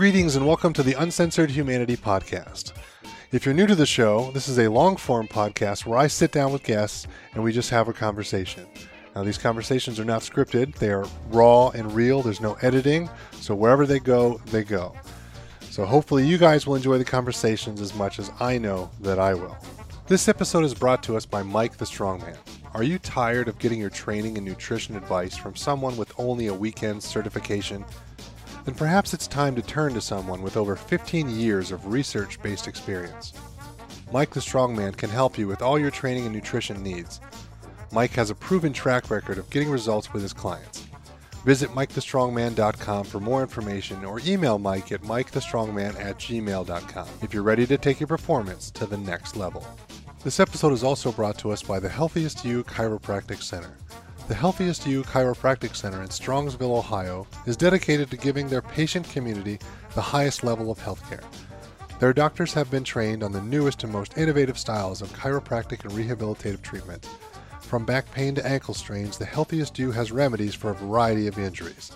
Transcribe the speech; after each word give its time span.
Greetings 0.00 0.34
and 0.34 0.46
welcome 0.46 0.72
to 0.72 0.82
the 0.82 0.94
Uncensored 0.94 1.50
Humanity 1.50 1.94
Podcast. 1.94 2.72
If 3.32 3.44
you're 3.44 3.54
new 3.54 3.66
to 3.66 3.74
the 3.74 3.84
show, 3.84 4.30
this 4.32 4.48
is 4.48 4.58
a 4.58 4.70
long 4.70 4.96
form 4.96 5.28
podcast 5.28 5.84
where 5.84 5.98
I 5.98 6.06
sit 6.06 6.32
down 6.32 6.54
with 6.54 6.62
guests 6.62 7.06
and 7.34 7.44
we 7.44 7.52
just 7.52 7.68
have 7.68 7.86
a 7.86 7.92
conversation. 7.92 8.66
Now, 9.14 9.24
these 9.24 9.36
conversations 9.36 10.00
are 10.00 10.06
not 10.06 10.22
scripted, 10.22 10.74
they 10.76 10.88
are 10.88 11.04
raw 11.28 11.68
and 11.68 11.92
real. 11.92 12.22
There's 12.22 12.40
no 12.40 12.54
editing, 12.62 13.10
so 13.32 13.54
wherever 13.54 13.84
they 13.84 13.98
go, 13.98 14.40
they 14.46 14.64
go. 14.64 14.94
So, 15.68 15.84
hopefully, 15.84 16.26
you 16.26 16.38
guys 16.38 16.66
will 16.66 16.76
enjoy 16.76 16.96
the 16.96 17.04
conversations 17.04 17.82
as 17.82 17.94
much 17.94 18.18
as 18.18 18.30
I 18.40 18.56
know 18.56 18.90
that 19.02 19.18
I 19.18 19.34
will. 19.34 19.58
This 20.06 20.28
episode 20.28 20.64
is 20.64 20.72
brought 20.72 21.02
to 21.02 21.16
us 21.18 21.26
by 21.26 21.42
Mike 21.42 21.76
the 21.76 21.84
Strongman. 21.84 22.38
Are 22.72 22.82
you 22.82 22.98
tired 23.00 23.48
of 23.48 23.58
getting 23.58 23.78
your 23.78 23.90
training 23.90 24.38
and 24.38 24.46
nutrition 24.46 24.96
advice 24.96 25.36
from 25.36 25.56
someone 25.56 25.98
with 25.98 26.10
only 26.16 26.46
a 26.46 26.54
weekend 26.54 27.02
certification? 27.02 27.84
Then 28.64 28.74
perhaps 28.74 29.14
it's 29.14 29.26
time 29.26 29.54
to 29.56 29.62
turn 29.62 29.94
to 29.94 30.00
someone 30.00 30.42
with 30.42 30.56
over 30.56 30.76
15 30.76 31.30
years 31.30 31.72
of 31.72 31.86
research 31.86 32.40
based 32.42 32.68
experience. 32.68 33.32
Mike 34.12 34.30
the 34.30 34.40
Strongman 34.40 34.96
can 34.96 35.10
help 35.10 35.38
you 35.38 35.46
with 35.46 35.62
all 35.62 35.78
your 35.78 35.90
training 35.90 36.26
and 36.26 36.34
nutrition 36.34 36.82
needs. 36.82 37.20
Mike 37.92 38.12
has 38.12 38.30
a 38.30 38.34
proven 38.34 38.72
track 38.72 39.10
record 39.10 39.38
of 39.38 39.48
getting 39.50 39.70
results 39.70 40.12
with 40.12 40.22
his 40.22 40.32
clients. 40.32 40.86
Visit 41.44 41.70
MikeTheStrongman.com 41.70 43.04
for 43.04 43.18
more 43.18 43.40
information 43.40 44.04
or 44.04 44.20
email 44.26 44.58
Mike 44.58 44.92
at 44.92 45.02
MikeTheStrongman 45.02 45.98
at 45.98 46.18
gmail.com 46.18 47.08
if 47.22 47.32
you're 47.32 47.42
ready 47.42 47.66
to 47.66 47.78
take 47.78 47.98
your 47.98 48.06
performance 48.06 48.70
to 48.72 48.84
the 48.84 48.98
next 48.98 49.36
level. 49.36 49.66
This 50.22 50.38
episode 50.38 50.72
is 50.72 50.84
also 50.84 51.10
brought 51.12 51.38
to 51.38 51.50
us 51.50 51.62
by 51.62 51.80
the 51.80 51.88
Healthiest 51.88 52.44
You 52.44 52.62
Chiropractic 52.64 53.42
Center. 53.42 53.74
The 54.30 54.36
Healthiest 54.36 54.86
You 54.86 55.02
Chiropractic 55.02 55.74
Center 55.74 56.02
in 56.02 56.08
Strongsville, 56.08 56.78
Ohio 56.78 57.26
is 57.46 57.56
dedicated 57.56 58.12
to 58.12 58.16
giving 58.16 58.48
their 58.48 58.62
patient 58.62 59.10
community 59.10 59.58
the 59.96 60.00
highest 60.00 60.44
level 60.44 60.70
of 60.70 60.78
healthcare. 60.78 61.24
Their 61.98 62.12
doctors 62.12 62.52
have 62.52 62.70
been 62.70 62.84
trained 62.84 63.24
on 63.24 63.32
the 63.32 63.42
newest 63.42 63.82
and 63.82 63.92
most 63.92 64.16
innovative 64.16 64.56
styles 64.56 65.02
of 65.02 65.12
chiropractic 65.14 65.82
and 65.82 65.90
rehabilitative 65.90 66.62
treatment. 66.62 67.08
From 67.60 67.84
back 67.84 68.08
pain 68.12 68.36
to 68.36 68.46
ankle 68.46 68.72
strains, 68.72 69.18
the 69.18 69.24
Healthiest 69.24 69.80
You 69.80 69.90
has 69.90 70.12
remedies 70.12 70.54
for 70.54 70.70
a 70.70 70.74
variety 70.74 71.26
of 71.26 71.36
injuries. 71.36 71.90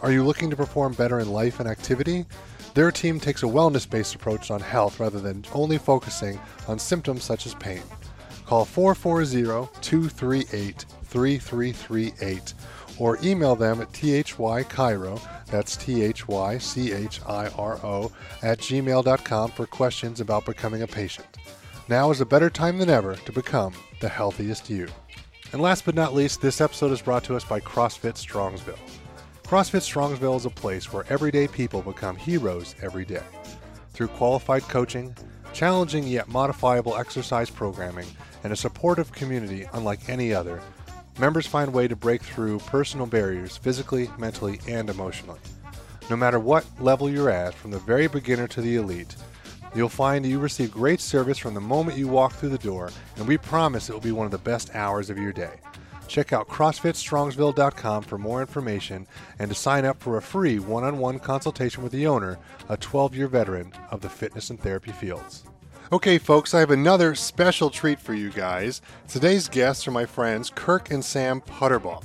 Are 0.00 0.10
you 0.12 0.24
looking 0.24 0.48
to 0.48 0.56
perform 0.56 0.94
better 0.94 1.20
in 1.20 1.30
life 1.30 1.60
and 1.60 1.68
activity? 1.68 2.24
Their 2.72 2.90
team 2.90 3.20
takes 3.20 3.42
a 3.42 3.46
wellness 3.46 3.88
based 3.88 4.14
approach 4.14 4.50
on 4.50 4.60
health 4.60 4.98
rather 4.98 5.20
than 5.20 5.44
only 5.52 5.76
focusing 5.76 6.40
on 6.68 6.78
symptoms 6.78 7.22
such 7.22 7.44
as 7.44 7.52
pain. 7.52 7.82
Call 8.46 8.64
440 8.64 9.68
238 9.82 10.86
3338 11.10 12.54
or 12.98 13.18
email 13.22 13.56
them 13.56 13.80
at 13.80 13.92
thychiro, 13.92 15.20
that's 15.46 15.76
T 15.76 16.02
H 16.02 16.28
Y 16.28 16.58
C 16.58 16.92
H 16.92 17.20
I 17.26 17.48
R 17.48 17.78
O, 17.82 18.12
at 18.42 18.58
gmail.com 18.58 19.50
for 19.50 19.66
questions 19.66 20.20
about 20.20 20.46
becoming 20.46 20.82
a 20.82 20.86
patient. 20.86 21.26
Now 21.88 22.10
is 22.10 22.20
a 22.20 22.26
better 22.26 22.50
time 22.50 22.78
than 22.78 22.90
ever 22.90 23.16
to 23.16 23.32
become 23.32 23.72
the 24.00 24.08
healthiest 24.08 24.70
you. 24.70 24.86
And 25.52 25.60
last 25.60 25.84
but 25.84 25.96
not 25.96 26.14
least, 26.14 26.40
this 26.40 26.60
episode 26.60 26.92
is 26.92 27.02
brought 27.02 27.24
to 27.24 27.34
us 27.34 27.44
by 27.44 27.58
CrossFit 27.58 28.14
Strongsville. 28.14 28.78
CrossFit 29.42 29.80
Strongsville 29.80 30.36
is 30.36 30.46
a 30.46 30.50
place 30.50 30.92
where 30.92 31.04
everyday 31.08 31.48
people 31.48 31.82
become 31.82 32.14
heroes 32.14 32.76
every 32.82 33.04
day. 33.04 33.24
Through 33.92 34.08
qualified 34.08 34.62
coaching, 34.62 35.16
challenging 35.52 36.06
yet 36.06 36.28
modifiable 36.28 36.96
exercise 36.96 37.50
programming, 37.50 38.06
and 38.44 38.52
a 38.52 38.56
supportive 38.56 39.10
community 39.10 39.66
unlike 39.72 40.08
any 40.08 40.32
other, 40.32 40.60
members 41.20 41.46
find 41.46 41.68
a 41.68 41.72
way 41.72 41.86
to 41.86 41.94
break 41.94 42.22
through 42.22 42.58
personal 42.60 43.06
barriers 43.06 43.56
physically, 43.56 44.10
mentally, 44.18 44.58
and 44.66 44.88
emotionally. 44.88 45.38
No 46.08 46.16
matter 46.16 46.40
what 46.40 46.64
level 46.80 47.10
you're 47.10 47.30
at, 47.30 47.54
from 47.54 47.70
the 47.70 47.78
very 47.78 48.08
beginner 48.08 48.48
to 48.48 48.62
the 48.62 48.76
elite, 48.76 49.14
you'll 49.74 49.88
find 49.88 50.24
you 50.24 50.38
receive 50.38 50.72
great 50.72 51.00
service 51.00 51.38
from 51.38 51.54
the 51.54 51.60
moment 51.60 51.98
you 51.98 52.08
walk 52.08 52.32
through 52.32 52.48
the 52.48 52.58
door, 52.58 52.90
and 53.16 53.28
we 53.28 53.36
promise 53.36 53.88
it 53.88 53.92
will 53.92 54.00
be 54.00 54.12
one 54.12 54.24
of 54.24 54.32
the 54.32 54.38
best 54.38 54.74
hours 54.74 55.10
of 55.10 55.18
your 55.18 55.32
day. 55.32 55.60
Check 56.08 56.32
out 56.32 56.48
CrossFitStrongsville.com 56.48 58.02
for 58.02 58.18
more 58.18 58.40
information 58.40 59.06
and 59.38 59.48
to 59.48 59.54
sign 59.54 59.84
up 59.84 60.00
for 60.00 60.16
a 60.16 60.22
free 60.22 60.58
one 60.58 60.82
on 60.82 60.98
one 60.98 61.20
consultation 61.20 61.84
with 61.84 61.92
the 61.92 62.06
owner, 62.06 62.38
a 62.68 62.76
12 62.76 63.14
year 63.14 63.28
veteran 63.28 63.72
of 63.92 64.00
the 64.00 64.08
fitness 64.08 64.50
and 64.50 64.58
therapy 64.58 64.90
fields. 64.90 65.44
Okay, 65.92 66.18
folks, 66.18 66.54
I 66.54 66.60
have 66.60 66.70
another 66.70 67.16
special 67.16 67.68
treat 67.68 67.98
for 67.98 68.14
you 68.14 68.30
guys. 68.30 68.80
Today's 69.08 69.48
guests 69.48 69.88
are 69.88 69.90
my 69.90 70.06
friends 70.06 70.48
Kirk 70.48 70.92
and 70.92 71.04
Sam 71.04 71.40
Putterbaugh. 71.40 72.04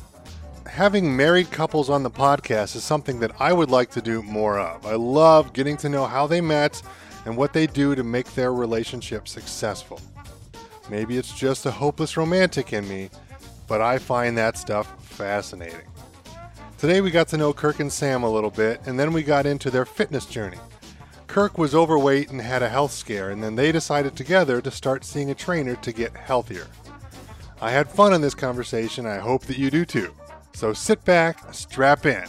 Having 0.66 1.16
married 1.16 1.52
couples 1.52 1.88
on 1.92 2.02
the 2.02 2.10
podcast 2.10 2.76
is 2.76 2.84
something 2.84 3.20
that 3.20 3.40
I 3.40 3.54
would 3.54 3.70
like 3.70 3.92
to 3.92 4.02
do 4.02 4.24
more 4.24 4.58
of. 4.58 4.88
I 4.88 4.96
love 4.96 5.54
getting 5.54 5.78
to 5.78 5.90
know 5.90 6.08
how 6.08 6.26
they 6.26 6.42
met 6.42 6.82
and 7.26 7.38
what 7.38 7.54
they 7.54 7.68
do 7.68 7.94
to 7.94 8.04
make 8.04 8.34
their 8.34 8.56
relationship 8.56 9.28
successful. 9.28 10.02
Maybe 10.90 11.20
it's 11.20 11.38
just 11.38 11.68
a 11.68 11.72
hopeless 11.72 12.18
romantic 12.18 12.74
in 12.74 12.90
me, 12.90 13.12
but 13.68 13.82
I 13.82 14.00
find 14.00 14.36
that 14.36 14.58
stuff 14.58 15.00
fascinating. 15.06 15.86
Today 16.80 17.02
we 17.02 17.12
got 17.12 17.28
to 17.28 17.38
know 17.38 17.54
Kirk 17.54 17.80
and 17.80 17.94
Sam 17.94 18.24
a 18.24 18.30
little 18.32 18.50
bit, 18.50 18.82
and 18.88 19.00
then 19.00 19.14
we 19.14 19.22
got 19.22 19.46
into 19.46 19.70
their 19.70 19.86
fitness 19.86 20.26
journey. 20.26 20.58
Kirk 21.28 21.58
was 21.58 21.76
overweight 21.76 22.30
and 22.30 22.42
had 22.42 22.64
a 22.64 22.70
health 22.70 22.92
scare, 22.92 23.32
and 23.32 23.44
then 23.44 23.56
they 23.56 23.72
decided 23.72 24.16
together 24.16 24.62
to 24.62 24.72
start 24.72 25.04
seeing 25.04 25.32
a 25.32 25.36
trainer 25.36 25.76
to 25.76 25.92
get 25.92 26.16
healthier. 26.16 26.68
I 27.62 27.72
had 27.72 27.90
fun 27.90 28.14
in 28.14 28.22
this 28.22 28.36
conversation. 28.36 29.06
I 29.06 29.18
hope 29.18 29.44
that 29.46 29.58
you 29.58 29.72
do 29.72 29.86
too. 29.86 30.14
So 30.54 30.74
sit 30.74 31.04
back, 31.04 31.54
strap 31.54 32.06
in, 32.06 32.26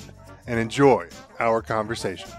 and 0.46 0.58
enjoy 0.58 1.08
our 1.38 1.62
conversation. 1.62 2.30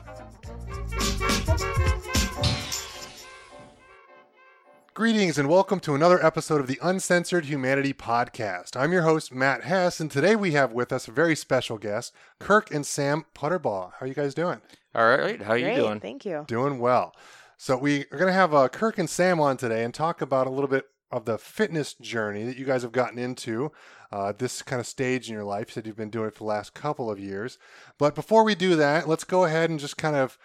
Greetings 4.97 5.37
and 5.37 5.47
welcome 5.47 5.79
to 5.81 5.93
another 5.93 6.25
episode 6.25 6.59
of 6.59 6.65
the 6.65 6.79
Uncensored 6.81 7.45
Humanity 7.45 7.93
Podcast. 7.93 8.75
I'm 8.75 8.91
your 8.91 9.03
host, 9.03 9.31
Matt 9.31 9.63
Hess, 9.63 9.99
and 9.99 10.09
today 10.09 10.35
we 10.35 10.53
have 10.53 10.73
with 10.73 10.91
us 10.91 11.07
a 11.07 11.11
very 11.11 11.35
special 11.35 11.77
guest, 11.77 12.15
Kirk 12.39 12.71
and 12.71 12.83
Sam 12.83 13.23
Putterbaugh. 13.35 13.91
How 13.91 13.97
are 13.99 14.07
you 14.07 14.15
guys 14.15 14.33
doing? 14.33 14.59
All 14.95 15.07
right, 15.07 15.39
how 15.39 15.51
are 15.51 15.57
you 15.57 15.65
Great, 15.65 15.75
doing? 15.75 15.99
Thank 15.99 16.25
you. 16.25 16.45
Doing 16.47 16.79
well. 16.79 17.13
So 17.57 17.77
we 17.77 18.05
are 18.11 18.17
going 18.17 18.25
to 18.25 18.33
have 18.33 18.55
uh, 18.55 18.69
Kirk 18.69 18.97
and 18.97 19.07
Sam 19.07 19.39
on 19.39 19.55
today 19.57 19.83
and 19.83 19.93
talk 19.93 20.19
about 20.19 20.47
a 20.47 20.49
little 20.49 20.67
bit 20.67 20.85
of 21.11 21.25
the 21.25 21.37
fitness 21.37 21.93
journey 21.93 22.45
that 22.45 22.57
you 22.57 22.65
guys 22.65 22.81
have 22.81 22.91
gotten 22.91 23.19
into 23.19 23.71
uh, 24.11 24.33
this 24.35 24.63
kind 24.63 24.79
of 24.79 24.87
stage 24.87 25.27
in 25.27 25.35
your 25.35 25.43
life. 25.43 25.67
You 25.67 25.73
said 25.73 25.85
you've 25.85 25.95
been 25.95 26.09
doing 26.09 26.29
it 26.29 26.33
for 26.33 26.39
the 26.39 26.45
last 26.45 26.73
couple 26.73 27.11
of 27.11 27.19
years. 27.19 27.59
But 27.99 28.15
before 28.15 28.43
we 28.43 28.55
do 28.55 28.75
that, 28.77 29.07
let's 29.07 29.25
go 29.25 29.45
ahead 29.45 29.69
and 29.69 29.79
just 29.79 29.95
kind 29.95 30.15
of 30.15 30.39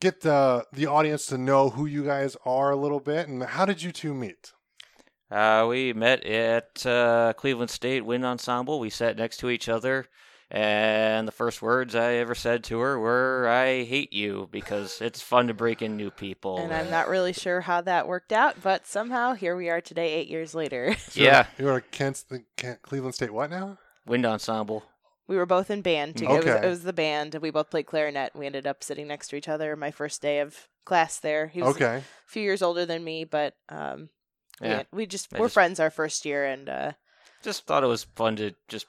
get 0.00 0.20
the 0.20 0.64
the 0.72 0.86
audience 0.86 1.26
to 1.26 1.38
know 1.38 1.70
who 1.70 1.86
you 1.86 2.04
guys 2.04 2.36
are 2.44 2.70
a 2.70 2.76
little 2.76 3.00
bit 3.00 3.28
and 3.28 3.42
how 3.42 3.64
did 3.64 3.82
you 3.82 3.92
two 3.92 4.14
meet? 4.14 4.52
Uh, 5.30 5.66
we 5.68 5.92
met 5.92 6.24
at 6.24 6.86
uh, 6.86 7.34
Cleveland 7.34 7.70
State 7.70 8.04
Wind 8.04 8.24
Ensemble. 8.24 8.80
We 8.80 8.88
sat 8.88 9.18
next 9.18 9.36
to 9.38 9.50
each 9.50 9.68
other, 9.68 10.06
and 10.50 11.28
the 11.28 11.32
first 11.32 11.60
words 11.60 11.94
I 11.94 12.14
ever 12.14 12.34
said 12.34 12.64
to 12.64 12.78
her 12.78 12.98
were, 12.98 13.46
"I 13.46 13.84
hate 13.84 14.14
you," 14.14 14.48
because 14.50 15.00
it's 15.02 15.20
fun 15.20 15.48
to 15.48 15.54
break 15.54 15.82
in 15.82 15.98
new 15.98 16.10
people. 16.10 16.56
And 16.58 16.72
I'm 16.72 16.90
not 16.90 17.08
really 17.08 17.34
sure 17.34 17.60
how 17.60 17.82
that 17.82 18.08
worked 18.08 18.32
out, 18.32 18.62
but 18.62 18.86
somehow 18.86 19.34
here 19.34 19.54
we 19.54 19.68
are 19.68 19.82
today, 19.82 20.14
eight 20.14 20.28
years 20.28 20.54
later. 20.54 20.96
So 20.98 21.20
Yeah. 21.22 21.46
You're 21.58 21.76
a 21.76 21.82
Kent, 21.82 22.24
the 22.30 22.44
Kent, 22.56 22.80
Cleveland 22.80 23.14
State 23.14 23.32
what 23.32 23.50
now? 23.50 23.76
Wind 24.06 24.24
Ensemble. 24.24 24.84
We 25.28 25.36
were 25.36 25.46
both 25.46 25.70
in 25.70 25.82
band 25.82 26.16
together. 26.16 26.52
It, 26.52 26.54
was, 26.56 26.64
it 26.64 26.68
was 26.68 26.82
the 26.84 26.92
band, 26.92 27.34
and 27.34 27.42
we 27.42 27.50
both 27.50 27.70
played 27.70 27.86
clarinet. 27.86 28.34
We 28.34 28.46
ended 28.46 28.66
up 28.66 28.82
sitting 28.82 29.06
next 29.06 29.28
to 29.28 29.36
each 29.36 29.48
other 29.48 29.76
my 29.76 29.90
first 29.90 30.20
day 30.22 30.40
of 30.40 30.68
class 30.84 31.20
there. 31.20 31.46
He 31.48 31.62
was 31.62 31.76
Okay. 31.76 31.96
a 31.98 32.02
few 32.26 32.42
years 32.42 32.62
older 32.62 32.86
than 32.86 33.04
me, 33.04 33.24
but 33.24 33.54
um, 33.68 34.08
Yeah. 34.60 34.84
we, 34.90 34.98
we 35.02 35.06
just 35.06 35.32
I 35.34 35.38
we're 35.38 35.46
just- 35.46 35.54
friends 35.54 35.78
our 35.80 35.90
first 35.90 36.24
year, 36.24 36.44
and 36.46 36.68
uh, 36.68 36.92
Just 37.42 37.66
thought 37.66 37.84
it 37.84 37.88
was 37.88 38.04
fun 38.16 38.36
to 38.36 38.54
just 38.68 38.86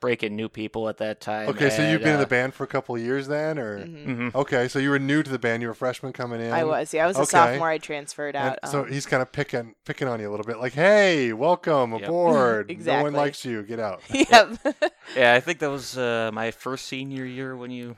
break 0.00 0.22
in 0.22 0.36
new 0.36 0.48
people 0.48 0.88
at 0.88 0.98
that 0.98 1.20
time. 1.20 1.48
Okay, 1.48 1.70
so 1.70 1.82
you've 1.82 1.94
and, 1.96 2.02
been 2.04 2.12
in 2.14 2.18
the 2.20 2.26
uh, 2.26 2.28
band 2.28 2.54
for 2.54 2.64
a 2.64 2.68
couple 2.68 2.94
of 2.94 3.00
years 3.00 3.26
then 3.28 3.58
or 3.58 3.84
mhm. 3.84 4.06
mhm. 4.06 4.34
Okay, 4.34 4.68
so 4.68 4.78
you 4.78 4.90
were 4.90 4.98
new 4.98 5.22
to 5.22 5.30
the 5.30 5.38
band. 5.38 5.62
You 5.62 5.68
were 5.68 5.72
a 5.72 5.76
freshman 5.76 6.12
coming 6.12 6.40
in. 6.40 6.52
I 6.52 6.64
was. 6.64 6.94
Yeah, 6.94 7.04
I 7.04 7.06
was 7.08 7.16
a 7.16 7.20
Okay. 7.22 7.30
sophomore. 7.30 7.68
I 7.68 7.78
transferred 7.78 8.36
And 8.36 8.56
out. 8.62 8.70
so 8.70 8.82
um, 8.82 8.92
he's 8.92 9.06
kind 9.06 9.22
of 9.22 9.32
picking 9.32 9.74
picking 9.84 10.08
on 10.08 10.20
you 10.20 10.28
a 10.28 10.30
little 10.32 10.46
bit, 10.46 10.58
like, 10.58 10.74
"Hey, 10.74 11.32
welcome 11.32 11.92
Yep. 11.92 12.02
aboard. 12.04 12.76
No 12.84 13.02
one 13.02 13.12
likes 13.12 13.44
you. 13.44 13.62
Get 13.62 13.80
out." 13.80 14.02
yep. 14.10 14.50
Yeah, 15.16 15.32
I 15.34 15.40
think 15.40 15.58
that 15.60 15.70
was 15.70 15.96
uh, 15.96 16.30
my 16.34 16.50
first 16.50 16.84
senior 16.86 17.24
year 17.24 17.56
when 17.56 17.70
you 17.70 17.96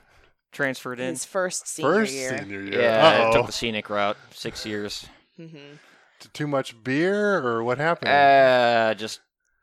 transferred 0.53 0.99
in. 0.99 1.09
His 1.09 1.25
first 1.25 1.67
senior 1.67 1.91
First 1.91 2.13
year. 2.13 2.39
senior 2.39 2.61
year. 2.61 2.81
Yeah, 2.81 3.05
I 3.05 3.23
Uh-oh. 3.23 3.33
took 3.33 3.45
the 3.47 3.51
scenic 3.51 3.89
route. 3.89 4.17
Six 4.33 4.65
years. 4.65 5.05
hmm 5.35 5.47
Too 6.33 6.47
much 6.47 6.81
beer, 6.83 7.37
or 7.37 7.63
what 7.63 7.77
happened? 7.79 8.09
Uh, 8.11 8.93
just 8.95 9.19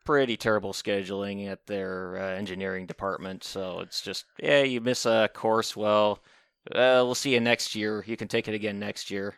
pretty 0.08 0.36
terrible 0.38 0.72
scheduling 0.72 1.46
at 1.50 1.66
their 1.66 2.16
uh, 2.16 2.30
engineering 2.38 2.86
department. 2.86 3.44
So 3.44 3.80
it's 3.80 4.00
just, 4.00 4.24
yeah, 4.42 4.62
you 4.62 4.80
miss 4.80 5.04
a 5.04 5.28
course. 5.34 5.76
Well, 5.76 6.20
uh, 6.72 7.04
we'll 7.04 7.14
see 7.14 7.34
you 7.34 7.40
next 7.40 7.74
year. 7.74 8.02
You 8.06 8.16
can 8.16 8.26
take 8.26 8.48
it 8.48 8.54
again 8.54 8.78
next 8.78 9.10
year. 9.10 9.34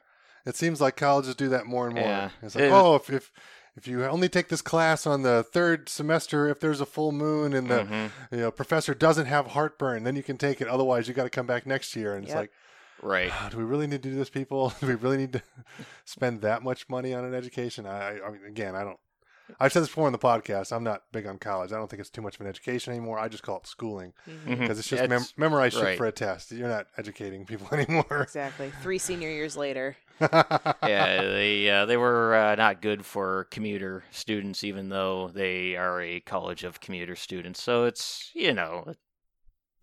it 0.46 0.54
seems 0.56 0.80
like 0.80 0.96
colleges 0.96 1.34
do 1.34 1.48
that 1.48 1.66
more 1.66 1.86
and 1.86 1.96
more. 1.96 2.04
Yeah. 2.04 2.30
It's 2.42 2.54
like, 2.54 2.64
It- 2.64 2.72
oh, 2.72 2.94
if, 2.94 3.10
if 3.10 3.32
if 3.76 3.86
you 3.86 4.04
only 4.04 4.28
take 4.28 4.48
this 4.48 4.62
class 4.62 5.06
on 5.06 5.22
the 5.22 5.42
third 5.42 5.88
semester, 5.88 6.48
if 6.48 6.58
there's 6.60 6.80
a 6.80 6.86
full 6.86 7.12
moon 7.12 7.52
and 7.52 7.68
the 7.68 7.80
Mhm. 7.84 8.10
you 8.32 8.38
know 8.38 8.50
professor 8.50 8.94
doesn't 8.94 9.26
have 9.26 9.46
heartburn, 9.48 10.02
then 10.04 10.16
you 10.16 10.22
can 10.24 10.36
take 10.36 10.60
it. 10.60 10.68
Otherwise, 10.68 11.06
you 11.08 11.14
got 11.14 11.24
to 11.24 11.30
come 11.30 11.46
back 11.46 11.66
next 11.66 11.94
year. 11.96 12.14
And 12.14 12.24
it's 12.24 12.34
like, 12.34 12.50
Right. 13.02 13.32
do 13.50 13.56
we 13.58 13.64
really 13.64 13.86
need 13.86 14.02
to 14.02 14.10
do 14.10 14.16
this, 14.16 14.28
people? 14.30 14.72
Do 14.80 14.86
we 14.88 14.94
really 14.94 15.16
need 15.18 15.32
to 15.34 15.42
spend 16.04 16.42
that 16.42 16.62
much 16.62 16.88
money 16.88 17.14
on 17.14 17.24
an 17.24 17.34
education? 17.34 17.86
I, 17.86 18.18
I, 18.18 18.26
I 18.26 18.30
mean, 18.30 18.44
again, 18.46 18.74
I 18.76 18.82
don't. 18.84 18.98
I've 19.58 19.72
said 19.72 19.82
this 19.82 19.88
before 19.88 20.06
on 20.06 20.12
the 20.12 20.18
podcast. 20.18 20.72
I'm 20.72 20.84
not 20.84 21.02
big 21.12 21.26
on 21.26 21.38
college. 21.38 21.72
I 21.72 21.76
don't 21.76 21.88
think 21.88 22.00
it's 22.00 22.10
too 22.10 22.22
much 22.22 22.34
of 22.36 22.42
an 22.42 22.46
education 22.46 22.92
anymore. 22.92 23.18
I 23.18 23.28
just 23.28 23.42
call 23.42 23.56
it 23.58 23.66
schooling 23.66 24.12
Mhm. 24.28 24.44
Mhm. 24.46 24.60
because 24.60 24.78
it's 24.78 24.88
just 24.88 25.02
Yeah, 25.02 25.08
mem- 25.08 25.24
memorize 25.36 25.72
shit 25.72 25.82
right. 25.82 25.98
for 25.98 26.06
a 26.06 26.12
test. 26.12 26.52
You're 26.52 26.68
not 26.68 26.86
educating 26.96 27.44
people 27.46 27.66
anymore. 27.76 28.22
Exactly. 28.22 28.70
Three 28.82 28.98
senior 28.98 29.28
years 29.30 29.56
later. 29.56 29.96
yeah, 30.20 31.22
they 31.22 31.68
uh, 31.70 31.86
they 31.86 31.96
were 31.96 32.34
uh, 32.34 32.54
not 32.54 32.82
good 32.82 33.04
for 33.06 33.44
commuter 33.50 34.04
students, 34.10 34.62
even 34.64 34.88
though 34.90 35.28
they 35.28 35.76
are 35.76 36.00
a 36.02 36.20
college 36.20 36.62
of 36.64 36.80
commuter 36.80 37.16
students. 37.16 37.62
So 37.62 37.84
it's 37.84 38.30
you 38.34 38.52
know, 38.52 38.84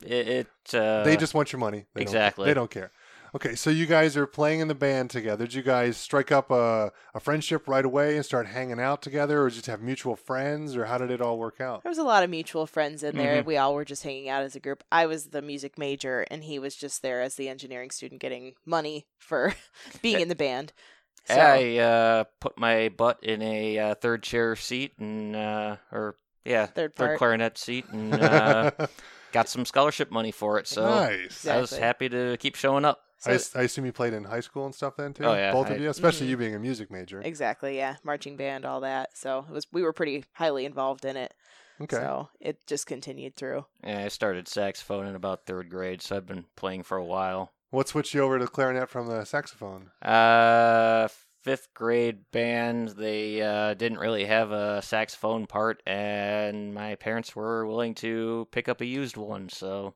it. 0.05 0.47
it 0.67 0.75
uh, 0.75 1.03
they 1.03 1.17
just 1.17 1.33
want 1.33 1.51
your 1.51 1.59
money. 1.59 1.85
They 1.93 2.01
don't- 2.01 2.13
exactly. 2.13 2.45
they 2.45 2.53
don't 2.53 2.69
care. 2.69 2.91
Okay, 3.37 3.53
so 3.53 3.69
you 3.69 3.85
guys 3.85 4.17
are 4.17 4.25
playing 4.25 4.61
in 4.61 4.67
the 4.67 4.73
band 4.73 5.11
together. 5.11 5.45
Did 5.45 5.53
you 5.53 5.61
guys 5.61 5.95
strike 5.95 6.31
up 6.31 6.49
a, 6.49 6.91
a 7.13 7.19
friendship 7.19 7.67
right 7.67 7.85
away 7.85 8.15
and 8.15 8.25
start 8.25 8.47
hanging 8.47 8.79
out 8.79 9.03
together, 9.03 9.43
or 9.43 9.51
just 9.51 9.67
have 9.67 9.79
mutual 9.79 10.15
friends, 10.15 10.75
or 10.75 10.85
how 10.85 10.97
did 10.97 11.11
it 11.11 11.21
all 11.21 11.37
work 11.37 11.61
out? 11.61 11.83
There 11.83 11.91
was 11.91 11.99
a 11.99 12.03
lot 12.03 12.23
of 12.23 12.31
mutual 12.31 12.65
friends 12.65 13.03
in 13.03 13.15
there. 13.15 13.43
Mhm. 13.43 13.45
We 13.45 13.57
all 13.57 13.75
were 13.75 13.85
just 13.85 14.01
hanging 14.01 14.27
out 14.27 14.41
as 14.41 14.55
a 14.55 14.59
group. 14.59 14.83
I 14.91 15.05
was 15.05 15.27
the 15.27 15.43
music 15.43 15.77
major, 15.77 16.25
and 16.31 16.45
he 16.45 16.57
was 16.57 16.75
just 16.75 17.03
there 17.03 17.21
as 17.21 17.35
the 17.35 17.47
engineering 17.47 17.91
student 17.91 18.21
getting 18.21 18.53
money 18.65 19.05
for 19.19 19.53
being 20.01 20.19
in 20.19 20.29
the 20.29 20.35
band. 20.35 20.73
So, 21.25 21.35
I 21.35 21.75
uh, 21.77 22.23
put 22.39 22.57
my 22.57 22.87
butt 22.87 23.19
in 23.21 23.41
a 23.41 23.77
uh, 23.77 23.95
third 23.95 24.23
chair 24.23 24.55
seat 24.55 24.93
and 24.97 25.35
uh, 25.35 25.75
or 25.91 26.15
yeah, 26.45 26.67
Third 26.67 26.95
part. 26.95 27.17
clarinet 27.17 27.57
seat 27.57 27.83
and 27.91 28.13
uh, 28.13 28.71
got 29.33 29.49
some 29.49 29.65
scholarship 29.65 30.09
money 30.09 30.31
for 30.31 30.57
it. 30.57 30.69
So 30.69 30.85
nice. 30.85 31.45
I 31.45 31.59
was 31.59 31.75
happy 31.75 32.07
to 32.07 32.37
keep 32.37 32.55
showing 32.55 32.85
up. 32.85 33.01
So 33.17 33.31
I, 33.31 33.35
s- 33.35 33.55
I 33.55 33.61
assume 33.63 33.85
you 33.85 33.91
played 33.91 34.13
in 34.13 34.23
high 34.23 34.39
school 34.41 34.65
and 34.65 34.73
stuff 34.75 34.95
then 34.97 35.13
too. 35.13 35.25
Oh, 35.25 35.33
yeah, 35.33 35.51
both 35.51 35.67
I- 35.67 35.75
of 35.75 35.81
you, 35.81 35.89
especially 35.89 36.27
Mhm. 36.27 36.29
you 36.31 36.37
being 36.37 36.55
a 36.55 36.59
music 36.59 36.91
major. 36.91 37.21
exactly, 37.21 37.77
yeah, 37.77 37.95
marching 38.03 38.37
band, 38.37 38.65
all 38.65 38.81
that. 38.81 39.17
So 39.17 39.45
it 39.47 39.51
was. 39.53 39.67
We 39.71 39.81
were 39.83 39.93
pretty 39.93 40.25
highly 40.33 40.65
involved 40.65 41.05
in 41.05 41.17
it. 41.17 41.33
Okay. 41.79 41.95
So 41.97 42.29
it 42.39 42.65
just 42.65 42.87
continued 42.87 43.35
through. 43.35 43.65
Yeah, 43.83 44.05
I 44.05 44.07
started 44.07 44.47
saxophone 44.47 45.05
in 45.05 45.15
about 45.15 45.45
third 45.45 45.69
grade, 45.69 46.01
so 46.01 46.15
I've 46.15 46.25
been 46.25 46.45
playing 46.55 46.83
for 46.83 46.97
a 46.97 47.05
while. 47.05 47.51
What 47.69 47.87
switched 47.87 48.13
you 48.13 48.21
over 48.21 48.39
to 48.39 48.47
clarinet 48.47 48.89
from 48.89 49.07
the 49.07 49.25
saxophone? 49.25 49.91
Uh, 50.01 51.07
fifth 51.43 51.67
grade 51.73 52.31
band, 52.31 52.89
they 52.97 53.41
uh, 53.41 53.73
didn't 53.75 53.99
really 53.99 54.25
have 54.25 54.51
a 54.51 54.81
saxophone 54.81 55.45
part, 55.45 55.83
and 55.85 56.73
my 56.73 56.95
parents 56.95 57.35
were 57.35 57.65
willing 57.67 57.93
to 57.95 58.47
pick 58.51 58.67
up 58.67 58.81
a 58.81 58.85
used 58.85 59.15
one, 59.17 59.47
so 59.49 59.93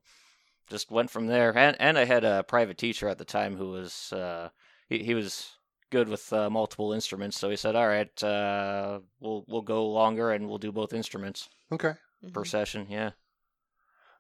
just 0.72 0.90
went 0.90 1.12
from 1.12 1.28
there. 1.28 1.56
And 1.56 1.76
and 1.80 1.98
I 2.00 2.06
had 2.06 2.24
a 2.24 2.42
private 2.44 2.78
teacher 2.80 3.08
at 3.08 3.20
the 3.20 3.26
time 3.26 3.56
who 3.58 3.70
was 3.70 4.12
uh, 4.14 4.50
he 4.90 5.04
he 5.04 5.14
was 5.14 5.52
good 5.92 6.08
with 6.10 6.32
uh, 6.34 6.50
multiple 6.50 6.94
instruments, 6.94 7.38
so 7.38 7.50
he 7.50 7.56
said, 7.58 7.76
"All 7.76 7.88
right, 7.88 8.24
uh, 8.24 9.02
we'll 9.20 9.46
we'll 9.48 9.62
go 9.62 9.86
longer 9.88 10.32
and 10.32 10.48
we'll 10.48 10.58
do 10.58 10.72
both 10.72 10.94
instruments 10.94 11.50
Okay. 11.72 11.94
per 12.34 12.44
Mhm. 12.44 12.48
session." 12.48 12.88
Yeah. 12.90 13.12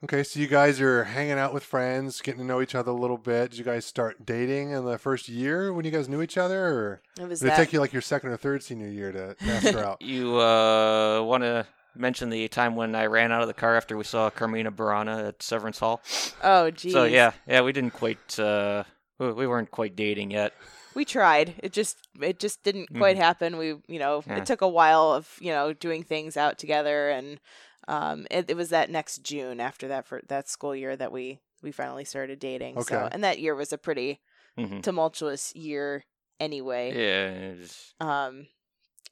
Okay, 0.03 0.23
so 0.23 0.39
you 0.39 0.47
guys 0.47 0.81
are 0.81 1.03
hanging 1.03 1.33
out 1.37 1.53
with 1.53 1.63
friends, 1.63 2.21
getting 2.21 2.39
to 2.41 2.45
know 2.45 2.59
each 2.59 2.73
other 2.73 2.89
a 2.89 2.95
little 2.95 3.19
bit. 3.19 3.51
Did 3.51 3.59
you 3.59 3.63
guys 3.63 3.85
start 3.85 4.25
dating 4.25 4.71
in 4.71 4.83
the 4.83 4.97
first 4.97 5.29
year 5.29 5.71
when 5.71 5.85
you 5.85 5.91
guys 5.91 6.09
knew 6.09 6.23
each 6.23 6.39
other, 6.39 6.59
or 6.65 7.01
It 7.19 7.27
was 7.29 7.39
did 7.39 7.49
it 7.49 7.55
take 7.55 7.71
you 7.71 7.79
like 7.79 7.93
your 7.93 8.01
second 8.01 8.31
or 8.31 8.37
third 8.37 8.63
senior 8.63 8.87
year 8.87 9.11
to 9.11 9.35
master 9.45 9.77
out? 9.87 10.01
You 10.01 10.39
uh, 10.39 11.21
want 11.21 11.43
to 11.43 11.67
mention 11.95 12.29
the 12.29 12.47
time 12.47 12.75
when 12.75 12.95
I 12.95 13.05
ran 13.05 13.31
out 13.31 13.41
of 13.41 13.47
the 13.47 13.53
car 13.53 13.75
after 13.75 13.97
we 13.97 14.03
saw 14.03 14.29
Carmina 14.29 14.71
Burana 14.71 15.27
at 15.29 15.43
Severance 15.43 15.79
Hall? 15.79 16.01
oh, 16.43 16.71
geez. 16.71 16.93
So 16.93 17.05
yeah, 17.05 17.31
yeah, 17.47 17.61
we 17.61 17.71
didn't 17.71 17.93
quite. 17.93 18.39
Uh, 18.39 18.83
we 19.19 19.31
we 19.33 19.47
weren't 19.47 19.71
quite 19.71 19.95
dating 19.95 20.31
yet. 20.31 20.53
we 20.95 21.05
tried. 21.05 21.55
It 21.63 21.73
just 21.73 21.97
it 22.21 22.39
just 22.39 22.63
didn't 22.63 22.93
quite 22.97 23.17
happen. 23.17 23.57
We 23.57 23.75
you 23.87 23.99
know 23.99 24.23
Yeah. 24.27 24.37
it 24.37 24.45
took 24.45 24.61
a 24.61 24.67
while 24.67 25.11
of 25.13 25.37
you 25.39 25.51
know 25.51 25.73
doing 25.73 26.03
things 26.03 26.37
out 26.37 26.57
together, 26.57 27.09
and 27.09 27.39
um 27.87 28.27
it, 28.31 28.49
it 28.49 28.55
was 28.57 28.69
that 28.69 28.89
next 28.89 29.23
June 29.23 29.59
after 29.59 29.87
that 29.87 30.05
for 30.05 30.21
that 30.27 30.49
school 30.49 30.75
year 30.75 30.95
that 30.95 31.11
we 31.11 31.39
we 31.61 31.71
finally 31.71 32.05
started 32.05 32.39
dating. 32.39 32.77
Okay. 32.77 32.95
So 32.95 33.09
and 33.11 33.23
that 33.23 33.39
year 33.39 33.55
was 33.55 33.71
a 33.73 33.77
pretty 33.77 34.19
hmm 34.57 34.79
tumultuous 34.81 35.55
year 35.55 36.03
anyway. 36.39 36.93
Yeah, 36.95 38.05
Um, 38.05 38.47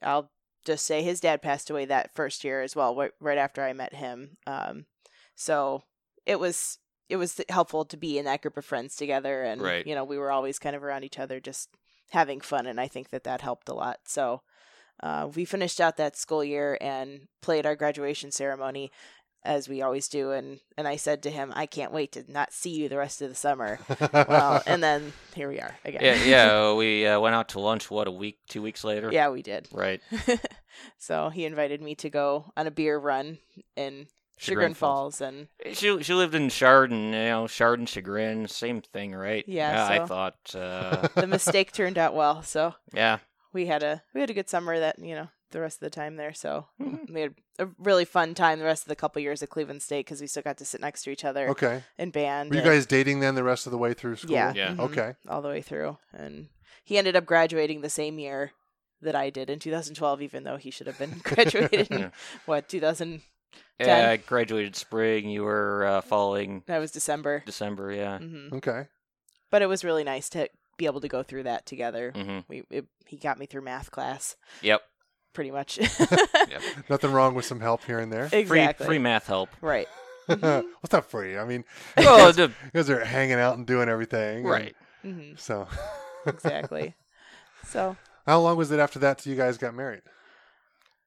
I'll 0.01 0.31
just 0.69 0.85
say 0.85 1.01
his 1.01 1.19
dad 1.19 1.41
passed 1.41 1.69
away 1.69 1.85
that 1.85 2.13
first 2.13 2.43
year 2.43 2.61
as 2.61 2.75
well, 2.75 2.95
right, 2.95 3.11
right 3.19 3.37
after 3.37 3.63
I 3.63 3.73
met 3.73 3.95
him. 3.95 4.37
Um, 4.45 4.85
so 5.35 5.83
it 6.25 6.39
was 6.39 6.77
it 7.09 7.17
was 7.17 7.41
helpful 7.49 7.85
to 7.85 7.97
be 7.97 8.19
in 8.19 8.25
that 8.25 8.41
group 8.43 8.55
of 8.55 8.65
friends 8.65 8.95
together, 8.95 9.43
and 9.43 9.61
Right. 9.61 9.85
you 9.85 9.95
know 9.95 10.03
we 10.03 10.17
were 10.19 10.31
always 10.31 10.59
kind 10.59 10.75
of 10.75 10.83
around 10.83 11.03
each 11.03 11.17
other, 11.17 11.39
just 11.39 11.69
having 12.11 12.39
fun, 12.39 12.67
and 12.67 12.79
I 12.79 12.87
think 12.87 13.09
that 13.09 13.23
that 13.23 13.41
helped 13.41 13.67
a 13.67 13.73
lot. 13.73 13.99
So 14.05 14.41
uh, 15.01 15.29
we 15.33 15.45
finished 15.45 15.81
out 15.81 15.97
that 15.97 16.17
school 16.17 16.43
year 16.43 16.77
and 16.81 17.27
played 17.41 17.65
our 17.65 17.75
graduation 17.75 18.31
ceremony. 18.31 18.91
As 19.43 19.69
we 19.69 19.81
always 19.81 20.09
do, 20.09 20.31
and 20.31 20.59
and 20.77 20.85
I 20.85 20.97
said 20.97 21.23
to 21.23 21.29
him, 21.29 21.53
"I 21.55 21.65
can't 21.65 21.93
wait 21.93 22.11
to 22.11 22.29
not 22.29 22.51
see 22.51 22.71
you 22.71 22.89
the 22.89 22.97
rest 22.97 23.21
of 23.21 23.29
the 23.29 23.35
summer." 23.35 23.79
well, 24.13 24.61
and 24.65 24.83
then 24.83 25.13
here 25.33 25.47
we 25.47 25.59
are 25.61 25.77
again. 25.85 26.01
yeah, 26.03 26.23
yeah. 26.23 26.73
We 26.75 27.07
uh, 27.07 27.19
went 27.21 27.35
out 27.35 27.49
to 27.49 27.59
lunch. 27.61 27.89
What 27.89 28.07
a 28.07 28.11
week, 28.11 28.39
two 28.49 28.61
weeks 28.61 28.83
later. 28.83 29.09
yeah, 29.13 29.29
we 29.29 29.41
did. 29.41 29.67
Right. 29.71 30.01
so 30.97 31.29
he 31.29 31.45
invited 31.45 31.81
me 31.81 31.95
to 31.95 32.09
go 32.09 32.51
on 32.57 32.67
a 32.67 32.71
beer 32.71 32.97
run 32.97 33.37
in 33.77 34.07
Chagrin, 34.37 34.37
Chagrin 34.37 34.73
Falls. 34.73 35.19
Falls. 35.19 35.21
and 35.21 35.47
She 35.75 36.01
she 36.03 36.13
lived 36.13 36.35
in 36.35 36.49
Chardon, 36.49 37.05
you 37.05 37.11
know, 37.11 37.47
Chardon 37.47 37.85
Chagrin, 37.85 38.47
same 38.47 38.81
thing, 38.81 39.13
right? 39.15 39.45
Yeah, 39.47 39.85
I 39.85 39.97
so- 39.99 40.05
thought. 40.05 40.55
Uh, 40.55 41.07
the 41.15 41.27
mistake 41.27 41.71
turned 41.71 41.97
out 41.97 42.13
well. 42.13 42.41
So 42.43 42.75
yeah. 42.93 43.19
we 43.53 43.67
had 43.67 43.83
a 43.83 44.03
we 44.13 44.21
had 44.21 44.29
a 44.29 44.33
good 44.33 44.49
summer 44.49 44.77
that 44.79 44.99
you 44.99 45.15
know 45.15 45.29
the 45.51 45.61
rest 45.61 45.77
of 45.77 45.81
the 45.81 45.89
time 45.89 46.15
there. 46.15 46.33
So 46.33 46.67
Mhm. 46.81 47.09
we 47.11 47.21
had 47.21 47.35
a 47.57 47.67
really 47.77 48.05
fun 48.05 48.33
time 48.35 48.59
the 48.59 48.65
rest 48.65 48.83
of 48.83 48.89
the 48.89 48.95
couple 48.95 49.21
years 49.21 49.41
at 49.43 49.49
Cleveland 49.49 49.81
State 49.81 50.05
because 50.05 50.21
we 50.21 50.27
still 50.27 50.43
got 50.43 50.57
to 50.57 50.65
sit 50.65 50.81
next 50.81 51.03
to 51.03 51.09
each 51.11 51.25
other 51.25 51.49
okay. 51.49 51.83
in 51.97 52.11
band. 52.11 52.49
Were 52.51 52.55
you 52.57 52.61
and- 52.61 52.69
guys 52.69 52.85
dating 52.85 53.19
then 53.19 53.35
the 53.35 53.43
rest 53.43 53.65
of 53.65 53.71
the 53.71 53.77
way 53.77 53.93
through 53.93 54.15
school? 54.17 54.31
Yeah. 54.31 54.53
Yeah. 54.53 54.69
mhm, 54.73 54.79
Okay. 54.79 55.13
all 55.27 55.41
the 55.41 55.49
way 55.49 55.61
through, 55.61 55.97
and 56.13 56.49
he 56.83 56.97
ended 56.97 57.15
up 57.15 57.25
graduating 57.25 57.81
the 57.81 57.89
same 57.89 58.19
year 58.19 58.51
that 59.01 59.15
I 59.15 59.29
did 59.29 59.49
in 59.49 59.59
2012, 59.59 60.21
even 60.21 60.43
though 60.43 60.57
he 60.57 60.71
should 60.71 60.87
have 60.87 60.97
been 60.99 61.19
graduated 61.23 61.89
in 61.91 62.11
what 62.45 62.67
2000. 62.69 63.21
Yeah, 63.79 64.09
I 64.11 64.17
graduated 64.17 64.75
spring. 64.75 65.29
You 65.29 65.43
were 65.43 65.85
uh, 65.85 66.01
following 66.01 66.63
That 66.67 66.79
was 66.79 66.91
December. 66.91 67.41
December, 67.45 67.91
yeah. 67.91 68.17
hmm 68.19 68.49
Okay. 68.53 68.87
but 69.49 69.61
it 69.61 69.67
was 69.67 69.83
really 69.83 70.03
nice 70.03 70.29
to 70.29 70.49
be 70.77 70.85
able 70.85 71.01
to 71.01 71.07
go 71.07 71.23
through 71.23 71.43
that 71.43 71.65
together. 71.65 72.11
hmm 72.15 72.39
We 72.47 72.63
it, 72.69 72.85
he 73.07 73.17
got 73.17 73.39
me 73.39 73.45
through 73.47 73.61
math 73.63 73.89
class 73.91 74.35
Yep. 74.61 74.81
Pretty 75.33 75.51
much. 75.51 75.77
Yep. 76.49 76.61
Nothing 76.89 77.11
wrong 77.11 77.35
with 77.35 77.45
some 77.45 77.59
help 77.59 77.83
here 77.83 77.99
and 77.99 78.11
there. 78.11 78.25
exactly. 78.31 78.85
Free 78.85 78.95
free 78.95 78.99
math 78.99 79.27
help. 79.27 79.49
Right. 79.61 79.87
well, 80.27 80.63
it's 80.83 80.91
not 80.93 81.05
free. 81.09 81.37
I 81.37 81.45
mean, 81.45 81.63
well, 81.97 82.31
the, 82.33 82.43
you 82.43 82.71
guys 82.73 82.89
are 82.89 83.03
hanging 83.05 83.39
out 83.39 83.57
and 83.57 83.65
doing 83.67 83.87
everything. 83.89 84.39
and 84.39 84.49
right. 84.49 84.75
hmm 85.03 85.31
So, 85.37 85.67
Exactly. 86.25 86.95
so 87.65 87.95
how 88.25 88.39
long 88.41 88.57
was 88.57 88.71
it 88.71 88.79
after 88.79 88.99
that 88.99 89.19
till 89.19 89.31
you 89.31 89.37
guys 89.37 89.57
got 89.57 89.73
married? 89.75 90.01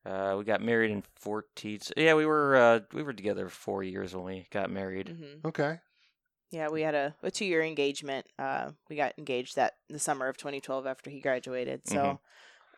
Uh, 0.04 0.34
we 0.38 0.44
got 0.44 0.60
married 0.60 0.90
in 0.90 1.02
fourteen. 1.14 1.80
so- 1.80 1.94
Yeah, 1.96 2.14
we 2.14 2.26
were 2.26 2.56
uh, 2.56 2.80
we 2.92 3.02
wwere 3.02 3.16
together 3.16 3.48
for 3.48 3.54
four 3.54 3.82
years 3.84 4.14
when 4.14 4.24
we 4.24 4.46
got 4.50 4.70
married. 4.70 5.06
mhm. 5.08 5.44
Okay. 5.48 5.78
yeah, 6.50 6.68
we 6.68 6.82
had 6.82 6.94
a, 6.96 7.14
a 7.22 7.30
two 7.30 7.44
year 7.44 7.62
engagement. 7.62 8.26
Uh, 8.38 8.70
we 8.90 8.96
got 8.96 9.14
engaged 9.18 9.54
that 9.56 9.74
the 9.88 9.98
summer 10.00 10.28
of 10.28 10.36
2012 10.36 10.86
after 10.86 11.10
he 11.10 11.20
graduated. 11.20 11.82
So 11.88 11.96
Mhm. 11.96 12.14
it 12.14 12.18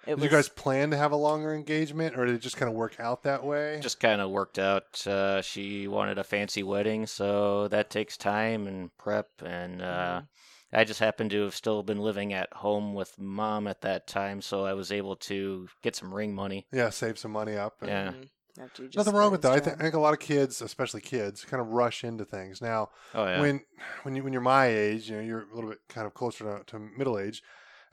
Did 0.07 0.15
was 0.17 0.25
you 0.25 0.31
guys 0.31 0.49
plan 0.49 0.91
to 0.91 0.97
have 0.97 1.13
a 1.13 1.17
longer 1.17 1.55
engagement, 1.55 2.17
or 2.19 2.27
did 2.27 2.35
it 2.35 2.41
just 2.41 2.57
kind 2.57 2.69
of 2.71 2.75
work 2.77 2.99
out 3.01 3.23
that 3.25 3.45
way? 3.45 3.79
Just 3.83 4.01
kind 4.01 4.21
of 4.21 4.31
worked 4.31 4.59
out. 4.59 5.07
Uh, 5.07 5.41
she 5.43 5.89
wanted 5.89 6.19
a 6.19 6.25
fancy 6.25 6.63
wedding, 6.63 7.07
so 7.07 7.69
that 7.69 7.91
takes 7.91 8.17
time 8.17 8.67
and 8.67 8.91
prep. 8.99 9.29
And 9.45 9.81
uh, 9.83 10.21
Mhm. 10.23 10.29
I 10.73 10.85
just 10.85 11.01
happened 11.01 11.31
to 11.31 11.43
have 11.43 11.55
still 11.55 11.83
been 11.83 11.99
living 12.01 12.33
at 12.33 12.53
home 12.53 12.95
with 12.95 13.19
mom 13.19 13.67
at 13.69 13.81
that 13.83 14.07
time, 14.09 14.43
so 14.43 14.65
I 14.65 14.75
was 14.75 14.91
able 14.91 15.17
to 15.17 15.69
get 15.83 15.95
some 15.97 16.13
ring 16.13 16.35
money. 16.35 16.67
yeah, 16.73 16.91
save 16.91 17.19
some 17.19 17.31
money 17.33 17.57
up. 17.57 17.81
and- 17.81 17.89
Yeah. 17.91 18.11
Mhm. 18.11 18.29
Just 18.77 18.97
Nothing 18.97 19.15
wrong 19.15 19.33
with 19.33 19.43
that. 19.43 19.53
I, 19.53 19.59
th- 19.59 19.77
I 19.77 19.83
think 19.83 19.95
a 19.95 19.99
lot 19.99 20.13
of 20.13 20.21
kids, 20.21 20.63
especially 20.63 21.01
kids, 21.01 21.45
kind 21.45 21.61
of 21.61 21.67
rush 21.71 22.05
into 22.05 22.25
things. 22.25 22.63
Now, 22.63 22.91
Oh 23.13 23.25
yeah. 23.27 23.41
when 23.41 23.65
when 24.05 24.15
you 24.15 24.23
when 24.23 24.33
you're 24.33 24.43
my 24.43 24.67
age, 24.67 25.11
you 25.11 25.17
know, 25.17 25.23
you're 25.23 25.51
a 25.51 25.55
little 25.57 25.71
bit 25.71 25.81
kind 25.89 26.07
of 26.07 26.15
closer 26.15 26.59
to, 26.59 26.65
to 26.67 26.79
middle 26.79 27.19
age. 27.19 27.43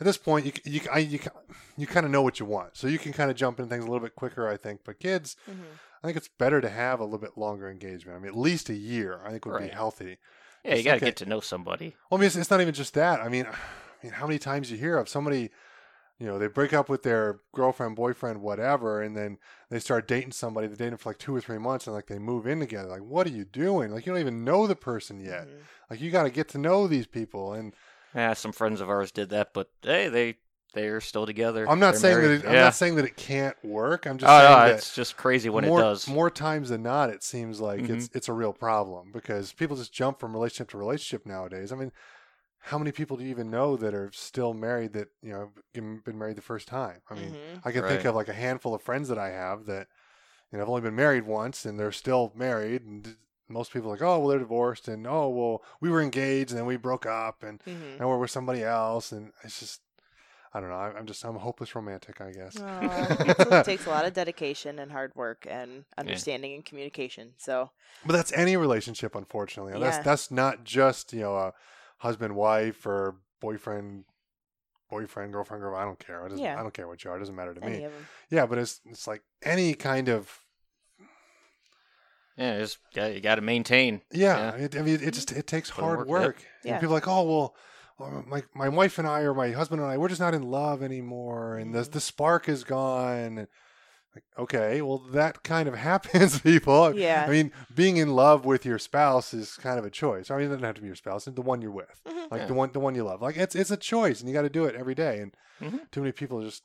At 0.02 0.06
this 0.06 0.18
point, 0.18 0.46
you 0.48 0.52
you 0.66 0.82
I, 0.92 0.98
you, 1.00 1.20
you 1.78 1.86
kind 1.88 2.06
of 2.08 2.12
know 2.12 2.24
what 2.24 2.40
you 2.40 2.46
want, 2.48 2.76
so 2.76 2.88
you 2.88 2.98
can 2.98 3.14
kind 3.14 3.30
of 3.30 3.38
jump 3.38 3.60
into 3.60 3.70
things 3.70 3.84
a 3.86 3.88
little 3.88 4.04
bit 4.04 4.16
quicker. 4.16 4.48
I 4.50 4.58
think, 4.58 4.82
but 4.84 5.00
kids, 5.00 5.36
Mhm. 5.50 5.54
I 6.04 6.08
think 6.08 6.18
it's 6.18 6.28
better 6.28 6.60
to 6.60 6.70
have 6.70 7.00
a 7.00 7.04
little 7.04 7.20
bit 7.20 7.38
longer 7.38 7.70
engagement. 7.70 8.18
I 8.18 8.20
mean, 8.20 8.30
at 8.30 8.36
least 8.38 8.70
a 8.70 8.74
year. 8.74 9.22
I 9.24 9.30
think 9.30 9.46
would 9.46 9.62
be 9.62 9.68
healthy. 9.68 10.18
yeah, 10.66 10.74
you 10.74 10.82
got 10.84 10.92
to 10.94 10.98
okay. 10.98 11.06
get 11.06 11.16
to 11.18 11.26
know 11.28 11.40
somebody. 11.40 11.96
Well, 12.10 12.18
I 12.18 12.22
mean, 12.22 12.28
it's, 12.28 12.36
it's 12.36 12.50
not 12.50 12.62
even 12.62 12.74
just 12.74 12.96
that. 12.96 13.22
I 13.22 13.30
mean, 13.30 13.46
I 14.04 14.04
mean, 14.04 14.14
how 14.14 14.26
many 14.26 14.40
times 14.40 14.72
you 14.72 14.78
hear 14.78 14.98
of 14.98 15.08
somebody, 15.08 15.52
you 16.18 16.26
know, 16.26 16.40
they 16.40 16.48
break 16.48 16.74
up 16.74 16.90
with 16.90 17.04
their 17.04 17.40
girlfriend, 17.54 17.96
boyfriend, 17.96 18.42
whatever, 18.42 19.04
and 19.04 19.16
then 19.16 19.38
they 19.70 19.78
start 19.80 20.08
dating 20.08 20.32
somebody. 20.32 20.66
They 20.66 20.76
date 20.76 20.90
them 20.90 20.98
for 20.98 21.10
like 21.12 21.20
two 21.20 21.36
or 21.36 21.42
three 21.42 21.60
months, 21.60 21.86
and 21.86 21.96
like 21.96 22.08
they 22.08 22.18
move 22.18 22.48
in 22.48 22.60
together. 22.60 22.90
Like, 22.90 23.04
what 23.04 23.28
are 23.28 23.32
you 23.32 23.46
doing? 23.46 23.92
Like, 23.92 24.08
you 24.08 24.12
don't 24.12 24.20
even 24.22 24.44
know 24.44 24.66
the 24.66 24.76
person 24.76 25.20
yet. 25.20 25.48
Mhm. 25.48 25.60
Like, 25.92 26.02
you 26.02 26.10
got 26.10 26.24
to 26.24 26.32
get 26.32 26.48
to 26.50 26.58
know 26.58 26.88
these 26.88 27.06
people, 27.06 27.54
and 27.54 27.76
Yeah, 28.16 28.34
some 28.34 28.52
friends 28.52 28.82
of 28.82 28.90
ours 28.90 29.12
did 29.12 29.30
that, 29.30 29.54
but 29.54 29.70
hey, 29.82 30.10
they 30.10 30.36
they're 30.74 31.02
still 31.02 31.26
together. 31.26 31.70
I'm 31.70 31.80
not 31.80 31.92
They're 31.92 32.00
saying 32.00 32.18
married. 32.18 32.28
that 32.42 32.46
it, 32.46 32.48
I'm 32.48 32.54
yeah. 32.56 32.62
not 32.64 32.76
saying 32.76 32.96
that 32.96 33.06
it 33.06 33.18
can't 33.18 33.56
work. 33.64 34.06
I'm 34.06 34.18
just 34.18 34.30
oh, 34.32 34.38
saying 34.40 34.52
no, 34.52 34.58
that 34.68 34.76
it's 34.78 34.96
just 34.96 35.18
crazy 35.18 35.50
when 35.50 35.66
more, 35.66 35.80
it 35.80 35.84
does. 35.84 36.08
More 36.08 36.30
times 36.30 36.70
than 36.70 36.82
not, 36.82 37.10
it 37.10 37.24
seems 37.24 37.60
like 37.60 37.82
it's 37.82 38.08
Mm-hmm. 38.08 38.18
it's 38.18 38.30
a 38.30 38.34
real 38.34 38.54
problem 38.54 39.12
because 39.12 39.52
people 39.54 39.76
just 39.76 39.94
jump 39.94 40.20
from 40.20 40.34
relationship 40.34 40.70
to 40.72 40.78
relationship 40.78 41.26
nowadays. 41.26 41.72
I 41.74 41.76
mean, 41.76 41.92
how 42.60 42.78
many 42.78 42.92
people 42.94 43.18
do 43.18 43.24
you 43.24 43.30
even 43.32 43.50
know 43.50 43.76
that 43.78 43.94
are 43.94 44.12
still 44.14 44.54
married 44.54 44.94
that 44.94 45.10
you 45.22 45.32
know 45.34 45.52
been 45.74 46.18
married 46.18 46.38
the 46.38 46.42
first 46.42 46.68
time? 46.70 47.02
I 47.10 47.16
mean, 47.16 47.32
Mhm. 47.34 47.62
I 47.66 47.72
can 47.72 47.84
think 47.84 48.06
of 48.06 48.16
like 48.16 48.30
a 48.30 48.34
handful 48.34 48.74
of 48.74 48.82
friends 48.82 49.10
that 49.10 49.18
I 49.18 49.30
have 49.30 49.66
that 49.66 49.88
you 50.52 50.58
know 50.58 50.60
have 50.60 50.70
only 50.70 50.82
been 50.82 50.96
married 50.96 51.26
once 51.26 51.66
and 51.66 51.78
they're 51.80 51.92
still 51.92 52.32
married 52.36 52.84
and. 52.84 53.16
D- 53.52 53.54
Most 53.54 53.72
people 53.74 53.90
are 53.90 53.94
like, 53.94 54.02
oh, 54.02 54.20
well, 54.20 54.28
they're 54.30 54.40
divorced, 54.40 54.88
and 54.88 55.06
oh, 55.08 55.30
well, 55.30 55.64
we 55.82 55.90
were 55.90 56.02
engaged, 56.02 56.52
and 56.52 56.60
then 56.60 56.66
we 56.66 56.78
broke 56.78 57.06
up, 57.06 57.44
and 57.44 57.62
Mhm. 57.64 58.00
now 58.00 58.08
we're 58.10 58.18
with 58.18 58.32
somebody 58.32 58.64
else, 58.64 59.12
and 59.12 59.32
it's 59.44 59.60
just, 59.60 59.82
I 60.54 60.60
don't 60.60 60.70
know. 60.70 60.76
I- 60.76 60.98
I'm 60.98 61.06
just, 61.06 61.24
I'm 61.24 61.36
a 61.36 61.40
hopeless 61.40 61.76
romantic, 61.76 62.20
I 62.22 62.32
guess. 62.32 62.60
Aw, 62.60 62.60
it 63.62 63.66
takes 63.66 63.86
a 63.86 63.90
lot 63.90 64.06
of 64.06 64.14
dedication 64.14 64.80
and 64.80 64.92
hard 64.92 65.16
work 65.16 65.46
and 65.50 65.86
understanding 65.98 66.54
and 66.54 66.66
communication. 66.66 67.34
So 67.38 67.72
But 68.06 68.14
that's 68.14 68.34
any 68.34 68.58
relationship, 68.58 69.16
unfortunately. 69.16 69.74
That's 69.80 69.98
Yeah. 69.98 70.04
that's 70.04 70.30
not 70.32 70.64
just 70.66 71.14
you 71.14 71.22
know 71.22 71.36
a 71.38 71.54
husband 72.00 72.36
wife 72.36 72.86
or 72.86 73.16
boyfriend 73.40 74.06
boyfriend 74.90 75.32
girlfriend 75.32 75.62
girl. 75.62 75.76
I 75.76 75.86
don't 75.86 76.00
care. 76.00 76.26
It 76.26 76.30
doesn't, 76.32 76.44
Yeah. 76.44 76.60
I 76.60 76.64
don't 76.64 76.74
care 76.74 76.88
what 76.88 77.02
you 77.04 77.12
are. 77.12 77.16
It 77.16 77.20
doesn't 77.20 77.36
matter 77.36 77.54
to 77.54 77.64
any 77.64 77.78
me. 77.80 77.84
of 77.86 77.94
them. 77.94 78.08
Yeah, 78.30 78.46
but 78.46 78.58
it's 78.58 78.82
it's 78.86 79.08
like 79.08 79.22
any 79.44 79.74
kind 79.74 80.10
of 80.10 80.44
yeah, 82.42 82.60
just 82.60 82.80
got, 82.94 83.14
you 83.14 83.22
got 83.22 83.36
to 83.36 83.42
maintain. 83.42 84.02
yeah. 84.12 84.56
It, 84.56 84.76
I 84.78 84.82
mean, 84.82 85.00
it 85.02 85.12
just 85.14 85.32
it 85.32 85.48
takes 85.48 85.70
Put 85.72 85.84
hard 85.84 86.00
work, 86.00 86.08
work. 86.08 86.36
yep. 86.38 86.46
And 86.64 86.70
Yeah. 86.72 86.78
people 86.80 86.94
are 86.94 86.98
like, 86.98 87.08
oh 87.08 87.24
well. 87.24 87.56
well, 88.00 88.24
My 88.28 88.44
my 88.56 88.70
wife 88.70 88.98
and 88.98 89.08
I, 89.08 89.22
or 89.22 89.34
my 89.34 89.52
husband 89.52 89.82
and 89.82 89.90
I, 89.92 89.98
we're 89.98 90.10
just 90.10 90.22
not 90.22 90.34
in 90.34 90.44
love 90.44 90.82
anymore, 90.84 91.58
and 91.58 91.74
the 91.76 91.84
the 91.84 92.02
spark 92.02 92.50
is 92.50 92.64
gone. 92.64 93.48
Like, 94.16 94.26
okay, 94.38 94.82
well, 94.82 94.98
that 95.14 95.42
kind 95.44 95.70
of 95.70 95.76
happens, 95.90 96.40
people. 96.42 96.94
Yeah. 96.96 97.24
I 97.28 97.30
mean, 97.32 97.52
being 97.74 97.96
in 97.98 98.10
love 98.14 98.44
with 98.44 98.66
your 98.66 98.78
spouse 98.80 99.34
is 99.34 99.54
kind 99.56 99.80
of 99.80 99.86
a 99.86 99.90
choice. 99.90 100.30
I 100.30 100.36
mean, 100.36 100.48
it 100.48 100.50
doesn't 100.50 100.64
have 100.66 100.76
to 100.76 100.82
be 100.82 100.88
your 100.88 100.96
spouse; 100.98 101.28
it's 101.28 101.36
the 101.36 101.42
one 101.42 101.62
you're 101.62 101.72
with, 101.72 102.02
Mhm. 102.06 102.30
like 102.32 102.42
Yeah. 102.42 102.48
the 102.48 102.54
one 102.54 102.72
the 102.74 102.80
one 102.82 102.96
you 102.96 103.04
love. 103.04 103.22
Like 103.22 103.38
it's 103.38 103.56
it's 103.56 103.72
a 103.72 103.78
choice, 103.78 104.20
and 104.20 104.28
you 104.28 104.34
got 104.36 104.42
to 104.42 104.50
do 104.50 104.66
it 104.66 104.76
every 104.76 104.96
day. 104.96 105.20
And 105.20 105.34
Mhm. 105.62 105.92
too 105.92 106.02
many 106.02 106.12
people 106.12 106.42
just 106.42 106.64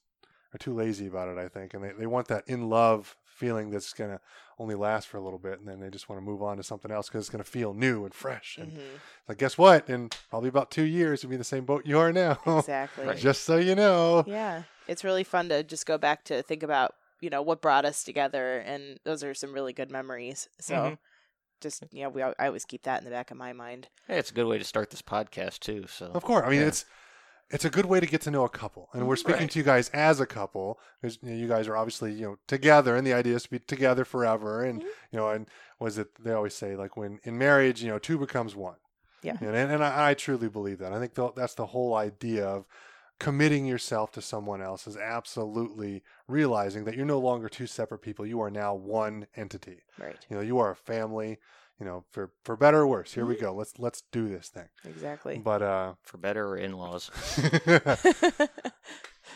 are 0.55 0.59
too 0.59 0.75
lazy 0.75 1.07
about 1.07 1.29
it. 1.29 1.39
I 1.39 1.49
think, 1.49 1.75
and 1.75 1.85
they, 1.85 1.93
they 1.93 2.07
want 2.07 2.29
that 2.29 2.45
in 2.49 2.69
love 2.69 3.15
feeling 3.37 3.71
that's 3.71 3.93
gonna 3.93 4.21
only 4.59 4.75
last 4.75 5.07
for 5.09 5.19
a 5.19 5.21
little 5.21 5.39
bit, 5.39 5.59
and 5.59 5.69
then 5.69 5.79
they 5.81 5.91
just 5.91 6.09
want 6.09 6.19
to 6.21 6.25
move 6.25 6.43
on 6.43 6.57
to 6.57 6.63
something 6.63 6.91
else 6.91 7.09
because 7.09 7.21
it's 7.21 7.31
gonna 7.31 7.45
feel 7.45 7.75
new 7.75 8.05
and 8.05 8.15
fresh. 8.15 8.57
And 8.59 8.73
Mhm. 8.73 9.01
like, 9.29 9.39
guess 9.39 9.59
what? 9.59 9.89
In 9.91 10.09
probably 10.31 10.49
about 10.49 10.71
two 10.71 10.85
years, 10.85 11.23
you'll 11.23 11.31
be 11.31 11.35
in 11.37 11.41
the 11.41 11.45
same 11.45 11.65
boat 11.65 11.85
you 11.87 11.99
are 11.99 12.13
now. 12.13 12.39
Exactly. 12.47 13.07
Right. 13.07 13.17
just 13.19 13.45
so 13.45 13.57
you 13.57 13.75
know. 13.75 14.25
Yeah, 14.27 14.63
it's 14.89 15.05
really 15.05 15.25
fun 15.25 15.49
to 15.51 15.63
just 15.63 15.85
go 15.87 15.99
back 15.99 16.25
to 16.25 16.43
think 16.43 16.63
about 16.63 16.95
you 17.21 17.31
know 17.31 17.43
what 17.43 17.61
brought 17.63 17.85
us 17.85 18.03
together, 18.05 18.59
and 18.59 18.99
those 19.05 19.23
are 19.23 19.35
some 19.35 19.53
really 19.53 19.73
good 19.73 19.91
memories. 19.91 20.49
So. 20.59 20.75
Mhm. 20.75 20.99
Just 21.63 21.85
you 21.91 22.03
know, 22.03 22.11
we 22.11 22.23
I 22.23 22.35
always 22.39 22.67
keep 22.67 22.83
that 22.83 22.99
in 22.99 23.07
the 23.07 23.11
back 23.11 23.31
of 23.31 23.39
my 23.39 23.55
mind. 23.55 23.89
Hey, 24.07 24.19
it's 24.19 24.31
a 24.31 24.35
good 24.35 24.45
way 24.47 24.59
to 24.59 24.65
start 24.65 24.91
this 24.91 25.01
podcast 25.01 25.61
too. 25.61 25.87
So 25.89 26.11
Of 26.15 26.23
course. 26.23 26.45
I 26.47 26.51
mean, 26.51 26.61
Yeah. 26.61 26.67
it's 26.67 26.85
it's 27.51 27.65
a 27.65 27.71
good 27.71 27.87
way 27.87 28.01
to 28.01 28.07
get 28.07 28.21
to 28.23 28.31
know 28.31 28.45
a 28.45 28.49
couple, 28.49 28.89
and 28.93 29.07
we're 29.07 29.17
speaking 29.17 29.43
Right. 29.43 29.51
to 29.53 29.59
you 29.59 29.65
guys 29.65 29.89
as 29.91 30.19
a 30.21 30.27
couple 30.27 30.79
because 31.01 31.19
you, 31.23 31.31
know, 31.31 31.37
you 31.37 31.49
guys 31.49 31.69
are 31.69 31.77
obviously 31.77 32.13
you 32.13 32.27
know 32.27 32.39
together, 32.47 32.97
and 32.97 33.07
the 33.07 33.13
idea 33.15 33.37
is 33.37 33.45
to 33.45 33.51
be 33.51 33.59
together 33.61 34.05
forever. 34.05 34.63
And 34.65 34.81
Mhm. 34.83 34.87
you 35.13 35.19
know, 35.19 35.29
and 35.31 35.49
was 35.79 35.97
it 35.99 36.09
they 36.23 36.33
always 36.33 36.55
say 36.55 36.75
like 36.77 36.97
when 36.97 37.21
in 37.25 37.39
marriage, 37.39 37.83
you 37.83 37.89
know, 37.89 37.99
two 37.99 38.19
becomes 38.19 38.57
one. 38.57 38.77
Yeah. 39.23 39.37
And 39.41 39.55
and, 39.57 39.73
and 39.73 39.85
I, 39.85 40.11
I 40.11 40.15
truly 40.15 40.49
believe 40.49 40.79
that. 40.79 40.93
I 40.93 40.99
think 40.99 41.15
tho- 41.15 41.33
that's 41.37 41.55
the 41.55 41.67
whole 41.67 41.95
idea 41.95 42.45
of 42.47 42.67
committing 43.19 43.65
yourself 43.65 44.13
to 44.13 44.21
someone 44.21 44.61
else 44.61 44.87
is 44.87 44.97
absolutely 44.97 46.03
realizing 46.29 46.85
that 46.85 46.95
you're 46.97 47.07
no 47.07 47.19
longer 47.19 47.49
two 47.49 47.67
separate 47.67 48.01
people. 48.01 48.27
You 48.27 48.41
are 48.43 48.51
now 48.51 48.75
one 48.75 49.27
entity. 49.37 49.85
Right. 49.99 50.17
You 50.29 50.37
know, 50.37 50.43
you 50.43 50.59
are 50.59 50.71
a 50.71 50.77
family. 50.77 51.39
You 51.79 51.85
know, 51.87 52.05
for 52.11 52.31
for 52.45 52.57
better 52.57 52.81
or 52.81 52.87
worse. 52.87 53.13
Here 53.13 53.23
Mm-hmm. 53.25 53.33
we 53.35 53.41
go. 53.41 53.55
Let's 53.55 53.79
let's 53.79 54.03
do 54.11 54.29
this 54.29 54.49
thing. 54.49 54.69
Exactly. 54.85 55.37
But 55.39 55.63
uh 55.63 55.95
for 56.03 56.17
better 56.19 56.49
or 56.49 56.57
in-laws. 56.57 57.11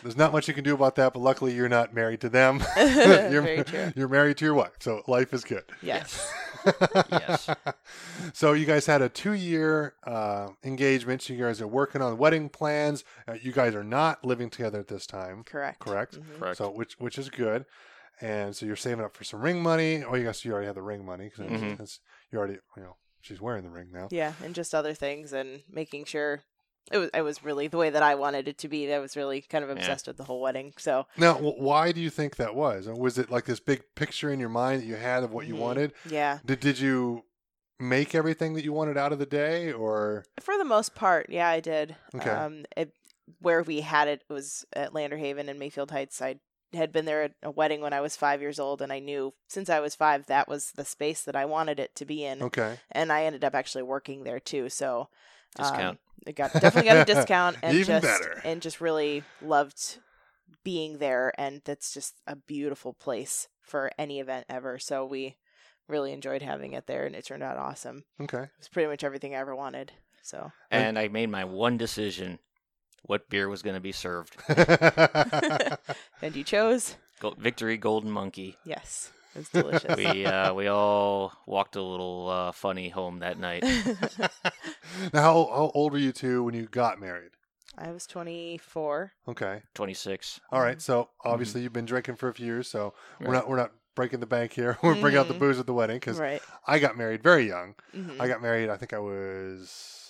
There's 0.03 0.17
not 0.17 0.31
much 0.31 0.47
you 0.47 0.53
can 0.55 0.63
do 0.63 0.73
about 0.73 0.95
that, 0.95 1.13
but 1.13 1.19
luckily 1.19 1.53
you're 1.53 1.69
not 1.69 1.93
married 1.93 2.21
to 2.21 2.29
them. 2.29 2.63
you're, 2.77 3.41
Very 3.43 3.63
true. 3.63 3.91
You're 3.95 4.07
married 4.07 4.37
to 4.37 4.45
your 4.45 4.53
wife, 4.55 4.71
so 4.79 5.03
life 5.07 5.33
is 5.33 5.43
good. 5.43 5.63
yes. 5.83 6.31
Yes. 7.11 7.49
so 8.33 8.53
you 8.53 8.65
guys 8.65 8.85
had 8.87 9.01
a 9.03 9.09
two-year 9.09 9.93
uh, 10.07 10.49
engagement. 10.63 11.21
So 11.21 11.33
you 11.33 11.43
guys 11.43 11.61
are 11.61 11.67
working 11.67 12.01
on 12.01 12.17
wedding 12.17 12.49
plans. 12.49 13.03
Uh, 13.27 13.33
you 13.41 13.51
guys 13.51 13.75
are 13.75 13.83
not 13.83 14.23
living 14.25 14.49
together 14.49 14.79
at 14.79 14.87
this 14.87 15.05
time, 15.05 15.43
Correct. 15.43 15.79
correct? 15.79 16.17
Mhm. 16.19 16.39
Correct. 16.39 16.57
So 16.57 16.71
which 16.71 16.95
which 16.97 17.19
is 17.19 17.29
good. 17.29 17.65
And 18.21 18.55
so 18.55 18.65
you're 18.67 18.75
saving 18.75 19.03
up 19.03 19.15
for 19.17 19.23
some 19.23 19.41
ring 19.41 19.61
money. 19.61 20.03
Oh, 20.03 20.15
you 20.15 20.23
guys, 20.23 20.43
you 20.45 20.51
already 20.53 20.67
have 20.67 20.75
the 20.75 20.81
ring 20.83 21.03
money 21.05 21.29
because 21.35 21.51
Mhm. 21.51 21.99
You 22.31 22.39
already, 22.39 22.57
you 22.77 22.83
know, 22.83 22.95
she's 23.21 23.41
wearing 23.41 23.63
the 23.63 23.69
ring 23.69 23.89
now. 23.91 24.07
Yeah, 24.11 24.33
and 24.43 24.55
just 24.55 24.73
other 24.73 24.93
things, 24.93 25.33
and 25.33 25.63
making 25.69 26.05
sure 26.05 26.43
it 26.91 26.97
was. 26.97 27.09
It 27.13 27.21
was 27.21 27.43
really 27.43 27.67
the 27.67 27.77
way 27.77 27.89
that 27.89 28.01
I 28.03 28.15
wanted 28.15 28.47
it 28.47 28.57
to 28.59 28.67
be. 28.67 28.91
I 28.93 28.99
was 28.99 29.15
really 29.17 29.41
kind 29.41 29.63
of 29.63 29.69
Yeah. 29.69 29.75
obsessed 29.77 30.07
with 30.07 30.17
the 30.17 30.23
whole 30.23 30.41
wedding. 30.41 30.73
So 30.77 31.07
Now, 31.17 31.35
why 31.37 31.91
do 31.91 31.99
you 32.01 32.09
think 32.09 32.37
that 32.37 32.55
was? 32.55 32.87
Was 32.87 33.17
it 33.17 33.29
like 33.29 33.45
this 33.45 33.59
big 33.59 33.83
picture 33.95 34.31
in 34.31 34.39
your 34.39 34.49
mind 34.49 34.81
that 34.81 34.85
you 34.85 34.95
had 34.95 35.23
of 35.23 35.33
what 35.33 35.45
you 35.45 35.55
Mhm. 35.55 35.59
wanted? 35.59 35.93
yeah, 36.05 36.39
Did 36.45 36.59
did 36.61 36.79
you 36.79 37.25
make 37.79 38.13
everything 38.15 38.53
that 38.53 38.63
you 38.63 38.71
wanted 38.71 38.95
out 38.97 39.11
of 39.11 39.19
the 39.19 39.25
day, 39.25 39.71
or 39.71 40.23
for 40.39 40.57
the 40.57 40.63
most 40.65 40.93
part, 40.95 41.29
yeah, 41.29 41.49
I 41.49 41.59
did. 41.59 41.95
Okay. 42.15 42.29
Um, 42.29 42.65
it, 42.77 42.93
where 43.39 43.63
we 43.63 43.81
had 43.81 44.07
it 44.07 44.23
was 44.29 44.65
at 44.73 44.91
Landerhaven 44.93 45.47
in 45.47 45.57
Mayfield 45.57 45.89
Heights. 45.91 46.21
I 46.21 46.35
had 46.73 46.91
been 46.91 47.05
there 47.05 47.23
at 47.23 47.33
a 47.43 47.51
wedding 47.51 47.81
when 47.81 47.93
I 47.93 48.01
was 48.01 48.15
five 48.15 48.41
years 48.41 48.59
old, 48.59 48.81
and 48.81 48.91
I 48.93 48.99
knew 48.99 49.33
since 49.47 49.69
I 49.69 49.79
was 49.79 49.95
five 49.95 50.25
that 50.27 50.47
was 50.47 50.71
the 50.71 50.85
space 50.85 51.21
that 51.23 51.35
I 51.35 51.45
wanted 51.45 51.79
it 51.79 51.95
to 51.95 52.05
be 52.05 52.23
in. 52.23 52.41
okay? 52.43 52.79
And 52.91 53.11
I 53.11 53.23
ended 53.25 53.43
up 53.43 53.55
actually 53.55 53.83
working 53.83 54.23
there 54.23 54.39
too. 54.39 54.69
So 54.69 55.09
um, 55.59 55.65
Discount. 55.65 55.99
I 56.27 56.31
got 56.31 56.53
definitely 56.53 56.89
got 56.89 57.09
a 57.09 57.13
discount, 57.13 57.57
and 57.63 57.75
Even 57.75 58.01
just 58.01 58.03
better. 58.03 58.41
and 58.45 58.61
just 58.61 58.79
really 58.79 59.23
loved 59.41 59.97
being 60.63 60.99
there. 60.99 61.33
And 61.37 61.61
that's 61.65 61.93
just 61.93 62.15
a 62.27 62.35
beautiful 62.35 62.93
place 62.93 63.47
for 63.61 63.91
any 63.97 64.19
event 64.19 64.45
ever. 64.49 64.77
So 64.79 65.05
we 65.05 65.37
really 65.87 66.13
enjoyed 66.13 66.41
having 66.41 66.73
it 66.73 66.87
there, 66.87 67.05
and 67.05 67.15
it 67.15 67.25
turned 67.25 67.43
out 67.43 67.57
awesome. 67.57 68.03
Okay. 68.21 68.43
It 68.43 68.49
was 68.59 68.69
pretty 68.69 68.87
much 68.87 69.03
everything 69.03 69.35
I 69.35 69.39
ever 69.39 69.55
wanted. 69.55 69.91
So 70.21 70.51
and 70.69 70.97
I 70.99 71.07
made 71.07 71.29
my 71.29 71.43
one 71.43 71.77
decision: 71.77 72.39
what 73.03 73.29
beer 73.29 73.49
was 73.49 73.61
going 73.61 73.75
to 73.75 73.79
be 73.81 73.91
served. 73.91 74.35
and 76.21 76.35
you 76.35 76.43
chose 76.43 76.95
Go- 77.19 77.35
Victory 77.37 77.77
Golden 77.77 78.11
Monkey. 78.11 78.57
yes, 78.65 79.11
it 79.35 79.39
was 79.39 79.49
delicious. 79.49 79.95
We 79.97 80.25
uh, 80.25 80.53
we 80.53 80.67
all 80.67 81.33
walked 81.45 81.75
a 81.75 81.81
little 81.81 82.27
uh, 82.29 82.51
funny 82.51 82.89
home 82.89 83.19
that 83.19 83.39
night. 83.39 83.63
now, 85.13 85.21
how, 85.21 85.33
how 85.45 85.71
old 85.73 85.91
were 85.93 85.97
you 85.97 86.11
two 86.11 86.43
when 86.43 86.53
you 86.53 86.65
got 86.67 86.99
married? 86.99 87.31
I 87.77 87.91
was 87.91 88.05
twenty 88.05 88.57
four. 88.57 89.13
Okay. 89.27 89.61
Twenty 89.73 89.93
six. 89.93 90.39
All 90.51 90.61
right. 90.61 90.81
So 90.81 91.09
obviously 91.23 91.61
you've 91.61 91.73
been 91.73 91.85
drinking 91.85 92.15
for 92.17 92.27
a 92.29 92.33
few 92.33 92.45
years, 92.45 92.67
so 92.67 92.93
we're 93.19 93.33
not 93.33 93.47
we're 93.49 93.55
not 93.57 93.71
breaking 93.95 94.19
the 94.19 94.25
bank 94.25 94.53
here. 94.53 94.77
we're 94.83 94.99
bringing 94.99 95.19
out 95.19 95.27
the 95.27 95.33
Mhm. 95.33 95.39
booze 95.39 95.59
at 95.59 95.65
the 95.67 95.73
wedding 95.73 95.97
because 95.97 96.19
Right. 96.19 96.41
I 96.67 96.79
got 96.79 96.97
married 96.97 97.23
very 97.23 97.47
young. 97.47 97.75
hmm 97.93 98.21
I 98.21 98.27
got 98.27 98.41
married. 98.41 98.69
I 98.69 98.75
think 98.77 98.93
I 98.93 98.99
was 98.99 100.00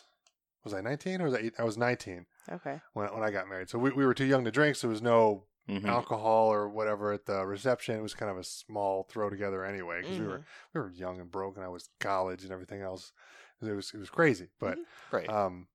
was 0.64 0.74
I 0.74 0.82
19 0.82 1.22
or 1.22 1.26
was 1.26 1.34
I 1.34 1.40
eight? 1.40 1.54
I 1.60 1.64
was 1.64 1.78
19 1.78 2.26
okay. 2.52 2.80
when 2.94 3.08
when 3.14 3.24
I 3.24 3.32
got 3.32 3.48
married. 3.50 3.70
So 3.70 3.80
we, 3.80 3.92
we 3.92 4.06
were 4.06 4.14
too 4.14 4.26
young 4.26 4.44
to 4.46 4.52
drink. 4.52 4.76
So 4.76 4.88
there 4.88 4.92
was 4.92 5.02
no 5.02 5.46
Mhm. 5.70 5.88
alcohol 5.88 6.52
or 6.52 6.68
whatever 6.68 7.14
at 7.14 7.26
the 7.26 7.46
reception. 7.46 7.96
It 7.96 8.02
was 8.02 8.14
kind 8.16 8.32
of 8.32 8.38
a 8.38 8.44
small 8.44 9.04
throw 9.04 9.30
together 9.30 9.64
anyway 9.64 10.02
because 10.02 10.20
we 10.20 10.26
were 10.28 10.40
Mhm. 10.40 10.46
we 10.74 10.82
were 10.82 10.90
young 10.90 11.20
and 11.20 11.30
broke, 11.32 11.56
and 11.56 11.64
I 11.66 11.70
was 11.70 11.90
college 12.00 12.44
and 12.44 12.52
everything 12.52 12.82
else. 12.82 13.14
It 13.62 13.72
was 13.76 13.94
it 13.94 14.00
was 14.00 14.10
crazy, 14.10 14.50
but 14.60 14.80
Right. 15.12 15.30
um, 15.30 15.68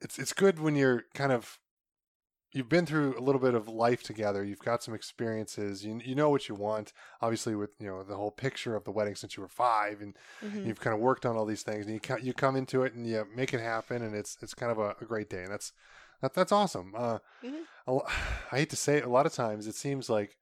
it's 0.00 0.18
it's 0.18 0.32
good 0.32 0.58
when 0.60 0.76
you're 0.76 1.04
kind 1.14 1.32
of 1.32 1.58
you've 2.52 2.68
been 2.68 2.86
through 2.86 3.18
a 3.18 3.20
little 3.20 3.40
bit 3.40 3.54
of 3.54 3.68
life 3.68 4.02
together. 4.02 4.42
You've 4.44 4.58
got 4.58 4.82
some 4.82 4.94
experiences. 4.94 5.84
You 5.84 6.00
you 6.04 6.14
know 6.14 6.30
what 6.30 6.48
you 6.48 6.54
want. 6.54 6.92
Obviously, 7.20 7.54
with 7.54 7.70
you 7.78 7.86
know 7.86 8.02
the 8.02 8.16
whole 8.16 8.30
picture 8.30 8.74
of 8.74 8.84
the 8.84 8.90
wedding 8.90 9.14
since 9.14 9.36
you 9.36 9.42
were 9.42 9.48
five, 9.48 10.00
and 10.00 10.16
Mhm. 10.42 10.66
you've 10.66 10.80
kind 10.80 10.94
of 10.94 11.00
worked 11.00 11.26
on 11.26 11.36
all 11.36 11.46
these 11.46 11.62
things, 11.62 11.86
and 11.86 11.94
you 11.94 12.16
you 12.22 12.32
come 12.32 12.56
into 12.56 12.82
it 12.82 12.94
and 12.94 13.06
you 13.06 13.26
make 13.34 13.52
it 13.54 13.60
happen, 13.60 14.02
and 14.02 14.14
it's 14.14 14.36
it's 14.42 14.54
kind 14.54 14.72
of 14.72 14.78
a, 14.78 14.94
a 15.00 15.04
great 15.04 15.28
day, 15.28 15.42
and 15.42 15.52
that's 15.52 15.72
that, 16.22 16.34
that's 16.34 16.52
awesome. 16.52 16.94
Uh, 16.96 17.18
Mhm. 17.42 17.64
a 17.86 17.98
I 18.52 18.58
hate 18.58 18.70
to 18.70 18.76
say 18.76 18.96
it, 18.98 19.04
a 19.04 19.10
lot 19.10 19.26
of 19.26 19.32
times 19.32 19.66
it 19.66 19.74
seems 19.74 20.08
like 20.08 20.36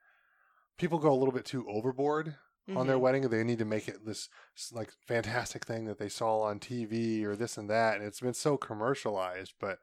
people 0.79 0.99
go 0.99 1.13
a 1.13 1.17
little 1.17 1.33
bit 1.35 1.45
too 1.45 1.67
overboard 1.69 2.37
on 2.75 2.87
their 2.87 2.97
Mhm. 2.97 3.01
wedding. 3.01 3.29
They 3.29 3.45
need 3.45 3.59
to 3.59 3.65
make 3.65 3.89
it 3.89 4.05
this 4.05 4.29
like 4.73 4.93
fantastic 5.07 5.65
thing 5.65 5.85
that 5.87 5.99
they 5.99 6.09
saw 6.09 6.41
on 6.43 6.59
TV 6.61 7.25
or 7.25 7.37
this 7.37 7.57
and 7.57 7.71
that, 7.71 7.97
and 7.97 8.05
it's 8.05 8.21
been 8.21 8.35
so 8.35 8.57
commercialized. 8.57 9.55
But 9.61 9.79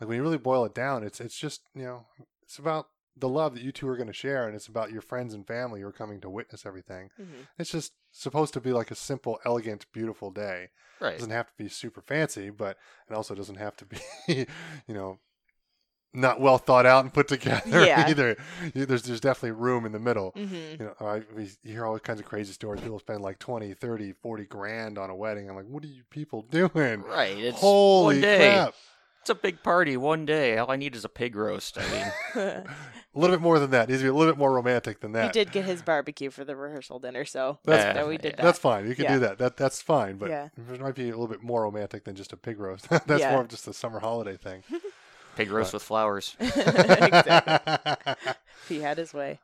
like 0.00 0.08
when 0.08 0.16
you 0.16 0.22
really 0.22 0.38
boil 0.38 0.64
it 0.64 0.74
down, 0.74 1.02
it's 1.04 1.20
it's 1.20 1.38
just 1.38 1.62
you 1.74 1.84
know 1.84 2.06
it's 2.42 2.58
about 2.58 2.88
the 3.18 3.28
love 3.28 3.54
that 3.54 3.62
you 3.62 3.72
two 3.72 3.88
are 3.88 3.96
going 3.96 4.08
to 4.08 4.12
share, 4.12 4.46
and 4.46 4.54
it's 4.54 4.66
about 4.66 4.92
your 4.92 5.00
friends 5.00 5.32
and 5.32 5.46
family 5.46 5.80
who 5.80 5.86
are 5.86 5.92
coming 5.92 6.20
to 6.20 6.28
witness 6.28 6.66
everything. 6.66 7.08
Mhm. 7.18 7.46
It's 7.58 7.70
just 7.70 7.92
supposed 8.12 8.52
to 8.54 8.60
be 8.60 8.72
like 8.72 8.90
a 8.90 8.94
simple, 8.94 9.38
elegant, 9.46 9.86
beautiful 9.92 10.30
day. 10.30 10.68
Right. 11.00 11.14
It 11.14 11.18
doesn't 11.18 11.30
have 11.30 11.46
to 11.46 11.52
be 11.56 11.68
super 11.70 12.02
fancy, 12.02 12.50
but 12.50 12.76
it 13.08 13.14
also 13.14 13.34
doesn't 13.34 13.56
have 13.56 13.74
to 13.76 13.86
be, 13.86 13.96
you 14.86 14.94
know, 14.94 15.18
not 16.12 16.40
well 16.40 16.56
thought 16.58 16.86
out 16.86 17.04
and 17.04 17.12
put 17.12 17.28
together 17.28 17.84
Yeah. 17.84 18.06
either. 18.08 18.36
There's 18.74 19.02
there's 19.02 19.20
definitely 19.20 19.52
room 19.52 19.84
in 19.86 19.92
the 19.92 19.98
middle. 19.98 20.32
Mhm. 20.32 20.78
You 20.80 20.84
know, 20.86 20.94
I, 21.06 21.22
we 21.34 21.50
hear 21.62 21.84
all 21.86 21.98
kinds 21.98 22.20
of 22.20 22.26
crazy 22.26 22.52
stories. 22.52 22.80
People 22.82 22.98
spend 22.98 23.20
like 23.22 23.38
20, 23.38 23.72
30, 23.74 24.12
40 24.12 24.44
grand 24.44 24.98
on 24.98 25.08
a 25.10 25.16
wedding. 25.16 25.48
I'm 25.48 25.56
like, 25.56 25.66
what 25.68 25.82
are 25.84 25.88
you 25.88 26.02
people 26.10 26.42
doing? 26.50 27.02
Right. 27.02 27.36
It's 27.38 27.60
Holy 27.60 28.16
one 28.16 28.20
day. 28.22 28.36
crap. 28.52 28.74
It's 29.26 29.30
a 29.32 29.34
big 29.34 29.60
party 29.64 29.96
one 29.96 30.24
day. 30.24 30.56
All 30.56 30.70
I 30.70 30.76
need 30.76 30.94
is 30.94 31.04
a 31.04 31.08
pig 31.08 31.34
roast. 31.34 31.76
I 31.80 31.90
mean, 31.90 32.04
A 32.46 32.64
little 33.18 33.34
bit 33.34 33.42
more 33.42 33.58
than 33.58 33.70
that. 33.70 33.88
It 33.88 33.92
needs 33.92 34.02
to 34.02 34.04
be 34.04 34.08
a 34.10 34.14
little 34.14 34.32
bit 34.32 34.38
more 34.38 34.52
romantic 34.54 35.00
than 35.00 35.10
that. 35.12 35.24
he 35.24 35.32
did 35.32 35.50
get 35.50 35.64
his 35.64 35.82
barbecue 35.82 36.30
for 36.30 36.44
the 36.44 36.54
rehearsal 36.54 37.00
dinner, 37.00 37.24
so 37.24 37.58
That's- 37.64 37.96
yeah, 37.96 38.06
we 38.06 38.18
did 38.18 38.36
that. 38.36 38.42
That's 38.44 38.60
fine. 38.60 38.86
You 38.88 38.94
can 38.94 39.02
Yeah. 39.06 39.14
do 39.14 39.18
that. 39.20 39.38
That 39.38 39.56
that's 39.56 39.82
fine. 39.82 40.16
But 40.16 40.28
Yeah. 40.30 40.48
it 40.72 40.80
might 40.80 40.94
be 40.94 41.04
a 41.08 41.10
little 41.10 41.26
bit 41.26 41.42
more 41.42 41.62
romantic 41.64 42.04
than 42.04 42.14
just 42.14 42.32
a 42.32 42.36
pig 42.36 42.60
roast. 42.60 42.88
that's 43.06 43.08
Yeah. 43.20 43.32
more 43.32 43.40
of 43.40 43.48
just 43.48 43.66
a 43.66 43.72
summer 43.72 43.98
holiday 43.98 44.36
thing. 44.36 44.62
pig 45.34 45.50
roast 45.50 45.72
with 45.72 45.82
flowers. 45.82 46.36
exactly. 46.38 48.14
he 48.68 48.80
had 48.80 48.96
his 48.98 49.12
way 49.12 49.38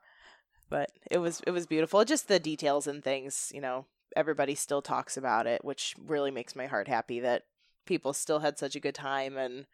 but 0.70 0.90
it 1.10 1.18
was 1.18 1.40
it 1.46 1.50
was 1.50 1.66
beautiful 1.66 2.04
just 2.04 2.28
the 2.28 2.38
details 2.40 2.86
and 2.86 3.02
things 3.04 3.50
you 3.54 3.60
know 3.60 3.84
everybody 4.16 4.54
still 4.54 4.80
talks 4.80 5.16
about 5.18 5.46
it 5.46 5.62
which 5.64 5.94
really 6.06 6.30
makes 6.30 6.56
my 6.56 6.66
heart 6.66 6.88
happy 6.88 7.20
that 7.20 7.42
people 7.86 8.12
still 8.12 8.40
had 8.40 8.58
such 8.58 8.76
a 8.76 8.80
good 8.80 8.94
time 8.94 9.36
and 9.36 9.66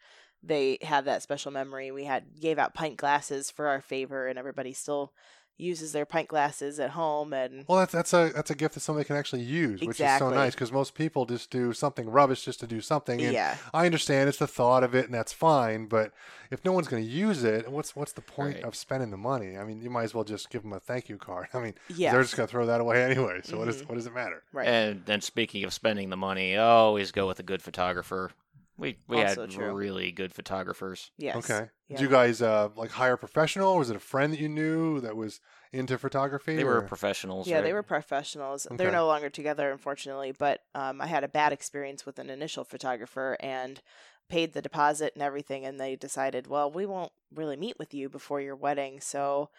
they 0.42 0.78
have 0.82 1.04
that 1.04 1.22
special 1.22 1.50
memory. 1.50 1.90
We 1.90 2.04
had 2.04 2.40
gave 2.40 2.58
out 2.58 2.74
pint 2.74 2.96
glasses 2.96 3.50
for 3.50 3.66
our 3.66 3.80
favor 3.80 4.26
and 4.26 4.38
everybody 4.38 4.72
still 4.72 5.12
uses 5.58 5.92
their 5.92 6.06
pint 6.06 6.28
glasses 6.28 6.78
at 6.80 6.90
home 6.90 7.32
and 7.32 7.64
Well, 7.68 7.80
that's 7.80 7.92
that's 7.92 8.12
a 8.14 8.30
that's 8.34 8.50
a 8.50 8.54
gift 8.54 8.74
that 8.74 8.80
somebody 8.80 9.04
can 9.04 9.16
actually 9.16 9.42
use, 9.42 9.80
which 9.82 10.00
is 10.00 10.18
so 10.18 10.30
nice 10.30 10.54
because 10.54 10.70
most 10.72 10.94
people 10.94 11.26
just 11.26 11.50
do 11.50 11.72
something 11.72 12.08
rubbish 12.08 12.44
just 12.44 12.60
to 12.60 12.66
do 12.66 12.80
something. 12.80 13.20
And 13.20 13.32
yeah 13.32 13.56
I 13.74 13.84
understand 13.86 14.28
it's 14.28 14.38
the 14.38 14.46
thought 14.46 14.84
of 14.84 14.94
it, 14.94 15.06
and 15.06 15.14
that's 15.14 15.32
fine. 15.32 15.86
But 15.86 16.12
if 16.50 16.64
no 16.64 16.72
one's 16.72 16.88
going 16.88 17.02
to 17.04 17.08
use 17.10 17.44
it, 17.44 17.70
what's 17.70 17.94
what's 17.96 18.12
the 18.12 18.22
point 18.22 18.54
Right. 18.56 18.64
of 18.64 18.74
spending 18.76 19.10
the 19.10 19.16
money? 19.16 19.58
I 19.58 19.64
mean, 19.64 19.82
you 19.82 19.90
might 19.90 20.04
as 20.04 20.14
well 20.14 20.24
just 20.24 20.48
give 20.50 20.62
them 20.62 20.72
a 20.72 20.80
thank 20.80 21.08
you 21.08 21.16
card. 21.18 21.48
I 21.54 21.58
mean, 21.60 21.74
yeah 21.88 22.12
they're 22.12 22.22
just 22.22 22.36
going 22.36 22.46
to 22.46 22.50
throw 22.50 22.64
that 22.66 22.80
away 22.80 23.02
anyway. 23.02 23.40
So 23.44 23.58
what 23.58 23.68
is 23.68 23.82
Mhm. 23.82 23.88
what 23.88 23.94
does 23.96 24.06
it 24.06 24.14
matter? 24.14 24.42
right 24.52 24.66
And 24.68 25.04
then 25.06 25.20
speaking 25.20 25.64
of 25.64 25.72
spending 25.74 26.10
the 26.10 26.16
money, 26.16 26.56
always 26.56 27.10
go 27.12 27.26
with 27.26 27.40
a 27.40 27.42
good 27.42 27.62
photographer. 27.62 28.30
We 28.78 28.96
we 29.08 29.20
Also 29.22 29.42
had 29.42 29.50
true. 29.50 29.74
really 29.74 30.12
good 30.12 30.32
photographers. 30.32 31.10
yes 31.18 31.36
Okay. 31.36 31.68
yeah. 31.88 31.96
Did 31.96 32.00
you 32.00 32.08
guys 32.08 32.40
uh, 32.40 32.68
like 32.76 32.90
hire 32.92 33.14
a 33.14 33.18
professional, 33.18 33.70
or 33.72 33.78
was 33.80 33.90
it 33.90 33.96
a 33.96 34.00
friend 34.00 34.32
that 34.32 34.38
you 34.40 34.48
knew 34.48 35.00
that 35.00 35.16
was 35.16 35.40
into 35.72 35.98
photography? 35.98 36.54
They 36.56 36.64
were 36.64 36.82
professionals. 36.82 37.48
Yeah, 37.48 37.60
they 37.60 37.72
were 37.72 37.82
professionals. 37.82 38.66
Okay. 38.66 38.76
They're 38.76 38.92
no 38.92 39.06
longer 39.06 39.30
together, 39.30 39.70
unfortunately. 39.72 40.32
But 40.32 40.60
um, 40.74 41.00
I 41.00 41.06
had 41.06 41.24
a 41.24 41.28
bad 41.28 41.52
experience 41.52 42.06
with 42.06 42.18
an 42.18 42.30
initial 42.30 42.64
photographer 42.64 43.36
and 43.40 43.80
paid 44.28 44.52
the 44.52 44.62
deposit 44.62 45.12
and 45.14 45.22
everything, 45.22 45.64
and 45.64 45.80
they 45.80 45.96
decided, 45.96 46.46
well, 46.46 46.70
we 46.70 46.86
won't 46.86 47.12
really 47.34 47.56
meet 47.56 47.78
with 47.78 47.92
you 47.92 48.08
before 48.08 48.40
your 48.40 48.56
wedding, 48.56 49.00
so 49.00 49.50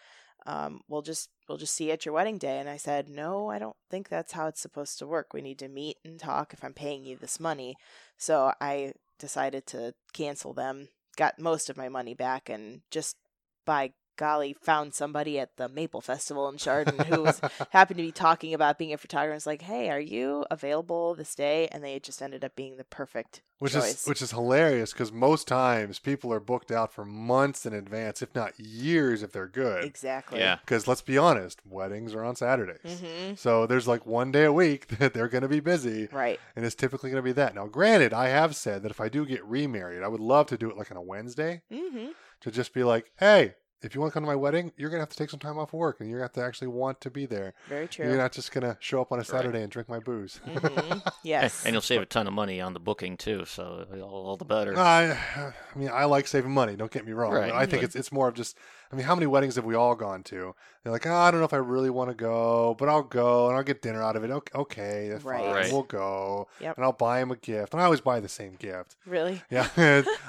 um, 0.46 0.80
we'll 0.88 1.02
just 1.02 1.28
we'll 1.48 1.58
just 1.58 1.74
see 1.74 1.88
you 1.88 1.92
at 1.92 2.06
your 2.06 2.14
wedding 2.14 2.38
day. 2.38 2.58
And 2.58 2.68
I 2.68 2.76
said, 2.78 3.08
no, 3.08 3.50
I 3.50 3.58
don't 3.58 3.76
think 3.90 4.08
that's 4.08 4.32
how 4.32 4.46
it's 4.46 4.60
supposed 4.60 4.98
to 5.00 5.06
work. 5.06 5.34
We 5.34 5.42
need 5.42 5.58
to 5.58 5.68
meet 5.68 5.98
and 6.04 6.18
talk 6.18 6.52
if 6.54 6.64
I'm 6.64 6.72
paying 6.72 7.04
you 7.04 7.16
this 7.16 7.38
money. 7.38 7.76
So 8.16 8.52
I 8.60 8.94
decided 9.20 9.66
to 9.68 9.94
cancel 10.12 10.52
them. 10.52 10.88
Got 11.16 11.38
most 11.38 11.70
of 11.70 11.76
my 11.76 11.88
money 11.88 12.14
back, 12.14 12.48
and 12.48 12.80
just 12.90 13.16
by 13.64 13.92
golly, 14.20 14.54
found 14.60 14.94
somebody 14.94 15.38
at 15.40 15.56
the 15.56 15.68
Maple 15.68 16.00
Festival 16.02 16.48
in 16.48 16.58
Chardon 16.58 17.00
who 17.04 17.22
was 17.22 17.40
happened 17.70 17.96
to 17.96 18.04
be 18.04 18.12
talking 18.12 18.54
about 18.54 18.78
being 18.78 18.92
a 18.92 18.98
photographer. 18.98 19.32
And 19.32 19.36
was 19.36 19.46
like, 19.46 19.62
hey, 19.62 19.90
are 19.90 19.98
you 19.98 20.44
available 20.50 21.14
this 21.14 21.34
day? 21.34 21.66
And 21.72 21.82
they 21.82 21.98
just 21.98 22.20
ended 22.22 22.44
up 22.44 22.54
being 22.54 22.76
the 22.76 22.84
perfect 22.84 23.40
which 23.58 23.72
choice. 23.74 24.02
is 24.04 24.06
which 24.08 24.22
is 24.22 24.30
hilarious 24.30 24.92
because 24.94 25.12
most 25.12 25.46
times 25.46 25.98
people 25.98 26.32
are 26.32 26.40
booked 26.40 26.70
out 26.70 26.92
for 26.94 27.04
months 27.04 27.66
in 27.66 27.74
advance, 27.74 28.22
if 28.22 28.34
not 28.34 28.58
years, 28.58 29.22
if 29.22 29.32
they're 29.32 29.46
good. 29.48 29.84
exactly. 29.84 30.40
Yeah. 30.40 30.56
Because 30.62 30.88
let's 30.88 31.02
be 31.02 31.18
honest, 31.18 31.60
weddings 31.66 32.14
are 32.14 32.24
on 32.24 32.36
Saturdays. 32.36 33.00
hmm 33.00 33.34
So 33.34 33.66
there's 33.66 33.86
like 33.88 34.06
one 34.06 34.32
day 34.32 34.44
a 34.44 34.52
week 34.52 34.86
that 34.98 35.12
they're 35.12 35.28
going 35.28 35.42
to 35.42 35.48
be 35.48 35.60
busy, 35.60 36.08
Right. 36.12 36.40
and 36.56 36.64
it's 36.64 36.74
typically 36.74 37.10
going 37.10 37.22
to 37.22 37.28
be 37.28 37.32
that. 37.32 37.54
Now, 37.54 37.66
granted, 37.66 38.14
I 38.14 38.28
have 38.28 38.56
said 38.56 38.82
that 38.82 38.90
if 38.90 39.00
I 39.00 39.08
do 39.10 39.26
get 39.26 39.44
remarried, 39.44 40.02
I 40.02 40.08
would 40.08 40.20
love 40.20 40.46
to 40.48 40.56
do 40.58 40.70
it 40.70 40.76
like 40.78 40.90
on 40.90 40.96
a 40.96 41.02
Wednesday 41.02 41.60
hmm 41.70 42.08
to 42.40 42.50
just 42.50 42.72
be 42.72 42.82
like, 42.82 43.12
hey, 43.18 43.54
if 43.82 43.94
you 43.94 44.00
want 44.00 44.12
to 44.12 44.14
come 44.14 44.22
to 44.22 44.26
my 44.26 44.34
wedding, 44.36 44.72
you're 44.76 44.90
going 44.90 44.98
to 44.98 45.02
have 45.02 45.08
to 45.10 45.16
take 45.16 45.30
some 45.30 45.40
time 45.40 45.58
off 45.58 45.72
work, 45.72 46.00
and 46.00 46.08
you're 46.10 46.18
going 46.20 46.28
to 46.28 46.34
have 46.34 46.42
to 46.44 46.46
actually 46.46 46.68
want 46.68 47.00
to 47.00 47.10
be 47.10 47.26
there. 47.26 47.54
Very 47.68 47.88
true. 47.88 48.06
You're 48.06 48.16
not 48.16 48.32
just 48.32 48.52
going 48.52 48.62
to 48.62 48.76
show 48.80 49.00
up 49.00 49.10
on 49.12 49.20
a 49.20 49.24
Saturday 49.24 49.62
and 49.62 49.70
drink 49.70 49.88
my 49.88 49.98
booze. 49.98 50.40
hmm 50.44 50.98
Yes. 51.24 51.64
And 51.64 51.72
you'll 51.74 51.80
save 51.82 52.02
a 52.02 52.06
ton 52.06 52.26
of 52.26 52.32
money 52.32 52.60
on 52.60 52.74
the 52.74 52.80
booking 52.80 53.16
too, 53.16 53.44
so 53.46 53.86
all, 53.94 54.26
all 54.26 54.36
the 54.36 54.44
better. 54.44 54.76
I, 54.78 55.12
I 55.12 55.52
mean, 55.78 55.90
I 55.92 56.04
like 56.04 56.26
saving 56.26 56.50
money. 56.52 56.76
Don't 56.76 56.90
get 56.90 57.06
me 57.06 57.12
wrong. 57.12 57.32
Right, 57.32 57.50
But 57.50 57.56
I 57.56 57.66
think 57.66 57.80
but- 57.82 57.84
it's 57.84 57.96
it's 57.96 58.12
more 58.12 58.28
of 58.28 58.34
just. 58.34 58.56
I 58.92 58.96
mean, 58.96 59.06
how 59.06 59.14
many 59.14 59.26
weddings 59.26 59.54
have 59.54 59.64
we 59.64 59.76
all 59.76 59.94
gone 59.94 60.24
to? 60.24 60.54
They're 60.82 60.92
like, 60.92 61.06
oh, 61.06 61.14
I 61.14 61.30
don't 61.30 61.38
know 61.40 61.46
if 61.46 61.52
I 61.54 61.58
really 61.58 61.90
want 61.90 62.10
to 62.10 62.14
go, 62.14 62.74
but 62.78 62.88
I'll 62.88 63.04
go 63.04 63.46
and 63.46 63.56
I'll 63.56 63.62
get 63.62 63.82
dinner 63.82 64.02
out 64.02 64.16
of 64.16 64.24
it. 64.24 64.30
Okay, 64.30 64.58
okay 64.58 65.08
that's 65.08 65.24
Right. 65.24 65.44
fine. 65.44 65.54
Right. 65.54 65.72
We'll 65.72 65.84
go, 65.84 66.48
Yep. 66.60 66.76
and 66.76 66.84
I'll 66.84 66.92
buy 66.92 67.20
him 67.20 67.30
a 67.30 67.36
gift. 67.36 67.72
And 67.72 67.80
I 67.80 67.84
always 67.84 68.00
buy 68.00 68.18
the 68.18 68.28
same 68.28 68.54
gift. 68.56 68.96
really? 69.06 69.40
Yeah, 69.50 69.68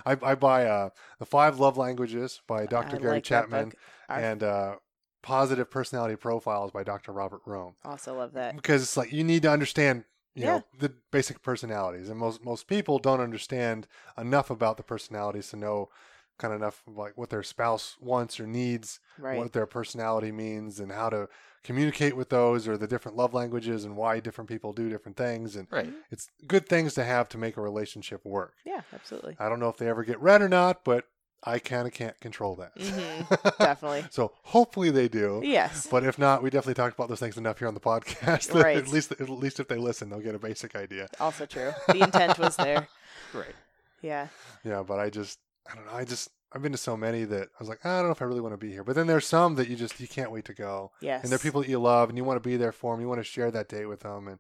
I, 0.06 0.18
I 0.22 0.36
buy 0.36 0.66
uh, 0.66 0.90
the 1.20 1.26
Five 1.26 1.60
Love 1.60 1.78
Languages 1.78 2.42
by 2.48 2.66
Dr. 2.68 2.98
I 2.98 3.00
Gary 3.00 3.16
like 3.16 3.24
Chapman 3.24 3.74
and 4.10 4.44
uh, 4.44 4.76
Positive 5.24 5.70
Personality 5.70 6.16
Profiles 6.16 6.72
by 6.72 6.84
Dr. 6.84 7.12
Robert 7.12 7.42
Rohm 7.46 7.74
also 7.84 8.16
love 8.16 8.34
that. 8.34 8.56
because 8.56 8.82
it's 8.84 8.98
like 8.98 9.12
you 9.12 9.24
need 9.24 9.42
to 9.44 9.52
understand 9.52 10.06
you 10.36 10.44
Yeah. 10.46 10.54
know 10.54 10.64
the 10.80 10.94
basic 11.12 11.42
personalities 11.42 12.10
and 12.10 12.18
most 12.20 12.44
most 12.44 12.68
people 12.68 12.98
don't 13.00 13.20
understand 13.20 13.88
enough 14.18 14.50
about 14.50 14.78
the 14.78 14.84
personalities 14.84 15.50
to 15.50 15.58
know 15.58 15.90
kind 16.42 16.54
of 16.54 16.60
enough 16.60 16.82
of 16.88 16.98
like 16.98 17.18
what 17.18 17.30
their 17.30 17.44
spouse 17.44 17.96
wants 18.02 18.40
or 18.40 18.48
needs 18.48 19.00
Right. 19.18 19.38
what 19.38 19.54
their 19.54 19.66
personality 19.68 20.32
means 20.32 20.80
and 20.80 20.92
how 20.92 21.10
to 21.10 21.30
communicate 21.64 22.16
with 22.18 22.30
those 22.30 22.68
or 22.68 22.76
the 22.78 22.88
different 22.88 23.16
love 23.18 23.34
languages 23.34 23.86
and 23.86 23.96
why 23.96 24.20
different 24.20 24.50
people 24.50 24.74
do 24.74 24.90
different 24.90 25.16
things 25.18 25.56
and 25.56 25.68
Right. 25.72 25.94
it's 26.10 26.28
good 26.48 26.68
things 26.68 26.96
to 26.96 27.04
have 27.04 27.30
to 27.30 27.38
make 27.38 27.56
a 27.58 27.62
relationship 27.62 28.26
work 28.26 28.54
Yeah, 28.66 28.82
absolutely. 28.94 29.38
i 29.40 29.48
don't 29.48 29.60
know 29.60 29.70
if 29.70 29.78
they 29.78 29.88
ever 29.88 30.04
get 30.04 30.20
read 30.20 30.42
or 30.42 30.50
not 30.50 30.84
but 30.84 31.06
i 31.44 31.60
kind 31.60 31.88
of 31.88 31.94
can't 31.94 32.20
control 32.20 32.56
that 32.56 32.76
Mhm. 32.76 33.58
Definitely. 33.60 34.06
so 34.10 34.32
hopefully 34.44 34.90
they 34.90 35.08
do 35.08 35.42
Yes. 35.44 35.88
but 35.90 36.04
if 36.04 36.18
not, 36.20 36.42
we 36.44 36.50
definitely 36.50 36.74
talked 36.76 36.96
about 36.96 37.10
those 37.10 37.20
things 37.20 37.38
enough 37.38 37.60
here 37.60 37.68
on 37.68 37.74
the 37.76 37.80
podcast. 37.80 38.48
that 38.54 38.64
Right. 38.64 38.78
at 38.78 38.88
least, 38.88 39.12
at 39.12 39.30
least 39.30 39.60
if 39.60 39.68
they 39.68 39.78
listen, 39.78 40.10
they'll 40.10 40.20
get 40.20 40.36
a 40.36 40.40
basic 40.40 40.76
idea. 40.76 41.08
Also 41.20 41.46
true. 41.46 41.72
The 41.88 42.02
intent 42.04 42.38
was 42.40 42.56
there. 42.56 42.88
Right. 43.34 43.56
Yeah. 44.02 44.28
Yeah, 44.64 44.82
but 44.84 45.00
I 45.00 45.10
just, 45.10 45.40
I 45.70 45.76
don't 45.76 45.86
know. 45.86 45.94
I 45.94 46.04
just, 46.06 46.30
I've 46.54 46.62
been 46.62 46.72
to 46.72 46.78
so 46.78 46.96
many 46.98 47.24
that 47.26 47.44
I 47.44 47.56
was 47.60 47.70
like, 47.70 47.86
I 47.86 47.98
don't 47.98 48.08
know 48.08 48.12
if 48.12 48.22
I 48.22 48.26
really 48.26 48.42
want 48.42 48.54
to 48.54 48.58
be 48.58 48.72
here. 48.72 48.84
But 48.84 48.96
then 48.96 49.08
there's 49.08 49.26
some 49.28 49.56
that 49.56 49.68
you 49.70 49.76
just, 49.76 50.00
you 50.00 50.08
can't 50.08 50.32
wait 50.32 50.46
to 50.46 50.54
go, 50.54 50.92
Yes. 51.02 51.24
and 51.24 51.32
they're 51.32 51.40
people 51.40 51.62
that 51.62 51.70
you 51.70 51.80
love, 51.80 52.10
and 52.10 52.18
you 52.18 52.24
want 52.24 52.42
to 52.42 52.48
be 52.50 52.58
there 52.58 52.72
for 52.72 52.94
them. 52.94 53.02
You 53.02 53.08
want 53.08 53.20
to 53.20 53.24
share 53.24 53.52
that 53.52 53.70
day 53.70 53.86
with 53.86 54.02
them, 54.02 54.28
and 54.28 54.40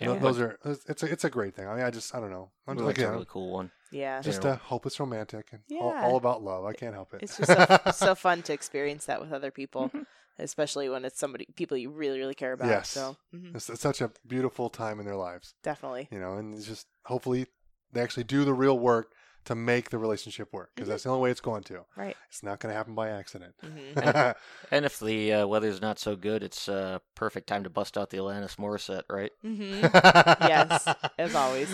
Yeah. 0.00 0.14
tho- 0.14 0.18
those 0.18 0.40
are, 0.40 0.58
it's 0.88 1.02
a, 1.02 1.06
it's 1.06 1.24
a 1.24 1.30
great 1.30 1.54
thing. 1.54 1.66
I 1.68 1.74
mean, 1.76 1.84
I 1.84 1.90
just, 1.90 2.14
I 2.14 2.20
don't 2.20 2.30
know. 2.30 2.50
I'm 2.66 2.76
Well, 2.76 2.86
like, 2.86 2.96
that's 2.96 3.08
a 3.08 3.12
really 3.12 3.26
cool 3.28 3.52
one. 3.52 3.70
Yeah. 3.92 4.20
just 4.20 4.44
Yeah. 4.44 4.52
a 4.52 4.56
hopeless 4.56 4.98
romantic 5.00 5.48
and 5.52 5.62
all, 5.80 5.92
Yeah. 5.92 6.02
all 6.04 6.16
about 6.16 6.42
love. 6.42 6.64
I 6.64 6.72
can't 6.72 6.94
help 6.94 7.14
it. 7.14 7.22
It's 7.22 7.36
just 7.36 7.52
so, 7.52 7.78
so 7.92 8.14
fun 8.14 8.42
to 8.42 8.52
experience 8.52 9.04
that 9.06 9.20
with 9.20 9.32
other 9.32 9.50
people, 9.50 9.88
Mm-hmm. 9.88 10.02
especially 10.40 10.88
when 10.88 11.04
it's 11.04 11.18
somebody 11.18 11.46
people 11.56 11.76
you 11.76 11.90
really 11.90 12.18
really 12.18 12.34
care 12.34 12.52
about. 12.52 12.68
Yes. 12.68 12.88
So 12.90 13.16
mhm, 13.34 13.56
It's, 13.56 13.68
it's 13.68 13.80
such 13.80 14.00
a 14.00 14.12
beautiful 14.26 14.70
time 14.70 15.00
in 15.00 15.04
their 15.06 15.16
lives, 15.16 15.54
definitely. 15.64 16.06
you 16.12 16.20
know, 16.20 16.34
and 16.34 16.54
it's 16.54 16.64
just 16.66 16.86
hopefully 17.06 17.46
they 17.92 18.00
actually 18.00 18.22
do 18.24 18.44
the 18.44 18.54
real 18.54 18.78
work 18.78 19.10
to 19.48 19.54
make 19.54 19.90
the 19.90 19.98
relationship 19.98 20.52
work 20.52 20.70
because 20.74 20.88
that's 20.88 21.02
the 21.02 21.10
only 21.10 21.22
way 21.22 21.30
it's 21.30 21.40
going 21.40 21.64
to. 21.64 21.84
Right. 21.96 22.16
It's 22.28 22.42
not 22.42 22.60
going 22.60 22.70
to 22.72 22.76
happen 22.76 22.94
by 22.94 23.10
accident. 23.10 23.54
hmm 23.62 23.98
And 24.70 24.84
if 24.84 24.98
the 25.00 25.32
uh, 25.32 25.46
weather's 25.46 25.80
not 25.80 25.98
so 25.98 26.16
good, 26.16 26.42
it's 26.42 26.68
uh, 26.68 26.98
perfect 27.14 27.46
time 27.48 27.64
to 27.64 27.70
bust 27.70 27.98
out 27.98 28.10
the 28.10 28.18
Alanis 28.18 28.56
Morissette, 28.56 29.02
right? 29.10 29.32
hmm 29.42 29.80
Yes, 30.46 30.86
as 31.18 31.34
always. 31.34 31.68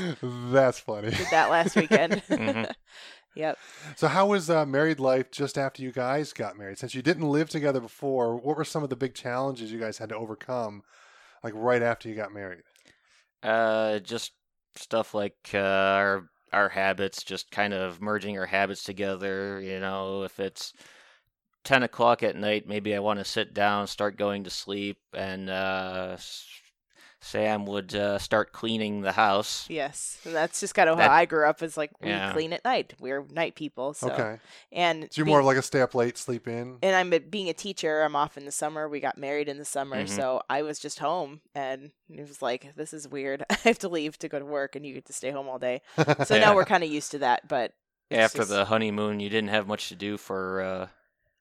That's 0.52 0.78
funny. 0.78 1.10
Did 1.10 1.26
that 1.30 1.50
last 1.50 1.76
weekend. 1.76 2.22
Mhm. 2.34 2.72
yep. 3.34 3.58
So, 3.96 4.06
how 4.08 4.26
was 4.26 4.48
uh, 4.48 4.64
married 4.64 5.00
life 5.00 5.30
just 5.30 5.58
after 5.58 5.82
you 5.82 5.90
guys 5.92 6.32
got 6.32 6.56
married? 6.56 6.78
Since 6.78 6.94
you 6.94 7.02
didn't 7.02 7.28
live 7.28 7.48
together 7.48 7.80
before, 7.80 8.36
what 8.36 8.56
were 8.56 8.64
some 8.64 8.82
of 8.84 8.90
the 8.90 8.96
big 8.96 9.14
challenges 9.14 9.72
you 9.72 9.78
guys 9.80 9.98
had 9.98 10.08
to 10.10 10.16
overcome, 10.16 10.82
like 11.42 11.52
right 11.56 11.82
after 11.82 12.08
you 12.08 12.14
got 12.14 12.32
married? 12.32 12.62
Uh, 13.42 13.98
just 13.98 14.32
stuff 14.76 15.14
like 15.14 15.36
uh, 15.54 15.58
our 15.58 16.28
our 16.54 16.70
habits, 16.70 17.22
just 17.22 17.50
kind 17.50 17.74
of 17.74 18.00
merging 18.00 18.38
our 18.38 18.46
habits 18.46 18.84
together. 18.84 19.60
You 19.60 19.80
know, 19.80 20.22
if 20.24 20.40
it's 20.40 20.72
ten 21.64 21.82
o'clock 21.82 22.22
at 22.22 22.36
night, 22.36 22.68
maybe 22.68 22.94
I 22.94 23.00
want 23.00 23.18
to 23.20 23.24
sit 23.24 23.54
down, 23.54 23.86
start 23.86 24.16
going 24.16 24.44
to 24.44 24.50
sleep, 24.50 24.98
and 25.12 25.50
uh, 25.50 26.16
Sam 27.24 27.64
would 27.66 27.94
uh, 27.94 28.18
start 28.18 28.52
cleaning 28.52 29.00
the 29.00 29.12
house. 29.12 29.64
Yes, 29.68 30.18
and 30.24 30.34
that's 30.34 30.60
just 30.60 30.74
kind 30.74 30.88
of 30.88 30.98
That- 30.98 31.08
how 31.10 31.16
I 31.16 31.24
grew 31.24 31.46
up. 31.48 31.62
Is 31.62 31.76
like 31.76 31.90
we 32.00 32.08
Yeah. 32.10 32.32
clean 32.32 32.52
at 32.52 32.64
night. 32.64 32.94
We're 33.00 33.24
night 33.30 33.54
people. 33.54 33.94
So 33.94 34.10
Okay. 34.10 34.38
and 34.70 35.04
So 35.04 35.08
you're 35.18 35.24
being- 35.24 35.32
more 35.32 35.40
of 35.40 35.46
like 35.46 35.56
a 35.56 35.62
stay 35.62 35.80
up 35.80 35.94
late, 35.94 36.18
sleep 36.18 36.46
in. 36.46 36.78
and 36.82 36.94
I'm 36.94 37.12
a, 37.12 37.18
being 37.18 37.48
a 37.48 37.54
teacher. 37.54 38.02
I'm 38.02 38.14
off 38.14 38.36
in 38.36 38.44
the 38.44 38.52
summer. 38.52 38.88
We 38.88 39.00
got 39.00 39.16
married 39.18 39.48
in 39.48 39.58
the 39.58 39.64
summer, 39.64 40.04
Mhm. 40.04 40.08
so 40.08 40.42
I 40.48 40.62
was 40.62 40.78
just 40.78 40.98
home, 40.98 41.40
and 41.54 41.90
it 42.10 42.28
was 42.28 42.42
like, 42.42 42.74
this 42.76 42.92
is 42.92 43.08
weird. 43.08 43.44
I 43.50 43.56
have 43.64 43.78
to 43.80 43.88
leave 43.88 44.18
to 44.18 44.28
go 44.28 44.38
to 44.38 44.44
work, 44.44 44.76
and 44.76 44.84
you 44.86 44.94
get 44.94 45.06
to 45.06 45.12
stay 45.12 45.30
home 45.30 45.48
all 45.48 45.58
day. 45.58 45.80
So 46.26 46.34
Yeah. 46.36 46.40
now 46.40 46.54
we're 46.54 46.64
kind 46.66 46.84
of 46.84 46.90
used 46.90 47.10
to 47.12 47.18
that. 47.18 47.48
But 47.48 47.72
After 48.10 48.38
just- 48.38 48.50
the 48.50 48.66
honeymoon, 48.66 49.20
you 49.20 49.30
didn't 49.30 49.48
have 49.50 49.66
much 49.66 49.88
to 49.88 49.94
do 49.96 50.16
for 50.18 50.60
uh, 50.60 50.88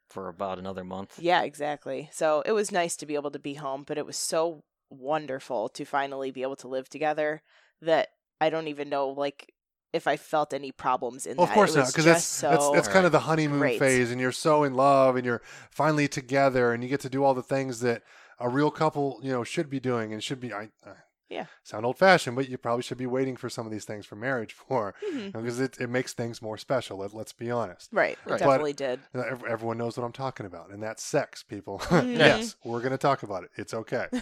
for 0.10 0.28
about 0.30 0.60
another 0.60 0.84
month. 0.84 1.18
yeah, 1.20 1.42
exactly. 1.42 2.08
So 2.14 2.42
it 2.46 2.52
was 2.52 2.72
nice 2.72 2.96
to 2.98 3.06
be 3.08 3.16
able 3.16 3.32
to 3.32 3.40
be 3.40 3.56
home, 3.56 3.84
but 3.86 3.98
it 3.98 4.06
was 4.06 4.16
so 4.16 4.64
wonderful 4.94 5.70
to 5.70 5.86
finally 5.86 6.32
be 6.32 6.42
able 6.42 6.56
to 6.58 6.68
live 6.68 6.90
together 6.90 7.42
that 7.82 8.10
I 8.40 8.50
don't 8.50 8.68
even 8.68 8.90
know 8.90 9.10
like 9.10 9.54
if 9.94 10.08
I 10.08 10.18
felt 10.18 10.54
any 10.54 10.72
problems 10.72 11.26
in 11.26 11.38
Well, 11.38 11.46
of 11.46 11.54
course 11.54 11.76
not, 11.76 11.88
because 11.88 12.06
that's 12.06 12.26
so 12.26 12.50
that's 12.50 12.70
that's 12.72 12.88
kind 12.88 13.06
of 13.06 13.12
the 13.12 13.20
honeymoon 13.22 13.60
great. 13.60 13.80
phase, 13.80 14.12
and 14.12 14.20
you're 14.20 14.32
so 14.32 14.64
in 14.64 14.74
love, 14.74 15.16
and 15.16 15.26
you're 15.26 15.44
finally 15.70 16.08
together, 16.08 16.74
and 16.74 16.84
you 16.84 16.90
get 16.90 17.00
to 17.02 17.10
do 17.10 17.24
all 17.24 17.36
the 17.36 17.44
things 17.44 17.80
that 17.82 18.02
a 18.40 18.50
real 18.50 18.72
couple, 18.72 19.20
you 19.22 19.32
know, 19.32 19.44
should 19.44 19.70
be 19.70 19.80
doing, 19.80 20.12
and 20.12 20.24
should 20.24 20.40
be. 20.40 20.52
I, 20.52 20.70
I 20.86 20.94
Yeah. 21.34 21.46
sound 21.64 21.86
old 21.86 21.98
fashioned, 21.98 22.36
but 22.36 22.48
you 22.50 22.58
probably 22.58 22.84
should 22.84 22.98
be 22.98 23.08
waiting 23.08 23.36
for 23.36 23.50
some 23.50 23.66
of 23.66 23.72
these 23.72 23.86
things 23.86 24.06
for 24.06 24.16
marriage 24.16 24.54
for, 24.68 24.94
Mhm. 25.12 25.32
because 25.34 25.60
it 25.60 25.78
it 25.80 25.90
makes 25.90 26.14
things 26.14 26.42
more 26.42 26.58
special. 26.58 26.98
Let, 27.00 27.14
let's 27.14 27.34
be 27.34 27.50
honest. 27.52 27.90
right. 27.92 28.04
Right. 28.04 28.12
It 28.12 28.20
But- 28.26 28.38
definitely 28.40 28.74
did. 28.74 29.00
Everyone 29.16 29.78
knows 29.78 29.98
what 29.98 30.04
I'm 30.06 30.12
talking 30.12 30.46
about, 30.46 30.70
and 30.70 30.82
that's 30.84 31.02
sex, 31.04 31.42
people. 31.44 31.80
Mhm. 31.90 32.18
yes, 32.18 32.56
we're 32.64 32.80
going 32.80 32.92
to 32.92 32.98
talk 32.98 33.24
about 33.24 33.44
it. 33.44 33.52
It's 33.56 33.74
okay. 33.74 34.08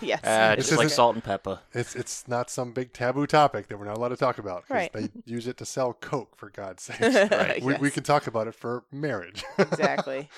yes. 0.00 0.24
Uh, 0.24 0.54
It's 0.58 0.68
just 0.68 0.78
like 0.78 0.88
salt 0.90 1.14
and 1.14 1.24
pepper. 1.24 1.60
It's 1.72 1.94
it's 1.96 2.26
not 2.28 2.50
some 2.50 2.72
big 2.72 2.92
taboo 2.92 3.26
topic 3.26 3.68
that 3.68 3.78
we're 3.78 3.86
not 3.86 3.96
allowed 3.96 4.08
to 4.08 4.16
talk 4.16 4.38
about. 4.38 4.66
'cause 4.66 4.74
Right. 4.74 4.92
They 4.92 5.08
use 5.24 5.46
it 5.46 5.56
to 5.58 5.64
sell 5.64 5.92
coke, 5.94 6.36
for 6.36 6.50
God's 6.50 6.82
sake. 6.82 7.00
Right. 7.00 7.62
we, 7.62 7.74
we 7.74 7.90
can 7.90 8.02
talk 8.02 8.26
about 8.26 8.46
it 8.48 8.54
for 8.54 8.84
marriage. 8.92 9.44
exactly. 9.58 10.28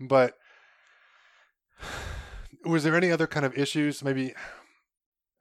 but 0.00 0.38
was 2.64 2.84
there 2.84 2.94
any 2.96 3.10
other 3.10 3.26
kind 3.26 3.44
of 3.46 3.56
issues? 3.56 4.02
Maybe 4.02 4.34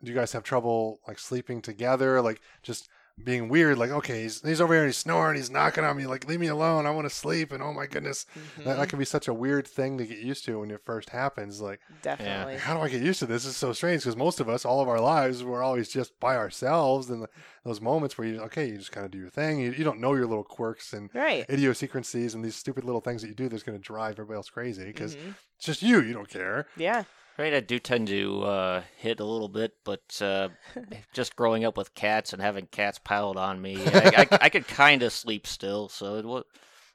do 0.05 0.11
you 0.11 0.17
guys 0.17 0.31
have 0.33 0.43
trouble 0.43 0.99
like 1.07 1.19
sleeping 1.19 1.61
together? 1.61 2.21
Like 2.21 2.39
just 2.63 2.87
being 3.23 3.47
weird, 3.47 3.77
like, 3.77 3.91
okay, 3.91 4.23
he's, 4.23 4.41
he's 4.41 4.59
over 4.59 4.73
here 4.73 4.85
he's 4.85 4.97
snoring, 4.97 5.37
he's 5.37 5.49
knocking 5.49 5.85
on 5.85 5.95
me, 5.95 6.05
like, 6.05 6.27
leave 6.27 6.41
me 6.41 6.47
alone, 6.47 6.85
I 6.85 6.91
want 6.91 7.05
to 7.07 7.15
sleep. 7.15 7.53
And 7.53 7.63
oh 7.63 7.71
my 7.71 7.85
goodness, 7.87 8.25
that, 8.57 8.65
Mhm. 8.65 8.75
that 8.77 8.89
can 8.89 8.99
be 8.99 9.05
such 9.05 9.29
a 9.29 9.33
weird 9.33 9.65
thing 9.65 9.97
to 9.97 10.05
get 10.05 10.17
used 10.17 10.43
to 10.45 10.59
when 10.59 10.69
it 10.69 10.81
first 10.83 11.11
happens. 11.11 11.61
Like, 11.61 11.79
Definitely. 12.01 12.57
how 12.57 12.73
do 12.75 12.81
I 12.81 12.89
get 12.89 13.01
used 13.01 13.19
to 13.19 13.25
this? 13.25 13.45
It's 13.47 13.55
so 13.55 13.71
strange 13.71 14.01
because 14.01 14.17
most 14.17 14.41
of 14.41 14.49
us, 14.49 14.65
all 14.65 14.81
of 14.81 14.89
our 14.89 14.99
lives, 14.99 15.45
we're 15.45 15.63
always 15.63 15.87
just 15.87 16.19
by 16.19 16.35
ourselves. 16.35 17.09
And 17.09 17.25
those 17.63 17.79
moments 17.79 18.17
where 18.17 18.27
you, 18.27 18.41
okay, 18.41 18.67
you 18.67 18.77
just 18.79 18.91
kind 18.91 19.05
of 19.05 19.11
do 19.11 19.17
your 19.17 19.29
thing. 19.29 19.59
You, 19.61 19.71
you 19.71 19.85
don't 19.85 20.01
know 20.01 20.13
your 20.13 20.27
little 20.27 20.43
quirks 20.43 20.91
and 20.91 21.09
Right. 21.13 21.45
idiosyncrasies 21.49 22.33
and 22.35 22.43
these 22.43 22.57
stupid 22.57 22.83
little 22.83 22.99
things 22.99 23.21
that 23.21 23.29
you 23.29 23.33
do 23.33 23.47
that's 23.47 23.63
going 23.63 23.77
to 23.77 23.81
drive 23.81 24.15
everybody 24.15 24.35
else 24.35 24.49
crazy 24.49 24.83
because 24.83 25.15
Mhm. 25.15 25.35
it's 25.55 25.65
just 25.65 25.81
you. 25.81 26.01
You 26.01 26.11
don't 26.11 26.27
care. 26.29 26.67
Yeah. 26.75 27.05
Right, 27.38 27.54
I 27.54 27.60
do 27.60 27.80
tend 27.80 28.08
to 28.08 28.43
uh, 28.43 28.84
hit 28.98 29.19
a 29.19 29.26
little 29.26 29.50
bit, 29.50 29.74
but 29.84 30.21
uh, 30.21 30.50
just 31.13 31.36
growing 31.36 31.65
up 31.65 31.76
with 31.76 31.93
cats 31.93 32.32
and 32.32 32.41
having 32.41 32.67
cats 32.67 32.98
piled 32.98 33.36
on 33.36 33.62
me, 33.62 33.78
I, 33.86 34.28
I, 34.32 34.38
I 34.43 34.50
could 34.50 34.67
kind 34.67 35.04
of 35.04 35.12
sleep 35.12 35.45
still. 35.45 35.89
So 35.89 36.15
it 36.15 36.26
was, 36.26 36.45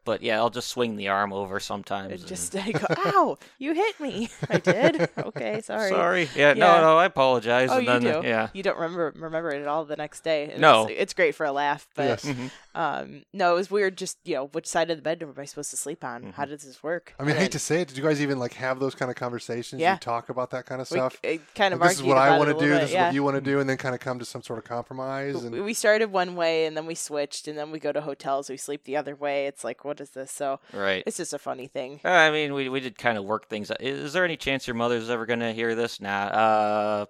but 0.05 0.23
yeah, 0.23 0.39
I'll 0.39 0.51
just 0.51 0.69
swing 0.69 0.97
the 0.97 1.09
arm 1.09 1.33
over 1.33 1.61
sometimes. 1.61 2.13
It 2.13 2.21
and- 2.21 2.27
just 2.29 2.57
I 2.57 2.71
go, 2.73 2.87
ow, 2.91 3.39
you 3.59 3.75
hit 3.75 4.01
me. 4.01 4.29
I 4.49 4.59
did. 4.59 5.09
Okay, 5.19 5.61
sorry. 5.65 5.91
sorry. 5.91 6.29
Yeah, 6.35 6.49
Yeah. 6.49 6.55
no, 6.55 6.81
no, 6.81 6.99
I 6.99 7.05
apologize. 7.07 7.69
Oh, 7.71 7.79
and 7.79 7.87
you 7.87 7.93
then, 8.11 8.23
do. 8.23 8.29
Yeah. 8.29 8.49
You 8.53 8.63
don't 8.63 8.77
remember 8.79 9.13
remember 9.17 9.51
it 9.51 9.61
at 9.61 9.67
all 9.69 9.85
the 9.85 9.97
next 9.97 10.23
day. 10.25 10.51
and 10.53 10.61
No. 10.61 10.85
it's, 10.87 10.95
it's 11.01 11.15
great 11.15 11.35
for 11.35 11.45
a 11.47 11.53
laugh, 11.53 11.87
but 11.95 12.05
Yes. 12.05 12.25
Mhm. 12.25 12.51
um, 12.75 13.23
no, 13.33 13.53
it 13.53 13.57
was 13.57 13.71
weird. 13.71 13.97
Just 13.97 14.19
you 14.25 14.35
know, 14.37 14.47
which 14.49 14.67
side 14.67 14.91
of 14.91 14.97
the 14.97 15.03
bed 15.03 15.23
am 15.23 15.35
I 15.37 15.45
supposed 15.45 15.71
to 15.71 15.77
sleep 15.77 16.03
on? 16.05 16.23
Mm-hmm. 16.23 16.31
How 16.33 16.45
does 16.45 16.63
this 16.63 16.83
work? 16.83 17.15
I 17.19 17.25
mean, 17.25 17.37
I 17.37 17.41
hate 17.41 17.53
to 17.53 17.59
say 17.59 17.83
it. 17.83 17.89
Did 17.89 17.97
you 17.97 18.03
guys 18.05 18.21
even 18.23 18.39
like 18.39 18.55
have 18.55 18.81
those 18.81 18.95
kind 18.95 19.11
of 19.11 19.17
conversations? 19.17 19.81
Yeah. 19.81 19.95
You 19.95 19.99
talk 20.01 20.29
about 20.29 20.51
that 20.51 20.67
kind 20.67 20.81
of 20.81 20.91
we, 20.91 20.97
stuff. 20.97 21.17
it 21.23 21.41
kind 21.55 21.75
of 21.75 21.81
Like, 21.81 21.91
this 21.91 21.99
is 21.99 22.05
what 22.05 22.19
I 22.19 22.37
want 22.39 22.49
to 22.49 22.55
do. 22.55 22.61
little 22.61 22.79
This 22.81 22.91
bit, 22.91 22.97
is 22.99 23.05
what 23.05 23.15
you 23.15 23.23
want 23.23 23.37
to 23.37 23.41
do, 23.41 23.61
and 23.61 23.69
then 23.69 23.77
kind 23.77 23.95
of 23.95 24.01
come 24.01 24.19
to 24.19 24.25
some 24.25 24.43
sort 24.43 24.59
of 24.59 24.65
compromise. 24.65 25.43
And 25.45 25.65
we 25.65 25.75
started 25.75 26.13
one 26.13 26.35
way 26.37 26.67
and 26.67 26.77
then 26.77 26.87
we 26.87 26.95
switched 26.95 27.49
and 27.49 27.57
then 27.59 27.71
we 27.71 27.79
go 27.79 27.93
to 27.93 28.01
hotels 28.01 28.49
we 28.51 28.57
sleep 28.57 28.85
the 28.85 28.97
other 28.97 29.15
way 29.17 29.47
it's 29.47 29.65
like 29.65 29.85
what 29.91 30.01
is 30.01 30.11
this 30.11 30.31
so 30.33 30.61
Right. 30.73 31.03
it's 31.07 31.17
just 31.19 31.35
a 31.35 31.39
funny 31.39 31.67
thing 31.67 32.01
I 32.05 32.31
mean, 32.31 32.55
we 32.55 32.69
we 32.69 32.81
did 32.81 32.97
kind 32.97 33.19
of 33.19 33.25
work 33.25 33.49
things. 33.49 33.71
out. 33.71 33.81
Is 33.83 34.13
there 34.15 34.25
any 34.25 34.37
chance 34.37 34.67
your 34.67 34.77
mother's 34.83 35.11
ever 35.11 35.27
gonna 35.27 35.53
hear 35.53 35.75
this? 35.75 36.01
Nah. 36.01 36.27
Uh, 36.45 37.07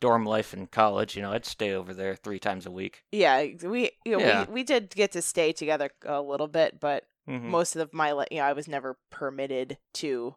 dorm 0.00 0.24
life 0.26 0.52
in 0.54 0.66
college. 0.66 1.14
You 1.16 1.22
know, 1.22 1.32
I'd 1.32 1.44
stay 1.46 1.72
over 1.72 1.94
there 1.94 2.16
three 2.16 2.38
times 2.38 2.66
a 2.66 2.70
week. 2.70 3.02
yeah 3.12 3.44
we 3.64 3.90
you 4.04 4.12
know, 4.12 4.20
Yeah. 4.20 4.44
we, 4.46 4.52
we 4.54 4.62
did 4.64 4.90
get 4.94 5.12
to 5.12 5.22
stay 5.22 5.52
together 5.52 5.90
a 6.04 6.20
little 6.22 6.48
bit 6.48 6.80
but 6.80 7.04
Mhm. 7.28 7.42
most 7.42 7.76
of 7.76 7.92
my 7.94 8.10
li- 8.12 8.26
you 8.32 8.38
know 8.38 8.44
i 8.44 8.52
was 8.52 8.66
never 8.66 8.96
permitted 9.10 9.78
to 9.94 10.34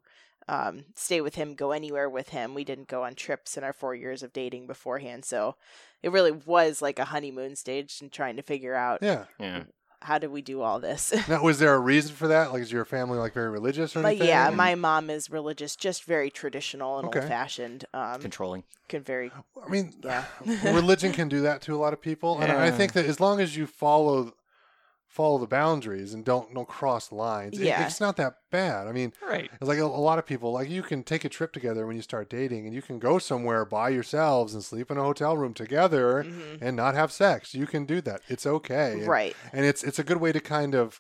um, 0.48 0.86
stay 0.96 1.20
with 1.20 1.34
him 1.34 1.56
go 1.56 1.72
anywhere 1.72 2.08
with 2.08 2.30
him 2.30 2.54
we 2.54 2.64
didn't 2.64 2.88
go 2.88 3.04
on 3.04 3.16
trips 3.16 3.58
in 3.58 3.64
our 3.64 3.74
four 3.74 3.96
years 3.96 4.22
of 4.22 4.32
dating 4.32 4.68
beforehand 4.68 5.26
so 5.26 5.56
it 6.04 6.12
really 6.12 6.32
was 6.32 6.84
like 6.84 7.00
a 7.00 7.06
honeymoon 7.06 7.56
stage 7.56 8.00
and 8.02 8.12
trying 8.12 8.36
to 8.36 8.44
figure 8.44 8.76
out 8.76 9.00
yeah. 9.02 9.26
Yeah. 9.40 9.64
How 10.06 10.18
did 10.18 10.32
we 10.32 10.42
do 10.42 10.62
all 10.62 10.80
this 10.80 11.14
Now, 11.30 11.42
was 11.44 11.60
there 11.60 11.74
a 11.74 11.80
reason 11.80 12.16
for 12.16 12.28
that? 12.30 12.54
Like, 12.54 12.62
is 12.62 12.72
your 12.72 12.86
family 12.86 13.18
like 13.20 13.34
very 13.34 13.50
religious 13.50 13.96
or 13.96 14.02
But 14.02 14.10
anything? 14.10 14.28
yeah, 14.30 14.48
And- 14.48 14.58
my 14.58 14.76
mom 14.76 15.10
is 15.10 15.30
religious, 15.30 15.76
just 15.76 16.04
very 16.04 16.30
traditional 16.30 17.00
and 17.00 17.08
Okay. 17.10 17.20
old 17.20 17.28
fashioned. 17.28 17.86
Um, 17.94 18.22
Controlling. 18.22 18.64
can 18.88 19.02
very 19.04 19.32
I 19.66 19.70
mean, 19.70 19.94
Yeah. 20.04 20.26
religion 20.64 21.12
can 21.12 21.28
do 21.30 21.42
that 21.42 21.62
to 21.64 21.76
a 21.76 21.78
lot 21.78 21.94
of 21.94 22.02
people, 22.02 22.40
and 22.42 22.52
I 22.52 22.72
think 22.72 22.94
that 22.94 23.06
as 23.06 23.20
long 23.20 23.40
as 23.42 23.56
you 23.58 23.66
follow 23.68 24.34
follow 25.16 25.38
the 25.38 25.48
boundaries 25.48 26.14
and 26.14 26.26
don't 26.26 26.54
don't 26.54 26.68
cross 26.68 27.12
lines, 27.12 27.58
it- 27.58 27.66
Yeah. 27.66 27.86
it's 27.86 28.02
not 28.02 28.18
that 28.18 28.34
bad. 28.52 28.86
I 28.88 28.92
mean, 28.92 29.14
Right. 29.26 29.50
it's 29.60 29.68
like 29.68 29.80
a, 29.80 29.84
a 29.84 30.04
lot 30.10 30.20
of 30.20 30.26
people 30.26 30.52
like 30.52 30.70
you 30.70 30.84
can 30.84 31.04
take 31.04 31.24
a 31.24 31.30
trip 31.30 31.54
together 31.54 31.88
when 31.88 31.96
you 31.96 32.02
start 32.02 32.30
dating, 32.30 32.66
and 32.66 32.76
you 32.76 32.82
can 32.82 33.00
go 33.00 33.18
somewhere 33.18 33.64
by 33.64 33.90
yourselves 33.90 34.54
and 34.54 34.64
sleep 34.64 34.92
in 34.92 34.98
a 34.98 35.04
hotel 35.04 35.38
room 35.38 35.54
together 35.54 36.24
Mhm. 36.26 36.58
and 36.62 36.76
not 36.76 36.96
have 36.96 37.12
sex. 37.12 37.54
You 37.56 37.66
can 37.66 37.86
do 37.86 38.02
that. 38.02 38.22
It's 38.28 38.46
okay. 38.46 38.94
And- 38.94 39.08
right. 39.08 39.36
and 39.54 39.66
it's 39.66 39.84
it's 39.84 40.00
a 40.00 40.04
good 40.04 40.18
way 40.18 40.32
to 40.34 40.40
kind 40.42 40.76
of 40.76 41.00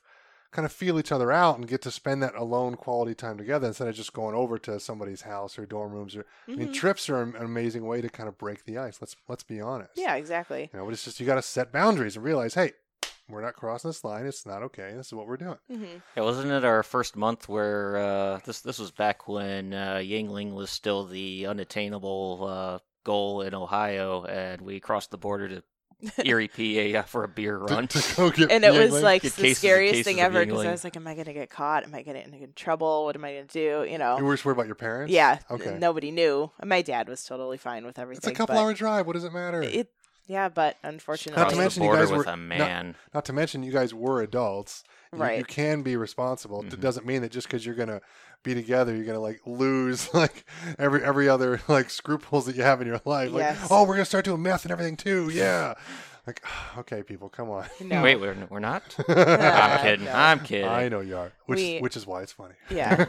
kind 0.52 0.66
of 0.66 0.72
feel 0.72 0.98
each 0.98 1.12
other 1.12 1.34
out 1.34 1.58
and 1.58 1.68
get 1.68 1.82
to 1.82 1.92
spend 1.92 2.24
that 2.24 2.34
alone 2.36 2.76
quality 2.76 3.14
time 3.14 3.38
together 3.38 3.68
instead 3.68 3.90
of 3.90 3.94
just 3.96 4.14
going 4.14 4.34
over 4.34 4.58
to 4.58 4.80
somebody's 4.80 5.24
house 5.24 5.60
or 5.60 5.66
dorm 5.66 5.92
rooms 5.92 6.16
or 6.16 6.26
I 6.48 6.52
mean 6.56 6.70
Mhm. 6.70 6.74
trips 6.74 7.10
are 7.10 7.22
an 7.22 7.36
amazing 7.36 7.86
way 7.86 8.00
to 8.00 8.08
kind 8.08 8.30
of 8.30 8.38
break 8.38 8.64
the 8.64 8.78
ice 8.78 9.02
let's 9.02 9.18
let's 9.28 9.44
be 9.44 9.60
honest 9.60 9.92
Yeah, 9.98 10.16
exactly. 10.16 10.70
you 10.72 10.80
know 10.80 10.86
but 10.86 10.94
it's 10.94 11.04
just 11.04 11.20
you 11.20 11.26
got 11.26 11.36
to 11.36 11.42
set 11.42 11.74
boundaries 11.74 12.16
and 12.16 12.24
realize 12.24 12.54
hey 12.54 12.72
we're 13.28 13.42
not 13.42 13.56
crossing 13.56 13.90
this 13.90 14.04
line 14.04 14.26
it's 14.26 14.46
not 14.46 14.62
okay 14.64 14.94
this 14.96 15.08
is 15.08 15.14
what 15.14 15.28
we're 15.28 15.38
doing 15.38 15.58
hmm 15.70 15.84
Yeah, 16.16 16.24
wasn't 16.24 16.52
it 16.52 16.64
our 16.64 16.84
first 16.84 17.16
month 17.16 17.50
where 17.50 17.98
uh, 17.98 18.40
this 18.46 18.62
this 18.62 18.80
was 18.80 18.92
back 18.92 19.28
when 19.28 19.74
uh, 19.74 19.96
Yuengling 19.98 20.54
was 20.54 20.70
still 20.70 21.06
the 21.06 21.48
unattainable 21.48 22.48
uh, 22.48 22.80
goal 23.04 23.42
in 23.42 23.54
Ohio, 23.54 24.24
and 24.24 24.62
we 24.62 24.80
crossed 24.80 25.12
the 25.12 25.18
border 25.18 25.48
to 25.50 25.64
Erie, 26.26 26.50
PA, 26.50 27.04
for 27.04 27.24
a 27.24 27.28
beer 27.28 27.58
run. 27.58 27.88
to, 27.88 28.02
to 28.02 28.32
get 28.32 28.52
And 28.56 28.64
it 28.66 28.74
was 28.74 28.92
Yuengling. 28.92 29.02
like 29.02 29.22
Get 29.22 29.34
the 29.36 29.42
cases 29.44 29.58
scariest 29.60 29.94
cases 29.94 30.06
thing 30.06 30.20
ever 30.20 30.46
because 30.46 30.66
I 30.66 30.72
was 30.72 30.84
like, 30.84 30.98
"Am 30.98 31.08
I 31.08 31.16
gonna 31.16 31.34
get 31.34 31.50
caught? 31.50 31.84
Am 31.84 31.96
I 31.96 32.02
gonna 32.04 32.24
get 32.26 32.42
in 32.42 32.54
trouble? 32.54 33.06
What 33.06 33.16
am 33.16 33.24
I 33.24 33.34
gonna 33.34 33.46
do?" 33.46 33.86
You 33.90 33.98
know. 33.98 34.18
you 34.18 34.26
were 34.26 34.34
just 34.34 34.44
worried 34.46 34.56
about 34.58 34.66
your 34.68 34.76
parents 34.76 35.14
yeah. 35.14 35.40
okay 35.50 35.78
Nobody 35.80 36.12
knew. 36.12 36.52
My 36.64 36.82
dad 36.82 37.08
was 37.08 37.24
totally 37.24 37.58
fine 37.58 37.86
with 37.86 37.98
everything. 37.98 38.20
it's 38.20 38.28
a 38.28 38.34
couple 38.36 38.58
hour 38.58 38.74
drive 38.74 39.08
what 39.08 39.14
does 39.14 39.24
it 39.24 39.34
matter 39.34 39.62
It. 39.64 39.90
Yeah, 40.28 40.50
but 40.50 40.78
unfortunately, 40.84 41.42
Not 41.44 41.52
to 41.52 41.56
mention 41.56 41.84
the 41.84 41.90
you 41.90 41.96
guys 41.96 42.12
were- 42.12 42.24
a 42.24 42.36
man. 42.38 42.96
Not 43.14 43.26
to 43.26 43.34
mention, 43.34 43.62
you 43.64 43.72
guys 43.72 43.94
were 43.94 44.22
adults. 44.22 44.84
You, 45.14 45.20
Right. 45.20 45.38
You 45.38 45.46
can 45.46 45.82
be 45.84 45.96
responsible. 45.96 46.62
It 46.62 46.70
Mhm. 46.72 46.80
doesn't 46.82 47.06
mean 47.06 47.22
that 47.22 47.32
just 47.32 47.48
because 47.48 47.66
you're 47.66 47.76
gonna 47.76 48.02
be 48.44 48.54
together, 48.54 48.96
you're 48.96 49.06
gonna 49.06 49.20
like 49.20 49.42
lose 49.46 50.14
like 50.14 50.46
every 50.80 51.04
every 51.04 51.30
other 51.30 51.62
like 51.68 51.90
scruples 51.90 52.46
that 52.48 52.56
you 52.56 52.64
have 52.64 52.82
in 52.82 52.88
your 52.88 53.00
life. 53.06 53.32
Like, 53.32 53.42
Yes. 53.42 53.68
oh, 53.70 53.84
we're 53.84 53.94
gonna 53.96 54.06
start 54.06 54.26
doing 54.26 54.42
meth 54.42 54.66
and 54.66 54.72
everything 54.72 54.98
too. 54.98 55.30
Yeah. 55.34 55.76
like, 56.28 56.44
okay, 56.80 57.04
people, 57.04 57.30
come 57.30 57.52
on. 57.52 57.66
no. 57.80 58.02
Wait, 58.02 58.16
we're, 58.16 58.36
we're 58.50 58.60
not? 58.60 58.82
I'm 59.08 59.80
kidding. 59.84 60.06
no. 60.06 60.12
I'm 60.12 60.40
kidding. 60.40 60.68
I 60.68 60.90
know 60.90 61.02
you 61.02 61.16
are, 61.18 61.32
which 61.46 61.58
We- 61.60 61.80
which 61.80 61.96
is 61.96 62.08
why 62.08 62.24
it's 62.24 62.32
funny. 62.32 62.56
Yeah. 62.72 63.06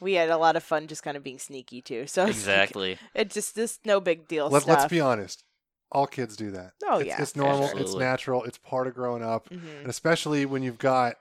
we 0.00 0.14
had 0.14 0.30
a 0.30 0.38
lot 0.38 0.56
of 0.56 0.62
fun 0.64 0.86
just 0.88 1.02
kind 1.02 1.16
of 1.16 1.22
being 1.22 1.38
sneaky 1.38 1.82
too. 1.82 2.06
So 2.06 2.22
it's 2.22 2.28
like- 2.28 2.36
Exactly. 2.36 2.98
it 3.14 3.30
just 3.30 3.54
this 3.54 3.78
no 3.84 4.00
big 4.00 4.26
deal 4.28 4.48
Let, 4.48 4.62
stuff. 4.62 4.78
let's 4.78 4.90
be 4.90 5.00
honest. 5.00 5.44
All 5.92 6.06
kids 6.06 6.36
do 6.36 6.50
that. 6.52 6.72
Oh, 6.84 6.98
it's, 6.98 7.06
yeah. 7.08 7.22
it's 7.22 7.36
normal. 7.36 7.68
It's 7.78 7.94
natural. 7.94 8.42
It's 8.44 8.58
part 8.58 8.86
of 8.86 8.94
growing 8.94 9.22
up. 9.22 9.48
Mhm. 9.48 9.80
and 9.80 9.86
especially 9.88 10.44
when 10.46 10.62
you've 10.62 10.78
got 10.78 11.16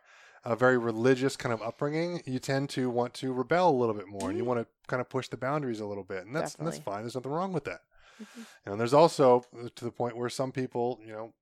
a 0.45 0.55
very 0.55 0.77
religious 0.77 1.35
kind 1.37 1.53
of 1.53 1.61
upbringing, 1.61 2.21
you 2.25 2.39
tend 2.39 2.69
to 2.71 2.89
want 2.89 3.13
to 3.15 3.31
rebel 3.31 3.69
a 3.69 3.77
little 3.77 3.95
bit 3.95 4.07
more, 4.07 4.29
and 4.29 4.37
you 4.37 4.43
Mhm. 4.43 4.47
want 4.47 4.59
to 4.61 4.67
kind 4.87 4.99
of 4.99 5.07
push 5.09 5.27
the 5.29 5.37
boundaries 5.37 5.79
a 5.79 5.85
little 5.85 6.03
bit, 6.03 6.25
and 6.25 6.35
that's 6.35 6.55
and 6.55 6.67
that's 6.67 6.79
fine. 6.79 7.01
There's 7.01 7.15
nothing 7.15 7.31
wrong 7.31 7.53
with 7.53 7.63
that. 7.65 7.81
Mhm. 8.21 8.45
And 8.65 8.79
there's 8.79 8.93
also 8.93 9.43
uh, 9.57 9.69
to 9.75 9.85
the 9.85 9.91
point 9.91 10.17
where 10.17 10.29
some 10.29 10.51
people, 10.51 10.99
you 11.05 11.11
know, 11.13 11.33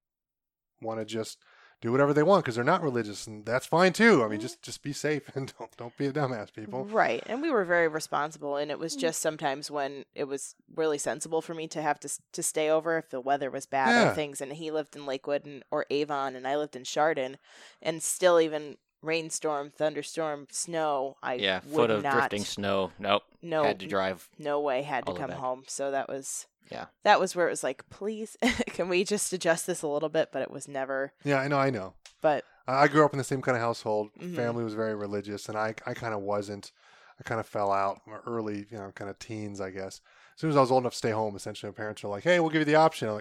want 0.82 1.00
to 1.00 1.06
just 1.06 1.40
do 1.82 1.92
whatever 1.92 2.14
they 2.14 2.24
want 2.24 2.44
because 2.46 2.56
they're 2.56 2.64
not 2.64 2.84
religious, 2.84 3.26
and 3.28 3.46
that's 3.46 3.66
fine 3.66 3.92
too. 3.92 4.24
I 4.24 4.28
mean, 4.28 4.40
Mhm. 4.40 4.44
just 4.44 4.62
just 4.62 4.82
be 4.84 4.94
safe 4.94 5.36
and 5.36 5.52
don't 5.60 5.76
don't 5.78 5.98
be 5.98 6.06
a 6.08 6.14
dumbass, 6.14 6.54
people. 6.54 6.86
Right. 6.86 7.24
And 7.26 7.42
we 7.42 7.50
were 7.50 7.66
very 7.66 7.88
responsible 7.88 8.56
and 8.56 8.70
it 8.72 8.78
was 8.80 8.96
Mm. 8.96 9.00
just 9.00 9.22
sometimes 9.22 9.70
when 9.72 10.06
it 10.16 10.26
was 10.26 10.56
really 10.76 10.98
sensible 11.00 11.42
for 11.42 11.54
me 11.56 11.68
to 11.70 11.82
have 11.82 12.00
to 12.02 12.10
to 12.32 12.44
stay 12.44 12.70
over 12.70 12.98
if 12.98 13.10
the 13.10 13.20
weather 13.20 13.50
was 13.50 13.66
bad 13.66 13.90
Yeah. 13.90 14.12
or 14.12 14.16
things 14.16 14.42
and 14.42 14.54
he 14.54 14.70
lived 14.72 14.96
in 14.96 15.06
Lakewood 15.06 15.46
and, 15.46 15.64
or 15.72 15.86
Avon 15.90 16.36
and 16.36 16.48
I 16.48 16.56
lived 16.56 16.76
in 16.76 16.84
Chardon 16.84 17.38
and 17.82 18.02
still 18.04 18.40
even 18.40 18.78
rainstorm, 19.04 19.72
thunderstorm, 19.72 20.46
snow, 20.52 21.18
I 21.24 21.34
yeah, 21.34 21.62
would 21.66 21.74
foot 21.76 21.90
of 21.90 22.04
not 22.04 22.14
drifting 22.30 22.44
snow. 22.46 22.92
Nope. 23.00 23.24
no 23.42 23.64
Had 23.64 23.80
to 23.80 23.88
drive. 23.88 24.30
no 24.38 24.60
way 24.60 24.84
had 24.84 25.06
to 25.08 25.12
all 25.12 25.16
the 25.16 25.22
way 25.22 25.28
come 25.30 25.36
home. 25.38 25.64
So 25.68 25.90
that 25.90 26.08
was 26.08 26.46
Yeah. 26.70 26.86
That 27.04 27.20
was 27.20 27.36
where 27.36 27.48
it 27.48 27.52
was 27.52 27.64
like, 27.64 27.90
please, 27.90 28.38
can 28.68 28.88
we 28.90 29.04
just 29.04 29.34
adjust 29.34 29.68
this 29.68 29.82
a 29.82 29.88
little 29.88 30.10
bit? 30.10 30.30
But 30.32 30.42
it 30.42 30.52
was 30.52 30.68
never. 30.68 31.14
Yeah, 31.24 31.40
I 31.40 31.48
know, 31.48 31.58
I 31.58 31.70
know. 31.70 31.94
But 32.22 32.46
I 32.68 32.88
grew 32.88 33.04
up 33.04 33.14
in 33.14 33.18
the 33.18 33.24
same 33.24 33.42
kind 33.42 33.58
of 33.58 33.62
household. 33.62 34.10
Mhm. 34.20 34.36
Family 34.36 34.64
was 34.64 34.74
very 34.74 34.96
religious, 34.96 35.50
and 35.50 35.58
I 35.58 35.74
I 35.86 35.94
kind 35.94 36.14
of 36.14 36.22
wasn't. 36.22 36.72
I 37.20 37.24
kind 37.24 37.40
of 37.40 37.46
fell 37.46 37.72
out 37.72 38.02
early, 38.26 38.66
you 38.72 38.78
know, 38.78 38.92
kind 38.96 39.10
of 39.10 39.20
teens, 39.20 39.60
I 39.62 39.70
guess. 39.70 40.02
As 40.36 40.40
soon 40.42 40.50
as 40.50 40.58
I 40.58 40.62
was 40.62 40.72
old 40.72 40.84
enough 40.84 40.94
to 40.94 40.98
stay 40.98 41.12
home, 41.12 41.36
essentially, 41.36 41.70
my 41.72 41.76
parents 41.76 42.02
were 42.04 42.10
like, 42.10 42.24
"Hey, 42.24 42.40
we'll 42.40 42.50
give 42.50 42.62
you 42.62 42.66
the 42.66 42.76
option." 42.76 43.10
I'm 43.10 43.16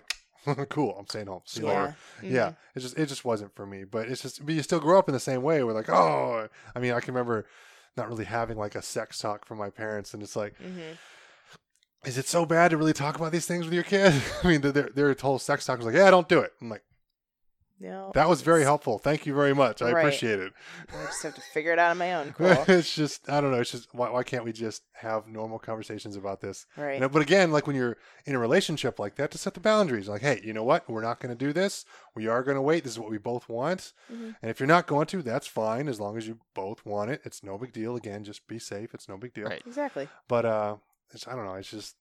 like, 0.57 0.69
"Cool, 0.71 0.97
I'm 0.99 1.07
staying 1.09 1.27
home." 1.27 1.43
See 1.45 1.61
you 1.61 1.67
later. 1.67 1.97
yeah, 2.23 2.31
Yeah, 2.31 2.53
it 2.75 2.81
just 2.81 2.99
it 2.99 3.07
just 3.07 3.25
wasn't 3.25 3.55
for 3.55 3.67
me. 3.67 3.85
But 3.85 4.09
it's 4.09 4.23
just 4.23 4.45
but 4.47 4.55
you 4.55 4.63
still 4.63 4.81
grow 4.81 4.99
up 4.99 5.09
in 5.09 5.13
the 5.15 5.21
same 5.21 5.43
way. 5.43 5.63
We're 5.65 5.73
like, 5.73 5.89
oh, 5.91 6.49
I 6.75 6.79
mean, 6.79 6.93
I 6.93 7.01
can 7.01 7.13
remember 7.15 7.47
not 7.97 8.09
really 8.09 8.25
having 8.27 8.57
like 8.57 8.75
a 8.75 8.83
sex 8.83 9.19
talk 9.19 9.45
from 9.45 9.59
my 9.59 9.69
parents, 9.71 10.15
and 10.15 10.23
it's 10.23 10.37
like, 10.37 10.55
Mhm. 10.59 10.97
Is 12.05 12.17
it 12.19 12.27
so 12.27 12.47
bad 12.47 12.71
to 12.71 12.77
really 12.77 12.93
talk 12.93 13.17
about 13.17 13.33
these 13.33 13.47
things 13.47 13.65
with 13.65 13.75
your 13.75 13.83
kid? 13.85 14.13
I 14.45 14.47
mean, 14.49 14.61
their 14.61 14.89
their 14.95 15.15
whole 15.21 15.39
sex 15.39 15.65
talk 15.67 15.79
was 15.79 15.87
like, 15.87 15.95
yeah, 15.97 16.11
don't 16.11 16.29
do 16.29 16.41
it. 16.41 16.53
I'm 16.61 16.69
like, 16.71 16.83
No, 17.79 18.11
that 18.15 18.29
was 18.29 18.43
very 18.43 18.63
helpful. 18.63 18.99
Thank 18.99 19.25
you 19.25 19.35
very 19.35 19.55
much. 19.55 19.81
I 19.81 19.91
Right. 19.91 20.01
appreciate 20.01 20.39
it. 20.39 20.53
I 20.91 21.07
just 21.07 21.23
have 21.23 21.35
to 21.35 21.41
figure 21.41 21.73
it 21.73 21.79
out 21.79 21.91
on 21.91 21.97
my 21.99 22.13
own. 22.15 22.33
Cool. 22.37 22.65
it's 22.69 22.95
just 22.95 23.29
I 23.31 23.41
don't 23.41 23.51
know. 23.53 23.61
It's 23.61 23.71
just 23.73 23.89
why 23.95 24.11
why 24.11 24.23
can't 24.23 24.45
we 24.45 24.53
just 24.53 24.83
have 24.93 25.27
normal 25.27 25.59
conversations 25.59 26.15
about 26.17 26.41
this? 26.43 26.67
right. 26.77 26.95
You 26.95 27.01
know, 27.01 27.09
but 27.09 27.23
again, 27.23 27.53
like 27.53 27.67
when 27.67 27.77
you're 27.77 27.97
in 28.27 28.35
a 28.35 28.39
relationship 28.39 28.99
like 28.99 29.17
that, 29.17 29.31
to 29.31 29.39
set 29.39 29.55
the 29.55 29.61
boundaries. 29.61 30.09
Like, 30.11 30.21
hey, 30.21 30.41
you 30.45 30.53
know 30.53 30.65
what? 30.65 30.89
We're 30.91 31.01
not 31.03 31.21
going 31.21 31.35
to 31.37 31.45
do 31.47 31.53
this. 31.55 31.87
We 32.15 32.27
are 32.29 32.43
going 32.43 32.57
to 32.57 32.63
wait. 32.63 32.85
This 32.85 32.93
is 32.93 32.99
what 32.99 33.11
we 33.11 33.17
both 33.19 33.49
want. 33.49 33.93
Mhm. 34.13 34.37
And 34.43 34.51
if 34.51 34.61
you're 34.61 34.67
not 34.77 34.87
going 34.87 35.07
to, 35.09 35.23
that's 35.23 35.47
fine 35.47 35.89
as 35.89 35.99
long 36.01 36.19
as 36.19 36.29
you 36.29 36.39
both 36.55 36.85
want 36.85 37.11
it. 37.11 37.23
It's 37.25 37.43
no 37.43 37.57
big 37.57 37.73
deal. 37.73 37.97
Again, 37.97 38.25
just 38.25 38.47
be 38.47 38.59
safe. 38.59 38.93
It's 38.95 39.09
no 39.09 39.17
big 39.17 39.33
deal. 39.33 39.47
Right. 39.49 39.63
Exactly. 39.67 40.07
But 40.29 40.45
uh, 40.45 40.77
it's, 41.13 41.27
I 41.29 41.35
don't 41.35 41.45
know. 41.45 41.55
It's 41.55 41.71
just 41.71 41.97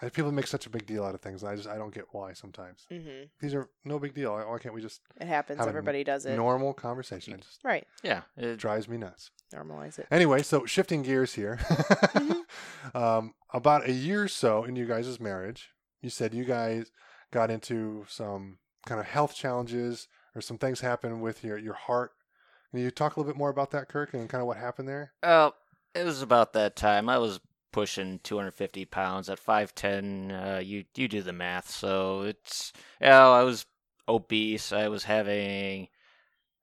I, 0.00 0.08
people 0.10 0.30
make 0.30 0.46
such 0.46 0.66
a 0.66 0.70
big 0.70 0.86
deal 0.86 1.04
out 1.04 1.14
of 1.14 1.20
things. 1.20 1.42
I 1.42 1.56
just 1.56 1.68
I 1.68 1.76
don't 1.76 1.92
get 1.92 2.04
why 2.12 2.32
sometimes. 2.32 2.86
hmm 2.90 3.24
These 3.40 3.54
are 3.54 3.68
no 3.84 3.98
big 3.98 4.14
deal. 4.14 4.32
Why- 4.32 4.44
Why 4.44 4.58
can't 4.58 4.74
we 4.74 4.80
just 4.80 5.00
It 5.20 5.26
happens. 5.26 5.58
Have 5.58 5.66
a 5.66 5.70
Everybody 5.70 6.04
does 6.04 6.24
it. 6.24 6.36
normal 6.36 6.72
conversation? 6.72 7.34
It 7.34 7.40
just 7.42 7.58
right. 7.64 7.86
Yeah. 8.02 8.22
It, 8.36 8.56
drives 8.58 8.88
me 8.88 8.96
nuts. 8.96 9.30
Normalize 9.52 9.98
it. 9.98 10.06
Anyway, 10.10 10.42
so 10.42 10.66
shifting 10.66 11.02
gears 11.02 11.34
here. 11.34 11.56
Mhm. 11.60 12.42
um, 12.94 13.34
about 13.52 13.88
a 13.88 13.92
year 13.92 14.24
or 14.24 14.28
so 14.28 14.64
into 14.64 14.80
you 14.80 14.86
guys' 14.86 15.18
marriage, 15.18 15.70
you 16.00 16.10
said 16.10 16.32
you 16.34 16.44
guys 16.44 16.90
got 17.32 17.50
into 17.50 18.04
some 18.08 18.58
kind 18.86 19.00
of 19.00 19.06
health 19.06 19.34
challenges 19.34 20.06
or 20.34 20.40
some 20.40 20.58
things 20.58 20.80
happened 20.80 21.20
with 21.22 21.42
your, 21.42 21.58
your 21.58 21.74
heart. 21.74 22.12
Can 22.70 22.80
you 22.80 22.90
talk 22.90 23.16
a 23.16 23.20
little 23.20 23.32
bit 23.32 23.38
more 23.38 23.48
about 23.50 23.70
that, 23.72 23.88
Kirk, 23.88 24.12
and 24.14 24.28
kind 24.28 24.40
of 24.42 24.46
what 24.46 24.58
happened 24.58 24.88
there? 24.88 25.12
Uh, 25.22 25.50
it 25.94 26.04
was 26.04 26.20
about 26.22 26.52
that 26.52 26.76
time. 26.76 27.08
I 27.08 27.16
was 27.18 27.40
pushing 27.72 28.20
250 28.22 28.84
pounds 28.86 29.28
at 29.28 29.38
5'10. 29.44 30.56
Uh, 30.56 30.60
you 30.60 30.84
you 30.94 31.08
do 31.08 31.22
the 31.22 31.32
math. 31.32 31.70
So 31.70 32.22
it's 32.22 32.72
yeah, 33.00 33.28
I 33.28 33.42
was 33.42 33.66
obese. 34.08 34.72
I 34.72 34.88
was 34.88 35.04
having 35.04 35.88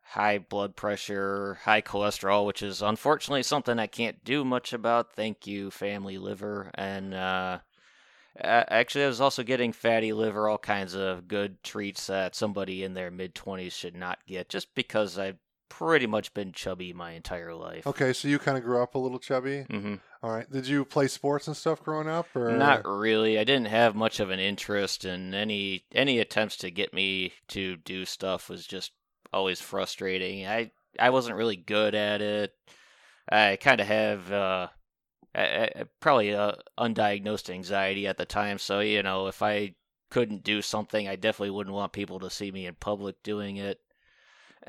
high 0.02 0.38
blood 0.38 0.76
pressure, 0.76 1.60
high 1.64 1.82
cholesterol, 1.82 2.46
which 2.46 2.62
is 2.62 2.82
unfortunately 2.82 3.44
something 3.44 3.80
I 3.80 3.88
can't 3.88 4.24
do 4.24 4.46
much 4.46 4.74
about. 4.74 5.14
Thank 5.14 5.48
you, 5.48 5.72
family 5.72 6.18
liver. 6.18 6.72
And 6.76 7.14
uh, 7.14 7.60
actually, 8.40 9.06
I 9.06 9.08
was 9.08 9.22
also 9.22 9.44
getting 9.44 9.74
fatty 9.74 10.14
liver, 10.14 10.48
all 10.48 10.58
kinds 10.58 10.96
of 10.96 11.28
good 11.28 11.64
treats 11.64 12.08
that 12.08 12.36
somebody 12.36 12.84
in 12.84 12.94
their 12.94 13.12
mid 13.12 13.36
20s 13.36 13.72
should 13.72 13.96
not 13.96 14.20
get, 14.28 14.50
just 14.50 14.74
because 14.76 15.18
I've 15.18 15.40
pretty 15.70 16.08
much 16.08 16.34
been 16.34 16.52
chubby 16.52 16.94
my 16.94 17.12
entire 17.12 17.54
life. 17.54 17.86
Okay, 17.88 18.14
so 18.14 18.28
you 18.28 18.40
kind 18.40 18.58
of 18.58 18.64
grew 18.64 18.82
up 18.82 18.96
a 18.96 19.00
little 19.00 19.20
chubby. 19.20 19.64
hmm 19.64 19.96
All 20.22 20.32
right. 20.32 20.50
Did 20.50 20.68
you 20.68 20.86
play 20.86 21.08
sports 21.08 21.48
and 21.48 21.58
stuff 21.58 21.84
growing 21.84 22.08
up, 22.08 22.34
or 22.36 22.52
Not 22.52 22.86
really. 22.86 23.38
I 23.40 23.44
didn't 23.44 23.68
have 23.68 23.96
much 23.96 24.20
of 24.20 24.30
an 24.30 24.40
interest 24.40 25.06
in 25.06 25.34
any 25.34 25.86
any 25.92 26.20
attempts 26.20 26.58
to 26.58 26.72
get 26.72 26.94
me 26.94 27.34
to 27.50 27.78
do 27.78 28.06
stuff 28.06 28.50
was 28.50 28.66
just 28.66 28.92
always 29.34 29.62
frustrating. 29.62 30.48
I 30.48 30.72
I 31.00 31.10
wasn't 31.10 31.38
really 31.38 31.58
good 31.58 31.96
at 31.96 32.22
it. 32.22 32.54
I 33.30 33.58
kind 33.60 33.82
of 33.82 33.88
have 33.88 34.32
uh, 34.32 34.68
I, 35.34 35.42
I, 35.42 35.84
probably 36.00 36.34
uh, 36.34 36.54
undiagnosed 36.80 37.50
anxiety 37.50 38.08
at 38.08 38.18
the 38.18 38.26
time, 38.26 38.58
so 38.58 38.80
you 38.80 39.04
know 39.04 39.28
if 39.28 39.42
I 39.42 39.76
couldn't 40.10 40.44
do 40.44 40.62
something, 40.62 41.08
I 41.08 41.16
definitely 41.16 41.50
wouldn't 41.50 41.76
want 41.76 41.92
people 41.92 42.20
to 42.20 42.30
see 42.30 42.52
me 42.52 42.68
in 42.68 42.76
public 42.76 43.22
doing 43.24 43.58
it. 43.58 43.80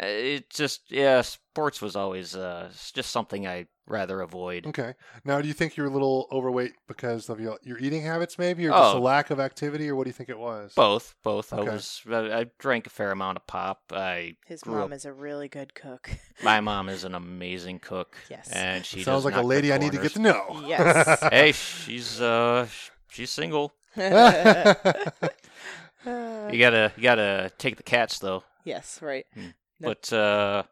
Uh, 0.00 0.06
It 0.06 0.50
just 0.50 0.90
yeah, 0.90 1.22
sports 1.22 1.80
was 1.80 1.96
always 1.96 2.36
uh, 2.36 2.68
it's 2.70 2.92
just 2.92 3.10
something 3.10 3.46
I 3.46 3.66
rather 3.88 4.20
avoid. 4.20 4.66
Okay. 4.66 4.94
Now, 5.24 5.40
do 5.40 5.46
you 5.48 5.54
think 5.54 5.76
you're 5.76 5.86
a 5.86 5.90
little 5.90 6.26
overweight 6.32 6.72
because 6.88 7.28
of 7.28 7.38
your, 7.40 7.56
your 7.62 7.78
eating 7.78 8.02
habits, 8.02 8.36
maybe, 8.36 8.66
or 8.66 8.70
just 8.72 8.94
a 8.94 8.98
Oh. 8.98 9.00
lack 9.00 9.30
of 9.30 9.38
activity, 9.38 9.88
or 9.88 9.94
what 9.94 10.04
do 10.04 10.08
you 10.08 10.12
think 10.12 10.28
it 10.28 10.38
was? 10.38 10.72
Both, 10.74 11.14
both. 11.22 11.52
Okay. 11.52 11.70
I 11.70 11.72
was. 11.72 12.02
I, 12.10 12.40
I 12.40 12.46
drank 12.58 12.86
a 12.88 12.90
fair 12.90 13.12
amount 13.12 13.36
of 13.38 13.46
pop. 13.46 13.84
I 13.92 14.36
His 14.46 14.62
grew 14.62 14.74
mom 14.74 14.82
up- 14.90 14.96
is 14.96 15.04
a 15.04 15.12
really 15.12 15.48
good 15.48 15.72
cook. 15.74 16.10
my 16.42 16.60
mom 16.60 16.88
is 16.88 17.04
an 17.04 17.14
amazing 17.14 17.78
cook. 17.78 18.16
Yes. 18.28 18.50
and 18.50 18.84
she 18.84 19.02
Sounds 19.04 19.24
like 19.24 19.36
a 19.36 19.42
lady 19.42 19.72
I 19.72 19.78
need 19.78 19.92
to 19.92 19.98
get 20.02 20.12
to 20.14 20.20
know. 20.20 20.62
Yes. 20.66 21.20
Hey, 21.30 21.52
she's 21.52 22.20
uh, 22.20 22.66
she's 23.08 23.30
single. 23.30 23.72
You 26.06 26.60
gotta, 26.60 26.92
you 26.96 27.02
gotta 27.02 27.50
take 27.58 27.76
the 27.76 27.82
cats 27.82 28.18
though. 28.20 28.44
yes. 28.64 29.00
Right. 29.02 29.26
Nope. 29.80 29.98
But 30.02 30.12
uh, 30.16 30.62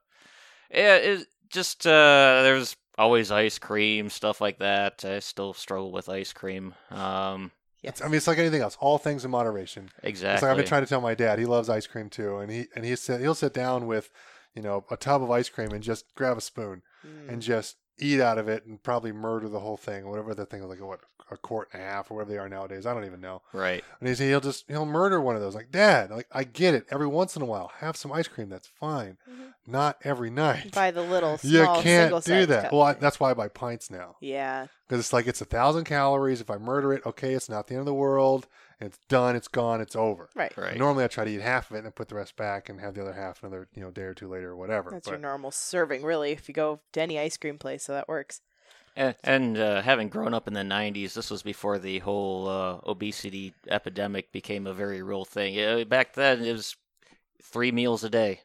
yeah, 0.71 0.97
it 0.97 1.27
just 1.51 1.87
uh, 1.87 2.41
there's 2.43 2.77
always 2.97 3.31
ice 3.31 3.59
cream 3.59 4.09
stuff 4.11 4.41
like 4.41 4.59
that. 4.59 5.05
I 5.05 5.19
still 5.19 5.53
struggle 5.53 5.93
with 5.93 6.09
ice 6.09 6.33
cream. 6.33 6.75
Um, 6.91 7.51
Yes. 7.83 8.01
I 8.01 8.07
mean, 8.07 8.15
it's 8.15 8.27
like 8.27 8.39
anything 8.39 8.63
else. 8.63 8.79
All 8.81 8.97
things 8.97 9.27
in 9.27 9.31
moderation. 9.31 9.91
exactly. 10.03 10.33
It's 10.37 10.43
like 10.43 10.51
I've 10.53 10.57
been 10.57 10.65
trying 10.67 10.85
to 10.85 10.89
tell 10.89 11.03
my 11.03 11.15
dad. 11.15 11.39
He 11.39 11.45
loves 11.45 11.69
ice 11.69 11.87
cream 11.87 12.09
too, 12.09 12.39
and 12.39 12.51
he 12.51 12.67
and 12.75 12.83
he 12.83 12.97
sit, 12.97 13.21
he'll 13.21 13.35
sit 13.35 13.53
down 13.53 13.87
with, 13.87 14.09
you 14.55 14.63
know, 14.63 14.87
a 14.91 14.97
tub 14.97 15.23
of 15.23 15.31
ice 15.31 15.51
cream 15.51 15.69
and 15.71 15.83
just 15.83 16.07
grab 16.15 16.39
a 16.39 16.41
spoon 16.41 16.81
Mm. 17.07 17.29
and 17.29 17.43
just 17.43 17.77
eat 17.99 18.21
out 18.21 18.39
of 18.39 18.49
it 18.49 18.67
and 18.67 18.83
probably 18.83 19.13
murder 19.13 19.49
the 19.49 19.61
whole 19.61 19.77
thing, 19.77 20.09
whatever 20.09 20.35
the 20.35 20.47
thing 20.47 20.61
was 20.61 20.71
like, 20.71 20.87
what 20.87 21.01
a 21.31 21.37
quart 21.39 21.69
and 21.73 21.83
a 21.83 21.85
half 21.85 22.11
or 22.11 22.15
whatever 22.15 22.33
they 22.33 22.39
are 22.39 22.49
nowadays. 22.49 22.85
I 22.87 22.93
don't 22.93 23.07
even 23.07 23.21
know. 23.21 23.41
right. 23.53 23.83
And 23.99 24.09
he's, 24.09 24.19
he'll 24.19 24.41
just 24.41 24.65
he'll 24.69 24.85
murder 24.85 25.21
one 25.21 25.37
of 25.37 25.41
those. 25.41 25.55
Like, 25.55 25.71
Dad, 25.71 26.11
like 26.11 26.27
I 26.33 26.45
get 26.45 26.75
it. 26.75 26.87
Every 26.91 27.07
once 27.07 27.35
in 27.37 27.43
a 27.43 27.47
while, 27.47 27.73
have 27.79 27.97
some 27.97 28.13
ice 28.13 28.29
cream. 28.29 28.49
That's 28.51 28.67
fine. 28.67 29.17
Mhm. 29.31 29.55
Not 29.67 29.97
every 30.05 30.29
night. 30.31 30.73
Buy 30.73 30.91
the 30.91 31.03
little 31.03 31.39
you 31.43 31.65
can't 31.83 32.23
do 32.25 32.47
that. 32.47 32.65
Cup. 32.65 32.73
Well, 32.73 32.83
I, 32.83 32.93
that's 32.95 33.19
why 33.19 33.31
I 33.31 33.35
buy 33.35 33.49
pints 33.49 33.91
now 33.91 34.17
yeah. 34.21 34.67
because 34.87 35.01
it's 35.01 35.13
like 35.15 35.27
it's 35.27 35.41
a 35.41 35.47
thousand 35.47 35.85
calories. 35.85 36.43
If 36.43 36.51
I 36.51 36.59
murder 36.59 36.93
it, 36.93 37.05
okay, 37.07 37.33
it's 37.33 37.49
not 37.49 37.67
the 37.69 37.75
end 37.75 37.81
of 37.81 37.87
the 37.87 37.95
world. 37.95 38.47
It's 38.81 38.99
done. 39.09 39.37
It's 39.37 39.49
gone. 39.49 39.81
It's 39.81 39.97
over. 39.97 40.29
Right. 40.35 40.57
Right. 40.57 40.77
Normally, 40.77 41.05
I 41.05 41.09
try 41.09 41.25
to 41.25 41.31
eat 41.31 41.41
half 41.41 41.71
of 41.71 41.77
it 41.77 41.79
and 41.79 41.87
then 41.87 41.93
put 41.93 42.09
the 42.09 42.15
rest 42.15 42.37
back 42.37 42.69
and 42.69 42.81
have 42.81 42.95
the 42.95 43.03
other 43.03 43.13
half 43.13 43.43
another 43.43 43.69
you 43.75 43.83
know 43.83 43.91
day 43.91 44.03
or 44.03 44.15
two 44.15 44.29
later 44.29 44.51
or 44.51 44.57
whatever. 44.57 44.91
That's 44.91 45.07
but, 45.07 45.13
your 45.13 45.21
normal 45.21 45.51
serving, 45.51 46.03
really. 46.03 46.33
If 46.33 46.49
you 46.49 46.55
go 46.55 46.81
to 46.93 47.01
any 47.01 47.19
ice 47.19 47.37
cream 47.37 47.59
place, 47.59 47.85
so 47.85 47.93
that 47.93 48.09
works. 48.09 48.41
And, 48.97 49.17
and 49.25 49.59
uh, 49.59 49.83
having 49.83 50.09
grown 50.09 50.35
up 50.35 50.47
in 50.47 50.55
the 50.55 50.61
90s, 50.61 51.15
this 51.15 51.31
was 51.31 51.43
before 51.43 51.79
the 51.79 51.99
whole 52.01 52.49
uh, 52.49 52.79
obesity 52.87 53.53
epidemic 53.69 54.31
became 54.31 54.67
a 54.67 54.75
very 54.75 55.03
real 55.03 55.25
thing. 55.25 55.59
Uh, 55.59 55.85
back 55.85 56.15
then, 56.15 56.45
it 56.45 56.53
was 56.53 56.77
three 57.43 57.73
meals 57.73 58.05
a 58.05 58.11
day. 58.11 58.41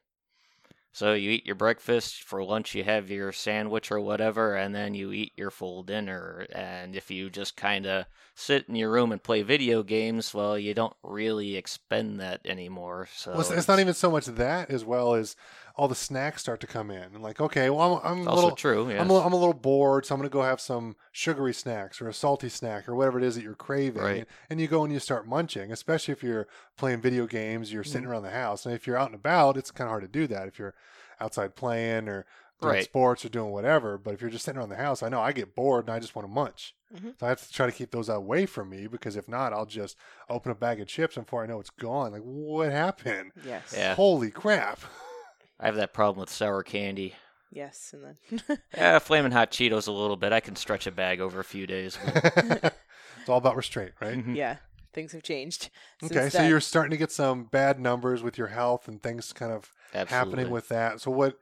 So 0.92 1.13
you 1.13 1.30
eat 1.30 1.46
your 1.46 1.56
breakfast, 1.56 2.24
for 2.24 2.44
lunch 2.44 2.74
you 2.74 2.84
have 2.84 3.12
your 3.12 3.32
sandwich 3.32 3.92
or 3.92 4.00
whatever, 4.00 4.56
and 4.56 4.74
then 4.74 4.96
you 4.96 5.12
eat 5.12 5.34
your 5.38 5.52
full 5.52 5.84
dinner. 5.84 6.48
And 6.52 6.96
if 6.96 7.12
you 7.12 7.30
just 7.30 7.56
kind 7.56 7.86
of 7.86 8.06
sit 8.39 8.65
in 8.69 8.75
your 8.75 8.89
room 8.89 9.12
and 9.12 9.21
play 9.21 9.41
video 9.41 9.84
games, 9.84 10.34
well, 10.34 10.58
you 10.58 10.73
don't 10.73 10.95
really 11.04 11.58
expend 11.58 12.19
that 12.21 12.39
anymore. 12.45 13.10
So 13.13 13.32
Well, 13.32 13.41
it's, 13.41 13.52
it's 13.52 13.67
not 13.67 13.80
even 13.82 13.93
so 13.93 14.10
much 14.10 14.28
that 14.28 14.69
as 14.69 14.86
well 14.86 15.13
as 15.13 15.36
all 15.75 15.88
the 15.89 15.95
snacks 15.95 16.41
start 16.41 16.60
to 16.62 16.67
come 16.67 16.89
in 16.91 17.04
and 17.13 17.21
like 17.21 17.39
okay, 17.41 17.69
well 17.69 18.02
I'm, 18.04 18.19
I'm 18.21 18.28
a 18.28 18.34
little 18.36 18.52
true. 18.56 18.89
Yes. 18.89 19.02
I'm, 19.02 19.10
a, 19.10 19.13
little- 19.13 19.28
I'm 19.28 19.34
a 19.34 19.38
little 19.38 19.54
bored, 19.54 20.06
so 20.06 20.15
I'm 20.15 20.19
going 20.21 20.30
to 20.30 20.34
go 20.34 20.41
have 20.41 20.62
some 20.62 20.95
sugary 21.12 21.54
snacks 21.54 22.02
or 22.02 22.08
a 22.08 22.13
salty 22.13 22.47
snack 22.49 22.88
or 22.88 22.95
whatever 22.95 23.17
it 23.17 23.25
is 23.25 23.36
that 23.36 23.43
you're 23.43 23.56
craving. 23.56 24.02
Right. 24.02 24.28
And 24.49 24.62
you 24.62 24.67
go 24.67 24.84
and 24.84 24.93
you 24.93 24.99
start 24.99 25.28
munching, 25.28 25.71
especially 25.71 26.13
if 26.13 26.23
you're 26.23 26.47
playing 26.78 27.02
video 27.02 27.28
games, 27.28 27.73
you're 27.73 27.84
sitting 27.84 28.04
Mm-hmm. 28.04 28.12
around 28.12 28.23
the 28.23 28.30
house. 28.32 28.65
And 28.65 28.73
if 28.73 28.88
you're 28.88 28.97
out 28.97 29.08
and 29.08 29.15
about, 29.15 29.58
it's 29.58 29.71
kind 29.71 29.88
of 29.88 29.91
hard 29.91 30.04
to 30.04 30.08
do 30.08 30.28
that. 30.28 30.47
If 30.47 30.58
you're 30.60 30.75
outside 31.19 31.56
playing 31.56 32.08
or 32.08 32.25
doing 32.62 32.73
Right. 32.75 32.84
sports 32.86 33.23
or 33.25 33.30
doing 33.30 33.52
whatever. 33.52 33.97
But 33.97 34.13
if 34.13 34.21
you're 34.21 34.30
just 34.30 34.45
sitting 34.45 34.60
around 34.60 34.69
the 34.69 34.75
house, 34.78 35.04
I 35.04 35.10
know 35.10 35.19
I 35.21 35.32
get 35.34 35.56
bored 35.56 35.86
and 35.88 35.93
I 35.93 35.99
just 35.99 36.15
want 36.15 36.25
to 36.28 36.34
munch. 36.34 36.73
Mhm. 36.95 37.19
So 37.19 37.25
I 37.25 37.30
have 37.30 37.45
to 37.45 37.52
try 37.54 37.65
to 37.65 37.71
keep 37.71 37.91
those 37.91 38.10
away 38.10 38.45
from 38.45 38.69
me 38.69 38.88
because 38.88 39.15
if 39.15 39.28
not, 39.28 39.54
I'll 39.54 39.65
just 39.65 39.95
open 40.30 40.52
a 40.52 40.56
bag 40.56 40.82
of 40.82 40.88
chips 40.88 41.17
and 41.17 41.25
before 41.25 41.43
I 41.43 41.45
know 41.47 41.60
it's 41.60 41.69
gone. 41.69 42.12
Like, 42.12 42.23
what 42.23 42.71
happened? 42.71 43.32
Yes. 43.45 43.73
Yeah. 43.78 43.95
Holy 43.95 44.32
crap! 44.32 44.80
I 45.60 45.65
have 45.67 45.75
that 45.75 45.93
problem 45.93 46.19
with 46.21 46.30
sour 46.30 46.63
candy. 46.63 47.15
Yes, 47.52 47.93
and 47.93 48.15
then 48.38 48.58
Yeah, 48.78 48.99
flaming 48.99 49.32
hot 49.32 49.52
Cheetos 49.52 49.88
a 49.88 49.91
little 49.91 50.15
bit. 50.17 50.32
I 50.34 50.39
can 50.39 50.56
stretch 50.56 50.88
a 50.88 50.91
bag 50.91 51.19
over 51.19 51.39
a 51.39 51.43
few 51.43 51.67
days. 51.67 51.97
but- 52.06 52.75
it's 53.19 53.28
all 53.30 53.38
about 53.38 53.56
restraint, 53.56 53.91
right? 53.99 54.17
Mhm. 54.17 54.36
yeah, 54.36 54.58
things 54.93 55.12
have 55.12 55.23
changed. 55.23 55.69
since 55.99 56.12
Okay, 56.12 56.30
so 56.30 56.38
then. 56.39 56.49
you're 56.49 56.60
starting 56.62 56.91
to 56.91 56.97
get 56.97 57.12
some 57.12 57.43
bad 57.45 57.80
numbers 57.80 58.23
with 58.23 58.38
your 58.38 58.47
health 58.47 58.88
and 58.88 59.02
things 59.04 59.34
kind 59.34 59.52
of 59.52 59.73
Absolutely. 59.93 60.15
happening 60.38 60.54
with 60.54 60.69
that. 60.69 61.02
So 61.02 61.12
what 61.12 61.38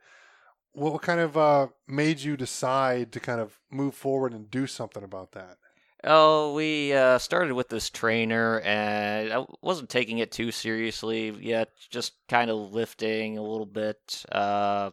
what, 0.78 0.92
what 0.92 1.02
kind 1.02 1.20
of 1.20 1.36
uh, 1.36 1.68
made 1.86 2.20
you 2.20 2.36
decide 2.36 3.12
to 3.12 3.20
kind 3.20 3.40
of 3.40 3.58
move 3.70 3.94
forward 3.94 4.32
and 4.32 4.50
do 4.50 4.66
something 4.66 5.02
about 5.02 5.32
that? 5.32 5.56
Oh, 6.04 6.54
we 6.54 6.92
uh, 6.92 7.18
started 7.18 7.54
with 7.54 7.68
this 7.70 7.90
trainer, 7.90 8.60
and 8.60 9.32
I 9.32 9.44
wasn't 9.62 9.90
taking 9.90 10.18
it 10.18 10.30
too 10.30 10.52
seriously 10.52 11.30
yet. 11.40 11.70
Just 11.90 12.12
kind 12.28 12.50
of 12.50 12.72
lifting 12.72 13.36
a 13.36 13.42
little 13.42 13.66
bit. 13.66 14.24
Uh, 14.30 14.90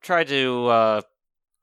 tried 0.00 0.28
to 0.28 0.66
uh, 0.68 1.00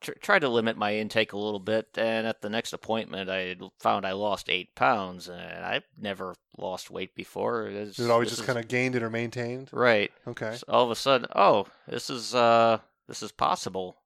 tr- 0.01 0.11
try 0.21 0.39
to 0.39 0.49
limit 0.49 0.75
my 0.75 0.93
intake 0.97 1.31
a 1.31 1.37
little 1.37 1.59
bit, 1.61 1.87
and 1.97 2.27
at 2.27 2.41
the 2.41 2.49
next 2.49 2.73
appointment, 2.73 3.29
I 3.29 3.55
found 3.79 4.05
I 4.05 4.11
lost 4.11 4.49
eight 4.49 4.75
pounds, 4.75 5.29
and 5.29 5.63
I've 5.63 5.85
never 5.97 6.35
lost 6.57 6.91
weight 6.91 7.15
before. 7.15 7.67
It's- 7.69 7.97
it 7.97 8.11
always 8.11 8.27
just 8.27 8.41
is- 8.41 8.45
kind 8.45 8.59
of 8.59 8.67
gained 8.67 8.93
it 8.93 9.03
or 9.03 9.09
maintained? 9.09 9.69
right? 9.71 10.11
Okay. 10.27 10.55
So 10.57 10.65
all 10.67 10.83
of 10.83 10.91
a 10.91 10.95
sudden, 10.97 11.27
oh, 11.33 11.67
this 11.87 12.09
is 12.09 12.35
uh, 12.35 12.79
this 13.09 13.21
is 13.21 13.31
possible. 13.33 13.97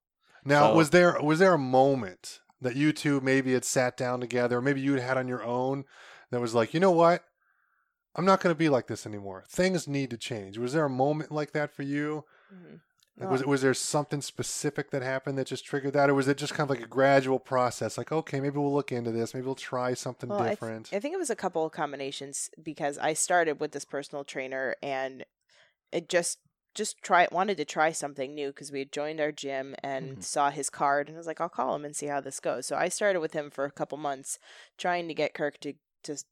Now, 0.44 0.70
So- 0.70 0.74
was 0.74 0.90
there 0.90 1.20
was 1.22 1.38
there 1.38 1.54
a 1.54 1.58
moment 1.58 2.40
that 2.60 2.74
you 2.76 2.92
two 2.92 3.20
maybe 3.20 3.52
had 3.52 3.64
sat 3.64 3.96
down 3.96 4.20
together, 4.20 4.58
or 4.58 4.62
maybe 4.62 4.80
you 4.80 4.94
had 4.94 5.02
had 5.02 5.16
on 5.18 5.28
your 5.28 5.42
own 5.44 5.84
that 6.30 6.40
was 6.40 6.54
like, 6.54 6.74
you 6.74 6.80
know 6.80 6.90
what? 6.90 7.24
I'm 8.16 8.24
not 8.24 8.40
going 8.40 8.54
to 8.54 8.58
be 8.58 8.68
like 8.68 8.86
this 8.86 9.06
anymore. 9.06 9.44
Things 9.48 9.86
need 9.88 10.10
to 10.10 10.16
change. 10.16 10.56
Was 10.58 10.72
there 10.72 10.84
a 10.84 10.90
moment 10.90 11.30
like 11.32 11.52
that 11.52 11.72
for 11.74 11.82
you? 11.82 12.24
Mhm. 12.52 12.80
Like, 13.16 13.30
was 13.30 13.44
was 13.44 13.62
there 13.62 13.74
something 13.74 14.20
specific 14.20 14.90
that 14.90 15.02
happened 15.02 15.38
that 15.38 15.46
just 15.46 15.64
triggered 15.64 15.92
that, 15.92 16.10
or 16.10 16.14
was 16.14 16.26
it 16.26 16.36
just 16.36 16.52
kind 16.54 16.68
of 16.68 16.76
like 16.76 16.84
a 16.84 16.88
gradual 16.88 17.38
process? 17.38 17.96
Like, 17.96 18.10
okay, 18.10 18.40
maybe 18.40 18.58
we'll 18.58 18.72
look 18.74 18.90
into 18.90 19.12
this. 19.12 19.34
Maybe 19.34 19.46
we'll 19.46 19.54
try 19.54 19.94
something 19.94 20.28
Well, 20.28 20.40
I 20.40 20.46
th- 20.46 20.50
different. 20.58 20.90
I 20.92 20.98
think 20.98 21.14
it 21.14 21.18
was 21.18 21.30
a 21.30 21.36
couple 21.36 21.64
of 21.64 21.70
combinations 21.72 22.50
because 22.60 22.98
I 22.98 23.12
started 23.12 23.60
with 23.60 23.70
this 23.72 23.84
personal 23.84 24.24
trainer 24.24 24.74
and 24.82 25.24
it 25.92 26.08
just 26.08 26.38
just 26.74 27.00
try 27.02 27.26
wanted 27.30 27.56
to 27.58 27.64
try 27.64 27.92
something 27.92 28.34
new 28.34 28.48
because 28.48 28.72
we 28.72 28.80
had 28.80 28.92
joined 28.92 29.20
our 29.20 29.30
gym 29.32 29.74
and 29.82 30.18
Mhm. 30.18 30.24
saw 30.24 30.50
his 30.50 30.70
card 30.70 31.08
and 31.08 31.16
I 31.16 31.18
was 31.18 31.26
like 31.26 31.40
I'll 31.40 31.48
call 31.48 31.74
him 31.76 31.84
and 31.84 31.94
see 31.94 32.06
how 32.06 32.20
this 32.20 32.40
goes. 32.40 32.66
So 32.66 32.76
I 32.76 32.88
started 32.88 33.20
with 33.20 33.32
him 33.32 33.50
for 33.50 33.64
a 33.64 33.70
couple 33.70 33.96
months 33.98 34.38
trying 34.78 35.06
to 35.08 35.14
get 35.14 35.34
Kirk 35.34 35.58
to 35.60 35.74
just 36.02 36.26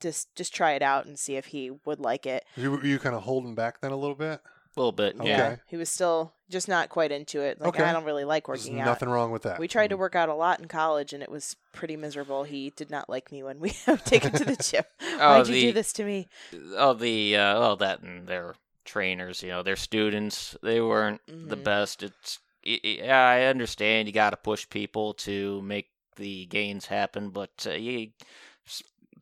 just 0.00 0.34
just 0.36 0.54
try 0.54 0.72
it 0.72 0.82
out 0.82 1.06
and 1.06 1.18
see 1.18 1.36
if 1.36 1.46
he 1.46 1.70
would 1.84 1.98
like 2.00 2.24
it. 2.26 2.44
you, 2.56 2.70
were 2.70 2.84
you 2.84 2.98
kind 2.98 3.16
of 3.16 3.22
holding 3.22 3.54
back 3.54 3.80
then 3.80 3.90
a 3.90 3.96
little 3.96 4.14
bit? 4.14 4.40
A 4.76 4.80
little 4.80 4.92
bit, 4.92 5.16
Okay. 5.18 5.26
yeah. 5.28 5.56
He 5.66 5.76
was 5.76 5.90
still 5.90 6.34
just 6.48 6.68
not 6.68 6.88
quite 6.88 7.10
into 7.10 7.40
it. 7.40 7.58
Like 7.60 7.70
Okay. 7.70 7.82
I 7.82 7.92
don't 7.92 8.04
really 8.04 8.24
like 8.24 8.46
There's 8.46 8.64
working 8.66 8.80
out. 8.80 8.84
nothing 8.84 9.08
wrong 9.08 9.32
with 9.32 9.42
that. 9.42 9.58
We 9.58 9.66
tried 9.66 9.88
to 9.88 9.96
work 9.96 10.14
out 10.14 10.28
a 10.28 10.34
lot 10.34 10.60
in 10.60 10.68
college 10.68 11.12
and 11.12 11.20
it 11.22 11.30
was 11.30 11.56
pretty 11.72 11.96
miserable. 11.96 12.44
He 12.44 12.70
did 12.76 12.90
not 12.90 13.08
like 13.08 13.32
me 13.32 13.42
when 13.42 13.58
we 13.58 13.72
would 13.88 14.04
take 14.04 14.22
him 14.22 14.32
to 14.32 14.44
the 14.44 14.56
gym. 14.62 14.84
Why'd 15.18 15.48
you 15.48 15.60
do 15.60 15.72
this 15.72 15.92
to 15.94 16.04
me? 16.04 16.28
Oh, 16.76 16.92
the 16.92 17.36
uh, 17.36 17.58
well, 17.58 17.76
that 17.76 18.00
and 18.02 18.28
their 18.28 18.54
trainers, 18.88 19.42
you 19.42 19.50
know, 19.50 19.62
their 19.62 19.76
students, 19.76 20.56
they 20.62 20.80
weren't 20.80 21.20
the 21.26 21.56
Mhm. 21.56 21.64
best. 21.64 22.02
It's 22.02 22.38
yeah, 22.64 23.16
I 23.26 23.42
understand 23.44 24.08
you 24.08 24.12
got 24.12 24.30
to 24.30 24.36
push 24.36 24.68
people 24.68 25.14
to 25.14 25.62
make 25.62 25.86
the 26.16 26.46
gains 26.46 26.86
happen, 26.86 27.30
but 27.30 27.50
uh, 27.66 27.70
you 27.72 28.10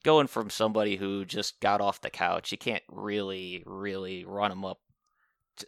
going 0.03 0.27
from 0.27 0.49
somebody 0.51 0.97
who 0.97 1.25
just 1.25 1.61
got 1.61 1.81
off 1.81 2.01
the 2.01 2.11
couch, 2.11 2.51
you 2.53 2.59
can't 2.59 2.83
really, 2.89 3.63
really 3.67 4.25
run 4.25 4.51
them 4.51 4.65
up 4.65 4.79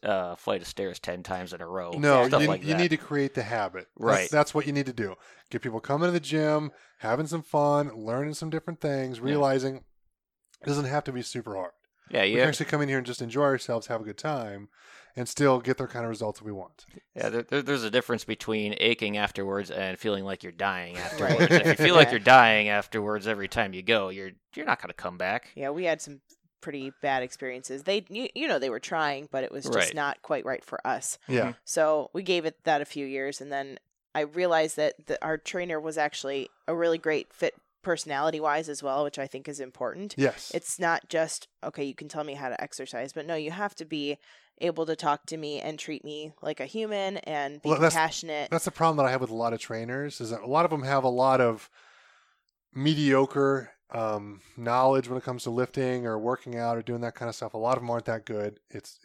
uh, 0.03 0.35
flight 0.37 0.61
of 0.61 0.67
stairs 0.69 0.99
ten 0.99 1.23
times 1.23 1.53
in 1.53 1.61
a 1.61 1.67
row. 1.67 1.93
No, 1.93 2.27
stuff 2.29 2.43
you, 2.43 2.49
like 2.49 2.63
you 2.65 2.75
need 2.75 2.91
to 2.91 2.97
create 2.97 3.35
the 3.35 3.43
habit. 3.43 3.87
That's- 3.99 4.17
Right. 4.17 4.31
That's, 4.31 4.55
what 4.55 4.67
you 4.67 4.73
need 4.73 4.87
to 4.87 4.93
do. 4.93 5.15
Get 5.51 5.63
people 5.63 5.81
coming 5.81 6.09
to 6.09 6.13
the 6.13 6.21
gym, 6.21 6.73
having 6.99 7.27
some 7.27 7.43
fun, 7.43 7.91
learning 7.95 8.35
some 8.35 8.51
different 8.51 8.81
things, 8.81 9.19
realizing 9.21 9.77
it 9.77 10.67
doesn't 10.67 10.85
have 10.87 11.05
to 11.05 11.13
be 11.13 11.23
super 11.23 11.55
hard. 11.57 11.73
Yeah, 12.11 12.23
We 12.23 12.33
can 12.35 12.41
actually 12.49 12.67
come 12.67 12.83
in 12.83 12.89
here 12.89 12.99
and 12.99 13.07
just 13.07 13.23
enjoy 13.23 13.43
ourselves, 13.45 13.87
have 13.89 14.01
a 14.01 14.05
good 14.05 14.19
time, 14.19 14.69
and 15.17 15.29
still 15.29 15.59
get 15.61 15.79
the 15.79 15.87
kind 15.87 16.05
of 16.05 16.11
results 16.11 16.39
that 16.39 16.45
we 16.45 16.53
want. 16.53 16.87
yeah. 17.15 17.29
There, 17.29 17.43
there, 17.43 17.63
there's 17.63 17.83
a 17.85 17.91
difference 17.91 18.25
between 18.25 18.75
aching 18.79 19.17
afterwards 19.17 19.71
and 19.71 19.99
feeling 19.99 20.25
like 20.25 20.43
you're 20.43 20.53
dying 20.53 20.95
Right. 21.21 21.41
afterwards. 21.41 21.51
if 21.51 21.67
you 21.81 21.87
feel 21.87 21.95
like 21.95 22.11
you're 22.11 22.21
dying 22.21 22.69
afterwards 22.69 23.27
every 23.27 23.49
time 23.49 23.73
you 23.75 23.83
go, 23.83 24.09
you're 24.11 24.31
you're 24.55 24.67
not 24.67 24.81
going 24.81 24.89
to 24.91 24.95
come 24.95 25.19
back. 25.19 25.49
Yeah, 25.55 25.71
we 25.71 25.85
had 25.85 26.01
some 26.01 26.21
pretty 26.61 26.93
bad 27.03 27.23
experiences. 27.23 27.85
They, 27.85 28.05
you, 28.09 28.29
you 28.35 28.49
know, 28.49 28.59
they 28.59 28.71
were 28.71 28.81
trying, 28.81 29.29
but 29.31 29.45
it 29.45 29.53
was 29.53 29.65
just 29.65 29.77
Right. 29.77 29.95
not 29.95 30.21
quite 30.23 30.45
right 30.45 30.65
for 30.65 30.85
us. 30.87 31.19
Yeah. 31.29 31.41
Mm-hmm. 31.43 31.51
So 31.65 32.11
we 32.13 32.23
gave 32.23 32.45
it 32.45 32.65
that 32.65 32.81
a 32.81 32.85
few 32.85 33.07
years, 33.07 33.41
and 33.41 33.51
then 33.53 33.79
I 34.15 34.23
realized 34.23 34.77
that 34.77 35.07
the, 35.07 35.25
our 35.25 35.39
trainer 35.39 35.79
was 35.81 35.97
actually 35.99 36.49
a 36.67 36.75
really 36.75 36.99
great 36.99 37.33
fit 37.33 37.55
personality 37.83 38.41
wise 38.41 38.69
as 38.69 38.83
well, 38.83 39.05
which 39.05 39.19
I 39.19 39.27
think 39.27 39.49
is 39.49 39.61
important. 39.61 40.15
Yes. 40.19 40.51
It's 40.55 40.79
not 40.79 41.09
just 41.09 41.49
okay, 41.65 41.85
you 41.85 41.95
can 41.95 42.09
tell 42.09 42.25
me 42.25 42.35
how 42.35 42.49
to 42.49 42.61
exercise, 42.61 43.13
but 43.13 43.27
no, 43.27 43.35
you 43.35 43.51
have 43.51 43.75
to 43.77 43.85
be 43.85 44.19
able 44.61 44.85
to 44.87 44.97
talk 44.97 45.25
to 45.27 45.37
me 45.37 45.61
and 45.61 45.79
treat 45.79 46.05
me 46.05 46.33
like 46.43 46.59
a 46.59 46.67
human 46.67 47.19
and 47.19 47.63
be 47.63 47.69
Well, 47.69 47.79
that's- 47.79 47.93
compassionate. 47.93 48.51
That's 48.51 48.65
the 48.65 48.73
problem 48.73 48.97
that 48.97 49.07
I 49.09 49.13
have 49.13 49.21
with 49.21 49.31
a 49.31 49.35
lot 49.35 49.53
of 49.53 49.61
trainers 49.61 50.21
is 50.21 50.31
that 50.31 50.41
a 50.43 50.47
lot 50.47 50.65
of 50.65 50.71
them 50.73 50.83
have 50.83 51.05
a 51.05 51.09
lot 51.09 51.41
of 51.41 51.71
mediocre 52.75 53.71
um, 53.91 54.41
knowledge 54.57 55.09
when 55.09 55.17
it 55.17 55.25
comes 55.25 55.45
to 55.45 55.51
lifting 55.51 56.07
or 56.07 56.19
working 56.19 56.57
out 56.57 56.77
or 56.77 56.83
doing 56.83 57.01
that 57.01 57.15
kind 57.15 57.29
of 57.29 57.35
stuff. 57.35 57.55
A 57.55 57.59
lot 57.59 57.77
of 57.77 57.83
them 57.83 57.91
aren't 57.91 58.05
that 58.07 58.27
good. 58.27 58.61
It's 58.71 58.99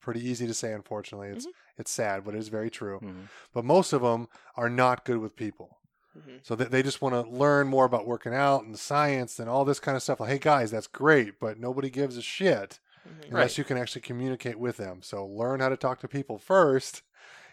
pretty 0.00 0.26
easy 0.26 0.46
to 0.46 0.54
say, 0.54 0.72
unfortunately. 0.72 1.28
It's 1.28 1.46
it's 1.78 1.90
sad, 1.90 2.24
but 2.24 2.34
it 2.34 2.38
is 2.38 2.48
very 2.48 2.68
true. 2.70 3.00
Mhm. 3.02 3.28
But 3.54 3.64
most 3.64 3.92
of 3.94 4.02
them 4.02 4.28
are 4.54 4.68
not 4.68 5.04
good 5.06 5.16
with 5.18 5.34
people. 5.34 5.78
Mhm. 6.16 6.40
So 6.42 6.54
they, 6.54 6.64
they 6.64 6.82
just 6.82 7.02
want 7.02 7.14
to 7.14 7.30
learn 7.30 7.68
more 7.68 7.84
about 7.84 8.06
working 8.06 8.34
out 8.34 8.64
and 8.64 8.78
science 8.78 9.38
and 9.38 9.48
all 9.48 9.64
this 9.64 9.80
kind 9.80 9.96
of 9.96 10.02
stuff. 10.02 10.20
Like, 10.20 10.30
hey 10.30 10.38
guys, 10.38 10.70
that's 10.70 10.86
great, 10.86 11.38
but 11.40 11.58
nobody 11.58 11.90
gives 11.90 12.16
a 12.16 12.22
shit 12.22 12.80
Mhm. 13.08 13.28
unless 13.28 13.32
Right. 13.32 13.58
you 13.58 13.64
can 13.64 13.76
actually 13.78 14.02
communicate 14.02 14.58
with 14.58 14.76
them. 14.76 15.02
So 15.02 15.24
learn 15.26 15.60
how 15.60 15.68
to 15.68 15.76
talk 15.76 16.00
to 16.00 16.08
people 16.08 16.38
first, 16.38 17.02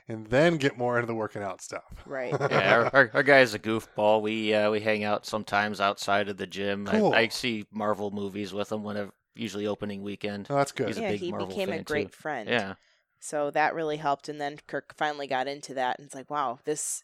and 0.07 0.27
then 0.27 0.57
get 0.57 0.77
more 0.77 0.95
into 0.97 1.07
the 1.07 1.15
working 1.15 1.43
out 1.43 1.61
stuff. 1.61 2.03
Right. 2.05 2.31
yeah, 2.49 2.75
our, 2.75 2.95
our, 2.95 3.11
our 3.13 3.23
guy's 3.23 3.53
a 3.53 3.59
goofball. 3.59 4.21
We 4.21 4.53
uh, 4.53 4.71
we 4.71 4.79
hang 4.79 5.03
out 5.03 5.25
sometimes 5.25 5.81
outside 5.81 6.29
of 6.29 6.37
the 6.37 6.47
gym. 6.47 6.85
Cool. 6.85 7.13
I, 7.13 7.19
I 7.23 7.27
see 7.27 7.65
Marvel 7.71 8.11
movies 8.11 8.53
with 8.53 8.71
him 8.71 8.83
whenever, 8.83 9.11
usually 9.35 9.67
opening 9.67 10.01
weekend. 10.03 10.47
Oh, 10.49 10.55
that's 10.55 10.71
good. 10.71 10.87
He's 10.87 10.97
a 10.97 11.01
yeah, 11.01 11.11
big 11.11 11.19
he 11.19 11.31
Marvel 11.31 11.47
became 11.49 11.69
a 11.69 11.73
fan, 11.73 11.83
great 11.83 12.11
too. 12.11 12.17
friend. 12.17 12.49
Yeah, 12.49 12.75
So 13.19 13.51
that 13.51 13.75
really 13.75 13.97
helped, 13.97 14.29
and 14.29 14.39
then 14.39 14.59
Kirk 14.67 14.93
finally 14.95 15.27
got 15.27 15.47
into 15.47 15.73
that, 15.73 15.99
and 15.99 16.05
it's 16.05 16.15
like, 16.15 16.29
wow, 16.29 16.59
this 16.63 17.03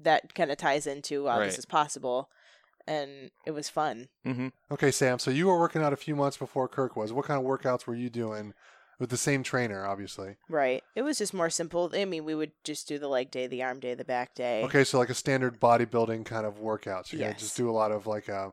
that 0.00 0.34
kind 0.34 0.50
of 0.50 0.56
ties 0.56 0.86
into 0.86 1.24
wow, 1.24 1.38
this 1.40 1.58
is 1.58 1.66
possible, 1.66 2.28
and 2.86 3.30
it 3.46 3.52
was 3.52 3.68
fun. 3.68 4.08
hmm 4.24 4.48
Okay, 4.70 4.90
Sam. 4.90 5.18
So 5.18 5.30
you 5.30 5.46
were 5.46 5.58
working 5.58 5.82
out 5.82 5.92
a 5.92 5.96
few 5.96 6.16
months 6.16 6.36
before 6.36 6.68
Kirk 6.68 6.96
was. 6.96 7.12
What 7.12 7.26
kind 7.26 7.40
of 7.40 7.46
workouts 7.46 7.86
were 7.86 7.94
you 7.94 8.10
doing 8.10 8.54
with 8.98 9.10
the 9.10 9.16
same 9.16 9.42
trainer? 9.42 9.84
Obviously. 9.86 10.36
Right. 10.48 10.82
It 10.94 11.02
was 11.02 11.18
just 11.18 11.34
more 11.34 11.50
simple. 11.50 11.90
I 11.94 12.04
mean, 12.04 12.24
we 12.24 12.34
would 12.34 12.52
just 12.64 12.88
do 12.88 12.98
the 12.98 13.08
leg 13.08 13.30
day, 13.30 13.46
the 13.46 13.62
arm 13.62 13.80
day, 13.80 13.94
the 13.94 14.04
back 14.04 14.34
day. 14.34 14.62
Okay, 14.64 14.84
so 14.84 14.98
like 14.98 15.10
a 15.10 15.14
standard 15.14 15.60
bodybuilding 15.60 16.24
kind 16.24 16.46
of 16.46 16.58
workouts. 16.60 17.12
You're 17.12 17.22
Yes. 17.22 17.40
just 17.40 17.56
do 17.56 17.70
a 17.70 17.72
lot 17.72 17.92
of 17.92 18.06
like 18.06 18.28
uh, 18.28 18.50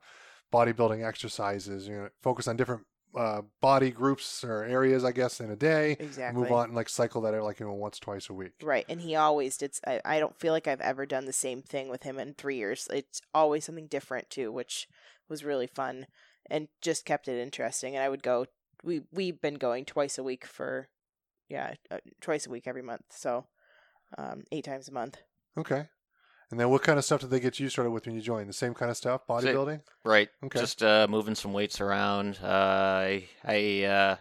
bodybuilding 0.54 1.06
exercises. 1.06 1.88
You 1.88 1.96
know, 1.96 2.10
focus 2.22 2.48
on 2.48 2.58
different 2.58 2.84
uh, 3.16 3.42
body 3.60 3.92
groups 3.92 4.44
or 4.44 4.64
areas, 4.64 5.04
I 5.04 5.12
guess, 5.12 5.40
in 5.40 5.52
a 5.52 5.56
day. 5.56 5.98
Exactly. 6.00 6.42
Move 6.42 6.52
on 6.52 6.66
and 6.66 6.76
like 6.76 6.90
cycle 6.90 7.22
that 7.22 7.34
out 7.34 7.44
like 7.44 7.60
you 7.60 7.66
know 7.66 7.74
once, 7.74 8.00
twice 8.00 8.30
a 8.30 8.34
week. 8.34 8.54
Right, 8.62 8.86
and 8.88 9.02
he 9.02 9.16
always 9.16 9.58
did. 9.58 9.78
I 10.06 10.20
don't 10.20 10.40
feel 10.40 10.54
like 10.54 10.68
I've 10.68 10.82
ever 10.82 11.06
done 11.06 11.26
the 11.26 11.34
same 11.34 11.62
thing 11.62 11.90
with 11.90 12.04
him 12.04 12.20
in 12.20 12.34
three 12.34 12.58
years. 12.58 12.88
It's 12.92 13.22
always 13.34 13.66
something 13.66 13.88
different 13.88 14.30
too, 14.30 14.52
which 14.52 14.88
was 15.30 15.44
really 15.44 15.68
fun 15.68 16.08
and 16.50 16.68
just 16.82 17.06
kept 17.06 17.28
it 17.28 17.42
interesting. 17.42 17.96
And 17.96 18.04
I 18.04 18.10
would 18.10 18.24
go. 18.24 18.46
We 18.84 19.04
we've 19.12 19.40
been 19.40 19.56
going 19.56 19.86
twice 19.86 20.18
a 20.18 20.24
week 20.24 20.46
for, 20.46 20.90
yeah, 21.50 21.76
uh, 21.92 21.98
twice 22.20 22.48
a 22.48 22.50
week 22.50 22.64
every 22.66 22.82
month. 22.82 23.04
So, 23.10 23.46
um, 24.18 24.44
eight 24.52 24.66
times 24.66 24.88
a 24.88 24.94
month. 24.94 25.20
Okay. 25.58 25.88
And 26.52 26.60
then 26.60 26.70
what 26.70 26.84
kind 26.84 27.00
of 27.00 27.06
stuff 27.06 27.22
did 27.22 27.30
they 27.30 27.40
get 27.40 27.60
you 27.60 27.70
started 27.70 27.92
with 27.92 28.06
when 28.06 28.16
you 28.16 28.22
joined? 28.22 28.50
The 28.50 28.54
same 28.54 28.74
kind 28.74 28.92
of 28.92 28.98
stuff, 28.98 29.26
bodybuilding. 29.28 29.82
right. 30.04 30.30
Okay. 30.44 30.60
Just 30.60 30.84
uh, 30.84 31.08
moving 31.10 31.34
some 31.36 31.54
weights 31.54 31.80
around. 31.80 32.40
Uh, 32.44 32.48
I 32.48 33.28
I 33.46 33.84
uh, 33.86 34.16
a 34.16 34.20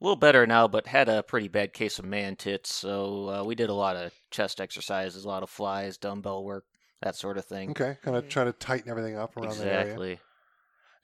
little 0.00 0.16
better 0.16 0.46
now, 0.46 0.68
but 0.68 0.86
had 0.86 1.08
a 1.08 1.22
pretty 1.22 1.48
bad 1.48 1.72
case 1.72 1.98
of 1.98 2.04
man 2.04 2.36
tits. 2.36 2.72
So 2.74 3.28
uh, 3.30 3.44
we 3.44 3.54
did 3.54 3.70
a 3.70 3.74
lot 3.74 3.96
of 3.96 4.12
chest 4.30 4.60
exercises, 4.60 5.24
a 5.24 5.28
lot 5.28 5.42
of 5.42 5.48
flies, 5.50 5.96
dumbbell 5.96 6.44
work, 6.44 6.64
that 7.00 7.16
sort 7.16 7.38
of 7.38 7.46
thing. 7.46 7.70
Okay, 7.70 7.96
kind 8.02 8.16
of 8.16 8.24
Mhm. 8.24 8.30
try 8.30 8.44
to 8.44 8.52
tighten 8.52 8.90
everything 8.90 9.16
up 9.16 9.36
around 9.36 9.56
the 9.58 9.64
area. 9.66 9.80
Exactly. 9.80 10.20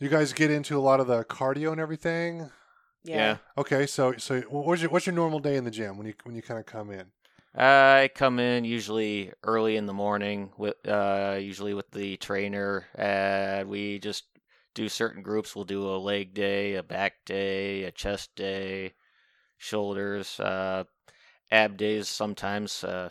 You 0.00 0.08
guys 0.10 0.32
get 0.32 0.50
into 0.50 0.78
a 0.78 0.80
lot 0.82 1.00
of 1.00 1.06
the 1.06 1.24
cardio 1.24 1.72
and 1.72 1.80
everything. 1.80 2.50
Yeah. 3.04 3.16
Yeah. 3.16 3.36
Okay, 3.56 3.86
so 3.86 4.14
so 4.18 4.40
what's 4.42 4.82
your 4.82 4.90
what's 4.90 5.06
your 5.06 5.14
normal 5.14 5.40
day 5.40 5.56
in 5.56 5.64
the 5.64 5.70
gym 5.70 5.96
when 5.96 6.06
you 6.08 6.14
when 6.24 6.34
you 6.34 6.42
kind 6.42 6.60
of 6.60 6.66
come 6.66 6.90
in? 6.90 7.06
I 7.54 8.10
come 8.14 8.38
in 8.38 8.64
usually 8.64 9.32
early 9.42 9.76
in 9.76 9.86
the 9.86 9.92
morning 9.92 10.52
with 10.56 10.76
uh, 10.86 11.38
usually 11.40 11.74
with 11.74 11.90
the 11.90 12.16
trainer, 12.18 12.86
and 12.94 13.68
we 13.68 13.98
just 13.98 14.24
do 14.74 14.88
certain 14.88 15.22
groups. 15.22 15.56
We'll 15.56 15.64
do 15.64 15.88
a 15.88 15.96
leg 15.96 16.34
day, 16.34 16.74
a 16.74 16.82
back 16.82 17.24
day, 17.24 17.84
a 17.84 17.90
chest 17.90 18.34
day, 18.36 18.94
shoulders, 19.56 20.38
uh, 20.40 20.84
ab 21.50 21.76
days 21.76 22.08
sometimes. 22.08 22.84
Uh, 22.84 23.10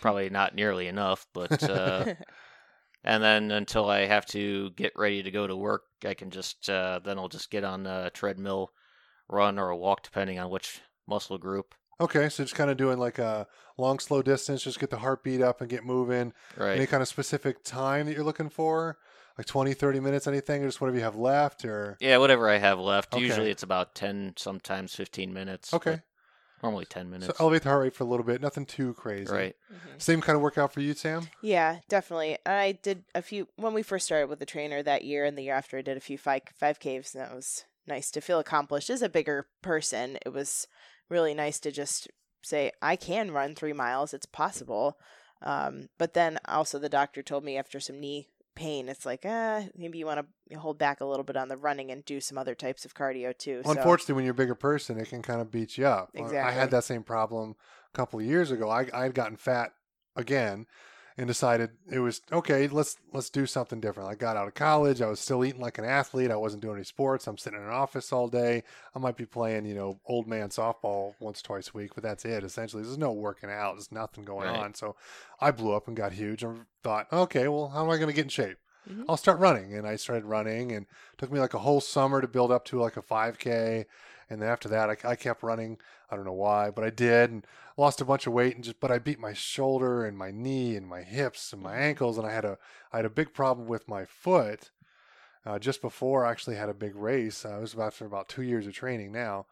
probably 0.00 0.30
not 0.30 0.54
nearly 0.54 0.88
enough, 0.88 1.26
but 1.32 1.62
uh, 1.68 2.14
and 3.04 3.22
then 3.22 3.50
until 3.50 3.88
I 3.88 4.00
have 4.00 4.26
to 4.26 4.70
get 4.70 4.92
ready 4.96 5.22
to 5.22 5.30
go 5.30 5.46
to 5.46 5.56
work, 5.56 5.84
I 6.04 6.14
can 6.14 6.30
just 6.30 6.68
uh, 6.68 7.00
then 7.04 7.18
I'll 7.18 7.28
just 7.28 7.50
get 7.50 7.64
on 7.64 7.86
a 7.86 8.10
treadmill, 8.10 8.72
run 9.28 9.58
or 9.58 9.70
a 9.70 9.76
walk 9.76 10.02
depending 10.02 10.38
on 10.38 10.50
which 10.50 10.80
muscle 11.06 11.38
group. 11.38 11.74
Okay, 11.98 12.28
so 12.28 12.44
just 12.44 12.54
kind 12.54 12.70
of 12.70 12.76
doing 12.76 12.98
like 12.98 13.18
a 13.18 13.46
long, 13.78 13.98
slow 13.98 14.20
distance, 14.22 14.62
just 14.62 14.78
get 14.78 14.90
the 14.90 14.98
heartbeat 14.98 15.40
up 15.40 15.60
and 15.60 15.70
get 15.70 15.84
moving. 15.84 16.32
Right. 16.56 16.76
Any 16.76 16.86
kind 16.86 17.02
of 17.02 17.08
specific 17.08 17.64
time 17.64 18.06
that 18.06 18.14
you're 18.14 18.24
looking 18.24 18.50
for? 18.50 18.98
Like 19.38 19.46
20, 19.46 19.74
30 19.74 20.00
minutes, 20.00 20.26
anything, 20.26 20.62
or 20.62 20.66
just 20.66 20.80
whatever 20.80 20.96
you 20.96 21.04
have 21.04 21.16
left, 21.16 21.64
or 21.64 21.96
Yeah, 22.00 22.16
whatever 22.18 22.48
I 22.48 22.56
have 22.56 22.78
left. 22.78 23.12
Okay. 23.14 23.22
Usually 23.22 23.50
it's 23.50 23.62
about 23.62 23.94
10, 23.94 24.34
sometimes 24.36 24.94
15 24.94 25.32
minutes. 25.32 25.74
okay. 25.74 26.00
Normally 26.62 26.86
10 26.86 27.10
minutes. 27.10 27.26
So 27.26 27.28
minutes. 27.28 27.40
elevate 27.40 27.62
the 27.62 27.68
heart 27.68 27.82
rate 27.82 27.94
for 27.94 28.04
a 28.04 28.06
little 28.06 28.24
bit, 28.24 28.40
nothing 28.40 28.64
too 28.64 28.94
crazy. 28.94 29.30
right. 29.32 29.56
Mhm. 29.70 30.00
Same 30.00 30.20
kind 30.22 30.36
of 30.36 30.42
workout 30.42 30.72
for 30.72 30.80
you, 30.80 30.94
Sam. 30.94 31.28
Yeah, 31.42 31.80
definitely. 31.88 32.38
I 32.46 32.72
did 32.72 33.04
a 33.14 33.20
few 33.20 33.48
when 33.56 33.74
we 33.74 33.82
first 33.82 34.06
started 34.06 34.28
with 34.28 34.38
the 34.38 34.46
trainer 34.46 34.82
that 34.82 35.04
year, 35.04 35.24
and 35.26 35.36
the 35.36 35.42
year 35.42 35.54
after 35.54 35.76
I 35.76 35.82
did 35.82 35.96
a 35.98 36.00
few 36.00 36.16
five 36.16 36.42
five 36.58 36.80
caves, 36.80 37.14
and 37.14 37.22
that 37.22 37.34
was 37.34 37.64
nice 37.86 38.10
to 38.12 38.22
feel 38.22 38.38
accomplished. 38.38 38.88
As 38.88 39.02
a 39.02 39.08
bigger 39.10 39.48
person, 39.60 40.18
it 40.24 40.30
was 40.30 40.66
really 41.08 41.34
nice 41.34 41.58
to 41.60 41.70
just 41.70 42.08
say 42.42 42.72
I 42.80 42.96
can 42.96 43.30
run 43.30 43.54
three 43.54 43.72
miles. 43.72 44.14
It's 44.14 44.26
possible. 44.26 44.98
Um, 45.42 45.88
but 45.98 46.14
then 46.14 46.38
also 46.46 46.78
the 46.78 46.88
doctor 46.88 47.22
told 47.22 47.44
me 47.44 47.56
after 47.56 47.78
some 47.80 48.00
knee 48.00 48.28
pain, 48.54 48.88
it's 48.88 49.04
like, 49.04 49.24
ah, 49.24 49.64
maybe 49.76 49.98
you 49.98 50.06
want 50.06 50.26
to 50.50 50.58
hold 50.58 50.78
back 50.78 51.00
a 51.00 51.04
little 51.04 51.24
bit 51.24 51.36
on 51.36 51.48
the 51.48 51.56
running 51.56 51.90
and 51.90 52.04
do 52.04 52.20
some 52.20 52.38
other 52.38 52.54
types 52.54 52.84
of 52.84 52.94
cardio 52.94 53.36
too. 53.36 53.60
Well, 53.64 53.74
so, 53.74 53.80
unfortunately, 53.80 54.14
when 54.14 54.24
you're 54.24 54.32
a 54.32 54.34
bigger 54.34 54.54
person, 54.54 54.98
it 54.98 55.08
can 55.08 55.22
kind 55.22 55.40
of 55.40 55.50
beat 55.50 55.76
you 55.76 55.86
up. 55.86 56.10
Uh, 56.18 56.24
I 56.24 56.52
had 56.52 56.70
that 56.70 56.84
same 56.84 57.02
problem 57.02 57.54
a 57.92 57.96
couple 57.96 58.18
of 58.18 58.26
years 58.26 58.50
ago. 58.50 58.70
I 58.70 58.86
I 58.92 59.02
had 59.02 59.14
gotten 59.14 59.36
fat 59.36 59.72
again, 60.16 60.66
and 61.18 61.26
decided 61.26 61.70
it 61.90 61.98
was 61.98 62.20
okay. 62.30 62.68
Let's 62.68 62.96
let's 63.12 63.30
do 63.30 63.46
something 63.46 63.80
different. 63.80 64.10
I 64.10 64.14
got 64.14 64.36
out 64.36 64.48
of 64.48 64.54
college. 64.54 65.00
I 65.00 65.06
was 65.08 65.18
still 65.20 65.44
eating 65.44 65.60
like 65.60 65.78
an 65.78 65.84
athlete. 65.84 66.30
I 66.30 66.36
wasn't 66.36 66.62
doing 66.62 66.76
any 66.76 66.84
sports. 66.84 67.26
I'm 67.26 67.38
sitting 67.38 67.58
in 67.58 67.64
an 67.64 67.72
office 67.72 68.12
all 68.12 68.28
day. 68.28 68.62
I 68.94 68.98
might 68.98 69.16
be 69.16 69.24
playing, 69.26 69.64
you 69.64 69.74
know, 69.74 69.98
old 70.06 70.26
man 70.26 70.50
softball 70.50 71.14
once 71.18 71.40
twice 71.40 71.70
a 71.74 71.76
week, 71.76 71.92
but 71.94 72.02
that's 72.02 72.24
it. 72.24 72.44
Essentially, 72.44 72.82
there's 72.82 72.98
no 72.98 73.12
working 73.12 73.50
out. 73.50 73.74
There's 73.76 73.92
nothing 73.92 74.24
going 74.24 74.46
Right. 74.48 74.58
on. 74.58 74.74
So 74.74 74.96
I 75.40 75.50
blew 75.50 75.72
up 75.72 75.88
and 75.88 75.96
got 75.96 76.12
huge, 76.12 76.42
and 76.42 76.66
thought, 76.82 77.06
okay, 77.12 77.48
well, 77.48 77.68
how 77.68 77.82
am 77.84 77.90
I 77.90 77.96
going 77.96 78.08
to 78.08 78.12
get 78.14 78.24
in 78.26 78.28
shape? 78.28 78.58
Mhm. 78.88 79.04
I'll 79.08 79.16
start 79.16 79.40
running. 79.40 79.74
And 79.74 79.86
I 79.86 79.96
started 79.96 80.24
running 80.26 80.70
and 80.70 80.86
it 80.86 81.18
took 81.18 81.32
me 81.32 81.40
like 81.40 81.54
a 81.54 81.58
whole 81.58 81.80
summer 81.80 82.20
to 82.20 82.28
build 82.28 82.52
up 82.52 82.64
to 82.66 82.80
like 82.80 82.96
a 82.96 83.02
5K. 83.02 83.86
And 84.28 84.42
then 84.42 84.48
after 84.48 84.68
that, 84.70 84.90
I, 84.90 84.96
I 85.10 85.16
kept 85.16 85.42
running. 85.42 85.78
I 86.10 86.16
don't 86.16 86.24
know 86.24 86.32
why, 86.32 86.70
but 86.70 86.84
I 86.84 86.90
did 86.90 87.30
and 87.30 87.46
lost 87.76 88.00
a 88.00 88.04
bunch 88.04 88.26
of 88.26 88.32
weight 88.32 88.54
and 88.56 88.64
just, 88.64 88.80
but 88.80 88.90
I 88.90 88.98
beat 88.98 89.20
my 89.20 89.32
shoulder 89.32 90.04
and 90.04 90.16
my 90.18 90.30
knee 90.30 90.74
and 90.76 90.86
my 90.86 91.02
hips 91.02 91.52
and 91.52 91.62
my 91.62 91.76
ankles. 91.76 92.18
And 92.18 92.26
I 92.26 92.32
had 92.32 92.44
a, 92.44 92.58
I 92.92 92.96
had 92.98 93.04
a 93.04 93.10
big 93.10 93.32
problem 93.34 93.66
with 93.68 93.88
my 93.88 94.04
foot 94.04 94.70
uh, 95.44 95.58
just 95.58 95.80
before 95.80 96.26
I 96.26 96.30
actually 96.32 96.56
had 96.56 96.68
a 96.68 96.74
big 96.74 96.96
race. 96.96 97.44
I 97.46 97.58
was 97.58 97.72
about 97.72 97.94
for 97.94 98.04
about 98.04 98.28
two 98.28 98.42
years 98.42 98.66
of 98.66 98.74
training 98.74 99.12
now. 99.12 99.46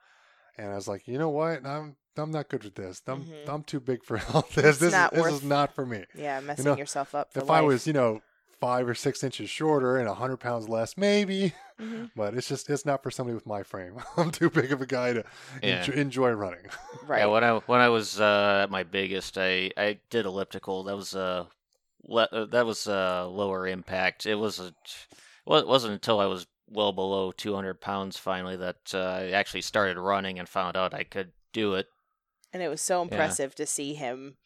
And 0.58 0.70
I 0.70 0.74
was 0.74 0.88
like, 0.88 1.06
you 1.06 1.18
know 1.18 1.30
what? 1.30 1.64
I'm, 1.64 1.96
I'm 2.16 2.30
not 2.30 2.48
good 2.48 2.64
with 2.64 2.74
this. 2.74 3.02
I'm, 3.06 3.24
Mhm. 3.24 3.48
I'm 3.48 3.62
too 3.62 3.80
big 3.80 4.04
for 4.04 4.20
all 4.32 4.46
this. 4.54 4.78
This, 4.78 4.92
not 4.92 5.12
is, 5.12 5.24
this 5.24 5.32
is 5.34 5.42
not 5.42 5.74
for 5.74 5.84
me 5.86 6.04
yeah, 6.16 6.40
messing 6.40 6.64
know, 6.64 6.76
yourself 6.76 7.14
up. 7.14 7.30
If 7.34 7.50
I 7.50 7.60
was, 7.60 7.86
you 7.86 7.92
know, 7.92 8.22
five 8.60 8.88
or 8.88 8.94
six 8.94 9.22
inches 9.22 9.50
shorter 9.50 9.98
and 9.98 10.08
a 10.08 10.14
hundred 10.14 10.38
pounds 10.38 10.68
less, 10.68 10.96
maybe. 10.96 11.54
Mhm. 11.80 12.10
But 12.14 12.34
it's 12.34 12.48
just 12.48 12.70
it's 12.70 12.86
not 12.86 13.02
for 13.02 13.10
somebody 13.10 13.34
with 13.34 13.46
my 13.46 13.62
frame. 13.64 13.96
I'm 14.16 14.30
too 14.30 14.48
big 14.50 14.70
of 14.72 14.80
a 14.80 14.86
guy 14.86 15.12
to 15.12 15.24
Yeah. 15.62 15.80
enjoy, 15.80 15.92
enjoy 15.94 16.30
running. 16.30 16.66
right. 17.06 17.20
Yeah, 17.20 17.26
when 17.26 17.42
I 17.44 17.58
when 17.66 17.80
I 17.80 17.88
was 17.88 18.20
uh, 18.20 18.60
at 18.64 18.70
my 18.70 18.82
biggest, 18.84 19.36
I, 19.38 19.70
I 19.76 19.98
did 20.10 20.24
elliptical. 20.26 20.84
That 20.84 20.96
was 20.96 21.14
uh, 21.16 21.46
le- 22.04 22.28
uh, 22.30 22.44
that 22.46 22.64
was 22.66 22.86
uh, 22.86 23.26
lower 23.28 23.66
impact. 23.66 24.24
It 24.26 24.36
was 24.36 24.60
a, 24.60 24.72
well, 25.44 25.58
it 25.58 25.66
wasn't 25.66 25.94
until 25.94 26.20
I 26.20 26.26
was 26.26 26.46
well 26.70 26.92
below 26.92 27.30
200 27.32 27.80
pounds 27.80 28.16
finally 28.16 28.56
that 28.56 28.94
uh, 28.94 28.98
I 28.98 29.30
actually 29.32 29.60
started 29.62 29.98
running 29.98 30.38
and 30.38 30.48
found 30.48 30.76
out 30.76 30.94
I 30.94 31.02
could 31.04 31.32
do 31.52 31.74
it. 31.74 31.88
And 32.52 32.62
it 32.62 32.68
was 32.68 32.80
so 32.80 33.02
impressive 33.02 33.54
to 33.56 33.66
see 33.66 33.94
him 33.94 34.36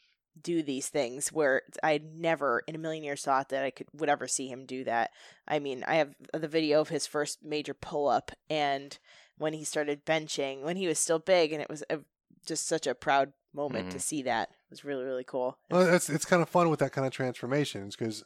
do 0.40 0.62
these 0.62 0.88
things 0.88 1.32
where 1.32 1.62
I 1.82 2.00
never 2.14 2.62
in 2.66 2.74
a 2.74 2.78
million 2.78 3.04
years 3.04 3.22
thought 3.22 3.48
that 3.48 3.64
I 3.64 3.70
could 3.70 3.88
would 3.92 4.08
ever 4.08 4.28
see 4.28 4.48
him 4.48 4.66
do 4.66 4.84
that. 4.84 5.10
I 5.46 5.58
mean, 5.58 5.84
I 5.86 5.96
have 5.96 6.14
the 6.32 6.48
video 6.48 6.80
of 6.80 6.88
his 6.88 7.06
first 7.06 7.44
major 7.44 7.74
pull 7.74 8.08
up 8.08 8.30
and 8.48 8.98
when 9.36 9.52
he 9.52 9.64
started 9.64 10.04
benching 10.04 10.62
when 10.62 10.76
he 10.76 10.86
was 10.86 10.98
still 10.98 11.18
big 11.18 11.52
and 11.52 11.62
it 11.62 11.68
was 11.68 11.84
a, 11.90 11.98
just 12.46 12.66
such 12.66 12.86
a 12.86 12.94
proud 12.94 13.32
moment 13.54 13.90
to 13.90 13.96
mm-hmm. 13.96 14.00
see 14.00 14.22
that. 14.22 14.50
It 14.50 14.70
was 14.70 14.84
really 14.84 15.04
really 15.04 15.24
cool. 15.24 15.58
Well, 15.70 15.94
it's 15.94 16.08
it's 16.08 16.24
kind 16.24 16.42
of 16.42 16.48
fun 16.48 16.70
with 16.70 16.80
that 16.80 16.92
kind 16.92 17.06
of 17.06 17.12
transformations 17.12 17.96
because 17.96 18.24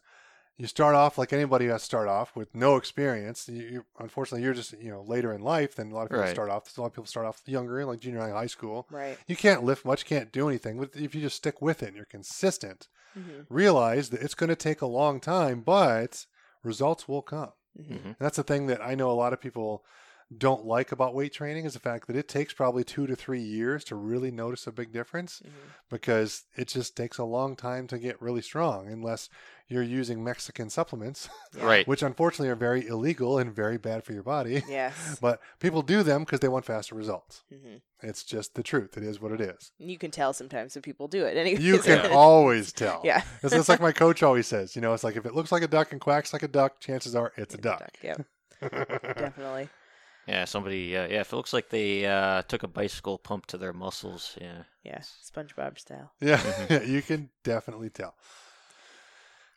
you 0.59 0.67
start 0.67 0.95
off 0.95 1.19
like 1.19 1.33
anybody 1.33 1.67
has 1.67 1.81
to 1.83 1.85
start 1.87 2.09
off 2.09 2.37
with 2.37 2.55
no 2.55 2.77
experience. 2.77 3.49
You, 3.49 3.63
you 3.63 3.85
unfortunately 3.99 4.45
you're 4.45 4.55
just 4.55 4.73
you 4.81 4.91
know 4.91 5.03
later 5.03 5.33
in 5.33 5.41
life 5.43 5.75
than 5.75 5.91
a 5.91 5.95
lot 5.95 6.03
of 6.03 6.09
people 6.11 6.23
Right. 6.23 6.31
start 6.31 6.51
off. 6.51 6.77
A 6.77 6.81
lot 6.81 6.89
of 6.89 6.93
people 6.93 7.07
start 7.07 7.27
off 7.27 7.43
younger, 7.47 7.85
like 7.85 8.01
junior 8.01 8.21
high, 8.21 8.31
high 8.31 8.47
school. 8.47 8.87
Right. 8.91 9.17
You 9.27 9.37
can't 9.37 9.65
lift 9.65 9.85
much, 9.85 10.05
can't 10.05 10.31
do 10.31 10.49
anything. 10.49 10.79
But 10.79 10.91
if 10.95 11.15
you 11.15 11.21
just 11.23 11.37
stick 11.37 11.61
with 11.63 11.83
it 11.83 11.89
and 11.89 11.97
you're 11.97 12.05
consistent, 12.05 12.89
Mhm. 13.19 13.47
realize 13.49 14.11
that 14.11 14.23
it's 14.23 14.35
going 14.35 14.49
to 14.49 14.57
take 14.57 14.81
a 14.83 14.87
long 14.87 15.21
time, 15.21 15.61
but 15.61 16.27
results 16.63 17.09
will 17.09 17.23
come. 17.23 17.53
Mhm. 17.79 17.89
Mhm. 17.89 18.05
And 18.05 18.17
that's 18.21 18.37
the 18.37 18.43
thing 18.43 18.67
that 18.69 18.81
I 18.83 18.95
know 18.95 19.11
a 19.11 19.13
lot 19.13 19.33
of 19.33 19.41
people 19.41 19.85
don't 20.39 20.65
like 20.65 20.93
about 20.93 21.15
weight 21.15 21.33
training 21.33 21.65
is 21.65 21.75
the 21.75 21.79
fact 21.81 22.07
that 22.07 22.17
it 22.17 22.29
takes 22.29 22.53
probably 22.53 22.85
two 22.85 23.07
to 23.07 23.15
three 23.17 23.41
years 23.43 23.85
to 23.85 23.95
really 23.95 24.31
notice 24.31 24.67
a 24.67 24.73
big 24.73 24.93
difference 24.93 25.43
Mhm. 25.45 25.51
because 25.91 26.45
it 26.57 26.69
just 26.69 26.97
takes 26.97 27.19
a 27.19 27.25
long 27.25 27.57
time 27.57 27.87
to 27.89 27.99
get 27.99 28.21
really 28.23 28.43
strong 28.43 28.89
unless 28.89 29.29
you're 29.69 29.83
using 29.83 30.23
Mexican 30.23 30.69
supplements, 30.71 31.29
Right. 31.55 31.87
which 31.89 32.03
unfortunately 32.03 32.49
are 32.51 32.55
very 32.57 32.87
illegal 32.87 33.39
and 33.39 33.55
very 33.55 33.79
bad 33.79 34.05
for 34.05 34.13
your 34.13 34.23
body. 34.23 34.63
Yes. 34.69 35.19
But 35.21 35.41
people 35.61 35.83
do 35.83 36.03
them 36.03 36.23
because 36.25 36.41
they 36.41 36.49
want 36.49 36.65
faster 36.67 36.95
results. 36.95 37.43
hmm 37.49 37.77
It's 38.03 38.23
just 38.25 38.55
the 38.55 38.63
truth. 38.63 38.97
It 38.97 39.03
is 39.05 39.21
what 39.21 39.33
it 39.33 39.41
is. 39.41 39.73
You 39.79 39.97
can 39.99 40.11
tell 40.11 40.33
sometimes 40.33 40.75
when 40.75 40.83
people 40.83 41.09
do 41.09 41.25
it. 41.25 41.37
Anyway, 41.43 41.61
You 41.63 41.79
can 41.79 42.11
always 42.13 42.73
tell. 42.73 43.01
Yeah. 43.05 43.23
It's, 43.43 43.55
it's 43.55 43.69
like 43.69 43.81
my 43.81 43.93
coach 43.93 44.23
always 44.23 44.47
says, 44.47 44.75
you 44.77 44.83
know, 44.83 44.93
it's 44.95 45.05
like 45.05 45.17
if 45.17 45.25
it 45.27 45.35
looks 45.35 45.53
like 45.53 45.63
a 45.63 45.69
duck 45.69 45.93
and 45.93 46.01
quacks 46.01 46.33
like 46.33 46.43
a 46.43 46.49
duck, 46.49 46.81
chances 46.81 47.15
are 47.17 47.33
it's 47.37 47.55
a 47.55 47.59
duck. 47.59 47.91
Yep. 48.03 48.27
Definitely. 48.61 49.69
Yeah, 50.27 50.45
somebody. 50.45 50.97
Uh, 50.97 51.09
yeah, 51.09 51.21
if 51.21 51.33
it 51.33 51.37
looks 51.37 51.53
like 51.53 51.69
they 51.71 52.07
uh, 52.07 52.43
took 52.43 52.63
a 52.63 52.69
bicycle 52.69 53.19
pump 53.19 53.47
to 53.47 53.59
their 53.59 53.73
muscles. 53.73 54.37
Yeah. 54.41 54.63
Yeah. 54.85 54.99
SpongeBob 55.01 55.79
style. 55.79 56.13
Yeah, 56.21 56.39
Mm-hmm. 56.39 56.73
yeah, 56.73 56.83
you 56.95 57.03
can 57.03 57.31
definitely 57.45 57.91
tell. 57.91 58.15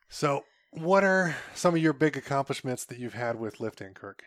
So, 0.10 0.44
what 0.72 1.04
are 1.04 1.36
some 1.54 1.76
of 1.76 1.82
your 1.82 1.94
big 1.94 2.18
accomplishments 2.18 2.86
that 2.86 3.00
you've 3.00 3.14
had 3.14 3.40
with 3.40 3.60
lifting, 3.60 3.94
Kirk? 3.94 4.24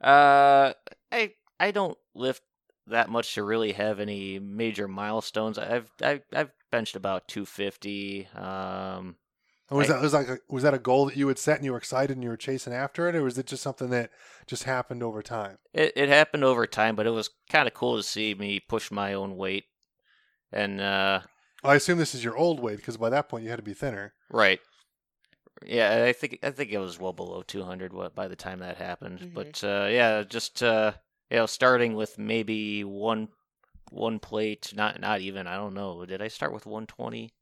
Uh, 0.00 0.72
I 1.12 1.32
I 1.60 1.70
don't 1.70 1.98
lift 2.14 2.42
that 2.86 3.08
much 3.08 3.34
to 3.34 3.42
really 3.42 3.72
have 3.72 4.00
any 4.00 4.38
major 4.38 4.86
milestones. 4.88 5.58
I've 5.58 5.90
I've, 6.02 6.22
I've 6.32 6.50
benched 6.70 6.96
about 6.96 7.28
250. 7.28 8.28
Um, 8.34 9.16
And 9.70 9.78
was 9.78 9.88
I- 9.88 9.94
that 9.94 10.02
was 10.02 10.12
like 10.12 10.28
a, 10.28 10.38
was 10.48 10.62
that 10.62 10.74
a 10.74 10.78
goal 10.78 11.06
that 11.06 11.16
you 11.16 11.28
had 11.28 11.38
set 11.38 11.56
and 11.56 11.64
you 11.64 11.72
were 11.72 11.78
excited 11.78 12.16
and 12.16 12.22
you 12.22 12.28
were 12.30 12.36
chasing 12.36 12.72
after 12.72 13.08
it, 13.08 13.14
or 13.14 13.22
was 13.22 13.38
it 13.38 13.46
just 13.46 13.62
something 13.62 13.90
that 13.90 14.10
just 14.46 14.64
happened 14.64 15.02
over 15.02 15.22
time? 15.22 15.58
it 15.72 15.92
it 15.96 16.08
happened 16.08 16.44
over 16.44 16.66
time, 16.66 16.96
but 16.96 17.06
it 17.06 17.10
was 17.10 17.30
kind 17.48 17.66
of 17.66 17.74
cool 17.74 17.96
to 17.96 18.02
see 18.02 18.34
me 18.34 18.60
push 18.60 18.90
my 18.90 19.14
own 19.14 19.36
weight. 19.36 19.64
And 20.52 20.80
uh, 20.80 21.20
I 21.64 21.74
assume 21.76 21.98
this 21.98 22.14
is 22.14 22.22
your 22.22 22.36
old 22.36 22.60
weight 22.60 22.76
because 22.76 22.96
by 22.96 23.10
that 23.10 23.28
point 23.28 23.44
you 23.44 23.50
had 23.50 23.56
to 23.56 23.62
be 23.62 23.74
thinner. 23.74 24.12
right, 24.30 24.60
yeah, 25.64 26.04
I 26.04 26.12
think 26.12 26.38
I 26.42 26.50
think 26.50 26.70
it 26.70 26.78
was 26.78 27.00
well 27.00 27.12
below 27.12 27.42
200 27.42 27.92
what 27.92 28.14
by 28.14 28.28
the 28.28 28.36
time 28.36 28.58
that 28.60 28.76
happened. 28.76 29.20
Mhm. 29.20 29.34
But 29.34 29.64
uh, 29.64 29.86
yeah, 29.90 30.22
just 30.22 30.62
uh, 30.62 30.92
you 31.30 31.38
know, 31.38 31.46
starting 31.46 31.94
with 31.94 32.18
maybe 32.18 32.84
one 32.84 33.28
one 33.90 34.18
plate, 34.18 34.72
not 34.74 35.00
not 35.00 35.20
even. 35.20 35.46
I 35.46 35.56
don't 35.56 35.74
know. 35.74 36.04
Did 36.04 36.20
I 36.20 36.28
start 36.28 36.52
with 36.52 36.66
120? 36.66 37.32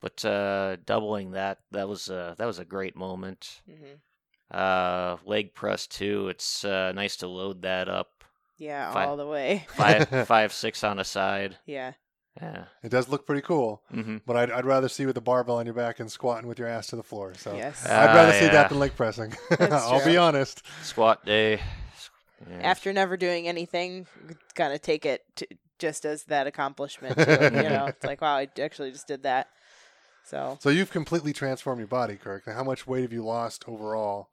But 0.00 0.24
uh, 0.24 0.76
doubling 0.86 1.32
that 1.32 1.58
that 1.72 1.88
was 1.88 2.08
uh, 2.10 2.34
that 2.38 2.46
was 2.46 2.58
a 2.58 2.64
great 2.64 2.96
moment. 2.96 3.60
hmm 3.68 3.96
Uh, 4.50 5.16
leg 5.24 5.54
press 5.54 5.86
too. 5.86 6.28
It's 6.28 6.64
uh, 6.64 6.92
nice 6.92 7.16
to 7.16 7.28
load 7.28 7.62
that 7.62 7.88
up. 7.88 8.24
Yeah, 8.58 8.92
Fi- 8.92 9.04
all 9.06 9.16
the 9.16 9.26
way. 9.26 9.66
Five 9.74 10.08
five 10.26 10.52
six 10.52 10.82
on 10.84 10.98
a 10.98 11.04
side. 11.04 11.58
Yeah. 11.66 11.92
Yeah. 12.40 12.64
It 12.82 12.90
does 12.90 13.08
look 13.08 13.26
pretty 13.26 13.42
cool, 13.42 13.82
Mm-hmm. 13.92 14.18
but 14.24 14.36
I'd, 14.36 14.50
I'd 14.50 14.64
rather 14.64 14.88
see 14.88 15.02
you 15.02 15.06
with 15.08 15.14
the 15.16 15.20
barbell 15.20 15.56
on 15.56 15.66
your 15.66 15.74
back 15.74 15.98
and 16.00 16.10
squatting 16.10 16.46
with 16.48 16.58
your 16.58 16.68
ass 16.68 16.86
to 16.88 16.96
the 16.96 17.02
floor. 17.02 17.34
So 17.34 17.54
Yes. 17.56 17.84
Uh, 17.84 17.90
I'd 17.92 18.14
rather 18.14 18.32
see 18.32 18.46
that 18.46 18.68
than 18.70 18.78
leg 18.78 18.94
pressing. 18.96 19.34
I'll 19.60 20.04
be 20.04 20.16
honest. 20.16 20.62
Squat 20.82 21.24
day. 21.26 21.60
Yeah. 22.48 22.60
After 22.62 22.92
never 22.92 23.16
doing 23.16 23.46
anything, 23.48 24.06
gotta 24.54 24.78
take 24.78 25.04
it 25.04 25.24
to 25.36 25.46
just 25.78 26.04
as 26.06 26.24
that 26.24 26.46
accomplishment. 26.46 27.16
To 27.18 27.50
you 27.54 27.68
know, 27.68 27.86
it's 27.86 28.04
like 28.04 28.20
wow, 28.22 28.36
I 28.36 28.48
actually 28.60 28.92
just 28.92 29.06
did 29.08 29.24
that. 29.24 29.48
So 30.24 30.58
So 30.60 30.70
you've 30.70 30.90
completely 30.90 31.32
transformed 31.32 31.80
your 31.80 31.88
body, 31.88 32.16
Kirk. 32.16 32.44
How 32.46 32.64
much 32.64 32.86
weight 32.86 33.02
have 33.02 33.12
you 33.12 33.24
lost 33.24 33.64
overall 33.66 34.30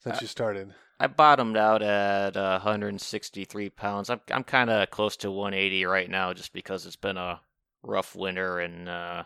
since 0.00 0.16
Uh, 0.16 0.20
you 0.22 0.26
started? 0.26 0.74
I 1.00 1.06
bottomed 1.06 1.56
out 1.56 1.80
at 1.80 2.36
uh, 2.36 2.58
163 2.58 3.70
pounds. 3.70 4.10
I'm 4.10 4.20
I'm 4.32 4.44
kind 4.44 4.68
of 4.70 4.90
close 4.90 5.16
to 5.18 5.30
180 5.30 5.84
right 5.84 6.10
now, 6.10 6.32
just 6.32 6.52
because 6.52 6.86
it's 6.86 6.96
been 6.96 7.16
a 7.16 7.40
rough 7.82 8.16
winter 8.16 8.58
and 8.58 8.88
uh, 8.88 9.24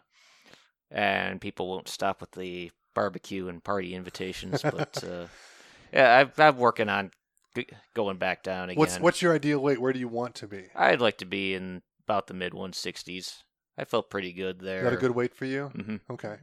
and 0.91 1.41
people 1.41 1.69
won't 1.69 1.89
stop 1.89 2.21
with 2.21 2.33
the 2.33 2.71
barbecue 2.95 3.49
and 3.49 3.65
party 3.65 3.95
invitations. 3.95 4.63
But 4.63 5.03
uh, 5.03 5.27
yeah, 5.93 6.19
I've, 6.19 6.39
I'm 6.39 6.59
working 6.59 6.91
on 6.91 7.11
g- 7.55 7.69
going 7.95 8.19
back 8.19 8.43
down 8.43 8.69
again. 8.69 8.79
What's 8.79 9.01
what's 9.01 9.23
your 9.23 9.35
ideal 9.35 9.59
weight? 9.61 9.81
Where 9.81 9.95
do 9.95 9.99
you 9.99 10.09
want 10.09 10.35
to 10.37 10.47
be? 10.47 10.65
I'd 10.75 11.01
like 11.01 11.17
to 11.19 11.27
be 11.27 11.55
in 11.55 11.83
about 12.07 12.27
the 12.27 12.35
mid 12.35 12.53
160s. 12.53 13.43
I 13.83 13.85
felt 13.85 14.11
pretty 14.11 14.33
good 14.33 14.61
there. 14.61 14.79
Is 14.79 14.85
that 14.85 14.93
a 14.93 15.01
good 15.01 15.17
weight 15.17 15.35
for 15.35 15.45
you? 15.45 15.67
hmm 15.75 15.97
Okay. 16.09 16.37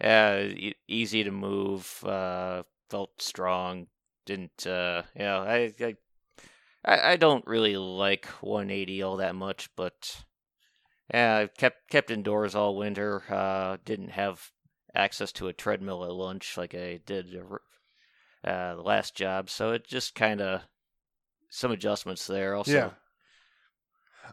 Yeah, 0.00 0.40
e- 0.40 0.74
easy 0.88 1.22
to 1.22 1.30
move. 1.30 2.02
Uh, 2.04 2.64
felt 2.90 3.22
strong. 3.22 3.86
Didn't 4.26 4.66
uh, 4.66 5.02
know? 5.14 5.42
I, 5.42 5.72
I 5.80 7.12
I 7.12 7.16
don't 7.16 7.46
really 7.46 7.76
like 7.76 8.26
180 8.40 9.02
all 9.02 9.18
that 9.18 9.36
much, 9.36 9.70
but 9.76 10.24
yeah, 11.12 11.36
I 11.36 11.46
kept 11.46 11.88
kept 11.90 12.10
indoors 12.10 12.56
all 12.56 12.76
winter. 12.76 13.22
Uh, 13.30 13.76
didn't 13.84 14.10
have 14.10 14.50
access 14.92 15.30
to 15.32 15.46
a 15.46 15.52
treadmill 15.52 16.04
at 16.04 16.12
lunch 16.12 16.56
like 16.56 16.74
I 16.74 16.98
did 17.06 17.36
uh, 17.36 18.74
the 18.74 18.82
last 18.82 19.14
job, 19.14 19.48
so 19.48 19.70
it 19.70 19.86
just 19.86 20.16
kind 20.16 20.40
of 20.40 20.62
some 21.50 21.70
adjustments 21.70 22.26
there. 22.26 22.56
Also, 22.56 22.72
Yeah. 22.72 22.90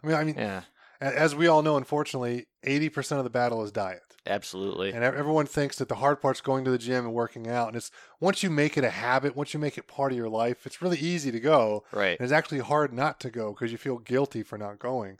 I 0.02 0.06
mean, 0.06 0.16
I 0.16 0.24
mean, 0.24 0.34
yeah, 0.36 0.62
as 1.02 1.34
we 1.34 1.46
all 1.46 1.62
know, 1.62 1.76
unfortunately, 1.76 2.46
eighty 2.62 2.88
percent 2.88 3.18
of 3.18 3.24
the 3.24 3.30
battle 3.30 3.62
is 3.62 3.72
diet. 3.72 4.02
absolutely. 4.26 4.92
And 4.92 5.02
everyone 5.02 5.46
thinks 5.46 5.76
that 5.78 5.88
the 5.88 5.96
hard 5.96 6.20
part's 6.20 6.40
going 6.40 6.64
to 6.64 6.70
the 6.70 6.78
gym 6.78 7.04
and 7.06 7.14
working 7.14 7.48
out. 7.48 7.68
And 7.68 7.76
it's 7.76 7.90
once 8.20 8.42
you 8.42 8.50
make 8.50 8.78
it 8.78 8.84
a 8.84 8.90
habit, 8.90 9.34
once 9.36 9.52
you 9.52 9.60
make 9.60 9.76
it 9.76 9.88
part 9.88 10.12
of 10.12 10.18
your 10.18 10.28
life, 10.28 10.64
it's 10.66 10.80
really 10.80 10.98
easy 10.98 11.32
to 11.32 11.40
go. 11.40 11.84
Right. 11.92 12.18
And 12.18 12.24
it's 12.24 12.32
actually 12.32 12.60
hard 12.60 12.92
not 12.92 13.18
to 13.20 13.30
go 13.30 13.52
because 13.52 13.72
you 13.72 13.78
feel 13.78 13.98
guilty 13.98 14.42
for 14.42 14.56
not 14.56 14.78
going. 14.78 15.18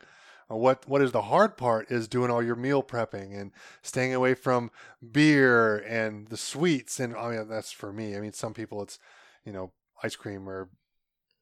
Uh, 0.51 0.57
what 0.57 0.89
what 0.89 1.03
is 1.03 1.13
the 1.13 1.23
hard 1.23 1.57
part 1.57 1.91
is 1.91 2.07
doing 2.09 2.31
all 2.31 2.43
your 2.43 2.57
meal 2.57 2.83
prepping 2.83 3.39
and 3.39 3.51
staying 3.83 4.15
away 4.15 4.35
from 4.35 4.71
beer 5.11 5.79
and 5.79 6.29
the 6.29 6.37
sweets. 6.37 7.01
And 7.01 7.17
I 7.17 7.31
mean 7.31 7.49
that's 7.49 7.73
for 7.73 7.93
me. 7.93 8.17
I 8.17 8.21
mean 8.21 8.33
some 8.33 8.55
people 8.55 8.83
it's 8.83 8.99
you 9.45 9.53
know 9.53 9.73
ice 10.03 10.17
cream 10.17 10.49
or 10.49 10.69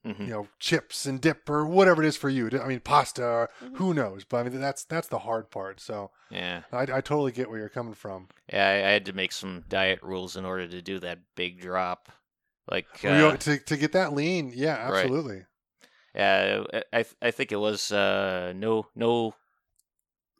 hmm 0.05 0.25
you 0.25 0.31
know 0.31 0.49
chips 0.59 1.07
and 1.07 1.21
dip 1.21 1.49
or 1.51 1.67
whatever 1.67 2.03
it 2.03 2.07
is 2.07 2.17
for 2.17 2.29
you. 2.29 2.49
I 2.63 2.67
mean 2.67 2.81
pasta. 2.81 3.25
Or 3.25 3.51
Mhm. 3.63 3.77
Who 3.77 3.95
knows? 3.95 4.25
But 4.25 4.39
I 4.47 4.49
mean 4.49 4.61
that's 4.61 4.85
that's 4.85 5.09
the 5.09 5.21
hard 5.21 5.51
part. 5.51 5.81
So 5.81 6.11
Yeah. 6.31 6.63
I, 6.73 6.83
I 6.83 7.01
totally 7.01 7.33
get 7.33 7.51
where 7.51 7.59
you're 7.59 7.69
coming 7.69 7.95
from. 7.95 8.29
Yeah, 8.53 8.67
I, 8.69 8.75
I 8.89 8.93
had 8.93 9.07
to 9.07 9.13
make 9.13 9.33
some 9.33 9.65
diet 9.69 10.01
rules 10.03 10.37
in 10.37 10.45
order 10.45 10.67
to 10.69 10.83
do 10.83 10.99
that 11.01 11.19
big 11.35 11.61
drop. 11.61 12.11
Like, 12.71 12.87
Well, 13.03 13.19
know, 13.19 13.29
uh, 13.31 13.37
to 13.39 13.59
to 13.59 13.77
get 13.77 13.93
that 13.93 14.13
lean, 14.13 14.53
yeah, 14.55 14.89
Right. 14.91 15.05
absolutely. 15.05 15.45
yeah, 16.15 16.63
I 16.93 17.05
I 17.21 17.31
think 17.31 17.53
it 17.53 17.57
was 17.57 17.91
uh, 17.93 18.53
no 18.55 18.87
no 18.95 19.35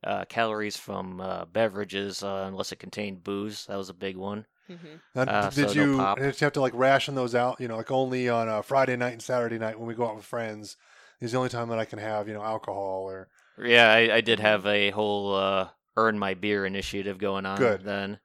uh, 0.05 0.25
calories 0.27 0.77
from 0.77 1.21
uh, 1.21 1.45
beverages 1.47 2.23
uh, 2.23 2.45
unless 2.49 2.73
it 2.73 2.79
contained 2.79 3.23
booze. 3.25 3.67
That 3.67 3.77
was 3.77 3.89
a 3.89 3.95
big 3.95 4.17
one. 4.17 4.47
Hmm 4.69 4.77
Now, 5.15 5.23
Uh, 5.23 5.51
did 5.51 5.71
so 5.71 5.73
you 5.73 5.97
pop. 5.97 6.19
did 6.19 6.41
you 6.41 6.45
have 6.45 6.53
to 6.55 6.61
like 6.61 6.75
ration 6.75 7.15
those 7.15 7.35
out? 7.35 7.61
You 7.61 7.69
know, 7.69 7.77
like 7.77 7.91
only 7.91 8.29
on 8.29 8.49
a 8.49 8.63
Friday 8.63 8.97
night 8.97 9.13
and 9.13 9.23
Saturday 9.23 9.59
night 9.59 9.79
when 9.79 9.89
we 9.89 9.95
go 9.95 10.07
out 10.07 10.17
with 10.17 10.25
friends 10.25 10.77
is 11.21 11.33
the 11.33 11.39
only 11.39 11.51
time 11.51 11.69
that 11.69 11.79
I 11.79 11.85
can 11.85 11.99
have 11.99 12.29
you 12.29 12.35
know 12.35 12.43
alcohol 12.43 13.05
or 13.09 13.29
Yeah, 13.63 13.91
I, 13.93 14.17
I 14.17 14.21
did 14.21 14.41
have 14.41 14.65
a 14.67 14.91
whole 14.91 15.35
uh, 15.35 15.69
earn 15.97 16.19
my 16.19 16.35
beer 16.35 16.65
initiative 16.65 17.19
going 17.19 17.45
on 17.47 17.59
Good. 17.59 17.83
then. 17.85 18.21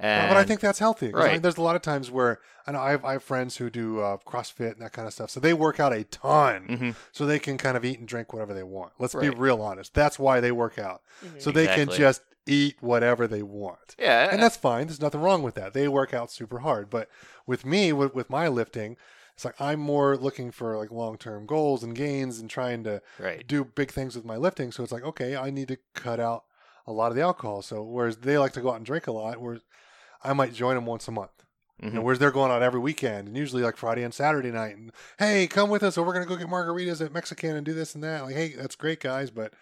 And, 0.00 0.28
but 0.28 0.36
I 0.38 0.44
think 0.44 0.60
that's 0.60 0.78
healthy. 0.78 1.12
'cause 1.12 1.20
I 1.20 1.24
Right. 1.24 1.32
mean, 1.34 1.42
there's 1.42 1.58
a 1.58 1.62
lot 1.62 1.76
of 1.76 1.82
times 1.82 2.10
where 2.10 2.40
I 2.66 2.72
know 2.72 2.80
I 2.80 2.90
have, 2.92 3.04
I 3.04 3.12
have 3.12 3.22
friends 3.22 3.58
who 3.58 3.68
do 3.70 4.00
uh, 4.00 4.16
CrossFit 4.26 4.72
and 4.72 4.80
that 4.80 4.92
kind 4.92 5.06
of 5.06 5.12
stuff, 5.12 5.28
so 5.30 5.40
they 5.40 5.52
work 5.52 5.78
out 5.78 5.92
a 5.92 6.04
ton, 6.04 6.66
Mhm. 6.68 6.96
so 7.12 7.26
they 7.26 7.38
can 7.38 7.58
kind 7.58 7.76
of 7.76 7.84
eat 7.84 7.98
and 7.98 8.08
drink 8.08 8.32
whatever 8.32 8.54
they 8.54 8.62
want. 8.62 8.94
Let's 8.98 9.14
be 9.14 9.28
real 9.30 9.60
honest. 9.60 9.92
That's 9.92 10.18
why 10.18 10.40
they 10.40 10.52
work 10.52 10.78
out, 10.78 11.02
so 11.38 11.50
they 11.52 11.66
can 11.66 11.88
just 11.98 12.22
eat 12.46 12.76
whatever 12.80 13.26
they 13.26 13.42
want. 13.42 13.94
yeah, 13.98 14.28
and 14.30 14.42
that's 14.42 14.56
fine. 14.56 14.86
There's 14.86 15.00
nothing 15.00 15.20
wrong 15.20 15.42
with 15.42 15.54
that. 15.54 15.72
They 15.74 15.86
work 15.88 16.12
out 16.14 16.30
super 16.30 16.60
hard. 16.60 16.90
But 16.90 17.08
with 17.46 17.64
me, 17.64 17.92
with, 17.92 18.14
with 18.14 18.30
my 18.30 18.48
lifting, 18.48 18.96
it's 19.34 19.44
like 19.44 19.60
I'm 19.60 19.80
more 19.80 20.16
looking 20.16 20.50
for 20.50 20.76
like 20.76 20.90
long 20.90 21.16
term 21.18 21.46
goals 21.46 21.82
and 21.82 21.94
gains 21.94 22.38
and 22.40 22.48
trying 22.50 22.84
to 22.84 23.02
right. 23.18 23.46
do 23.46 23.64
big 23.64 23.90
things 23.90 24.16
with 24.16 24.24
my 24.24 24.36
lifting. 24.36 24.72
So 24.72 24.82
it's 24.82 24.92
like, 24.92 25.04
okay, 25.04 25.36
I 25.36 25.50
need 25.50 25.68
to 25.68 25.78
cut 25.94 26.18
out 26.20 26.44
a 26.86 26.92
lot 26.92 27.10
of 27.10 27.16
the 27.16 27.22
alcohol. 27.22 27.62
So 27.62 27.82
whereas 27.82 28.16
they 28.18 28.36
like 28.38 28.52
to 28.54 28.60
go 28.60 28.70
out 28.70 28.76
and 28.76 28.86
drink 28.86 29.06
a 29.06 29.12
lot, 29.12 29.40
whereas 29.40 29.62
I 30.24 30.32
might 30.32 30.52
join 30.54 30.74
them 30.74 30.86
once 30.86 31.06
a 31.08 31.12
month. 31.12 31.30
You 31.82 31.90
know, 31.90 32.00
Mhm. 32.00 32.04
whereas 32.04 32.18
they're 32.18 32.30
going 32.30 32.50
out 32.50 32.62
every 32.62 32.80
weekend 32.80 33.28
and 33.28 33.36
usually 33.38 33.62
like 33.62 33.76
Friday 33.78 34.02
and 34.02 34.12
Saturday 34.12 34.50
night. 34.50 34.76
And 34.76 34.92
hey, 35.18 35.46
come 35.46 35.70
with 35.70 35.82
us, 35.82 35.96
or 35.96 36.04
we're 36.04 36.12
gonna 36.12 36.26
go 36.26 36.36
get 36.36 36.48
margaritas 36.48 37.02
at 37.02 37.10
Mexican 37.12 37.56
and 37.56 37.64
do 37.64 37.72
this 37.72 37.94
and 37.94 38.04
that. 38.04 38.24
Like, 38.24 38.34
hey, 38.34 38.48
that's 38.54 38.76
great, 38.76 39.00
guys, 39.00 39.30
but 39.30 39.54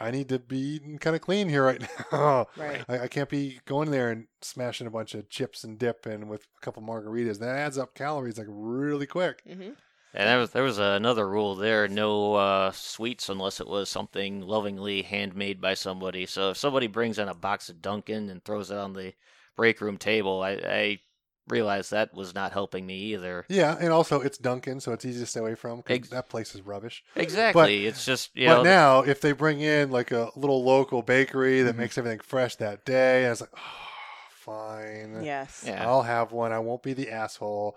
I 0.00 0.10
need 0.10 0.30
to 0.30 0.38
be 0.38 0.58
eating 0.58 0.98
kind 0.98 1.14
of 1.14 1.20
clean 1.22 1.48
here 1.48 1.64
right 1.64 1.80
now. 2.12 2.46
Right. 2.56 2.82
I, 2.88 3.00
I 3.00 3.08
can't 3.08 3.28
be 3.28 3.60
going 3.66 3.90
there 3.90 4.10
and 4.10 4.26
smashing 4.40 4.86
a 4.86 4.90
bunch 4.90 5.14
of 5.14 5.28
chips 5.28 5.62
and 5.62 5.78
dip 5.78 6.06
and 6.06 6.28
with 6.30 6.46
a 6.56 6.64
couple 6.64 6.82
margaritas. 6.82 7.38
That 7.38 7.56
adds 7.56 7.76
up 7.76 7.94
calories 7.94 8.38
like 8.38 8.46
really 8.48 9.06
quick. 9.06 9.42
hmm 9.46 9.70
And 10.14 10.28
there 10.28 10.38
was 10.38 10.50
there 10.52 10.62
was 10.62 10.78
another 10.78 11.28
rule 11.28 11.54
there: 11.54 11.86
no 11.86 12.34
uh, 12.34 12.72
sweets 12.72 13.28
unless 13.28 13.60
it 13.60 13.68
was 13.68 13.88
something 13.90 14.40
lovingly 14.40 15.02
handmade 15.02 15.60
by 15.60 15.74
somebody. 15.74 16.24
So 16.26 16.50
if 16.50 16.56
somebody 16.56 16.86
brings 16.86 17.18
in 17.18 17.28
a 17.28 17.34
box 17.34 17.68
of 17.68 17.82
Dunkin' 17.82 18.30
and 18.30 18.42
throws 18.42 18.70
it 18.70 18.78
on 18.78 18.94
the 18.94 19.12
break 19.56 19.80
room 19.82 19.98
table, 19.98 20.42
I, 20.42 20.52
I 20.52 20.98
realized 21.48 21.90
that 21.90 22.14
was 22.14 22.34
not 22.34 22.52
helping 22.52 22.86
me 22.86 22.94
either. 22.96 23.44
Yeah, 23.48 23.76
and 23.80 23.90
also 23.92 24.20
it's 24.20 24.38
Dunkin', 24.38 24.80
so 24.80 24.92
it's 24.92 25.04
easy 25.04 25.20
to 25.20 25.26
stay 25.26 25.40
away 25.40 25.54
from 25.56 25.82
'cause 25.82 25.96
Ex- 25.96 26.08
that 26.10 26.28
place 26.28 26.54
is 26.54 26.60
rubbish. 26.62 27.02
Exactly. 27.16 27.60
But, 27.62 27.70
it's 27.70 28.04
just 28.04 28.30
you 28.34 28.46
but 28.48 28.58
know 28.58 28.62
now, 28.62 29.00
if 29.02 29.20
they 29.20 29.32
bring 29.32 29.60
in 29.60 29.90
like 29.90 30.12
a 30.12 30.30
little 30.36 30.62
local 30.64 31.02
bakery 31.02 31.62
that 31.62 31.74
Mhm. 31.74 31.78
makes 31.78 31.98
everything 31.98 32.20
fresh 32.20 32.56
that 32.56 32.84
day, 32.84 33.26
I 33.26 33.30
was 33.30 33.40
like, 33.40 33.50
oh, 33.56 33.60
fine. 34.30 35.22
Yes. 35.22 35.64
yeah 35.66 35.86
I'll 35.86 36.02
have 36.02 36.32
one. 36.32 36.52
I 36.52 36.58
won't 36.58 36.82
be 36.82 36.92
the 36.92 37.10
asshole. 37.10 37.76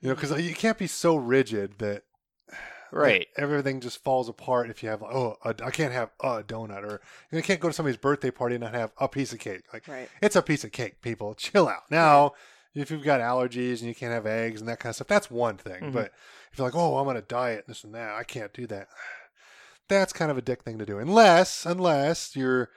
You 0.00 0.08
know, 0.08 0.14
because 0.14 0.30
you 0.42 0.54
can't 0.54 0.78
be 0.78 0.86
so 0.86 1.16
rigid 1.16 1.78
that 1.78 2.04
right. 2.92 3.28
that 3.36 3.42
everything 3.42 3.80
just 3.80 4.02
falls 4.02 4.28
apart 4.28 4.70
if 4.70 4.82
you 4.82 4.88
have, 4.88 5.02
oh, 5.02 5.36
a, 5.44 5.54
I 5.64 5.70
can't 5.70 5.92
have 5.92 6.10
a 6.20 6.42
donut, 6.42 6.82
or 6.82 6.90
you, 6.92 7.32
know, 7.32 7.38
you 7.38 7.42
can't 7.42 7.60
go 7.60 7.68
to 7.68 7.74
somebody's 7.74 7.96
birthday 7.98 8.30
party 8.30 8.54
and 8.56 8.64
not 8.64 8.74
have 8.74 8.92
a 8.98 9.08
piece 9.08 9.32
of 9.32 9.38
cake. 9.38 9.62
Like, 9.72 9.86
Right. 9.88 10.08
it's 10.22 10.36
a 10.36 10.42
piece 10.42 10.64
of 10.64 10.72
cake, 10.72 11.00
people. 11.02 11.34
Chill 11.34 11.68
out. 11.68 11.90
Now, 11.90 12.32
if 12.74 12.90
you've 12.90 13.02
got 13.04 13.20
allergies 13.20 13.78
and 13.80 13.88
you 13.88 13.94
can't 13.94 14.12
have 14.12 14.26
eggs 14.26 14.60
and 14.60 14.68
that 14.68 14.78
kind 14.80 14.90
of 14.90 14.96
stuff, 14.96 15.08
that's 15.08 15.30
one 15.30 15.56
thing. 15.56 15.82
Mhm. 15.84 15.92
But 15.92 16.12
if 16.52 16.58
you're 16.58 16.66
like, 16.66 16.74
oh, 16.76 16.98
I'm 16.98 17.08
on 17.08 17.16
a 17.16 17.22
diet, 17.22 17.64
this 17.66 17.84
and 17.84 17.94
that, 17.94 18.14
I 18.14 18.22
can't 18.24 18.52
do 18.52 18.66
that. 18.68 18.88
That's 19.88 20.12
kind 20.12 20.30
of 20.30 20.38
a 20.38 20.42
dick 20.42 20.62
thing 20.62 20.78
to 20.78 20.86
do. 20.86 20.98
Unless, 20.98 21.66
unless 21.66 22.36
you're, 22.36 22.70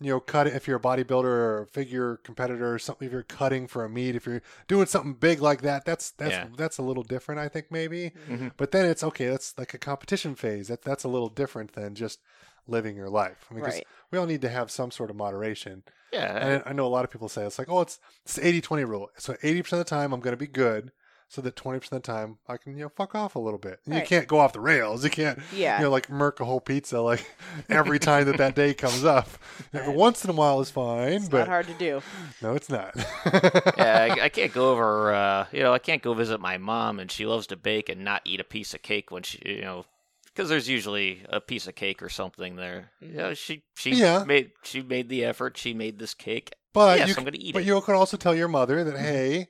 you 0.00 0.08
know, 0.10 0.18
cut 0.20 0.46
if 0.46 0.66
you're 0.66 0.78
a 0.78 0.80
bodybuilder 0.80 1.24
or 1.24 1.62
a 1.62 1.66
figure 1.66 2.16
competitor 2.24 2.72
or 2.74 2.78
something. 2.78 3.06
If 3.06 3.12
you're 3.12 3.22
cutting 3.22 3.66
for 3.66 3.84
a 3.84 3.88
meet, 3.90 4.16
if 4.16 4.24
you're 4.26 4.40
doing 4.66 4.86
something 4.86 5.12
big 5.12 5.40
like 5.42 5.60
that, 5.62 5.84
that's 5.84 6.10
that's 6.12 6.32
Yeah. 6.32 6.46
that's 6.56 6.78
a 6.78 6.82
little 6.82 7.02
different, 7.02 7.38
I 7.40 7.48
think 7.48 7.66
maybe. 7.70 8.12
Mhm. 8.28 8.52
But 8.56 8.70
then 8.72 8.86
it's 8.86 9.04
okay. 9.04 9.28
That's 9.28 9.56
like 9.58 9.74
a 9.74 9.78
competition 9.78 10.34
phase. 10.34 10.68
That 10.68 10.82
that's 10.82 11.04
a 11.04 11.08
little 11.08 11.28
different 11.28 11.74
than 11.74 11.94
just 11.94 12.20
living 12.66 12.96
your 12.96 13.10
life. 13.10 13.46
I 13.50 13.54
mean, 13.54 13.64
'cause 13.64 13.74
Right. 13.74 13.86
we 14.10 14.18
all 14.18 14.26
need 14.26 14.40
to 14.42 14.48
have 14.48 14.70
some 14.70 14.90
sort 14.90 15.10
of 15.10 15.16
moderation. 15.16 15.82
Yeah. 16.12 16.36
And 16.46 16.62
I 16.66 16.72
know 16.72 16.86
a 16.86 16.88
lot 16.88 17.04
of 17.04 17.10
people 17.10 17.28
say 17.28 17.44
it's 17.44 17.58
like, 17.58 17.68
oh, 17.68 17.80
it's 17.80 17.98
it's 18.24 18.34
the 18.34 18.46
80-20 18.46 18.84
rule. 18.84 19.10
So 19.18 19.34
80% 19.42 19.72
of 19.72 19.78
the 19.78 19.84
time 19.84 20.12
I'm 20.12 20.20
going 20.20 20.32
to 20.32 20.36
be 20.38 20.46
good, 20.46 20.92
so 21.28 21.40
that 21.42 21.56
20% 21.56 21.76
of 21.96 22.02
the 22.02 22.06
time 22.12 22.38
I 22.46 22.56
can, 22.56 22.76
you 22.76 22.84
know, 22.84 22.88
fuck 22.88 23.14
off 23.16 23.34
a 23.34 23.40
little 23.40 23.58
bit. 23.58 23.80
And 23.84 23.94
You 23.96 24.02
can't 24.02 24.28
go 24.28 24.38
off 24.38 24.52
the 24.52 24.60
rails. 24.60 25.02
You 25.02 25.10
can't, 25.10 25.40
Yeah. 25.52 25.78
you 25.78 25.84
know, 25.84 25.90
like 25.90 26.08
murk 26.08 26.38
a 26.38 26.44
whole 26.44 26.60
pizza 26.60 27.00
like 27.00 27.26
every 27.68 27.98
time 27.98 28.26
that 28.26 28.36
that 28.36 28.54
day 28.54 28.74
comes 28.74 29.04
up. 29.04 29.28
Every 29.72 29.92
once 29.94 30.22
in 30.24 30.30
a 30.30 30.34
while 30.34 30.60
is 30.60 30.70
fine, 30.70 31.14
it's 31.14 31.28
but 31.28 31.38
not 31.40 31.48
hard 31.48 31.66
to 31.66 31.74
do. 31.74 32.00
no, 32.40 32.54
it's 32.54 32.68
not. 32.70 32.92
yeah, 32.96 34.08
I, 34.16 34.20
I 34.24 34.28
can't 34.28 34.52
go 34.52 34.70
over. 34.70 35.12
Uh, 35.12 35.46
you 35.50 35.62
know, 35.64 35.72
I 35.72 35.78
can't 35.80 36.02
go 36.02 36.14
visit 36.14 36.40
my 36.40 36.58
mom, 36.58 37.00
and 37.00 37.10
she 37.10 37.26
loves 37.26 37.46
to 37.48 37.56
bake 37.56 37.88
and 37.88 38.04
not 38.04 38.22
eat 38.24 38.38
a 38.40 38.44
piece 38.44 38.72
of 38.74 38.82
cake 38.82 39.10
when 39.10 39.22
she, 39.24 39.40
you 39.44 39.62
know, 39.62 39.84
because 40.34 40.48
there's 40.48 40.68
usually 40.68 41.22
a 41.28 41.40
piece 41.40 41.66
of 41.66 41.74
cake 41.74 42.02
or 42.02 42.08
something 42.08 42.56
there. 42.56 42.90
You 43.00 43.12
know, 43.14 43.34
she 43.34 43.62
she 43.74 43.92
Yeah. 43.92 44.24
made 44.24 44.50
she 44.62 44.82
made 44.82 45.08
the 45.08 45.24
effort. 45.24 45.56
She 45.56 45.72
made 45.74 45.98
this 45.98 46.14
cake. 46.14 46.52
But 46.72 46.98
yes, 46.98 47.08
you, 47.10 47.14
I'm 47.16 47.22
going 47.24 47.34
to 47.34 47.40
eat 47.40 47.52
but 47.52 47.62
it. 47.62 47.66
you 47.66 47.80
can 47.82 47.94
also 47.94 48.16
tell 48.16 48.34
your 48.34 48.48
mother 48.48 48.82
that, 48.82 48.98
hey, 48.98 49.46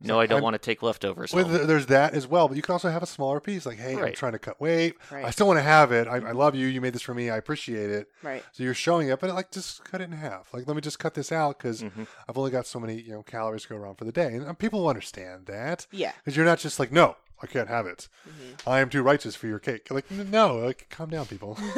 no, 0.00 0.20
I 0.20 0.26
don't 0.26 0.36
I'm- 0.36 0.44
want 0.44 0.54
to 0.54 0.58
take 0.60 0.80
leftovers. 0.80 1.32
Well, 1.34 1.44
there's 1.44 1.86
that 1.86 2.14
as 2.14 2.24
well, 2.24 2.46
but 2.46 2.56
you 2.56 2.62
can 2.62 2.72
also 2.72 2.88
have 2.88 3.02
a 3.02 3.06
smaller 3.06 3.40
piece. 3.40 3.66
Like, 3.66 3.78
hey, 3.78 4.00
I'm 4.00 4.12
trying 4.12 4.30
to 4.30 4.38
cut 4.38 4.60
weight. 4.60 4.94
I 5.10 5.30
still 5.30 5.48
want 5.48 5.58
to 5.58 5.62
have 5.64 5.90
it. 5.90 6.06
I, 6.06 6.18
I 6.18 6.30
love 6.30 6.54
you. 6.54 6.68
You 6.68 6.80
made 6.80 6.92
this 6.92 7.02
for 7.02 7.14
me. 7.14 7.30
I 7.30 7.36
appreciate 7.36 7.90
it. 7.90 8.06
Right. 8.22 8.44
So 8.52 8.62
you're 8.62 8.74
showing 8.74 9.08
it, 9.08 9.18
but 9.18 9.34
like, 9.34 9.50
just 9.50 9.82
cut 9.82 10.00
it 10.00 10.04
in 10.04 10.12
half. 10.12 10.54
Like, 10.54 10.68
let 10.68 10.76
me 10.76 10.82
just 10.82 11.00
cut 11.00 11.14
this 11.14 11.32
out 11.32 11.58
because 11.58 11.82
Mhm. 11.82 12.06
I've 12.28 12.38
only 12.38 12.52
got 12.52 12.64
so 12.64 12.78
many, 12.78 13.00
you 13.00 13.10
know, 13.10 13.24
calories 13.24 13.62
to 13.62 13.70
go 13.70 13.76
around 13.76 13.96
for 13.96 14.04
the 14.04 14.12
day. 14.12 14.34
And 14.36 14.56
people 14.56 14.82
will 14.82 14.88
understand 14.88 15.46
that 15.46 15.88
Yeah. 15.90 16.12
because 16.24 16.36
you're 16.36 16.46
not 16.46 16.60
just 16.60 16.78
like, 16.78 16.92
no, 16.92 17.16
I 17.42 17.46
can't 17.46 17.68
have 17.68 17.86
it. 17.86 18.08
Mhm. 18.28 18.66
I 18.66 18.80
am 18.80 18.90
too 18.90 19.02
righteous 19.02 19.36
for 19.36 19.46
your 19.46 19.58
cake. 19.58 19.88
Like, 19.90 20.10
no, 20.10 20.56
like, 20.56 20.88
calm 20.90 21.10
down, 21.10 21.26
people. 21.26 21.58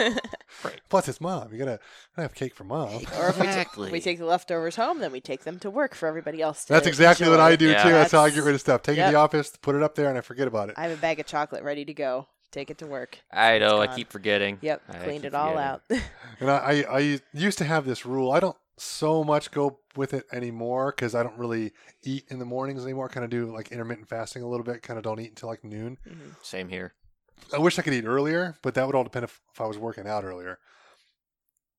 Right. 0.64 0.80
Plus, 0.88 1.06
it's 1.08 1.20
mom. 1.20 1.52
You 1.52 1.58
gotta, 1.60 1.78
gotta 2.16 2.22
have 2.22 2.34
cake 2.34 2.54
for 2.56 2.64
mom. 2.64 2.88
Or 3.18 3.28
if 3.28 3.38
we, 3.38 3.44
ta- 3.46 3.50
Exactly. 3.50 3.90
we 3.92 4.00
take 4.00 4.18
the 4.18 4.24
leftovers 4.26 4.74
home, 4.76 4.98
then 4.98 5.12
we 5.12 5.20
take 5.20 5.44
them 5.44 5.58
to 5.60 5.70
work 5.70 5.94
for 5.94 6.06
everybody 6.08 6.42
else. 6.42 6.64
To 6.64 6.72
That's 6.72 6.88
exactly 6.88 7.28
what 7.28 7.38
I 7.40 7.54
do 7.56 7.68
Yeah. 7.70 7.82
too. 7.84 7.90
That's, 7.90 8.10
how 8.12 8.20
I 8.22 8.30
get 8.30 8.42
rid 8.42 8.54
of 8.56 8.60
stuff. 8.60 8.82
Take 8.82 8.98
it 8.98 9.04
to 9.06 9.12
the 9.12 9.16
office, 9.16 9.56
put 9.62 9.76
it 9.76 9.82
up 9.82 9.94
there, 9.94 10.08
and 10.08 10.18
I 10.18 10.22
forget 10.22 10.48
about 10.48 10.68
it. 10.68 10.74
I 10.76 10.82
have 10.88 10.98
a 10.98 11.00
bag 11.00 11.20
of 11.20 11.26
chocolate 11.26 11.62
ready 11.62 11.84
to 11.84 11.94
go. 11.94 12.26
Take 12.50 12.68
it 12.68 12.78
to 12.78 12.86
work. 12.86 13.20
I 13.32 13.58
know. 13.58 13.80
I 13.80 13.86
keep 13.86 14.10
forgetting. 14.10 14.58
Yep, 14.60 14.82
I 14.88 14.96
cleaned 14.98 15.24
it 15.24 15.34
all 15.34 15.50
forgetting. 15.52 15.70
out. 15.70 15.82
And 16.40 16.50
I, 16.50 16.56
I, 16.88 16.96
I 16.98 17.20
used 17.32 17.58
to 17.58 17.64
have 17.64 17.86
this 17.86 18.04
rule. 18.04 18.32
I 18.32 18.40
don't 18.40 18.56
so 18.80 19.22
much 19.22 19.50
go 19.50 19.78
with 19.94 20.14
it 20.14 20.24
anymore 20.32 20.92
because 20.94 21.14
I 21.14 21.22
don't 21.22 21.36
really 21.38 21.72
eat 22.02 22.24
in 22.28 22.38
the 22.38 22.44
mornings 22.44 22.82
anymore. 22.82 23.08
Kind 23.08 23.24
of 23.24 23.30
do 23.30 23.52
like 23.52 23.70
intermittent 23.72 24.08
fasting 24.08 24.42
a 24.42 24.48
little 24.48 24.64
bit. 24.64 24.82
Kind 24.82 24.96
of 24.96 25.02
don't 25.04 25.20
eat 25.20 25.28
until 25.28 25.48
like 25.48 25.62
noon. 25.62 25.98
Mhm. 26.08 26.34
Same 26.42 26.68
here. 26.68 26.94
I 27.52 27.58
wish 27.58 27.78
I 27.78 27.82
could 27.82 27.94
eat 27.94 28.04
earlier, 28.06 28.56
but 28.62 28.74
that 28.74 28.86
would 28.86 28.94
all 28.94 29.04
depend 29.04 29.24
if, 29.24 29.40
if 29.52 29.60
I 29.60 29.66
was 29.66 29.78
working 29.78 30.06
out 30.06 30.24
earlier. 30.24 30.58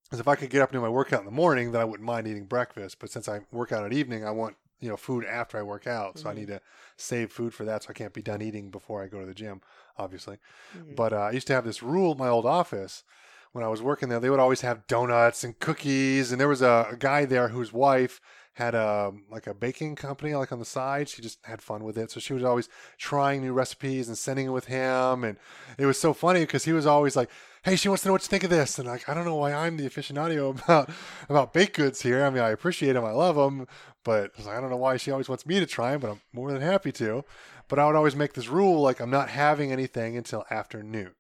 Because 0.06 0.20
if 0.20 0.28
I 0.28 0.36
could 0.36 0.50
get 0.50 0.62
up 0.62 0.70
and 0.70 0.78
do 0.78 0.82
my 0.82 0.90
workout 0.90 1.20
in 1.20 1.26
the 1.26 1.32
morning, 1.32 1.72
then 1.72 1.82
I 1.82 1.86
wouldn't 1.86 2.06
mind 2.06 2.28
eating 2.28 2.46
breakfast. 2.46 3.00
But 3.00 3.10
since 3.12 3.30
I 3.30 3.42
work 3.52 3.72
out 3.72 3.86
at 3.86 3.94
evening, 3.94 4.26
I 4.26 4.32
want 4.32 4.58
you 4.80 4.90
know 4.90 4.98
food 4.98 5.26
after 5.26 5.58
I 5.58 5.64
work 5.64 5.88
out, 5.88 6.20
so 6.20 6.30
I 6.30 6.34
Mhm. 6.34 6.36
need 6.36 6.48
to 6.48 6.62
save 6.98 7.32
food 7.32 7.54
for 7.54 7.66
that. 7.66 7.84
So 7.84 7.90
I 7.90 7.94
can't 7.94 8.14
be 8.14 8.22
done 8.22 8.42
eating 8.42 8.70
before 8.70 9.02
I 9.02 9.08
go 9.08 9.20
to 9.22 9.26
the 9.26 9.34
gym, 9.34 9.62
obviously. 9.98 10.38
Mhm. 10.76 10.96
But 10.96 11.14
uh, 11.14 11.18
I 11.18 11.32
used 11.32 11.48
to 11.48 11.54
have 11.54 11.66
this 11.66 11.82
rule 11.82 12.12
at 12.12 12.18
my 12.18 12.28
old 12.28 12.46
office 12.46 13.04
when 13.52 13.64
I 13.64 13.68
was 13.68 13.82
working 13.82 14.10
there. 14.10 14.20
They 14.20 14.30
would 14.30 14.40
always 14.40 14.62
have 14.62 14.88
donuts 14.88 15.44
and 15.44 15.58
cookies, 15.60 16.32
and 16.32 16.40
there 16.40 16.48
was 16.48 16.62
a, 16.62 16.88
a 16.92 16.96
guy 16.98 17.26
there 17.26 17.50
whose 17.50 17.74
wife 17.74 18.22
had 18.54 18.76
a 18.76 19.14
like 19.30 19.48
a 19.48 19.54
baking 19.54 19.96
company 19.96 20.36
like 20.36 20.52
on 20.52 20.60
the 20.60 20.66
side. 20.66 21.08
She 21.10 21.22
just 21.22 21.40
had 21.46 21.62
fun 21.62 21.84
with 21.84 21.98
it, 21.98 22.12
so 22.12 22.20
she 22.20 22.34
was 22.34 22.44
always 22.44 22.70
trying 22.98 23.42
new 23.42 23.54
recipes 23.54 24.08
and 24.08 24.18
sending 24.18 24.48
it 24.48 24.52
with 24.52 24.66
him. 24.66 25.24
And 25.24 25.38
it 25.78 25.86
was 25.86 26.00
so 26.00 26.14
funny 26.14 26.42
because 26.42 26.66
he 26.66 26.74
was 26.74 26.86
always 26.86 27.16
like, 27.16 27.30
"Hey, 27.64 27.76
she 27.76 27.88
wants 27.88 28.04
to 28.04 28.10
know 28.10 28.14
what 28.14 28.24
you 28.24 28.28
think 28.28 28.44
of 28.44 28.50
this," 28.50 28.78
and 28.78 28.88
like, 28.88 29.08
I 29.08 29.14
don't 29.14 29.26
know 29.26 29.36
why 29.36 29.54
I'm 29.54 29.78
the 29.78 29.90
aficionado 29.90 30.50
about 30.64 30.90
about 31.30 31.54
baked 31.54 31.78
goods 31.78 32.02
here. 32.02 32.26
I 32.26 32.30
mean, 32.30 32.44
I 32.44 32.50
appreciate 32.50 32.94
them, 32.94 33.06
I 33.06 33.12
love 33.12 33.36
them, 33.36 33.68
but 34.04 34.32
I, 34.46 34.58
I 34.58 34.62
don't 34.62 34.70
know 34.70 34.78
why 34.78 34.98
she 34.98 35.12
always 35.12 35.30
wants 35.30 35.46
me 35.46 35.60
to 35.60 35.66
try 35.66 35.92
them, 35.92 36.02
but 36.02 36.12
I'm 36.12 36.22
more 36.34 36.52
than 36.52 36.62
happy 36.62 36.92
to. 36.94 37.24
But 37.68 37.80
I 37.80 37.86
would 37.86 37.96
always 37.96 38.18
make 38.18 38.34
this 38.34 38.50
rule 38.50 38.82
like 38.82 39.00
I'm 39.00 39.10
not 39.10 39.30
having 39.30 39.72
anything 39.72 40.18
until 40.18 40.46
afternoon. 40.52 41.12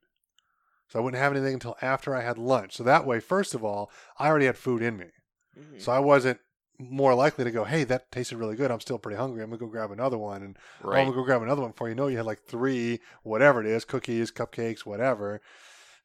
So 0.91 0.99
I 0.99 1.01
wouldn't 1.01 1.21
have 1.21 1.31
anything 1.31 1.53
until 1.53 1.77
after 1.81 2.13
I 2.15 2.21
had 2.21 2.37
lunch. 2.37 2.75
So 2.75 2.83
that 2.83 3.05
way, 3.05 3.21
first 3.21 3.53
of 3.55 3.63
all, 3.63 3.89
I 4.19 4.27
already 4.27 4.45
had 4.45 4.57
food 4.57 4.81
in 4.81 4.97
me. 4.97 5.07
Mhm. 5.57 5.81
So 5.81 5.91
I 5.91 5.99
wasn't 5.99 6.39
more 6.79 7.13
likely 7.13 7.45
to 7.45 7.51
go, 7.51 7.63
hey, 7.63 7.83
that 7.85 8.11
tasted 8.11 8.37
really 8.37 8.55
good. 8.55 8.71
I'm 8.71 8.79
still 8.81 8.97
pretty 8.99 9.17
hungry. 9.17 9.41
I'm 9.41 9.49
going 9.49 9.59
to 9.59 9.65
go 9.65 9.71
grab 9.71 9.91
another 9.91 10.17
one. 10.17 10.41
And 10.43 10.57
oh, 10.83 10.89
I'm 10.91 11.05
going 11.05 11.07
to 11.07 11.13
go 11.13 11.23
grab 11.23 11.41
another 11.41 11.61
one 11.61 11.71
before 11.71 11.87
you 11.89 11.95
know 11.95 12.07
you 12.07 12.17
had 12.17 12.25
like 12.25 12.43
three, 12.43 12.99
whatever 13.23 13.61
it 13.61 13.67
is, 13.67 13.85
cookies, 13.85 14.31
cupcakes, 14.31 14.79
whatever. 14.85 15.41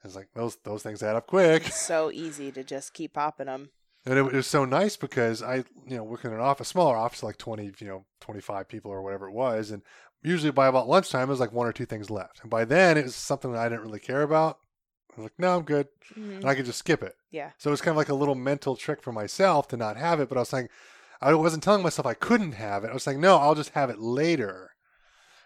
It's 0.04 0.14
like 0.14 0.28
those 0.34 0.56
those 0.62 0.82
things 0.84 1.02
add 1.02 1.16
up 1.16 1.26
quick. 1.26 1.66
It's 1.66 1.80
so 1.80 2.12
easy 2.12 2.52
to 2.52 2.62
just 2.62 2.94
keep 2.94 3.14
popping 3.14 3.46
them. 3.46 3.70
And 4.04 4.16
it 4.16 4.22
was 4.22 4.46
so 4.46 4.64
nice 4.64 4.96
because 4.96 5.42
I, 5.42 5.64
you 5.84 5.96
know, 5.96 6.04
working 6.04 6.30
in 6.30 6.36
an 6.36 6.42
office, 6.42 6.68
smaller 6.68 6.96
office, 6.96 7.24
like 7.24 7.38
20, 7.38 7.72
you 7.80 7.88
know, 7.88 8.04
25 8.20 8.68
people 8.68 8.92
or 8.92 9.02
whatever 9.02 9.26
it 9.26 9.32
was. 9.32 9.72
And 9.72 9.82
usually 10.22 10.52
by 10.52 10.68
about 10.68 10.88
lunchtime, 10.88 11.28
it 11.28 11.32
was 11.32 11.40
like 11.40 11.50
one 11.52 11.66
or 11.66 11.72
two 11.72 11.86
things 11.86 12.08
left. 12.08 12.40
And 12.42 12.48
by 12.48 12.64
then, 12.64 12.96
it 12.96 13.04
was 13.04 13.16
something 13.16 13.50
that 13.50 13.60
I 13.60 13.68
didn't 13.68 13.82
really 13.84 13.98
care 13.98 14.22
about. 14.22 14.60
I 15.16 15.20
was 15.20 15.24
like, 15.24 15.38
no, 15.38 15.56
I'm 15.56 15.62
good. 15.64 15.88
Mhm. 16.14 16.36
And 16.36 16.44
I 16.44 16.54
could 16.54 16.66
just 16.66 16.78
skip 16.78 17.02
it. 17.02 17.16
Yeah. 17.30 17.50
So 17.58 17.70
it 17.70 17.72
was 17.72 17.80
kind 17.80 17.92
of 17.92 17.96
like 17.96 18.08
a 18.10 18.14
little 18.14 18.34
mental 18.34 18.76
trick 18.76 19.02
for 19.02 19.12
myself 19.12 19.66
to 19.68 19.76
not 19.76 19.96
have 19.96 20.20
it. 20.20 20.28
But 20.28 20.36
I 20.36 20.40
was 20.42 20.48
saying, 20.50 20.68
I 21.20 21.32
wasn't 21.34 21.62
telling 21.62 21.82
myself 21.82 22.06
I 22.06 22.14
couldn't 22.14 22.52
have 22.52 22.84
it. 22.84 22.90
I 22.90 22.94
was 22.94 23.02
saying, 23.02 23.20
no, 23.20 23.36
I'll 23.38 23.54
just 23.54 23.70
have 23.70 23.88
it 23.90 23.98
later. 23.98 24.72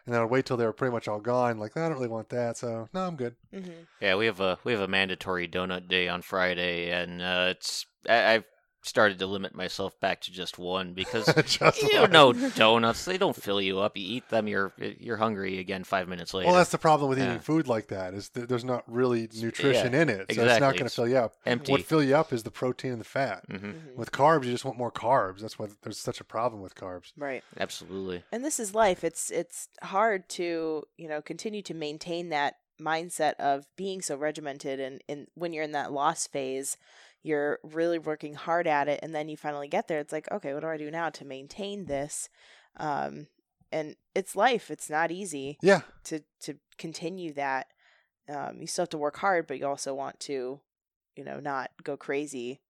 And 0.06 0.14
then 0.14 0.22
I'd 0.22 0.30
wait 0.30 0.46
till 0.46 0.56
they 0.56 0.64
were 0.64 0.72
pretty 0.72 0.92
much 0.92 1.06
all 1.06 1.20
gone. 1.20 1.58
Like, 1.58 1.76
I 1.76 1.82
don't 1.88 1.92
really 1.96 2.08
want 2.08 2.30
that. 2.30 2.56
So, 2.56 2.88
no, 2.92 3.00
I'm 3.06 3.16
good. 3.16 3.36
Mhm. 3.54 3.86
Yeah, 4.00 4.16
we 4.16 4.26
have 4.26 4.40
a 4.40 4.58
we 4.64 4.72
have 4.72 4.80
a 4.80 4.88
mandatory 4.88 5.46
donut 5.46 5.86
day 5.88 6.08
on 6.08 6.22
Friday, 6.22 6.90
and 6.90 7.20
uh, 7.22 7.46
it's 7.50 7.86
I, 8.08 8.34
I've 8.34 8.44
started 8.82 9.18
to 9.18 9.26
limit 9.26 9.54
myself 9.54 9.98
back 10.00 10.22
to 10.22 10.32
just 10.32 10.58
one 10.58 10.94
because 10.94 11.26
Just 11.46 11.82
you 11.82 12.00
one. 12.00 12.10
know 12.10 12.32
donuts 12.32 13.04
they 13.04 13.18
don't 13.18 13.36
fill 13.36 13.60
you 13.60 13.78
up. 13.80 13.96
You 13.96 14.04
eat 14.16 14.28
them, 14.30 14.48
you're 14.48 14.72
you're 14.78 15.18
hungry 15.18 15.58
again 15.58 15.84
five 15.84 16.08
minutes 16.08 16.32
later. 16.32 16.46
Well, 16.46 16.56
that's 16.56 16.70
the 16.70 16.78
problem 16.78 17.10
with 17.10 17.18
eating 17.18 17.40
food 17.40 17.68
like 17.68 17.88
that 17.88 18.14
is 18.14 18.30
that 18.30 18.48
there's 18.48 18.64
not 18.64 18.82
really 18.86 19.28
nutrition 19.40 19.92
in 19.94 20.08
it. 20.08 20.32
So 20.32 20.42
it's 20.44 20.60
not 20.60 20.74
going 20.74 20.88
to 20.88 20.94
fill 20.94 21.08
you 21.08 21.18
up. 21.18 21.34
empty. 21.44 21.72
What 21.72 21.82
fill 21.82 22.02
you 22.02 22.16
up 22.16 22.32
is 22.32 22.42
the 22.42 22.50
protein 22.50 22.92
and 22.92 23.00
the 23.00 23.04
fat. 23.04 23.44
hmm 23.50 23.56
Mhm. 23.56 23.94
With 23.96 24.10
carbs, 24.12 24.44
you 24.46 24.52
just 24.52 24.64
want 24.64 24.78
more 24.78 24.90
carbs. 24.92 25.40
That's 25.40 25.58
why 25.58 25.68
there's 25.82 25.98
such 25.98 26.20
a 26.20 26.24
problem 26.24 26.62
with 26.62 26.74
carbs. 26.74 27.12
Right. 27.16 27.44
Absolutely. 27.58 28.22
and 28.32 28.44
this 28.44 28.58
is 28.58 28.74
life 28.74 29.04
it's 29.04 29.30
it's 29.30 29.68
hard 29.82 30.28
to 30.30 30.84
you 30.96 31.08
know 31.08 31.20
continue 31.20 31.62
to 31.62 31.74
maintain 31.74 32.30
that 32.30 32.54
mindset 32.80 33.34
of 33.34 33.66
being 33.76 34.00
so 34.00 34.16
regimented 34.16 34.80
and, 34.80 35.02
and 35.08 35.26
when 35.34 35.52
you're 35.52 35.64
in 35.64 35.72
that 35.72 35.92
loss 35.92 36.26
phase 36.26 36.76
you're 37.22 37.58
really 37.62 37.98
working 37.98 38.34
hard 38.34 38.66
at 38.66 38.88
it 38.88 39.00
and 39.02 39.14
then 39.14 39.28
you 39.28 39.36
finally 39.36 39.68
get 39.68 39.88
there 39.88 39.98
it's 39.98 40.12
like 40.12 40.30
okay 40.30 40.54
what 40.54 40.60
do 40.60 40.68
i 40.68 40.76
do 40.76 40.90
now 40.90 41.10
to 41.10 41.24
maintain 41.24 41.86
this 41.86 42.28
um 42.78 43.26
and 43.72 43.96
it's 44.14 44.34
life 44.34 44.70
it's 44.70 44.88
not 44.90 45.10
easy 45.10 45.58
Yeah, 45.62 45.82
to 46.04 46.22
to 46.40 46.54
continue 46.78 47.32
that 47.34 47.68
um 48.28 48.60
you 48.60 48.66
still 48.66 48.82
have 48.82 48.90
to 48.90 48.98
work 48.98 49.16
hard 49.18 49.46
but 49.46 49.58
you 49.58 49.66
also 49.66 49.94
want 49.94 50.18
to 50.20 50.60
you 51.16 51.24
know 51.24 51.40
not 51.40 51.70
go 51.82 51.96
crazy 51.96 52.60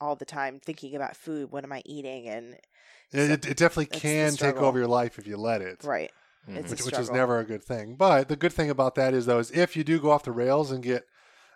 all 0.00 0.16
the 0.16 0.24
time 0.24 0.58
thinking 0.58 0.96
about 0.96 1.16
food 1.16 1.52
what 1.52 1.64
am 1.64 1.72
i 1.72 1.82
eating 1.84 2.28
and 2.28 2.56
it, 3.12 3.30
it, 3.30 3.46
it 3.46 3.56
definitely 3.56 3.86
can 3.86 4.34
take 4.34 4.56
over 4.56 4.78
your 4.78 4.88
life 4.88 5.18
if 5.18 5.26
you 5.26 5.36
let 5.36 5.62
it. 5.62 5.84
right 5.84 6.10
Mhm. 6.48 6.56
It's 6.58 6.70
which, 6.70 6.82
which 6.82 6.98
is 6.98 7.10
never 7.10 7.38
a 7.38 7.44
good 7.44 7.64
thing. 7.64 7.96
But 7.96 8.28
the 8.28 8.36
good 8.36 8.52
thing 8.52 8.70
about 8.70 8.94
that 8.96 9.14
is 9.14 9.26
though 9.26 9.38
is 9.38 9.50
if 9.50 9.76
you 9.76 9.84
do 9.84 10.00
go 10.00 10.10
off 10.10 10.24
the 10.24 10.32
rails 10.32 10.70
and 10.70 10.82
get 10.82 11.06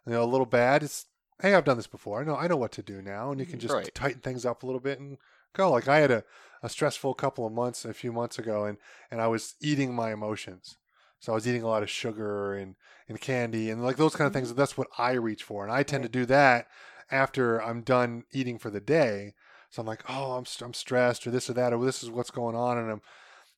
you 0.06 0.12
know 0.12 0.22
a 0.22 0.26
little 0.26 0.46
bad, 0.46 0.82
it's 0.82 1.06
hey 1.40 1.54
I've 1.54 1.64
done 1.64 1.76
this 1.76 1.86
before. 1.86 2.20
I 2.20 2.24
know 2.24 2.36
I 2.36 2.48
know 2.48 2.56
what 2.56 2.72
to 2.72 2.82
do 2.82 3.02
now, 3.02 3.30
and 3.30 3.40
you 3.40 3.46
can 3.46 3.58
mm, 3.58 3.62
just 3.62 3.74
Right. 3.74 3.94
tighten 3.94 4.20
things 4.20 4.44
up 4.44 4.62
a 4.62 4.66
little 4.66 4.80
bit 4.80 4.98
and 4.98 5.18
go. 5.52 5.70
Like 5.70 5.88
I 5.88 5.98
had 5.98 6.10
a, 6.10 6.24
a 6.62 6.68
stressful 6.68 7.14
couple 7.14 7.46
of 7.46 7.52
months 7.52 7.84
a 7.84 7.94
few 7.94 8.12
months 8.12 8.38
ago, 8.38 8.64
and 8.64 8.78
and 9.10 9.20
I 9.20 9.26
was 9.28 9.54
eating 9.60 9.94
my 9.94 10.12
emotions. 10.12 10.76
So 11.20 11.32
I 11.32 11.34
was 11.34 11.48
eating 11.48 11.62
a 11.62 11.68
lot 11.68 11.82
of 11.82 11.90
sugar 11.90 12.54
and, 12.54 12.76
and 13.08 13.20
candy 13.20 13.70
and 13.70 13.82
like 13.82 13.96
those 13.96 14.14
kind 14.14 14.26
of 14.26 14.32
mm-hmm. 14.32 14.46
things. 14.46 14.54
That's 14.54 14.78
what 14.78 14.88
I 14.98 15.12
reach 15.12 15.42
for, 15.42 15.64
and 15.64 15.72
I 15.72 15.82
tend 15.82 16.02
to 16.04 16.08
do 16.08 16.24
that 16.26 16.68
after 17.10 17.62
I'm 17.62 17.82
done 17.82 18.24
eating 18.32 18.58
for 18.58 18.70
the 18.70 18.80
day. 18.80 19.34
So 19.70 19.80
I'm 19.82 19.86
like, 19.86 20.04
oh, 20.08 20.32
I'm 20.32 20.46
st- 20.46 20.66
I'm 20.66 20.74
stressed 20.74 21.26
or 21.26 21.30
this 21.30 21.50
or 21.50 21.52
that 21.54 21.72
or 21.72 21.84
this 21.84 22.02
is 22.02 22.10
what's 22.10 22.30
going 22.30 22.56
on, 22.56 22.78
and 22.78 22.90
I'm 22.90 23.02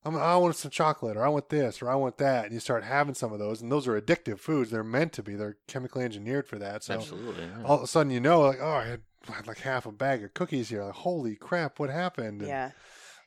I'm, 0.05 0.17
I 0.17 0.37
want 0.37 0.57
some 0.57 0.71
chocolate, 0.71 1.17
or 1.17 1.25
I 1.25 1.29
want 1.29 1.51
this, 1.51 1.83
or 1.83 1.91
I 1.91 1.95
want 1.95 2.17
that, 2.19 2.47
and 2.47 2.55
you 2.55 2.61
start 2.61 2.85
having 2.85 3.15
some 3.15 3.33
of 3.33 3.39
those, 3.39 3.61
and 3.61 3.71
those 3.71 3.87
are 3.87 4.01
addictive 4.01 4.41
foods. 4.41 4.71
They're 4.71 4.83
meant 4.83 5.13
to 5.15 5.23
be. 5.23 5.35
They're 5.35 5.59
chemically 5.67 6.05
engineered 6.05 6.49
for 6.49 6.59
that. 6.59 6.85
So 6.85 6.95
Absolutely. 6.95 7.45
yeah. 7.45 7.65
all 7.65 7.77
of 7.77 7.83
a 7.83 7.87
sudden, 7.87 8.11
you 8.11 8.21
know, 8.21 8.41
like, 8.41 8.61
oh, 8.63 8.73
I 8.73 8.87
had, 8.87 9.01
I 9.29 9.33
had 9.33 9.47
like 9.47 9.59
half 9.59 9.85
a 9.85 9.93
bag 9.93 10.25
of 10.25 10.33
cookies 10.33 10.71
here. 10.71 10.85
Like, 10.85 10.95
holy 10.95 11.37
crap, 11.37 11.79
what 11.79 11.91
happened? 11.91 12.41
And, 12.41 12.49
yeah 12.49 12.71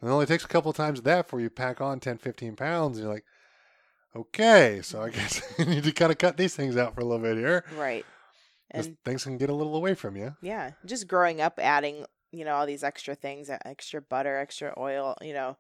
and 0.03 0.09
it 0.09 0.13
only 0.13 0.25
takes 0.25 0.43
a 0.43 0.49
couple 0.49 0.69
of 0.69 0.75
times 0.75 0.99
of 0.99 1.05
that 1.05 1.27
before 1.27 1.39
you 1.39 1.49
pack 1.49 1.79
on 1.79 2.01
10, 2.01 2.17
15 2.17 2.57
pounds, 2.57 2.97
and 2.97 3.05
you're 3.05 3.13
like, 3.13 3.23
okay, 4.13 4.81
so 4.83 5.01
I 5.01 5.09
guess 5.09 5.41
you 5.57 5.63
need 5.63 5.85
to 5.85 5.93
kind 5.93 6.11
of 6.11 6.17
cut 6.17 6.35
these 6.35 6.53
things 6.53 6.75
out 6.75 6.93
for 6.93 6.99
a 6.99 7.05
little 7.05 7.23
bit 7.23 7.37
here. 7.37 7.63
Right. 7.77 8.05
and 8.71 8.97
things 9.05 9.23
can 9.23 9.37
get 9.37 9.49
a 9.49 9.53
little 9.53 9.77
away 9.77 9.93
from 9.93 10.17
you. 10.17 10.35
Yeah, 10.41 10.71
just 10.85 11.07
growing 11.07 11.39
up 11.39 11.57
adding, 11.57 12.03
you 12.33 12.43
know, 12.43 12.55
all 12.55 12.65
these 12.65 12.83
extra 12.83 13.15
things, 13.15 13.49
uh, 13.49 13.59
extra 13.63 14.01
butter, 14.01 14.37
extra 14.37 14.73
oil, 14.77 15.15
you 15.21 15.33
know, 15.33 15.55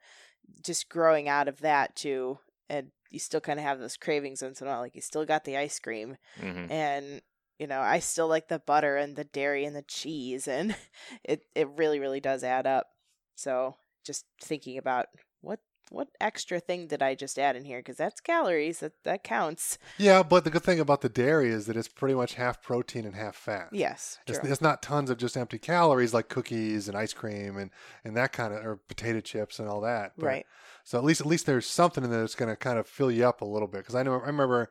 just 0.63 0.89
growing 0.89 1.27
out 1.27 1.47
of 1.47 1.59
that 1.61 1.95
too, 1.95 2.39
and 2.69 2.91
you 3.09 3.19
still 3.19 3.41
kind 3.41 3.59
of 3.59 3.65
have 3.65 3.79
those 3.79 3.97
cravings 3.97 4.41
once 4.41 4.61
in 4.61 4.67
a 4.67 4.69
while. 4.71 4.79
Like 4.81 4.95
you 4.95 5.01
still 5.01 5.25
got 5.25 5.43
the 5.43 5.57
ice 5.57 5.79
cream, 5.79 6.17
Mhm. 6.39 6.69
and 6.71 7.21
you 7.59 7.67
know, 7.67 7.79
I 7.81 7.99
still 7.99 8.27
like 8.27 8.47
the 8.47 8.59
butter 8.59 8.97
and 8.97 9.15
the 9.15 9.23
dairy 9.23 9.63
and 9.65 9.75
the 9.75 9.83
cheese, 9.83 10.47
and 10.47 10.75
it 11.23 11.45
it 11.55 11.67
really 11.69 11.99
really 11.99 12.19
does 12.19 12.43
add 12.43 12.65
up. 12.67 12.87
So 13.35 13.75
just 14.05 14.25
thinking 14.41 14.77
about 14.77 15.07
what 15.93 16.07
extra 16.19 16.59
thing 16.59 16.87
did 16.87 17.01
I 17.03 17.13
just 17.15 17.37
add 17.37 17.55
in 17.55 17.65
here? 17.65 17.79
Because 17.79 17.97
that's 17.97 18.19
calories. 18.19 18.79
That 18.79 18.93
that 19.03 19.23
counts. 19.23 19.77
Yeah, 19.97 20.23
but 20.23 20.43
the 20.43 20.49
good 20.49 20.63
thing 20.63 20.79
about 20.79 21.01
the 21.01 21.07
dairy 21.09 21.49
is 21.49 21.67
that 21.67 21.77
it's 21.77 21.87
pretty 21.87 22.15
much 22.15 22.33
half 22.33 22.61
protein 22.63 23.05
and 23.05 23.15
half 23.15 23.35
fat. 23.35 23.69
Yes, 23.71 24.17
It's, 24.27 24.39
true. 24.39 24.51
it's 24.51 24.61
not 24.61 24.81
tons 24.81 25.09
of 25.09 25.17
just 25.17 25.37
empty 25.37 25.59
calories 25.59 26.13
like 26.13 26.29
cookies 26.29 26.87
and 26.87 26.97
ice 26.97 27.13
cream 27.13 27.57
and, 27.57 27.69
and 28.03 28.17
that 28.17 28.31
kind 28.33 28.53
of 28.53 28.65
or 28.65 28.77
potato 28.77 29.19
chips 29.21 29.59
and 29.59 29.69
all 29.69 29.81
that. 29.81 30.13
But- 30.17 30.25
right. 30.25 30.45
So 30.83 30.97
at 30.97 31.03
least 31.05 31.21
at 31.21 31.27
least 31.27 31.45
there's 31.45 31.65
something 31.67 32.03
in 32.03 32.09
there 32.09 32.19
that's 32.21 32.35
going 32.35 32.49
to 32.49 32.57
kind 32.57 32.77
of 32.79 32.87
fill 32.87 33.09
you 33.11 33.25
up 33.25 33.39
a 33.41 33.45
little 33.45 33.67
bit. 33.69 33.77
Because 33.81 33.95
I 33.95 34.03
know 34.03 34.13
I 34.19 34.25
remember 34.25 34.69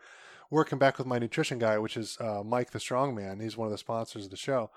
working 0.51 0.79
back 0.79 0.99
with 0.99 1.07
my 1.07 1.19
nutrition 1.19 1.59
guy, 1.59 1.79
which 1.79 1.97
is 1.97 2.19
uh, 2.21 2.43
Mike 2.45 2.73
the 2.73 2.79
Strongman. 2.79 3.41
He's 3.41 3.57
one 3.57 3.67
of 3.67 3.73
the 3.73 3.79
sponsors 3.79 4.25
of 4.27 4.31
the 4.31 4.37
show, 4.37 4.71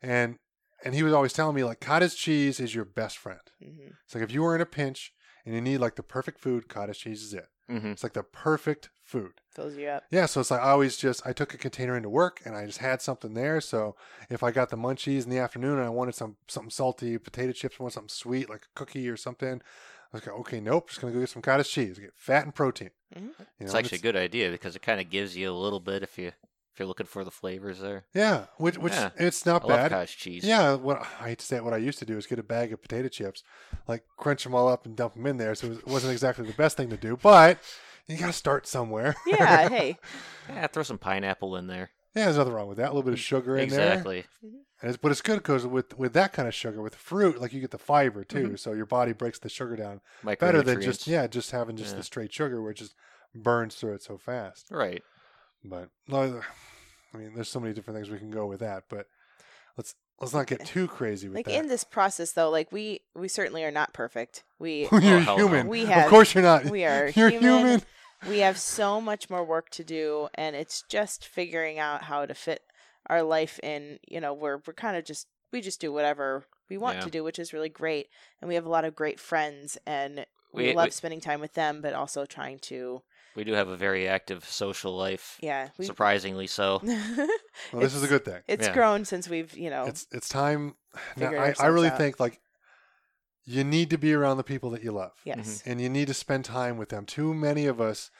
and 0.00 0.38
and 0.84 0.94
he 0.94 1.02
was 1.02 1.12
always 1.12 1.32
telling 1.32 1.56
me 1.56 1.64
like 1.64 1.80
cottage 1.80 2.16
cheese 2.16 2.60
is 2.60 2.74
your 2.74 2.84
best 2.86 3.18
friend. 3.18 3.40
hmm 3.62 3.88
It's 4.06 4.14
like 4.14 4.24
if 4.24 4.32
you 4.32 4.42
were 4.42 4.54
in 4.54 4.60
a 4.62 4.66
pinch 4.66 5.12
and 5.48 5.54
you 5.54 5.62
need 5.62 5.78
like 5.78 5.96
the 5.96 6.02
perfect 6.02 6.38
food, 6.38 6.68
cottage 6.68 6.98
cheese 7.00 7.22
is 7.22 7.32
it. 7.32 7.48
Mhm. 7.70 7.92
It's 7.92 8.02
like 8.02 8.12
the 8.12 8.22
perfect 8.22 8.90
food. 9.02 9.40
Fills 9.54 9.76
you 9.76 9.86
up. 9.88 10.04
Yeah, 10.10 10.26
so 10.26 10.40
it's 10.40 10.50
like 10.50 10.60
I 10.60 10.68
always 10.70 10.98
just 10.98 11.26
I 11.26 11.32
took 11.32 11.54
a 11.54 11.58
container 11.58 11.96
into 11.96 12.10
work 12.10 12.42
and 12.44 12.54
I 12.54 12.66
just 12.66 12.78
had 12.78 13.00
something 13.00 13.32
there. 13.32 13.62
So 13.62 13.96
if 14.28 14.42
I 14.42 14.50
got 14.50 14.68
the 14.68 14.76
munchies 14.76 15.24
in 15.24 15.30
the 15.30 15.38
afternoon 15.38 15.78
and 15.78 15.86
I 15.86 15.88
wanted 15.88 16.14
some 16.14 16.36
something 16.48 16.70
salty, 16.70 17.16
potato 17.16 17.52
chips, 17.52 17.76
I 17.80 17.82
want 17.82 17.94
something 17.94 18.10
sweet 18.10 18.50
like 18.50 18.64
a 18.66 18.78
cookie 18.78 19.08
or 19.08 19.16
something, 19.16 19.54
I 19.62 20.16
was 20.16 20.26
like, 20.26 20.34
okay, 20.40 20.60
nope, 20.60 20.88
just 20.90 21.00
gonna 21.00 21.14
go 21.14 21.20
get 21.20 21.30
some 21.30 21.40
cottage 21.40 21.70
cheese, 21.70 21.98
get 21.98 22.12
fat 22.14 22.44
and 22.44 22.54
protein. 22.54 22.90
Mhm. 23.16 23.22
You 23.38 23.46
It's 23.60 23.72
know, 23.72 23.78
actually 23.78 23.98
a 23.98 24.02
good 24.02 24.16
idea 24.16 24.50
because 24.50 24.76
it 24.76 24.82
kind 24.82 25.00
of 25.00 25.08
gives 25.08 25.34
you 25.34 25.50
a 25.50 25.52
little 25.52 25.80
bit 25.80 26.02
if 26.02 26.18
you 26.18 26.32
if 26.78 26.80
you're 26.80 26.86
looking 26.86 27.06
for 27.06 27.24
the 27.24 27.30
flavors 27.32 27.80
there. 27.80 28.04
Yeah, 28.14 28.44
which 28.56 28.78
which 28.78 28.92
Yeah. 28.92 29.10
it's 29.16 29.44
not 29.44 29.64
I 29.64 29.68
bad. 29.68 29.90
cottage 29.90 30.16
cheese. 30.16 30.44
Yeah, 30.44 30.74
what 30.74 31.00
I 31.20 31.30
hate 31.30 31.40
to 31.40 31.44
say 31.44 31.56
it, 31.56 31.64
what 31.64 31.74
I 31.74 31.78
used 31.78 31.98
to 31.98 32.04
do 32.06 32.16
is 32.16 32.24
get 32.28 32.38
a 32.38 32.42
bag 32.44 32.72
of 32.72 32.80
potato 32.80 33.08
chips, 33.08 33.42
like 33.88 34.04
crunch 34.16 34.44
them 34.44 34.54
all 34.54 34.68
up 34.68 34.86
and 34.86 34.94
dump 34.94 35.14
them 35.14 35.26
in 35.26 35.38
there. 35.38 35.56
So 35.56 35.66
it 35.66 35.70
was- 35.70 35.78
it 35.78 35.86
wasn't 35.88 36.12
exactly 36.12 36.46
the 36.46 36.52
best 36.52 36.76
thing 36.76 36.88
to 36.90 36.96
do, 36.96 37.16
but 37.20 37.58
you 38.06 38.16
got 38.16 38.28
to 38.28 38.32
start 38.32 38.68
somewhere. 38.68 39.16
Yeah, 39.26 39.68
hey. 39.76 39.98
Yeah, 40.48 40.68
throw 40.68 40.84
some 40.84 40.98
pineapple 40.98 41.56
in 41.56 41.66
there. 41.66 41.90
yeah, 42.14 42.26
there's 42.26 42.36
nothing 42.36 42.52
wrong 42.52 42.68
with 42.68 42.76
that. 42.78 42.86
A 42.86 42.92
little 42.94 43.02
bit 43.02 43.12
of 43.14 43.18
sugar 43.20 43.56
in 43.56 43.68
there, 43.70 43.88
Exactly. 43.94 44.26
and 44.42 44.88
it's, 44.90 44.96
but 44.98 45.10
it's 45.10 45.20
good 45.20 45.38
because 45.38 45.66
with 45.66 45.98
with 45.98 46.12
that 46.12 46.32
kind 46.32 46.46
of 46.46 46.54
sugar, 46.54 46.80
with 46.80 46.94
fruit, 46.94 47.40
like 47.40 47.52
you 47.52 47.60
get 47.60 47.72
the 47.72 47.78
fiber 47.78 48.22
too, 48.22 48.44
Mm-hmm. 48.44 48.54
so 48.56 48.72
your 48.72 48.86
body 48.86 49.12
breaks 49.12 49.40
the 49.40 49.48
sugar 49.48 49.74
down 49.74 50.00
better 50.22 50.62
than 50.62 50.80
just 50.80 51.08
yeah, 51.08 51.26
just 51.26 51.50
having 51.50 51.74
just 51.76 51.90
Yeah. 51.94 51.96
the 51.96 52.02
straight 52.04 52.32
sugar, 52.32 52.62
which 52.62 52.78
just 52.78 52.94
burns 53.34 53.74
through 53.74 53.94
it 53.94 54.02
so 54.04 54.16
fast. 54.16 54.68
Right. 54.70 55.02
But 55.64 55.88
I 56.10 57.16
mean, 57.16 57.32
there's 57.34 57.48
so 57.48 57.60
many 57.60 57.74
different 57.74 57.96
things 57.98 58.10
we 58.10 58.18
can 58.18 58.30
go 58.30 58.46
with 58.46 58.60
that, 58.60 58.84
but 58.88 59.06
let's 59.76 59.94
let's 60.20 60.34
not 60.34 60.46
get 60.46 60.64
too 60.64 60.86
crazy 60.88 61.28
with 61.28 61.36
Like 61.36 61.46
that. 61.46 61.54
in 61.54 61.68
this 61.68 61.84
process 61.84 62.32
though, 62.32 62.50
like 62.50 62.70
we 62.72 63.00
we 63.14 63.28
certainly 63.28 63.64
are 63.64 63.70
not 63.70 63.92
perfect. 63.92 64.44
We 64.58 64.88
you're 64.92 65.24
Oh, 65.28 65.36
human. 65.36 65.68
We 65.68 65.86
have, 65.86 66.04
of 66.04 66.10
course 66.10 66.34
you're 66.34 66.42
not. 66.44 66.64
we 66.66 66.84
are 66.84 67.08
You're 67.16 67.30
human. 67.30 67.58
human. 67.58 67.82
we 68.28 68.38
have 68.40 68.58
so 68.58 69.00
much 69.00 69.30
more 69.30 69.44
work 69.44 69.70
to 69.70 69.84
do 69.84 70.28
and 70.34 70.54
it's 70.56 70.82
just 70.88 71.26
figuring 71.26 71.78
out 71.78 72.04
how 72.04 72.26
to 72.26 72.34
fit 72.34 72.62
our 73.06 73.22
life 73.22 73.58
in, 73.62 73.98
you 74.06 74.20
know, 74.20 74.34
we're 74.34 74.58
we're 74.66 74.74
kind 74.74 74.96
of 74.96 75.04
just 75.04 75.26
we 75.52 75.60
just 75.60 75.80
do 75.80 75.92
whatever 75.92 76.44
we 76.68 76.76
want 76.76 76.98
Yeah. 76.98 77.04
to 77.04 77.10
do, 77.10 77.24
which 77.24 77.38
is 77.38 77.52
really 77.54 77.70
great. 77.70 78.08
And 78.40 78.48
we 78.48 78.54
have 78.54 78.66
a 78.66 78.70
lot 78.70 78.84
of 78.84 78.94
great 78.94 79.18
friends 79.18 79.78
and 79.86 80.26
we, 80.52 80.68
We- 80.68 80.74
love 80.74 80.86
we- 80.86 80.90
spending 80.90 81.20
time 81.20 81.40
with 81.40 81.54
them, 81.54 81.80
but 81.80 81.94
also 81.94 82.26
trying 82.26 82.58
to 82.60 83.02
We 83.38 83.44
do 83.44 83.52
have 83.52 83.68
a 83.68 83.76
very 83.76 84.08
active 84.08 84.44
social 84.44 84.96
life. 84.96 85.38
yeah, 85.40 85.68
we 85.78 85.84
Surprisingly 85.84 86.48
so. 86.48 86.82
Well, 87.72 87.82
this 87.82 87.94
is 87.94 88.02
a 88.02 88.08
good 88.08 88.24
thing. 88.24 88.40
it's 88.48 88.66
Yeah. 88.66 88.74
grown 88.74 89.04
since 89.04 89.28
we've, 89.28 89.56
you 89.56 89.70
know, 89.70 89.84
It's 89.84 90.08
it's 90.10 90.28
time. 90.28 90.74
Now, 91.16 91.26
Figure 91.28 91.38
I, 91.38 91.44
I 91.44 91.48
ourselves 91.50 91.72
really 91.74 91.88
out. 91.88 91.98
think 91.98 92.18
like 92.18 92.40
you 93.44 93.62
need 93.62 93.90
to 93.90 93.96
be 93.96 94.12
around 94.12 94.38
the 94.38 94.42
people 94.42 94.70
that 94.70 94.82
you 94.82 94.90
love, 94.90 95.12
yes. 95.24 95.62
and 95.64 95.80
you 95.80 95.88
need 95.88 96.08
to 96.08 96.14
spend 96.14 96.46
time 96.46 96.78
with 96.78 96.88
them. 96.88 97.06
Too 97.06 97.32
many 97.32 97.66
of 97.66 97.80
us. 97.80 98.10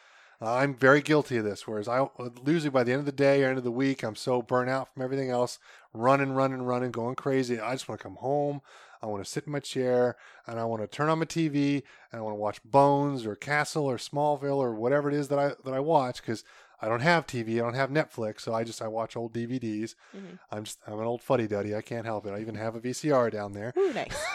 Uh, 0.40 0.54
I'm 0.54 0.72
very 0.72 1.02
guilty 1.02 1.36
of 1.38 1.44
this. 1.44 1.66
Whereas 1.66 1.88
I 1.88 2.06
usually 2.46 2.70
by 2.70 2.84
the 2.84 2.92
end 2.92 3.00
of 3.00 3.06
the 3.06 3.10
day 3.10 3.42
or 3.42 3.48
end 3.48 3.58
of 3.58 3.64
the 3.64 3.72
week, 3.72 4.04
I'm 4.04 4.14
so 4.14 4.40
burnt 4.40 4.70
out 4.70 4.94
from 4.94 5.02
everything 5.02 5.30
else, 5.30 5.58
running, 5.92 6.30
running, 6.30 6.62
running, 6.62 6.92
going 6.92 7.16
crazy. 7.16 7.58
I 7.58 7.72
just 7.72 7.88
want 7.88 8.00
to 8.00 8.04
come 8.04 8.16
home. 8.16 8.60
I 9.02 9.06
want 9.06 9.24
to 9.24 9.30
sit 9.30 9.46
in 9.46 9.52
my 9.52 9.60
chair 9.60 10.16
and 10.46 10.58
I 10.58 10.64
want 10.64 10.82
to 10.82 10.88
turn 10.88 11.08
on 11.08 11.18
my 11.20 11.24
TV 11.24 11.82
and 12.12 12.18
I 12.18 12.20
want 12.20 12.32
to 12.34 12.40
watch 12.40 12.62
Bones 12.64 13.24
or 13.26 13.34
Castle 13.36 13.84
or 13.86 13.96
Smallville 13.96 14.56
or 14.56 14.74
whatever 14.74 15.08
it 15.08 15.14
is 15.14 15.28
that 15.28 15.38
I 15.38 15.48
that 15.64 15.74
I 15.74 15.80
watch 15.80 16.20
because 16.20 16.44
I 16.80 16.86
don't 16.86 17.00
have 17.00 17.26
TV, 17.26 17.54
I 17.54 17.58
don't 17.58 17.74
have 17.74 17.90
Netflix, 17.90 18.42
so 18.42 18.54
I 18.54 18.62
just 18.62 18.80
I 18.80 18.86
watch 18.86 19.16
old 19.16 19.32
DVDs. 19.34 19.96
Mhm. 20.16 20.38
I'm 20.52 20.62
just 20.64 20.78
I'm 20.86 20.98
an 21.00 21.06
old 21.06 21.22
fuddy 21.22 21.48
duddy. 21.48 21.74
I 21.74 21.80
can't 21.82 22.06
help 22.06 22.24
it. 22.26 22.30
I 22.30 22.40
even 22.40 22.54
have 22.54 22.76
a 22.76 22.80
VCR 22.80 23.30
down 23.32 23.52
there. 23.52 23.72
Ooh, 23.76 23.92
nice. 23.92 24.24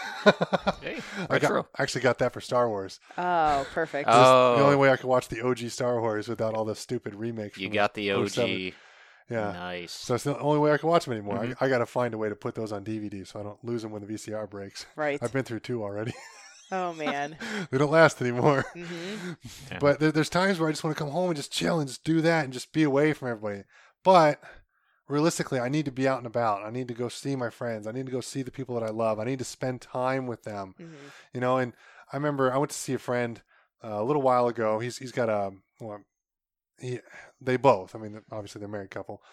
Hey, 0.82 1.02
I 1.30 1.38
got. 1.38 1.68
I 1.78 1.82
actually 1.84 2.00
got 2.02 2.18
that 2.20 2.32
for 2.32 2.40
Star 2.40 2.70
Wars. 2.70 3.02
Oh, 3.18 3.68
perfect. 3.74 4.08
Oh. 4.10 4.56
the 4.58 4.64
only 4.64 4.78
way 4.78 4.90
I 4.90 4.96
could 4.96 5.08
watch 5.10 5.28
the 5.28 5.42
OG 5.42 5.70
Star 5.70 6.00
Wars 6.00 6.30
without 6.30 6.54
all 6.54 6.64
the 6.64 6.76
stupid 6.76 7.14
remakes. 7.14 7.58
You 7.58 7.68
got 7.70 7.94
the 7.94 8.12
OG. 8.12 8.30
07. 8.30 8.74
Yeah. 9.30 9.52
Nice. 9.54 9.92
So 9.92 10.16
it's 10.16 10.24
the 10.24 10.38
only 10.40 10.60
way 10.60 10.72
I 10.72 10.78
can 10.78 10.90
watch 10.90 11.06
them 11.06 11.14
anymore. 11.14 11.38
Mhm. 11.38 11.56
I, 11.62 11.66
I 11.66 11.70
got 11.70 11.78
to 11.80 11.86
find 11.86 12.14
a 12.14 12.18
way 12.18 12.30
to 12.30 12.36
put 12.36 12.56
those 12.56 12.72
on 12.72 12.84
DVD 12.84 13.26
so 13.26 13.40
I 13.40 13.44
don't 13.44 13.64
lose 13.64 13.82
them 13.82 13.92
when 13.92 14.02
the 14.06 14.08
VCR 14.14 14.48
breaks. 14.50 14.86
right. 14.96 15.20
I've 15.22 15.32
been 15.34 15.44
through 15.46 15.62
two 15.62 15.84
already. 15.84 16.14
Oh 16.72 16.92
man. 16.94 17.38
they 17.72 17.78
don't 17.78 17.92
last 17.92 18.22
anymore. 18.22 18.66
hmm 18.74 18.86
Yeah. 19.72 19.78
But 19.80 20.00
there, 20.00 20.12
there's 20.12 20.30
times 20.30 20.60
where 20.60 20.70
I 20.70 20.72
just 20.72 20.84
want 20.84 20.96
to 20.98 21.02
come 21.04 21.12
home 21.12 21.30
and 21.30 21.38
just 21.38 21.52
chill 21.52 21.80
and 21.80 21.88
just 21.88 22.04
do 22.04 22.22
that 22.22 22.44
and 22.46 22.54
just 22.54 22.72
be 22.74 22.84
away 22.84 23.14
from 23.14 23.30
everybody. 23.30 23.64
But 24.04 24.42
realistically, 25.08 25.60
I 25.60 25.70
need 25.70 25.86
to 25.86 25.92
be 25.92 26.08
out 26.08 26.18
and 26.18 26.28
about. 26.28 26.64
I 26.66 26.70
need 26.70 26.88
to 26.88 26.94
go 26.94 27.10
see 27.10 27.36
my 27.36 27.50
friends. 27.50 27.88
I 27.88 27.92
need 27.92 28.06
to 28.06 28.12
go 28.12 28.22
see 28.22 28.42
the 28.42 28.52
people 28.52 28.76
that 28.76 28.84
I 28.86 28.90
love. 28.92 29.20
I 29.20 29.24
need 29.26 29.40
to 29.40 29.46
spend 29.46 29.82
time 29.82 30.28
with 30.28 30.44
them. 30.44 30.74
hmm 30.78 30.86
You 31.34 31.42
know, 31.42 31.58
and 31.58 31.74
I 32.12 32.16
remember 32.18 32.52
I 32.52 32.58
went 32.58 32.72
to 32.72 32.78
see 32.78 32.94
a 32.94 33.00
friend 33.00 33.42
uh, 33.84 34.02
a 34.02 34.04
little 34.04 34.22
while 34.22 34.48
ago. 34.48 34.80
He's 34.80 34.98
he's 34.98 35.12
got 35.12 35.30
a 35.30 35.52
well, 35.80 36.02
he 36.84 37.00
they 37.42 37.58
both. 37.58 37.96
I 37.96 38.00
mean, 38.00 38.22
obviously 38.32 38.60
they're 38.60 38.68
a 38.68 38.72
married 38.72 38.92
couple. 38.92 39.24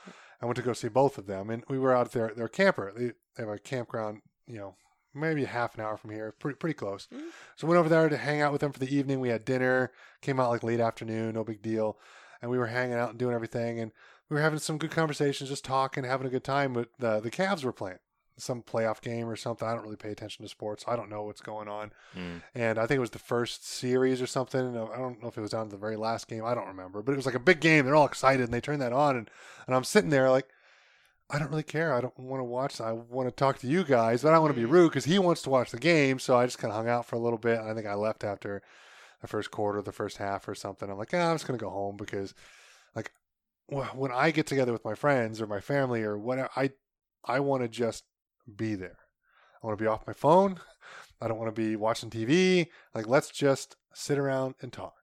I 0.41 0.47
went 0.47 0.57
to 0.57 0.63
go 0.63 0.73
see 0.73 0.89
both 0.89 1.19
of 1.19 1.27
them, 1.27 1.51
and 1.51 1.65
we 1.69 1.79
were 1.79 1.95
out 1.95 2.13
there 2.13 2.31
at 2.31 2.37
their 2.37 2.49
camper. 2.49 2.93
They, 2.97 3.07
they 3.37 3.43
have 3.43 3.49
a 3.49 3.59
campground, 3.59 4.23
you 4.47 4.59
know, 4.59 4.77
maybe 5.15 5.45
a 5.45 5.49
half 5.49 5.75
an 5.75 5.81
hour 5.81 5.97
from 5.97 6.11
here, 6.11 6.33
pretty 6.39 6.57
pretty 6.57 6.75
close. 6.75 7.09
Mhm. 7.13 7.31
So 7.57 7.67
went 7.67 7.79
over 7.79 7.89
there 7.89 8.09
to 8.09 8.17
hang 8.17 8.41
out 8.41 8.53
with 8.53 8.61
them 8.61 8.73
for 8.73 8.79
the 8.79 8.95
evening. 8.95 9.21
We 9.21 9.29
had 9.29 9.45
dinner. 9.45 9.93
Came 10.23 10.41
out 10.41 10.51
like 10.51 10.63
late 10.63 10.81
afternoon, 10.81 11.35
no 11.35 11.45
big 11.45 11.61
deal, 11.61 11.99
and 12.41 12.51
we 12.51 12.59
were 12.59 12.69
hanging 12.69 12.95
out 12.97 13.11
and 13.11 13.19
doing 13.19 13.35
everything, 13.35 13.81
and 13.81 13.91
we 14.29 14.37
were 14.37 14.43
having 14.43 14.61
some 14.61 14.79
good 14.79 14.93
conversations, 14.93 15.51
just 15.51 15.65
talking, 15.65 16.05
having 16.05 16.27
a 16.27 16.31
good 16.31 16.45
time. 16.45 16.73
But 16.73 16.89
the 16.99 17.21
the 17.21 17.31
Cavs 17.31 17.65
were 17.65 17.73
playing 17.73 17.99
some 18.37 18.63
playoff 18.63 19.01
game 19.03 19.29
or 19.29 19.37
something. 19.37 19.67
I 19.69 19.75
don't 19.75 19.83
really 19.83 19.97
pay 19.97 20.11
attention 20.11 20.43
to 20.45 20.49
sports. 20.49 20.85
I 20.89 20.97
don't 20.97 21.11
know 21.11 21.25
what's 21.25 21.41
going 21.43 21.69
on 21.69 21.93
Mm. 22.17 22.43
and 22.55 22.79
I 22.79 22.87
think 22.87 22.97
it 22.97 23.01
was 23.01 23.11
the 23.11 23.19
first 23.19 23.67
series 23.67 24.23
or 24.23 24.27
something. 24.27 24.61
I 24.77 24.97
don't 24.97 25.23
know 25.23 25.29
if 25.29 25.37
it 25.37 25.43
was 25.43 25.51
down 25.51 25.67
to 25.67 25.71
the 25.73 25.77
very 25.77 25.97
last 25.97 26.27
game. 26.29 26.45
I 26.45 26.55
don't 26.55 26.69
remember, 26.69 27.03
but 27.03 27.13
it 27.13 27.17
was 27.17 27.27
like 27.27 27.35
a 27.35 27.39
big 27.41 27.61
game. 27.61 27.85
They're 27.85 27.95
all 27.97 28.07
excited, 28.07 28.45
and 28.45 28.53
they 28.55 28.61
turn 28.61 28.79
that 28.81 28.93
on, 28.93 29.17
and, 29.17 29.31
and 29.67 29.77
I'm 29.77 29.85
sitting 29.85 30.11
there 30.11 30.31
like, 30.31 30.49
I 31.29 31.39
don't 31.39 31.51
really 31.51 31.63
care. 31.63 31.95
I 31.95 32.01
don't 32.01 32.19
want 32.19 32.41
to 32.41 32.45
watch. 32.45 32.81
I 32.81 32.93
want 32.93 33.29
to 33.29 33.33
talk 33.35 33.59
to 33.61 33.67
you 33.69 33.85
guys, 33.85 34.23
but 34.23 34.31
I 34.31 34.33
don't 34.33 34.43
want 34.43 34.55
to 34.55 34.61
be 34.61 34.67
Mhm. 34.67 34.73
rude 34.73 34.89
because 34.89 35.05
he 35.05 35.19
wants 35.19 35.43
to 35.43 35.51
watch 35.51 35.71
the 35.71 35.79
game. 35.79 36.19
So 36.19 36.37
I 36.37 36.45
just 36.47 36.59
kind 36.59 36.73
of 36.73 36.77
hung 36.77 36.89
out 36.89 37.07
for 37.07 37.15
a 37.17 37.21
little 37.21 37.39
bit. 37.39 37.61
I 37.61 37.73
think 37.73 37.87
I 37.87 37.95
left 37.95 38.25
after 38.25 38.63
the 39.21 39.29
first 39.29 39.51
quarter, 39.53 39.81
the 39.83 39.93
first 39.93 40.17
half, 40.17 40.49
or 40.49 40.55
something. 40.57 40.91
I'm 40.91 40.99
like, 40.99 41.15
ah, 41.15 41.31
I'm 41.31 41.35
just 41.37 41.47
gonna 41.47 41.59
go 41.59 41.71
home 41.71 41.97
because, 41.97 42.35
like, 42.97 43.13
when 43.69 44.11
I 44.11 44.33
get 44.33 44.47
together 44.49 44.73
with 44.73 44.85
my 44.85 44.95
friends 44.97 45.41
or 45.41 45.47
my 45.47 45.61
family 45.61 46.03
or 46.03 46.19
whatever, 46.19 46.49
I 46.57 46.71
I 47.25 47.39
want 47.41 47.63
to 47.63 47.69
just 47.69 48.05
be 48.57 48.75
there. 48.75 48.99
I 49.63 49.67
want 49.67 49.79
to 49.79 49.83
be 49.83 49.89
off 49.89 50.07
my 50.07 50.13
phone. 50.13 50.61
I 51.21 51.29
don't 51.29 51.39
want 51.39 51.55
to 51.55 51.61
be 51.61 51.77
watching 51.77 52.11
TV. 52.11 52.69
Like, 52.95 53.07
let's 53.07 53.31
just 53.31 53.77
sit 53.93 54.19
around 54.19 54.55
and 54.63 54.73
talk. 54.73 54.95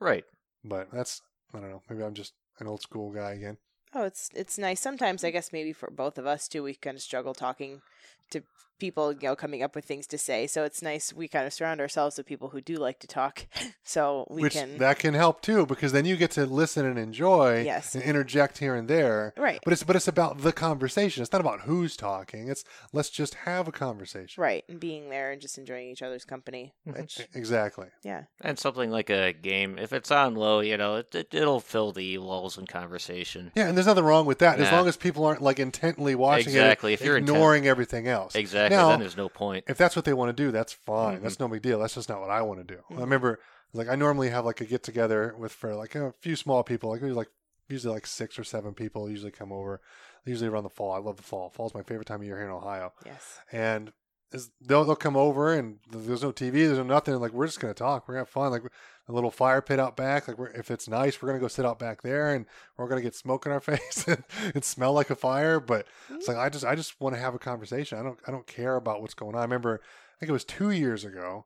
Right. 0.00 0.24
But 0.64 0.88
that's, 0.92 1.22
I 1.54 1.60
don't 1.60 1.70
know. 1.70 1.82
Maybe 1.88 2.02
I'm 2.02 2.14
just 2.14 2.34
an 2.58 2.66
old 2.66 2.82
school 2.82 3.12
guy 3.12 3.32
again. 3.32 3.58
Oh, 3.92 4.04
it's 4.04 4.30
it's 4.36 4.56
nice. 4.56 4.80
Sometimes 4.80 5.24
I 5.24 5.30
guess 5.30 5.52
maybe 5.52 5.72
for 5.72 5.90
both 5.90 6.16
of 6.16 6.26
us 6.26 6.46
too, 6.46 6.62
we 6.62 6.74
kind 6.74 6.96
of 6.96 7.02
struggle 7.02 7.34
talking 7.34 7.82
to 8.30 8.42
people, 8.78 9.12
you 9.12 9.18
know, 9.28 9.36
coming 9.36 9.62
up 9.62 9.74
with 9.74 9.84
things 9.84 10.06
to 10.06 10.16
say. 10.16 10.46
So 10.46 10.64
it's 10.64 10.80
nice 10.80 11.12
we 11.12 11.28
kind 11.28 11.46
of 11.46 11.52
surround 11.52 11.80
ourselves 11.82 12.16
with 12.16 12.24
people 12.24 12.48
who 12.48 12.62
do 12.62 12.76
like 12.76 12.98
to 13.00 13.06
talk, 13.06 13.46
so 13.84 14.26
we 14.30 14.40
Which 14.40 14.54
can 14.54 14.78
that 14.78 14.98
can 14.98 15.12
help 15.12 15.42
too, 15.42 15.66
because 15.66 15.92
then 15.92 16.06
you 16.06 16.16
get 16.16 16.30
to 16.32 16.46
listen 16.46 16.86
and 16.86 16.98
enjoy 16.98 17.60
Yes. 17.62 17.94
and 17.94 18.02
interject 18.02 18.56
here 18.56 18.74
and 18.74 18.88
there. 18.88 19.34
right, 19.36 19.60
But 19.64 19.74
it's 19.74 19.82
but 19.82 19.96
it's 19.96 20.08
about 20.08 20.38
the 20.40 20.52
conversation. 20.52 21.22
It's 21.22 21.30
not 21.30 21.42
about 21.42 21.60
who's 21.62 21.94
talking. 21.94 22.48
It's 22.48 22.64
let's 22.94 23.10
just 23.10 23.34
have 23.44 23.68
a 23.68 23.72
conversation. 23.72 24.42
right, 24.42 24.64
and 24.66 24.80
being 24.80 25.10
there 25.10 25.30
and 25.30 25.42
just 25.42 25.58
enjoying 25.58 25.88
each 25.90 26.00
other's 26.00 26.24
company. 26.24 26.72
Which 26.84 27.20
Exactly. 27.34 27.88
yeah, 28.02 28.22
And 28.40 28.58
something 28.58 28.90
like 28.90 29.10
a 29.10 29.34
game, 29.34 29.78
if 29.78 29.92
it's 29.92 30.10
on 30.10 30.36
low, 30.36 30.60
you 30.60 30.78
know, 30.78 30.96
it, 30.96 31.14
it, 31.14 31.34
it'll 31.34 31.60
fill 31.60 31.92
the 31.92 32.16
lulls 32.16 32.56
in 32.56 32.66
conversation. 32.66 33.52
Yeah, 33.54 33.68
and 33.68 33.76
there's 33.76 33.86
nothing 33.86 34.04
wrong 34.04 34.24
with 34.24 34.38
that 34.38 34.58
as 34.58 34.72
long 34.72 34.88
as 34.88 34.96
people 34.96 35.26
aren't 35.26 35.42
like 35.42 35.58
intently 35.58 36.14
watching 36.14 36.46
Exactly. 36.46 36.92
it, 36.94 37.00
If 37.00 37.04
you're 37.06 37.18
intent- 37.18 37.36
ignoring 37.36 37.66
everything 37.92 38.08
else. 38.10 38.34
Exactly. 38.34 38.76
Now- 38.76 38.88
then 38.90 39.00
there's 39.00 39.16
no 39.16 39.28
point. 39.28 39.64
if 39.68 39.76
that's 39.76 39.96
what 39.96 40.04
they 40.04 40.12
want 40.14 40.34
to 40.36 40.42
do, 40.44 40.50
that's 40.50 40.72
fine. 40.72 41.18
Mhm. 41.18 41.22
That's 41.22 41.40
no 41.40 41.48
big 41.48 41.62
deal. 41.62 41.78
That's 41.80 41.94
just 41.94 42.08
not 42.08 42.20
what 42.20 42.30
I 42.30 42.42
want 42.42 42.66
to 42.66 42.74
do. 42.74 42.82
I 42.90 42.94
Mhm. 42.94 43.00
remember, 43.00 43.40
like, 43.72 43.88
I 43.88 43.94
normally 43.96 44.30
have 44.30 44.44
like 44.44 44.60
a 44.60 44.64
get 44.64 44.82
together 44.82 45.34
with 45.38 45.52
for 45.52 45.74
like 45.74 45.94
a 45.94 46.12
few 46.20 46.36
small 46.36 46.62
people, 46.62 46.90
like 46.90 47.02
maybe 47.02 47.14
like 47.14 47.28
usually 47.68 47.94
like 47.94 48.06
six 48.06 48.38
or 48.38 48.44
seven 48.44 48.74
people 48.74 49.08
usually 49.10 49.30
come 49.32 49.52
over. 49.52 49.80
Usually 50.26 50.48
around 50.50 50.64
the 50.64 50.70
fall. 50.70 50.92
I 50.92 50.98
love 50.98 51.16
the 51.16 51.22
fall. 51.22 51.48
Fall's 51.50 51.72
my 51.74 51.82
favorite 51.82 52.06
time 52.06 52.20
of 52.20 52.26
year 52.26 52.36
here 52.36 52.44
in 52.46 52.52
Ohio. 52.52 52.92
yes, 53.06 53.38
And 53.50 53.92
is 54.32 54.50
they'll 54.60 54.84
they'll 54.84 54.96
come 54.96 55.16
over 55.16 55.52
and 55.52 55.78
there's 55.90 56.22
no 56.22 56.32
TV, 56.32 56.52
there's 56.52 56.78
no 56.78 56.84
nothing. 56.84 57.14
Like 57.16 57.32
we're 57.32 57.46
just 57.46 57.60
gonna 57.60 57.74
talk. 57.74 58.06
We're 58.06 58.14
gonna 58.14 58.22
have 58.22 58.28
fun. 58.28 58.50
Like 58.50 58.62
a 59.08 59.12
little 59.12 59.30
fire 59.30 59.60
pit 59.60 59.80
out 59.80 59.96
back. 59.96 60.28
Like 60.28 60.38
we're, 60.38 60.48
if 60.48 60.70
it's 60.70 60.88
nice, 60.88 61.20
we're 61.20 61.28
gonna 61.28 61.40
go 61.40 61.48
sit 61.48 61.66
out 61.66 61.78
back 61.78 62.02
there 62.02 62.34
and 62.34 62.46
we're 62.76 62.88
gonna 62.88 63.02
get 63.02 63.14
smoke 63.14 63.46
in 63.46 63.52
our 63.52 63.60
face 63.60 64.04
and, 64.06 64.22
and 64.54 64.64
smell 64.64 64.92
like 64.92 65.10
a 65.10 65.16
fire. 65.16 65.60
But 65.60 65.86
it's 66.10 66.28
like 66.28 66.36
I 66.36 66.48
just 66.48 66.64
I 66.64 66.74
just 66.74 67.00
want 67.00 67.14
to 67.14 67.20
have 67.20 67.34
a 67.34 67.38
conversation. 67.38 67.98
I 67.98 68.02
don't 68.02 68.18
I 68.26 68.30
don't 68.30 68.46
care 68.46 68.76
about 68.76 69.00
what's 69.00 69.14
going 69.14 69.34
on. 69.34 69.40
I 69.40 69.44
remember 69.44 69.80
I 69.82 70.18
think 70.20 70.30
it 70.30 70.32
was 70.34 70.44
two 70.44 70.70
years 70.70 71.04
ago 71.04 71.44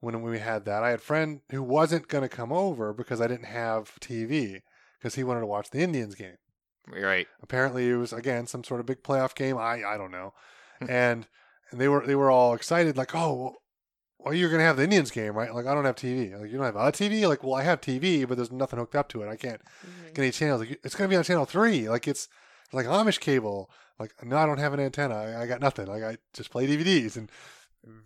when 0.00 0.20
we 0.22 0.38
had 0.38 0.64
that. 0.66 0.82
I 0.82 0.90
had 0.90 0.98
a 0.98 1.02
friend 1.02 1.40
who 1.50 1.62
wasn't 1.62 2.08
gonna 2.08 2.28
come 2.28 2.52
over 2.52 2.92
because 2.92 3.20
I 3.20 3.26
didn't 3.26 3.46
have 3.46 3.92
TV 4.00 4.62
because 4.98 5.14
he 5.14 5.24
wanted 5.24 5.40
to 5.40 5.46
watch 5.46 5.70
the 5.70 5.80
Indians 5.80 6.14
game 6.14 6.36
Right. 6.88 7.26
apparently 7.42 7.88
it 7.88 7.96
was 7.96 8.12
again 8.12 8.46
some 8.46 8.62
sort 8.62 8.78
of 8.78 8.86
big 8.86 9.02
playoff 9.02 9.34
game 9.34 9.58
i 9.58 9.82
i 9.84 9.96
don't 9.96 10.12
know 10.12 10.34
hmm. 10.78 10.88
and 10.88 11.26
and 11.76 11.80
they 11.82 11.88
were 11.88 12.06
they 12.06 12.14
were 12.14 12.30
all 12.30 12.54
excited 12.54 12.96
like 12.96 13.14
oh 13.14 13.54
well, 14.18 14.32
you're 14.32 14.48
gonna 14.50 14.62
have 14.62 14.78
the 14.78 14.84
indians 14.84 15.10
game 15.10 15.34
right? 15.34 15.54
Like 15.54 15.66
i 15.66 15.74
don't 15.74 15.84
have 15.84 15.96
tv 15.96 16.32
like 16.40 16.50
you 16.50 16.56
don't 16.56 16.64
have 16.64 16.74
a 16.76 16.90
tv 16.90 17.28
like 17.28 17.44
well 17.44 17.52
i 17.54 17.62
have 17.62 17.82
tv 17.82 18.26
but 18.26 18.38
there's 18.38 18.50
nothing 18.50 18.78
hooked 18.78 18.94
up 18.96 19.08
to 19.10 19.20
it. 19.22 19.28
I 19.28 19.36
can't 19.36 19.60
Mhm. 19.86 20.14
get 20.14 20.18
any 20.22 20.30
channels. 20.30 20.60
Like 20.60 20.80
it's 20.82 20.94
gonna 20.94 21.08
be 21.08 21.16
on 21.16 21.22
channel 21.24 21.44
three. 21.44 21.88
Like 21.90 22.08
it's 22.08 22.28
like 22.72 22.86
amish 22.86 23.20
cable. 23.20 23.70
Like 23.98 24.12
no 24.24 24.36
i 24.38 24.46
don't 24.46 24.58
have 24.58 24.72
an 24.72 24.80
antenna. 24.80 25.14
I, 25.14 25.42
I 25.42 25.46
got 25.46 25.60
nothing. 25.60 25.86
Like 25.86 26.02
i 26.02 26.16
just 26.32 26.50
play 26.50 26.66
dvds 26.66 27.16
and 27.16 27.30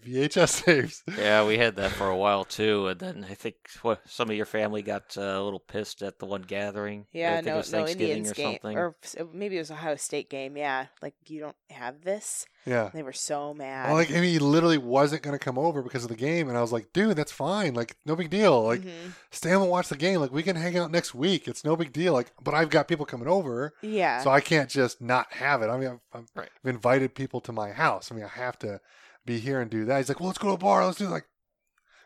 VHS 0.05 0.64
tapes. 0.64 1.03
Yeah, 1.18 1.47
we 1.47 1.57
had 1.59 1.76
that 1.76 1.91
for 1.93 2.09
a 2.09 2.16
while 2.16 2.45
too, 2.45 2.89
and 2.89 3.01
then 3.01 3.26
I 3.28 3.35
think 3.35 3.57
what, 3.83 4.01
some 4.07 4.28
of 4.31 4.37
your 4.37 4.45
family 4.47 4.83
got 4.83 5.16
uh, 5.16 5.20
a 5.22 5.43
little 5.43 5.59
pissed 5.61 6.03
at 6.03 6.18
the 6.18 6.26
one 6.26 6.43
gathering. 6.43 7.07
I 7.14 7.18
Yeah, 7.18 7.35
think 7.37 7.47
it 7.47 7.51
no, 7.51 7.57
was 7.57 7.72
no 7.72 7.87
Indians 7.87 8.31
or 8.31 8.35
game, 8.35 8.53
something. 8.62 8.76
or 8.78 8.95
maybe 9.33 9.57
it 9.57 9.61
was 9.61 9.70
Ohio 9.70 9.97
State 9.97 10.28
game. 10.28 10.57
Yeah, 10.57 10.87
like 11.03 11.14
you 11.26 11.41
don't 11.41 11.57
have 11.70 12.03
this. 12.03 12.47
Yeah. 12.66 12.91
They 12.93 13.03
were 13.03 13.14
so 13.14 13.55
mad. 13.55 13.87
Well, 13.87 13.95
like 13.97 14.11
I 14.11 14.14
mean, 14.14 14.24
he 14.24 14.39
literally 14.39 14.76
wasn't 14.76 15.22
going 15.22 15.33
to 15.39 15.43
come 15.43 15.57
over 15.59 15.81
because 15.83 16.03
of 16.03 16.11
the 16.11 16.16
game, 16.16 16.49
and 16.51 16.59
I 16.59 16.61
was 16.61 16.72
like, 16.72 16.93
"Dude, 16.93 17.16
that's 17.16 17.33
fine. 17.33 17.72
Like, 17.72 17.97
no 18.05 18.14
big 18.16 18.28
deal. 18.28 18.62
Like, 18.64 18.83
Mhm. 18.83 19.14
stay 19.31 19.51
home 19.51 19.62
and 19.62 19.70
watch 19.70 19.89
the 19.89 19.97
game. 19.97 20.20
Like, 20.20 20.31
we 20.33 20.43
can 20.43 20.57
hang 20.57 20.76
out 20.76 20.91
next 20.91 21.14
week. 21.14 21.49
It's 21.49 21.64
no 21.64 21.74
big 21.74 21.93
deal. 21.93 22.12
Like, 22.12 22.33
but 22.43 22.53
I've 22.53 22.68
got 22.68 22.87
people 22.87 23.07
coming 23.07 23.28
over, 23.28 23.72
yeah, 23.81 24.22
so 24.22 24.31
I 24.31 24.41
can't 24.43 24.68
just 24.68 25.01
not 25.01 25.33
have 25.33 25.62
it. 25.62 25.68
I 25.70 25.78
mean, 25.78 25.89
I've, 25.89 26.01
I've, 26.12 26.31
Right. 26.35 26.51
I've 26.62 26.68
invited 26.68 27.14
people 27.14 27.41
to 27.43 27.53
my 27.53 27.72
house. 27.72 28.12
I 28.12 28.14
mean, 28.14 28.24
I 28.24 28.28
have 28.28 28.59
to 28.59 28.81
be 29.26 29.38
here 29.38 29.60
and 29.60 29.70
do 29.70 29.84
that. 29.86 29.98
He's 29.98 30.08
like, 30.08 30.20
"Well, 30.20 30.28
let's 30.28 30.38
go 30.38 30.48
to 30.48 30.54
a 30.54 30.58
bar. 30.58 30.84
Let's 30.84 30.98
do 30.98 31.08
like, 31.08 31.26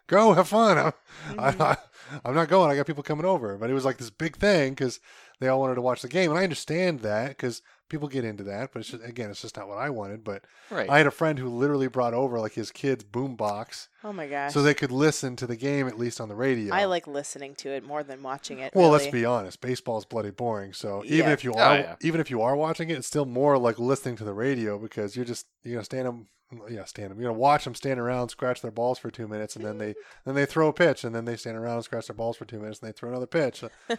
go 0.07 0.33
have 0.35 0.49
fun. 0.49 0.79
I'm, 1.39 1.55
Mhm. 1.55 1.61
I, 1.61 1.77
I'm 2.25 2.35
not 2.35 2.49
going. 2.49 2.71
I 2.71 2.77
got 2.77 2.87
people 2.87 3.03
coming 3.03 3.25
over, 3.27 3.57
but 3.57 3.71
it 3.71 3.75
was 3.75 3.85
like 3.85 3.99
this 3.99 4.11
big 4.11 4.37
thing 4.37 4.73
because 4.73 5.01
they 5.41 5.49
all 5.49 5.61
wanted 5.61 5.77
to 5.77 5.83
watch 5.83 6.03
the 6.03 6.09
game, 6.09 6.31
and 6.31 6.39
I 6.39 6.45
understand 6.45 7.01
that 7.01 7.29
because 7.29 7.63
people 7.89 8.09
get 8.09 8.25
into 8.25 8.45
that. 8.45 8.73
But 8.73 8.81
it's 8.81 8.91
just 8.91 9.05
again, 9.05 9.31
it's 9.31 9.43
just 9.43 9.57
not 9.57 9.69
what 9.69 9.79
I 9.79 9.91
wanted. 9.91 10.25
But 10.25 10.45
right. 10.71 10.89
I 10.89 10.99
had 10.99 11.07
a 11.07 11.11
friend 11.11 11.39
who 11.39 11.49
literally 11.49 11.87
brought 11.89 12.15
over 12.15 12.39
like 12.41 12.55
his 12.55 12.71
kid's 12.71 13.05
boombox 13.05 13.89
oh 14.03 14.13
my 14.13 14.27
gosh. 14.27 14.53
so 14.53 14.63
they 14.63 14.75
could 14.75 14.91
listen 14.93 15.37
to 15.37 15.47
the 15.47 15.57
game 15.57 15.87
at 15.87 15.99
least 15.99 16.21
on 16.21 16.29
the 16.29 16.35
radio. 16.35 16.75
I 16.75 16.85
like 16.87 17.07
listening 17.07 17.55
to 17.57 17.69
it 17.71 17.85
more 17.85 18.03
than 18.03 18.23
watching 18.23 18.59
it. 18.59 18.73
Well, 18.75 18.91
let's 18.91 19.07
be 19.09 19.25
honest. 19.25 19.61
Baseball's 19.61 20.05
bloody 20.05 20.31
boring. 20.31 20.73
So 20.73 21.03
even 21.05 21.27
Yeah. 21.29 21.33
if 21.33 21.45
you 21.45 21.53
Oh, 21.55 21.59
are 21.61 21.77
yeah. 21.77 21.97
even 22.01 22.21
if 22.21 22.31
you 22.31 22.43
are 22.43 22.57
watching 22.57 22.91
it, 22.91 22.99
it's 22.99 23.07
still 23.07 23.27
more 23.27 23.59
like 23.59 23.79
listening 23.79 24.17
to 24.17 24.25
the 24.25 24.35
radio 24.35 24.79
because 24.79 25.17
you're 25.17 25.25
just 25.25 25.47
you're 25.63 25.75
gonna 25.75 25.85
stand 25.85 26.07
them. 26.07 26.27
Yeah, 26.69 26.85
stand 26.85 27.11
them. 27.11 27.19
You're 27.19 27.31
gonna 27.31 27.39
watch 27.41 27.65
them 27.65 27.75
stand 27.75 27.99
around, 27.99 28.29
scratch 28.29 28.61
their 28.61 28.71
balls 28.71 28.99
for 28.99 29.11
two 29.11 29.27
minutes, 29.27 29.57
and 29.57 29.65
then 29.65 29.79
they 29.79 29.95
then 30.25 30.35
they 30.37 30.47
throw 30.47 30.69
a 30.69 30.73
pitch, 30.73 31.03
and 31.03 31.15
then 31.15 31.25
they 31.25 31.37
stand 31.37 31.57
around 31.57 31.77
and 31.77 31.85
scratch 31.85 32.07
their 32.07 32.15
balls 32.15 32.37
for 32.37 32.45
two 32.45 32.61
minutes, 32.61 32.79
and 32.81 32.89
they 32.89 32.93
throw 32.93 33.09
another 33.11 33.27
pitch. 33.27 33.65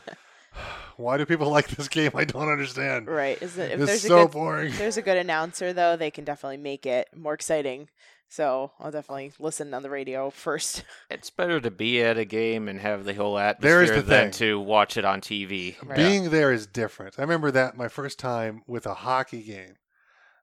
Why 0.98 1.18
do 1.18 1.26
people 1.26 1.50
like 1.58 1.68
this 1.68 1.88
game? 1.88 2.12
I 2.16 2.26
don't 2.26 2.50
understand. 2.50 3.08
right. 3.08 3.42
Is 3.42 3.58
it, 3.58 3.72
if 3.74 3.80
It's 3.82 3.86
there's 3.88 4.02
so 4.04 4.20
a 4.20 4.24
good 4.24 4.32
boring. 4.32 4.68
if 4.70 4.78
there's 4.78 4.98
a 4.98 5.02
good 5.02 5.18
announcer 5.18 5.74
though, 5.74 5.96
they 5.98 6.12
can 6.12 6.24
definitely 6.24 6.58
make 6.58 6.86
it 6.86 7.10
more 7.16 7.34
exciting. 7.34 7.90
So 8.28 8.72
I'll 8.80 8.92
definitely 8.92 9.34
listen 9.40 9.74
on 9.74 9.84
the 9.84 9.90
radio 9.90 10.30
first. 10.32 10.84
It's 11.12 11.30
better 11.30 11.60
to 11.62 11.70
be 11.70 12.02
at 12.02 12.18
a 12.18 12.26
game 12.26 12.68
and 12.68 12.80
have 12.80 13.06
the 13.06 13.14
whole 13.14 13.36
There 13.36 13.84
is 13.84 13.90
atmosphere 13.92 13.96
the 13.98 14.02
than 14.02 14.24
thing. 14.24 14.32
to 14.40 14.60
watch 14.60 14.98
it 14.98 15.06
on 15.06 15.22
TV. 15.22 15.76
Right. 15.84 15.96
Being 15.96 16.30
there 16.32 16.52
is 16.52 16.66
different. 16.66 17.16
I 17.20 17.22
remember 17.22 17.52
that 17.52 17.78
my 17.78 17.88
first 17.88 18.18
time 18.18 18.64
with 18.68 18.86
a 18.88 18.94
hockey 18.96 19.44
game. 19.44 19.76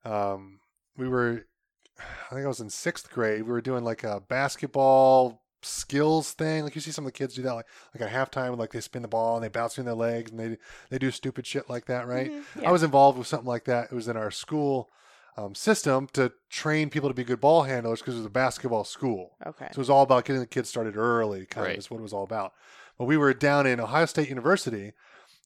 Um, 0.04 0.60
we 0.96 1.08
were, 1.08 1.46
I 1.98 2.34
think 2.34 2.44
I 2.44 2.48
was 2.48 2.60
in 2.60 2.70
sixth 2.70 3.10
grade. 3.10 3.42
We 3.42 3.50
were 3.52 3.60
doing 3.60 3.82
like 3.84 4.04
a 4.04 4.20
basketball 4.20 5.41
skills 5.62 6.32
thing. 6.32 6.64
Like 6.64 6.74
you 6.74 6.80
see 6.80 6.90
some 6.90 7.04
of 7.06 7.12
the 7.12 7.16
kids 7.18 7.34
do 7.34 7.42
that, 7.42 7.54
like 7.54 7.66
like 7.98 8.10
at 8.12 8.32
halftime, 8.32 8.56
like 8.58 8.72
they 8.72 8.80
spin 8.80 9.02
the 9.02 9.08
ball 9.08 9.36
and 9.36 9.44
they 9.44 9.48
bounce 9.48 9.78
in 9.78 9.84
their 9.84 9.94
legs 9.94 10.30
and 10.30 10.38
they 10.40 10.56
they 10.90 10.98
do 10.98 11.10
stupid 11.10 11.46
shit 11.46 11.68
like 11.70 11.86
that, 11.86 12.06
right? 12.06 12.32
Mhm, 12.32 12.66
I 12.66 12.70
was 12.72 12.82
involved 12.82 13.18
with 13.18 13.26
something 13.26 13.48
like 13.48 13.64
that. 13.64 13.88
It 13.90 13.94
was 13.94 14.08
in 14.08 14.16
our 14.16 14.30
school 14.30 14.90
um, 15.36 15.54
system 15.54 16.08
to 16.12 16.30
train 16.50 16.90
people 16.90 17.08
to 17.08 17.14
be 17.14 17.24
good 17.24 17.40
ball 17.40 17.62
handlers 17.62 18.00
because 18.00 18.14
it 18.14 18.18
was 18.18 18.26
a 18.26 18.30
basketball 18.30 18.84
school. 18.84 19.36
okay. 19.46 19.64
So 19.72 19.76
it 19.76 19.78
was 19.78 19.88
all 19.90 20.02
about 20.02 20.26
getting 20.26 20.40
the 20.40 20.46
kids 20.46 20.68
started 20.68 20.94
early, 20.96 21.46
kind 21.46 21.64
Right. 21.66 21.72
of 21.72 21.78
is 21.78 21.90
what 21.90 22.00
it 22.00 22.02
was 22.02 22.12
all 22.12 22.24
about. 22.24 22.52
But 22.98 23.06
we 23.06 23.16
were 23.16 23.32
down 23.32 23.66
in 23.66 23.80
Ohio 23.80 24.04
State 24.04 24.28
University 24.28 24.92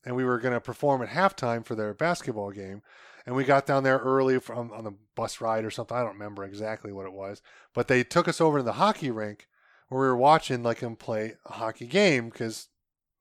and 0.05 0.17
we 0.17 0.25
were 0.25 0.39
going 0.41 0.55
to 0.55 0.61
perform 0.61 1.03
at 1.03 1.11
halftime 1.11 1.65
for 1.65 1.77
their 1.77 1.95
basketball 1.95 2.51
game. 2.51 2.83
And 3.27 3.35
we 3.37 3.45
got 3.45 3.65
down 3.67 3.83
there 3.85 3.99
early 3.99 4.39
from 4.41 4.73
on 4.73 4.83
the 4.85 4.95
bus 5.15 5.41
ride 5.41 5.65
or 5.65 5.71
something. 5.71 5.97
I 5.97 6.01
don't 6.03 6.13
remember 6.15 6.43
exactly 6.45 6.91
what 6.93 7.07
it 7.07 7.13
was, 7.13 7.41
but 7.73 7.87
they 7.87 8.03
took 8.03 8.27
us 8.27 8.41
over 8.41 8.59
to 8.59 8.65
the 8.65 8.75
hockey 8.75 9.11
rink 9.13 9.47
where 9.89 10.01
we 10.01 10.07
were 10.07 10.17
watching 10.17 10.63
like 10.63 10.81
them 10.81 10.97
play 10.97 11.35
a 11.45 11.53
hockey 11.53 11.87
game 11.87 12.29
because 12.29 12.69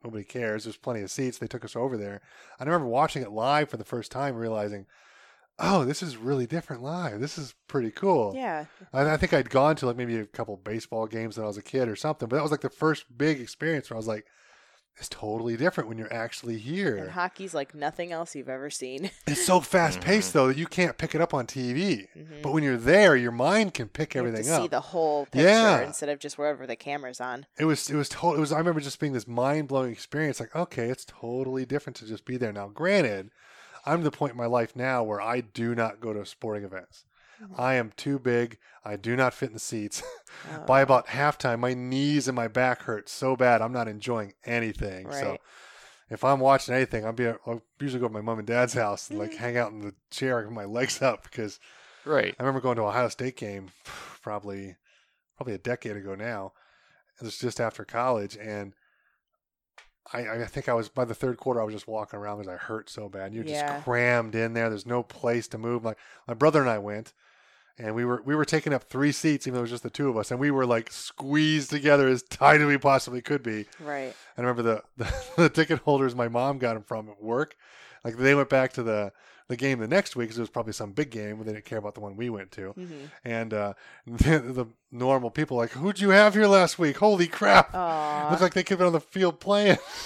nobody 0.04 0.24
cares. 0.24 0.64
There's 0.64 0.78
plenty 0.78 1.02
of 1.02 1.12
seats. 1.12 1.38
They 1.38 1.48
took 1.48 1.66
us 1.66 1.76
over 1.76 1.98
there. 1.98 2.22
I 2.60 2.64
remember 2.64 2.88
watching 2.88 3.22
it 3.22 3.32
live 3.32 3.70
for 3.70 3.78
the 3.78 3.84
first 3.84 4.12
time, 4.12 4.36
realizing, 4.36 4.86
oh, 5.60 5.86
this 5.86 6.04
is 6.04 6.18
really 6.18 6.46
different 6.46 6.84
live. 6.84 7.20
This 7.20 7.38
is 7.38 7.56
pretty 7.68 7.92
cool. 7.92 8.34
Yeah. 8.36 8.66
I, 8.94 9.12
I 9.12 9.18
think 9.18 9.34
I'd 9.34 9.50
gone 9.50 9.76
to 9.78 9.88
like 9.88 9.98
maybe 9.98 10.18
a 10.18 10.26
couple 10.26 10.58
baseball 10.58 11.08
games 11.08 11.38
when 11.38 11.46
I 11.46 11.48
was 11.48 11.58
a 11.58 11.64
kid 11.64 11.88
or 11.88 11.96
something, 11.96 12.28
but 12.28 12.36
that 12.36 12.44
was 12.44 12.52
like 12.52 12.62
the 12.62 12.70
first 12.70 13.18
big 13.18 13.40
experience 13.40 13.90
where 13.90 13.96
I 13.96 13.98
was 13.98 14.08
like, 14.08 14.26
it's 14.98 15.10
totally 15.10 15.58
different 15.58 15.90
when 15.90 15.98
you're 15.98 16.12
actually 16.14 16.54
And 16.56 16.64
here. 16.64 17.10
hockey's 17.10 17.54
like 17.54 17.76
nothing 17.76 18.12
else 18.12 18.34
you've 18.36 18.50
ever 18.50 18.70
seen. 18.70 19.12
It's 19.28 19.46
so 19.46 19.60
fast 19.60 20.00
paced 20.02 20.34
though 20.34 20.48
that 20.48 20.58
you 20.58 20.66
can't 20.68 20.98
pick 20.98 21.14
it 21.14 21.22
up 21.22 21.34
on 21.34 21.46
TV. 21.48 22.08
Mhm. 22.18 22.42
But 22.42 22.54
when 22.54 22.64
you're 22.64 22.78
there, 22.78 23.16
your 23.16 23.32
mind 23.32 23.74
can 23.74 23.90
pick 23.90 24.14
You 24.14 24.20
have 24.20 24.28
everything 24.28 24.50
to 24.50 24.62
see 24.62 24.68
the 24.68 24.80
whole 24.80 25.26
picture 25.26 25.48
Yeah. 25.48 25.82
instead 25.82 26.10
of 26.10 26.20
just 26.20 26.38
wherever 26.38 26.66
the 26.66 26.76
camera's 26.76 27.20
on. 27.20 27.46
It 27.58 27.66
was 27.66 27.90
it 27.90 27.96
was 27.96 28.08
total. 28.10 28.36
It 28.36 28.40
was 28.40 28.52
I 28.52 28.58
remember 28.58 28.80
just 28.80 29.00
being 29.00 29.14
this 29.14 29.28
mind 29.28 29.68
blowing 29.68 29.92
experience. 29.92 30.40
Like 30.40 30.56
okay, 30.56 30.88
it's 30.90 31.06
totally 31.06 31.66
different 31.66 31.98
to 31.98 32.06
just 32.06 32.24
be 32.26 32.38
there. 32.38 32.54
Now, 32.54 32.68
granted, 32.70 33.32
I'm 33.86 34.00
to 34.00 34.04
the 34.06 34.12
point 34.12 34.32
in 34.32 34.38
my 34.38 34.46
life 34.48 34.76
now 34.76 35.04
where 35.04 35.22
I 35.22 35.42
do 35.42 35.76
not 35.76 36.00
go 36.00 36.14
to 36.14 36.26
sporting 36.26 36.64
events. 36.64 37.04
I 37.58 37.76
am 37.76 37.92
too 37.96 38.20
big. 38.20 38.58
I 38.84 38.96
do 38.96 39.16
not 39.16 39.34
fit 39.34 39.48
in 39.50 39.54
the 39.54 39.60
seats. 39.60 40.02
Oh, 40.52 40.66
By 40.66 40.82
about 40.82 41.08
halftime, 41.08 41.60
my 41.60 41.74
knees 41.74 42.28
and 42.28 42.36
my 42.36 42.48
back 42.50 42.82
hurt 42.84 43.08
so 43.08 43.36
bad. 43.38 43.62
I'm 43.62 43.72
not 43.72 43.88
enjoying 43.88 44.34
anything. 44.44 45.10
So 45.12 45.38
if 46.10 46.24
I'm 46.26 46.40
watching 46.42 46.76
anything, 46.76 47.06
I'll 47.06 47.14
be 47.14 47.28
I'll 47.28 47.62
usually 47.80 48.02
go 48.02 48.08
to 48.08 48.14
my 48.14 48.22
mom 48.22 48.40
and 48.40 48.48
dad's 48.48 48.74
house 48.74 49.10
and 49.10 49.18
like 49.18 49.32
Mm. 49.32 49.38
hang 49.38 49.58
out 49.58 49.72
in 49.72 49.80
the 49.80 49.96
chair 50.12 50.42
with 50.42 50.52
my 50.52 50.66
legs 50.66 51.02
up 51.02 51.24
because 51.24 51.60
Right. 52.06 52.36
I 52.38 52.44
remember 52.44 52.60
going 52.60 52.76
to 52.76 52.84
Ohio 52.84 53.08
State 53.10 53.38
game 53.38 53.70
probably 54.22 54.76
probably 55.38 55.54
a 55.54 55.58
decade 55.60 55.96
ago 55.96 56.16
now. 56.16 56.52
It 57.20 57.24
was 57.24 57.38
just 57.38 57.60
after 57.62 57.86
college 57.86 58.38
and 58.38 58.74
I, 60.14 60.28
I 60.44 60.46
think 60.46 60.70
I 60.70 60.74
was 60.74 60.90
by 60.90 61.06
the 61.06 61.16
third 61.16 61.38
quarter 61.38 61.62
I 61.62 61.64
was 61.64 61.74
just 61.74 61.88
walking 61.88 62.20
around 62.20 62.40
because 62.40 62.54
I 62.54 62.58
hurt 62.58 62.90
so 62.90 63.10
bad. 63.10 63.34
You're 63.34 63.44
Yeah. 63.46 63.52
just 63.78 63.84
crammed 63.84 64.36
in 64.36 64.54
there. 64.54 64.70
There's 64.70 64.86
no 64.86 65.02
place 65.02 65.48
to 65.50 65.58
move. 65.58 65.84
Like 65.84 65.98
my 66.28 66.34
brother 66.34 66.62
and 66.62 66.70
I 66.70 66.78
went 66.78 67.14
and 67.78 67.94
we 67.94 68.06
were 68.06 68.22
we 68.26 68.36
were 68.36 68.46
taking 68.46 68.74
up 68.74 68.84
three 68.84 69.12
seats 69.12 69.48
even 69.48 69.56
though 69.56 69.60
it 69.60 69.64
was 69.64 69.72
just 69.72 69.84
the 69.84 69.90
two 69.90 70.10
of 70.10 70.18
us 70.18 70.32
and 70.32 70.40
we 70.40 70.52
were 70.52 70.66
like 70.66 70.92
squeezed 70.92 71.70
together 71.70 72.08
as 72.08 72.24
tight 72.24 72.62
as 72.62 72.68
we 72.68 72.78
possibly 72.78 73.22
could 73.22 73.44
be. 73.44 73.66
Right. 73.80 74.14
I 74.38 74.42
remember 74.42 74.62
the, 74.62 74.84
the, 74.98 75.14
the 75.44 75.50
ticket 75.50 75.80
holders 75.80 76.16
my 76.16 76.28
mom 76.28 76.58
got 76.58 76.76
them 76.76 76.84
from 76.84 77.10
at 77.10 77.22
work. 77.22 77.56
Like 78.04 78.18
they 78.18 78.36
went 78.36 78.50
back 78.50 78.74
to 78.74 78.84
the, 78.84 79.12
the 79.48 79.56
game 79.56 79.80
the 79.80 79.88
next 79.88 80.16
week 80.16 80.26
because 80.30 80.38
it 80.40 80.42
was 80.42 80.50
probably 80.50 80.74
some 80.74 80.92
big 80.92 81.12
game, 81.12 81.38
but 81.38 81.46
they 81.46 81.54
didn't 81.54 81.66
care 81.66 81.78
about 81.78 81.94
the 81.94 82.00
one 82.02 82.16
we 82.16 82.30
went 82.30 82.52
to. 82.54 82.72
hmm 82.72 83.06
And 83.24 83.54
uh, 83.54 83.74
the, 84.08 84.40
the 84.40 84.66
normal 84.92 85.30
people 85.30 85.56
like, 85.58 85.72
who'd 85.72 86.00
you 86.00 86.10
have 86.10 86.34
here 86.34 86.48
last 86.48 86.80
week? 86.80 86.98
Holy 86.98 87.28
crap! 87.28 87.74
Aw. 87.74 88.28
Looks 88.32 88.42
like 88.42 88.54
they 88.54 88.64
could 88.64 88.72
have 88.74 88.80
been 88.80 88.88
on 88.88 88.94
the 88.94 89.00
field 89.02 89.40
playing. 89.40 89.78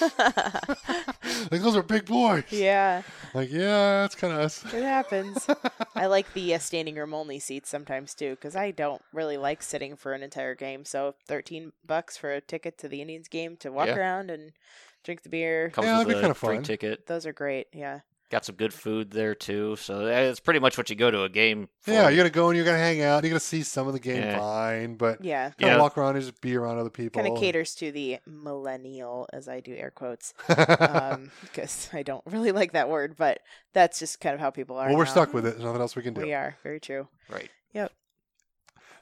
like 1.50 1.60
those 1.62 1.76
are 1.76 1.82
big 1.82 2.06
boys. 2.06 2.44
yeah, 2.50 3.02
Like 3.34 3.50
yeah, 3.50 4.02
that's 4.02 4.14
kind 4.14 4.32
of 4.32 4.40
us. 4.40 4.64
it 4.72 4.82
happens. 4.82 5.46
I 5.94 6.06
like 6.06 6.32
the 6.34 6.54
uh, 6.54 6.58
standing 6.58 6.96
room 6.96 7.14
only 7.14 7.38
seats 7.38 7.68
sometimes 7.68 8.14
too, 8.14 8.30
because 8.30 8.56
I 8.56 8.70
don't 8.70 9.02
really 9.12 9.36
like 9.36 9.62
sitting 9.62 9.96
for 9.96 10.12
an 10.12 10.22
entire 10.22 10.54
game. 10.54 10.84
So 10.84 11.14
thirteen 11.26 11.72
bucks 11.86 12.16
for 12.16 12.32
a 12.32 12.40
ticket 12.40 12.78
to 12.78 12.88
the 12.88 13.00
Indians 13.00 13.28
game 13.28 13.56
to 13.58 13.70
walk 13.72 13.88
Yeah. 13.88 13.96
around 13.96 14.30
and 14.30 14.52
drink 15.04 15.22
the 15.22 15.28
beer. 15.28 15.70
Comes 15.70 15.86
Yeah, 15.86 15.92
that'd 15.98 16.08
be 16.08 16.14
a 16.14 16.20
kinda 16.20 16.34
fun. 16.34 16.62
ticket. 16.62 17.06
Those 17.06 17.26
are 17.26 17.32
great. 17.32 17.68
Yeah. 17.72 18.00
Got 18.30 18.44
some 18.44 18.54
good 18.54 18.72
food 18.72 19.10
there 19.10 19.34
too. 19.34 19.74
So 19.74 20.06
uh, 20.06 20.08
it's 20.08 20.38
pretty 20.38 20.60
much 20.60 20.78
what 20.78 20.88
you 20.88 20.94
go 20.94 21.10
to 21.10 21.24
a 21.24 21.28
game 21.28 21.68
for. 21.80 21.90
Yeah, 21.90 22.08
you're 22.08 22.18
gonna 22.18 22.30
go 22.30 22.48
and 22.48 22.56
you're 22.56 22.64
gonna 22.64 22.78
hang 22.78 23.02
out. 23.02 23.24
You're 23.24 23.30
gonna 23.30 23.40
see 23.40 23.64
some 23.64 23.88
of 23.88 23.92
the 23.92 23.98
game, 23.98 24.22
Yeah. 24.22 24.38
fine, 24.38 24.94
but 24.94 25.24
Yeah. 25.24 25.50
kind 25.50 25.54
of 25.72 25.76
Yeah. 25.76 25.80
walk 25.80 25.98
around 25.98 26.14
and 26.14 26.24
just 26.24 26.40
be 26.40 26.56
around 26.56 26.78
other 26.78 26.90
people. 26.90 27.20
Kind 27.20 27.34
of 27.34 27.40
caters 27.40 27.74
to 27.76 27.90
the 27.90 28.18
millennial, 28.26 29.28
as 29.32 29.48
I 29.48 29.58
do 29.58 29.74
air 29.74 29.90
quotes, 29.90 30.32
um, 30.78 31.32
because 31.42 31.90
I 31.92 32.04
don't 32.04 32.22
really 32.30 32.52
like 32.52 32.70
that 32.72 32.88
word, 32.88 33.16
but 33.16 33.40
that's 33.72 33.98
just 33.98 34.20
kind 34.20 34.34
of 34.34 34.40
how 34.40 34.50
people 34.50 34.76
are. 34.76 34.86
well, 34.88 34.96
we're 34.98 35.04
now. 35.06 35.10
stuck 35.10 35.34
with 35.34 35.44
it. 35.44 35.54
There's 35.54 35.64
nothing 35.64 35.80
else 35.80 35.96
we 35.96 36.02
can 36.02 36.14
do. 36.14 36.20
We 36.22 36.32
are 36.32 36.56
very 36.62 36.78
true. 36.78 37.08
Right. 37.28 37.50
Yep. 37.72 37.90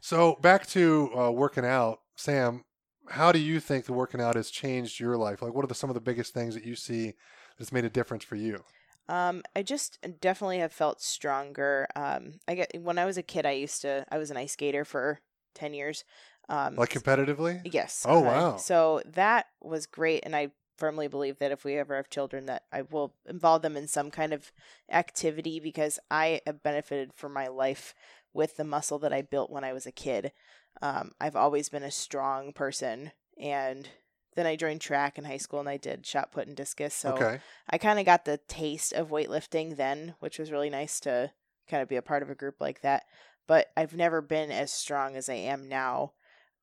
So 0.01 0.37
back 0.41 0.67
to 0.69 1.11
uh, 1.15 1.31
working 1.33 1.67
out, 1.67 2.01
Sam. 2.17 2.65
How 3.11 3.33
do 3.33 3.39
you 3.39 3.59
think 3.61 3.85
the 3.87 3.93
working 3.93 4.21
out 4.21 4.37
has 4.37 4.51
changed 4.51 5.01
your 5.01 5.17
life? 5.17 5.41
Like, 5.43 5.55
what 5.55 5.65
are 5.65 5.69
the, 5.69 5.75
some 5.75 5.91
of 5.91 5.95
the 5.95 6.01
biggest 6.01 6.35
things 6.35 6.55
that 6.55 6.65
you 6.65 6.77
see 6.77 7.15
that's 7.59 7.73
made 7.73 7.85
a 7.85 7.91
difference 7.91 8.23
for 8.25 8.37
you? 8.37 8.63
Um, 9.09 9.43
I 9.57 9.63
just 9.63 9.99
definitely 10.21 10.59
have 10.59 10.73
felt 10.73 11.01
stronger. 11.01 11.87
Um, 11.97 12.35
I 12.47 12.55
get 12.55 12.83
when 12.83 12.99
I 12.99 13.07
was 13.07 13.17
a 13.17 13.23
kid, 13.23 13.47
I 13.47 13.53
used 13.53 13.83
to 13.83 14.05
I 14.11 14.19
was 14.19 14.31
an 14.31 14.37
ice 14.37 14.53
skater 14.53 14.85
for 14.85 15.21
ten 15.55 15.75
years. 15.75 16.05
Um, 16.49 16.77
Like 16.77 16.91
competitively? 16.91 17.63
yes. 17.65 18.07
Oh, 18.09 18.21
uh, 18.21 18.23
wow. 18.23 18.57
So 18.57 19.03
that 19.07 19.47
was 19.61 19.87
great, 19.87 20.25
and 20.25 20.35
I 20.37 20.51
firmly 20.77 21.09
believe 21.09 21.39
that 21.39 21.51
if 21.53 21.65
we 21.65 21.77
ever 21.77 21.97
have 21.97 22.11
children, 22.11 22.47
that 22.47 22.63
I 22.73 22.83
will 22.83 23.15
involve 23.27 23.63
them 23.63 23.77
in 23.77 23.89
some 23.89 24.11
kind 24.11 24.33
of 24.33 24.53
activity 24.91 25.59
because 25.61 25.99
I 26.11 26.41
have 26.47 26.63
benefited 26.63 27.13
from 27.15 27.33
my 27.33 27.49
life 27.49 27.95
with 28.33 28.57
the 28.57 28.65
muscle 28.65 28.99
that 29.01 29.13
I 29.13 29.23
built 29.23 29.51
when 29.51 29.65
I 29.65 29.73
was 29.73 29.87
a 29.87 29.93
kid. 29.93 30.33
Um, 30.81 31.13
I've 31.21 31.37
always 31.37 31.69
been 31.69 31.83
a 31.83 31.91
strong 31.91 32.53
person, 32.53 33.13
and 33.41 33.89
then 34.35 34.47
I 34.47 34.57
joined 34.57 34.81
track 34.81 35.19
in 35.19 35.25
high 35.25 35.39
school, 35.39 35.61
and 35.61 35.69
I 35.69 35.77
did 35.77 36.07
shot 36.07 36.33
put 36.33 36.47
and 36.47 36.57
discus. 36.57 36.95
So 36.95 37.13
okay. 37.15 37.41
I 37.69 37.79
kind 37.79 37.99
of 37.99 38.05
got 38.05 38.25
the 38.25 38.39
taste 38.49 38.93
of 38.93 39.11
weightlifting 39.11 39.77
then, 39.77 40.15
which 40.21 40.39
was 40.39 40.53
really 40.53 40.71
nice 40.71 41.01
to 41.01 41.33
kind 41.69 41.83
of 41.83 41.89
be 41.89 41.97
a 41.97 42.03
part 42.03 42.23
of 42.23 42.31
a 42.31 42.35
group 42.35 42.61
like 42.61 42.81
that. 42.83 43.05
but 43.49 43.71
I've 43.77 43.97
never 43.97 44.21
been 44.21 44.53
as 44.53 44.71
strong 44.71 45.17
as 45.17 45.29
I 45.29 45.35
am 45.35 45.69
now. 45.69 46.13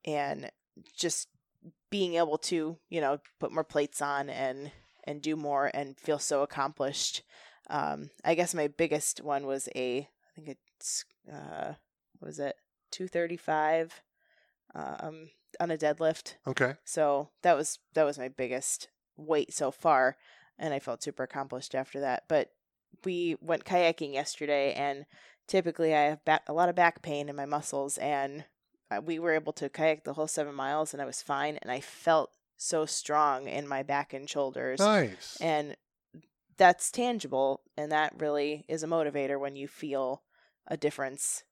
And 0.06 0.52
just 0.96 1.28
being 1.90 2.14
able 2.14 2.38
to, 2.38 2.78
you 2.90 3.02
know, 3.02 3.20
put 3.40 3.52
more 3.52 3.66
plates 3.66 4.02
on 4.02 4.30
and 4.30 4.72
and 5.04 5.22
do 5.22 5.36
more 5.36 5.70
and 5.74 6.00
feel 6.00 6.20
so 6.20 6.42
accomplished. 6.42 7.24
Um, 7.70 8.12
I 8.24 8.36
guess 8.36 8.54
my 8.54 8.68
biggest 8.68 9.22
one 9.24 9.46
was 9.46 9.70
a, 9.76 10.00
I 10.00 10.36
think 10.36 10.50
it's, 10.50 11.06
uh, 11.32 11.74
what 12.20 12.28
was 12.28 12.40
it, 12.40 12.56
two 12.92 13.08
thirty 13.08 13.38
five, 13.38 14.02
um, 14.74 15.30
on 15.60 15.72
a 15.72 15.78
deadlift. 15.78 16.36
Okay. 16.48 16.76
So 16.84 17.30
that 17.42 17.56
was 17.56 17.80
that 17.94 18.04
was 18.04 18.18
my 18.18 18.30
biggest 18.30 18.90
weight 19.18 19.54
so 19.54 19.72
far, 19.72 20.18
and 20.58 20.74
I 20.74 20.80
felt 20.80 21.04
super 21.04 21.24
accomplished 21.24 21.76
after 21.76 22.00
that. 22.02 22.24
But 22.28 22.52
we 23.04 23.38
went 23.42 23.66
kayaking 23.66 24.14
yesterday, 24.14 24.74
and 24.74 25.06
typically 25.48 25.94
I 25.94 26.04
have 26.04 26.26
back, 26.26 26.44
a 26.48 26.54
lot 26.54 26.70
of 26.70 26.76
back 26.76 27.02
pain 27.02 27.30
in 27.30 27.36
my 27.36 27.46
muscles, 27.46 27.98
and 27.98 28.46
we 29.04 29.20
were 29.20 29.34
able 29.34 29.54
to 29.54 29.70
kayak 29.70 30.04
the 30.04 30.14
whole 30.14 30.28
seven 30.28 30.56
miles, 30.56 30.94
and 30.94 31.02
I 31.02 31.06
was 31.06 31.22
fine, 31.22 31.58
and 31.62 31.72
I 31.72 31.80
felt 31.80 32.32
so 32.58 32.86
strong 32.86 33.48
in 33.48 33.68
my 33.68 33.84
back 33.84 34.14
and 34.14 34.30
shoulders, 34.30 34.80
Nice. 34.80 35.38
and 35.42 35.76
that's 36.58 36.90
tangible, 36.90 37.62
and 37.76 37.92
that 37.92 38.14
really 38.18 38.64
is 38.70 38.84
a 38.84 38.88
motivator 38.88 39.40
when 39.40 39.56
you 39.56 39.68
feel 39.68 40.24
a 40.68 40.78
difference, 40.78 41.44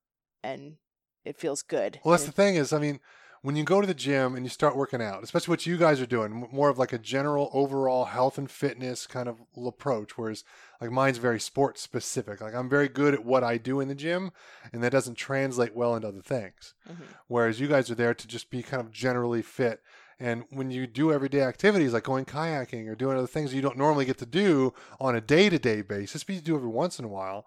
and 0.41 0.78
it 1.26 1.38
feels 1.38 1.62
good. 1.62 1.99
Well, 2.04 2.14
that's 2.14 2.26
the 2.26 2.32
thing 2.32 2.56
is, 2.56 2.72
I 2.72 2.80
mean, 2.80 2.99
when 3.44 3.58
you 3.58 3.64
go 3.66 3.82
to 3.82 3.86
the 3.88 3.94
gym 3.94 4.36
and 4.36 4.46
you 4.46 4.50
start 4.50 4.76
working 4.78 5.02
out, 5.02 5.22
especially 5.22 5.52
what 5.52 5.66
you 5.66 5.78
guys 5.78 6.00
are 6.00 6.06
doing, 6.06 6.48
more 6.52 6.70
of 6.70 6.80
like 6.80 6.94
a 6.94 6.98
general 6.98 7.50
overall 7.54 8.06
health 8.06 8.38
and 8.38 8.50
fitness 8.50 9.06
kind 9.06 9.28
of 9.28 9.41
approach, 9.56 10.18
whereas 10.18 10.46
like 10.80 10.89
mine's 10.91 11.18
very 11.18 11.41
sports 11.41 11.82
specific. 11.82 12.39
Like 12.39 12.56
I'm 12.56 12.70
very 12.70 12.88
good 12.88 13.14
at 13.14 13.26
what 13.26 13.44
I 13.44 13.58
do 13.58 13.82
in 13.82 13.89
the 13.89 13.96
gym, 13.96 14.32
and 14.72 14.82
that 14.82 14.94
doesn't 14.94 15.16
translate 15.16 15.76
well 15.76 15.94
into 15.94 16.08
other 16.08 16.22
things. 16.22 16.74
Mhm. 16.89 17.04
Whereas 17.28 17.60
you 17.60 17.68
guys 17.68 17.91
are 17.91 17.96
there 17.96 18.14
to 18.14 18.28
just 18.28 18.50
be 18.50 18.64
kind 18.64 18.80
of 18.82 18.91
generally 18.91 19.41
fit. 19.41 19.82
And 20.20 20.46
when 20.50 20.72
you 20.72 20.88
do 20.88 21.12
everyday 21.12 21.41
activities 21.41 21.91
like 21.91 22.04
going 22.04 22.24
kayaking 22.24 22.88
or 22.88 22.96
doing 22.96 23.18
other 23.18 23.28
things 23.28 23.54
you 23.54 23.62
don't 23.62 23.78
normally 23.78 24.06
get 24.06 24.20
to 24.20 24.26
do 24.26 24.74
on 25.02 25.18
a 25.18 25.22
day 25.22 25.50
to 25.50 25.60
day 25.60 25.82
basis, 25.82 26.24
but 26.24 26.36
you 26.36 26.41
do 26.41 26.56
every 26.56 26.70
once 26.70 26.98
in 26.98 27.04
a 27.04 27.10
while, 27.10 27.46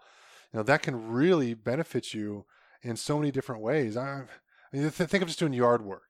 you 0.53 0.59
know, 0.59 0.63
that 0.63 0.83
can 0.83 1.09
really 1.09 1.55
benefit 1.55 2.13
you 2.13 2.45
in 2.83 2.97
so 2.97 3.19
many 3.19 3.31
different 3.31 3.63
ways. 3.63 3.97
I, 3.97 4.25
I 4.77 4.81
mean, 4.83 4.91
th- 4.91 5.09
think 5.11 5.23
of 5.23 5.29
just 5.29 5.39
doing 5.39 5.53
yard 5.53 5.83
work. 5.85 6.03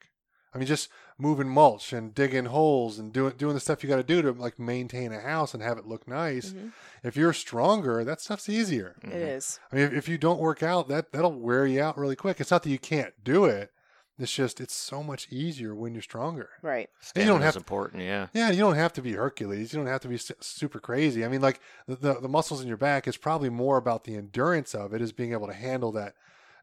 I 0.55 0.59
mean, 0.59 0.67
just 0.67 0.89
moving 1.19 1.49
mulch 1.49 1.93
and 1.93 2.15
digging 2.15 2.47
holes 2.47 2.99
and 2.99 3.13
doing 3.13 3.35
doing 3.37 3.53
the 3.55 3.61
stuff 3.61 3.83
you 3.83 3.89
got 3.91 3.97
to 3.97 4.03
do 4.03 4.23
to 4.23 4.33
like 4.33 4.59
maintain 4.59 5.13
a 5.13 5.21
house 5.21 5.53
and 5.53 5.63
have 5.63 5.77
it 5.77 5.87
look 5.87 6.09
nice. 6.09 6.53
Mhm. 6.53 6.73
If 7.05 7.17
you're 7.17 7.35
stronger, 7.35 8.03
that 8.05 8.21
stuff's 8.23 8.49
easier. 8.49 8.97
It 9.03 9.13
is. 9.13 9.61
I 9.71 9.77
mean, 9.77 9.85
if, 9.85 9.93
if 9.93 10.09
you 10.09 10.17
don't 10.19 10.41
work 10.41 10.63
out, 10.63 10.89
that 10.89 11.13
that'll 11.13 11.39
wear 11.39 11.67
you 11.67 11.83
out 11.83 11.99
really 11.99 12.17
quick. 12.17 12.41
It's 12.41 12.51
not 12.51 12.63
that 12.63 12.71
you 12.71 12.79
can't 12.79 13.13
do 13.23 13.45
it. 13.45 13.71
It's 14.19 14.33
just 14.33 14.63
it's 14.63 14.73
so 14.75 15.03
much 15.03 15.29
easier 15.31 15.75
when 15.75 15.93
you're 15.93 16.01
stronger. 16.01 16.49
Right. 16.63 16.89
And 17.15 17.23
you 17.25 17.29
don't 17.29 17.41
Stamina's 17.41 17.45
have- 17.45 17.57
important, 17.57 18.03
yeah. 18.03 18.29
Yeah, 18.33 18.51
you 18.51 18.61
don't 18.61 18.77
have 18.77 18.95
to 18.95 19.03
be 19.03 19.13
Hercules. 19.13 19.75
You 19.75 19.79
don't 19.79 19.89
have 19.89 20.01
to 20.03 20.09
be 20.09 20.17
super 20.41 20.81
crazy. 20.81 21.23
I 21.23 21.29
mean, 21.29 21.43
like 21.43 21.61
the, 21.87 21.97
the 21.97 22.21
the 22.21 22.29
muscles 22.31 22.63
in 22.63 22.67
your 22.69 22.79
back 22.79 23.07
is 23.07 23.19
probably 23.19 23.51
more 23.51 23.77
about 23.77 24.05
the 24.05 24.17
endurance 24.17 24.75
of 24.75 24.95
it, 24.95 25.03
is 25.03 25.13
being 25.13 25.33
able 25.33 25.49
to 25.49 25.53
handle 25.53 25.93
that 25.93 26.15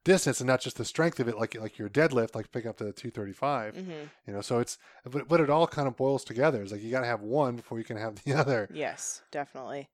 distance 0.03 0.39
and 0.39 0.47
not 0.47 0.61
just 0.61 0.77
the 0.77 0.85
strength 0.85 1.19
of 1.19 1.27
it, 1.27 1.37
like 1.37 1.55
like 1.59 1.77
your 1.77 1.89
deadlift, 1.89 2.35
like 2.35 2.51
picking 2.51 2.69
up 2.69 2.77
to 2.77 2.83
the 2.85 2.91
two 2.93 3.11
thirty 3.11 3.33
five. 3.33 3.75
hmm 3.75 3.91
You 4.27 4.33
know, 4.33 4.41
so 4.41 4.59
it's 4.59 4.77
but 5.09 5.27
but 5.27 5.39
it 5.39 5.49
all 5.49 5.67
kind 5.67 5.87
of 5.87 5.95
boils 5.95 6.23
together. 6.23 6.61
It's 6.61 6.71
like 6.71 6.81
you 6.81 6.91
got 6.91 7.01
to 7.01 7.07
have 7.07 7.21
one 7.21 7.55
before 7.57 7.77
you 7.79 7.85
can 7.85 7.97
have 7.97 8.23
the 8.23 8.33
other. 8.41 8.69
Yes, 8.73 9.21
definitely. 9.31 9.89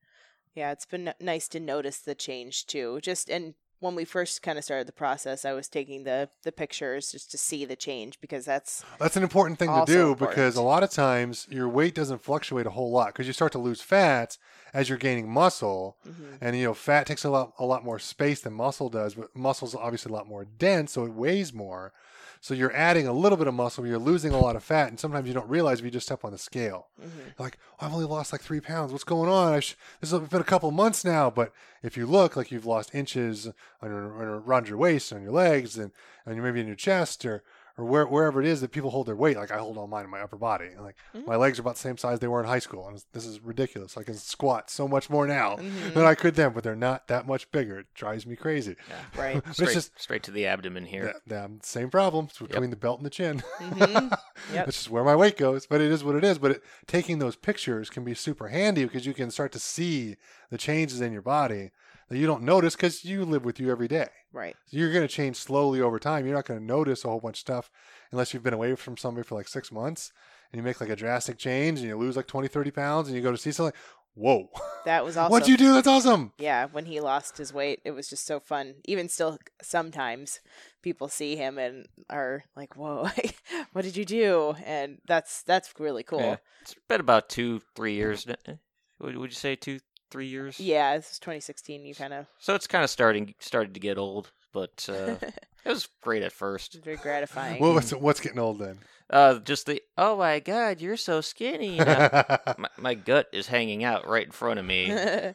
Yeah, 0.56 0.72
it's 0.72 0.86
been 0.86 1.08
n- 1.10 1.14
nice 1.20 1.48
to 1.50 1.60
notice 1.60 2.00
the 2.00 2.16
change 2.16 2.66
too. 2.66 3.00
Just 3.02 3.30
and 3.30 3.54
when 3.80 3.96
we 3.96 4.04
first 4.06 4.42
kind 4.42 4.58
of 4.58 4.64
started 4.64 4.88
the 4.88 4.92
process, 4.94 5.46
I 5.46 5.54
was 5.54 5.68
taking 5.68 6.04
the 6.04 6.30
the 6.44 6.52
pictures 6.52 7.12
just 7.12 7.32
to 7.32 7.38
see 7.38 7.66
the 7.66 7.76
change 7.76 8.20
because 8.22 8.46
that's 8.46 8.84
That's 9.00 9.16
an 9.18 9.24
important 9.24 9.60
thing 9.60 9.70
to 9.70 9.84
do 9.86 10.12
important. 10.12 10.30
because 10.30 10.56
a 10.56 10.62
lot 10.62 10.84
of 10.84 10.90
times 10.90 11.48
your 11.50 11.70
weight 11.70 11.96
doesn't 11.96 12.22
fluctuate 12.24 12.66
a 12.66 12.72
whole 12.72 12.92
lot 12.92 13.08
because 13.08 13.28
you 13.28 13.34
start 13.34 13.52
to 13.54 13.60
lose 13.60 13.82
fat 13.82 14.38
as 14.74 14.90
you're 14.90 14.98
gaining 14.98 15.30
muscle. 15.32 15.98
mhm, 16.08 16.38
And 16.42 16.58
you 16.58 16.64
know, 16.66 16.74
fat 16.74 17.08
takes 17.08 17.24
a 17.24 17.30
lot 17.30 17.54
a 17.58 17.66
lot 17.66 17.84
more 17.84 18.00
space 18.00 18.42
than 18.42 18.54
muscle 18.54 18.90
does, 18.90 19.16
but 19.16 19.36
muscle's 19.36 19.76
obviously 19.76 20.12
a 20.12 20.16
lot 20.16 20.28
more 20.28 20.46
dense, 20.46 20.92
so 20.94 21.06
it 21.06 21.14
weighs 21.14 21.54
more. 21.54 21.94
So 22.42 22.54
you're 22.54 22.74
adding 22.74 23.06
a 23.06 23.12
little 23.12 23.38
bit 23.38 23.48
of 23.48 23.54
muscle, 23.54 23.86
you're 23.86 23.98
losing 24.00 24.32
a 24.32 24.40
lot 24.40 24.56
of 24.56 24.64
fat, 24.64 24.88
and 24.88 24.98
sometimes 25.00 25.28
you 25.28 25.34
don't 25.34 25.50
realize 25.50 25.80
if 25.80 25.86
you 25.86 25.92
just 25.92 26.06
step 26.06 26.24
on 26.24 26.32
the 26.32 26.38
scale. 26.38 26.88
mhm. 27.00 27.10
You're 27.18 27.34
like, 27.38 27.58
oh, 27.82 27.86
I've 27.86 27.94
only 27.94 28.06
lost 28.06 28.32
like 28.32 28.42
three 28.42 28.62
pounds. 28.62 28.92
What's 28.94 29.04
going 29.04 29.30
on? 29.30 29.54
I 29.54 29.60
sh- 29.60 29.76
this 30.00 30.12
has 30.12 30.22
been 30.22 30.40
a 30.40 30.46
couple 30.46 30.72
months 30.72 31.04
now, 31.04 31.30
but 31.30 31.52
if 31.84 31.98
you 31.98 32.06
look 32.06 32.38
like 32.38 32.50
you've 32.50 32.66
lost 32.66 32.96
inches 32.96 33.48
on 33.82 33.90
your, 33.90 34.14
on 34.14 34.20
your- 34.22 34.40
around 34.40 34.70
your 34.70 34.78
waist, 34.78 35.12
on 35.12 35.22
your 35.22 35.34
legs, 35.34 35.78
and, 35.78 35.92
and 36.26 36.42
maybe 36.42 36.62
in 36.62 36.68
your 36.68 36.78
chest, 36.78 37.26
or 37.26 37.44
or 37.80 37.86
where, 37.86 38.06
wherever 38.06 38.42
it 38.42 38.48
is 38.48 38.62
that 38.62 38.72
people 38.72 38.90
hold 38.90 39.08
their 39.08 39.16
weight. 39.16 39.38
Like 39.38 39.52
I 39.52 39.58
hold 39.58 39.78
all 39.78 39.88
mine 39.88 40.04
in 40.06 40.12
my 40.12 40.20
upper 40.20 40.36
body. 40.38 40.66
And 40.68 40.82
like 40.84 40.96
Mhm. 41.16 41.26
my 41.28 41.36
legs 41.36 41.58
are 41.58 41.62
about 41.62 41.76
the 41.76 41.82
same 41.82 41.98
size 41.98 42.20
they 42.20 42.28
were 42.28 42.42
in 42.42 42.46
high 42.48 42.60
school, 42.60 42.88
and 42.88 43.04
this 43.14 43.26
is 43.26 43.40
ridiculous. 43.40 43.98
I 43.98 44.04
can 44.04 44.16
squat 44.16 44.70
so 44.70 44.88
much 44.88 45.10
more 45.10 45.26
now 45.26 45.56
Mhm. 45.56 45.94
than 45.94 46.06
I 46.06 46.16
could 46.16 46.36
then, 46.36 46.52
but 46.54 46.64
they're 46.64 46.76
not 46.76 47.08
that 47.08 47.26
much 47.26 47.52
bigger. 47.52 47.80
It 47.80 47.94
drives 47.94 48.26
me 48.26 48.36
crazy. 48.36 48.76
Yeah. 48.90 49.22
Right. 49.22 49.34
But 49.44 49.48
it's 49.48 49.54
Straight, 49.58 49.74
just 49.74 50.00
straight 50.02 50.24
to 50.24 50.32
the 50.32 50.46
abdomen 50.46 50.86
here. 50.86 51.14
that 51.28 51.50
same 51.66 51.90
problem 51.90 52.26
it's 52.30 52.40
between 52.40 52.70
the 52.70 52.76
belt 52.76 53.00
and 53.00 53.06
the 53.06 53.10
chin. 53.10 53.44
Mhm. 53.60 54.18
Yep. 54.54 54.66
That's 54.66 54.78
just 54.78 54.90
where 54.90 55.04
my 55.04 55.16
weight 55.16 55.38
goes. 55.38 55.66
But 55.68 55.82
it 55.82 55.92
is 55.92 56.04
what 56.04 56.16
it 56.16 56.24
is. 56.24 56.40
But 56.40 56.52
it, 56.52 56.64
taking 56.88 57.20
those 57.20 57.36
pictures 57.36 57.90
can 57.90 58.04
be 58.04 58.14
super 58.14 58.48
handy 58.48 58.84
because 58.86 59.06
you 59.06 59.14
can 59.14 59.32
start 59.32 59.52
to 59.52 59.60
see 59.60 60.16
the 60.50 60.58
changes 60.58 61.02
in 61.02 61.12
your 61.12 61.22
body 61.22 61.72
that 62.10 62.18
you 62.18 62.26
don't 62.26 62.44
notice 62.44 62.76
because 62.76 63.06
you 63.06 63.26
live 63.26 63.46
with 63.46 63.60
you 63.60 63.70
every 63.70 63.88
day. 63.88 64.08
Right. 64.32 64.56
So 64.68 64.78
you're 64.78 64.92
going 64.94 65.08
to 65.08 65.14
change 65.14 65.36
slowly 65.38 65.82
over 65.82 65.98
time. 66.00 66.26
You're 66.26 66.36
not 66.36 66.46
going 66.46 66.60
to 66.60 66.66
notice 66.66 67.04
a 67.04 67.10
whole 67.10 67.20
bunch 67.20 67.38
of 67.38 67.42
stuff 67.42 67.72
unless 68.12 68.34
you've 68.34 68.44
been 68.44 68.54
away 68.54 68.76
from 68.76 68.96
somebody 68.98 69.26
for 69.28 69.36
like 69.36 69.48
six 69.48 69.72
months 69.72 70.12
and 70.52 70.60
you 70.60 70.64
make 70.64 70.80
like 70.80 70.90
a 70.90 70.96
drastic 70.96 71.38
change 71.38 71.80
and 71.80 71.88
you 71.88 71.98
lose 71.98 72.16
like 72.16 72.28
20, 72.28 72.48
30 72.48 72.72
pounds 72.72 73.08
and 73.08 73.18
you 73.18 73.24
go 73.24 73.32
to 73.32 73.38
see 73.38 73.52
something. 73.52 73.74
Whoa. 74.16 74.50
That 74.86 75.06
was 75.06 75.16
also 75.18 75.32
What'd 75.32 75.48
you 75.48 75.56
do? 75.58 75.74
That's 75.74 75.88
awesome. 75.88 76.34
yeah, 76.38 76.66
when 76.72 76.86
he 76.86 77.00
lost 77.00 77.38
his 77.38 77.54
weight, 77.54 77.80
it 77.86 77.92
was 77.92 78.08
just 78.10 78.26
so 78.26 78.40
fun. 78.40 78.76
Even 78.86 79.08
still, 79.10 79.38
sometimes 79.62 80.40
people 80.82 81.08
see 81.08 81.36
him 81.36 81.58
and 81.58 81.86
are 82.10 82.44
like, 82.56 82.76
"Whoa, 82.76 83.08
what 83.74 83.84
did 83.84 83.96
you 83.96 84.04
do?" 84.06 84.56
And 84.66 84.98
that's 85.08 85.44
that's 85.44 85.74
really 85.80 86.04
cool. 86.04 86.20
Yeah. 86.20 86.26
Yeah, 86.32 86.38
It's 86.62 86.76
been 86.88 87.00
about 87.00 87.30
two, 87.30 87.62
three 87.76 87.94
years. 87.94 88.28
n- 88.28 88.36
eh, 88.48 88.54
Would, 89.00 89.16
would 89.18 89.30
you 89.30 89.36
say 89.36 89.56
two, 89.56 89.80
three 90.10 90.28
years? 90.28 90.60
Yeah, 90.60 90.96
this 90.98 91.12
is 91.14 91.20
2016. 91.20 91.86
You 91.86 91.96
kind 91.96 92.14
of 92.14 92.26
So 92.40 92.56
it's 92.56 92.68
kind 92.68 92.84
of 92.84 92.90
starting 92.90 93.34
started 93.40 93.74
to 93.74 93.80
get 93.80 93.98
old, 93.98 94.32
but 94.54 94.88
uh, 94.90 95.16
it 95.66 95.70
was 95.70 95.88
great 96.02 96.24
at 96.24 96.32
first. 96.32 96.78
very 96.84 96.98
gratifying. 96.98 97.62
Well, 97.62 97.74
what's, 97.74 97.92
what's 97.92 98.20
getting 98.20 98.40
old 98.40 98.60
then? 98.60 98.80
Uh, 99.10 99.40
just 99.40 99.66
the 99.66 99.82
oh 99.98 100.18
my 100.18 100.40
god, 100.40 100.82
you're 100.82 100.98
so 100.98 101.20
skinny. 101.22 101.78
my, 101.80 102.70
my 102.78 102.94
gut 102.94 103.28
is 103.34 103.48
hanging 103.48 103.84
out 103.84 104.08
right 104.08 104.26
in 104.26 104.32
front 104.32 104.60
of 104.60 104.66
me. 104.66 104.92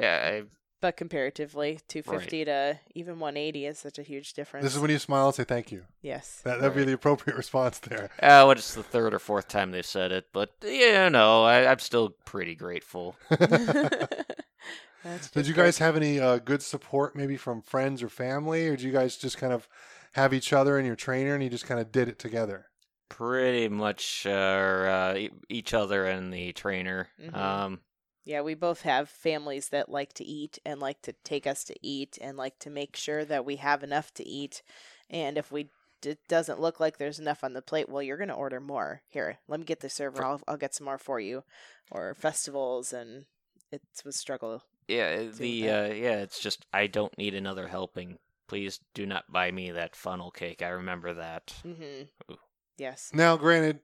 Yeah, 0.00 0.42
I, 0.42 0.42
but 0.84 0.98
comparatively, 0.98 1.80
250 1.88 2.44
to 2.44 2.78
even 2.94 3.18
180 3.18 3.64
is 3.64 3.78
such 3.78 3.98
a 3.98 4.02
huge 4.02 4.34
difference. 4.34 4.64
this 4.64 4.74
is 4.74 4.80
when 4.82 4.90
you 4.90 4.98
smile 4.98 5.28
and 5.28 5.34
say 5.34 5.42
thank 5.42 5.72
you. 5.72 5.82
yes. 6.02 6.42
That, 6.44 6.60
that'd 6.60 6.76
be 6.76 6.84
the 6.84 6.92
appropriate 6.92 7.36
response 7.38 7.78
there. 7.78 8.10
uh, 8.22 8.44
well, 8.44 8.50
it's 8.50 8.74
the 8.74 8.82
third 8.82 9.14
or 9.14 9.18
fourth 9.18 9.48
time 9.48 9.70
they've 9.70 9.86
said 9.86 10.12
it, 10.12 10.26
but 10.34 10.50
you 10.62 11.08
know, 11.08 11.42
I, 11.42 11.70
I'm 11.70 11.78
still 11.78 12.10
pretty 12.26 12.54
grateful. 12.54 13.16
That's 13.30 15.30
Did 15.30 15.46
you 15.46 15.54
guys 15.54 15.78
have 15.78 15.96
any 15.96 16.20
uh, 16.20 16.36
good 16.36 16.60
support, 16.60 17.16
maybe 17.16 17.38
from 17.38 17.62
friends 17.62 18.02
or 18.02 18.10
family, 18.10 18.68
or 18.68 18.76
did 18.76 18.82
you 18.82 18.92
guys 18.92 19.16
just 19.16 19.38
kind 19.38 19.54
of 19.54 19.66
have 20.12 20.34
each 20.34 20.52
other 20.52 20.76
and 20.76 20.86
your 20.86 20.96
trainer, 20.96 21.32
and 21.32 21.42
you 21.42 21.48
just 21.48 21.64
kind 21.64 21.80
of 21.80 21.92
did 21.92 22.10
it 22.10 22.18
together? 22.18 22.66
Pretty 23.08 23.70
much 23.70 24.26
uh, 24.26 24.30
uh, 24.30 25.14
e- 25.16 25.30
each 25.48 25.72
other 25.72 26.04
and 26.04 26.30
the 26.30 26.52
trainer. 26.52 27.08
Mhm. 27.18 27.34
Um, 27.34 27.80
Yeah, 28.24 28.40
we 28.40 28.54
both 28.54 28.82
have 28.82 29.08
families 29.08 29.68
that 29.68 29.90
like 29.90 30.14
to 30.14 30.24
eat 30.24 30.58
and 30.64 30.80
like 30.80 31.02
to 31.02 31.12
take 31.24 31.46
us 31.46 31.62
to 31.64 31.74
eat 31.82 32.18
and 32.20 32.36
like 32.36 32.58
to 32.60 32.70
make 32.70 32.96
sure 32.96 33.24
that 33.24 33.44
we 33.44 33.56
have 33.56 33.82
enough 33.82 34.12
to 34.14 34.26
eat. 34.26 34.62
And 35.10 35.36
if 35.36 35.52
we 35.52 35.68
it 36.04 36.18
doesn't 36.28 36.60
look 36.60 36.80
like 36.80 36.98
there's 36.98 37.18
enough 37.18 37.42
on 37.42 37.54
the 37.54 37.62
plate, 37.62 37.88
well, 37.88 38.02
you're 38.02 38.18
going 38.18 38.28
to 38.28 38.34
order 38.34 38.60
more. 38.60 39.00
Here, 39.08 39.38
let 39.48 39.58
me 39.60 39.64
get 39.64 39.80
the 39.80 39.88
server. 39.88 40.24
I'll 40.24 40.40
I'll 40.48 40.56
get 40.56 40.74
some 40.74 40.86
more 40.86 40.98
for 40.98 41.20
you. 41.20 41.44
Or 41.90 42.14
festivals 42.14 42.92
and 42.92 43.26
it's 43.70 44.04
a 44.04 44.12
struggle. 44.12 44.62
yeah, 44.88 45.24
the 45.24 45.68
uh, 45.68 45.86
yeah, 45.86 46.16
it's 46.18 46.40
just 46.40 46.64
I 46.72 46.86
don't 46.86 47.16
need 47.18 47.34
another 47.34 47.68
helping. 47.68 48.18
Please 48.48 48.80
do 48.94 49.06
not 49.06 49.30
buy 49.30 49.50
me 49.50 49.70
that 49.70 49.96
funnel 49.96 50.30
cake. 50.30 50.62
I 50.62 50.68
remember 50.68 51.14
that. 51.14 51.54
Mm-hmm. 51.66 52.34
Yes. 52.76 53.10
Now, 53.14 53.36
granted, 53.36 53.80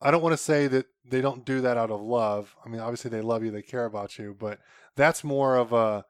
I 0.00 0.10
don't 0.10 0.22
want 0.22 0.34
to 0.34 0.42
say 0.42 0.66
that 0.68 0.86
they 1.08 1.20
don't 1.20 1.44
do 1.44 1.60
that 1.62 1.76
out 1.76 1.90
of 1.90 2.00
love. 2.00 2.54
I 2.64 2.68
mean, 2.68 2.80
obviously 2.80 3.10
they 3.10 3.20
love 3.22 3.42
you, 3.44 3.50
they 3.50 3.62
care 3.62 3.84
about 3.84 4.18
you, 4.18 4.36
but 4.38 4.58
that's 4.94 5.24
more 5.24 5.56
of 5.56 5.72
a 5.72 6.04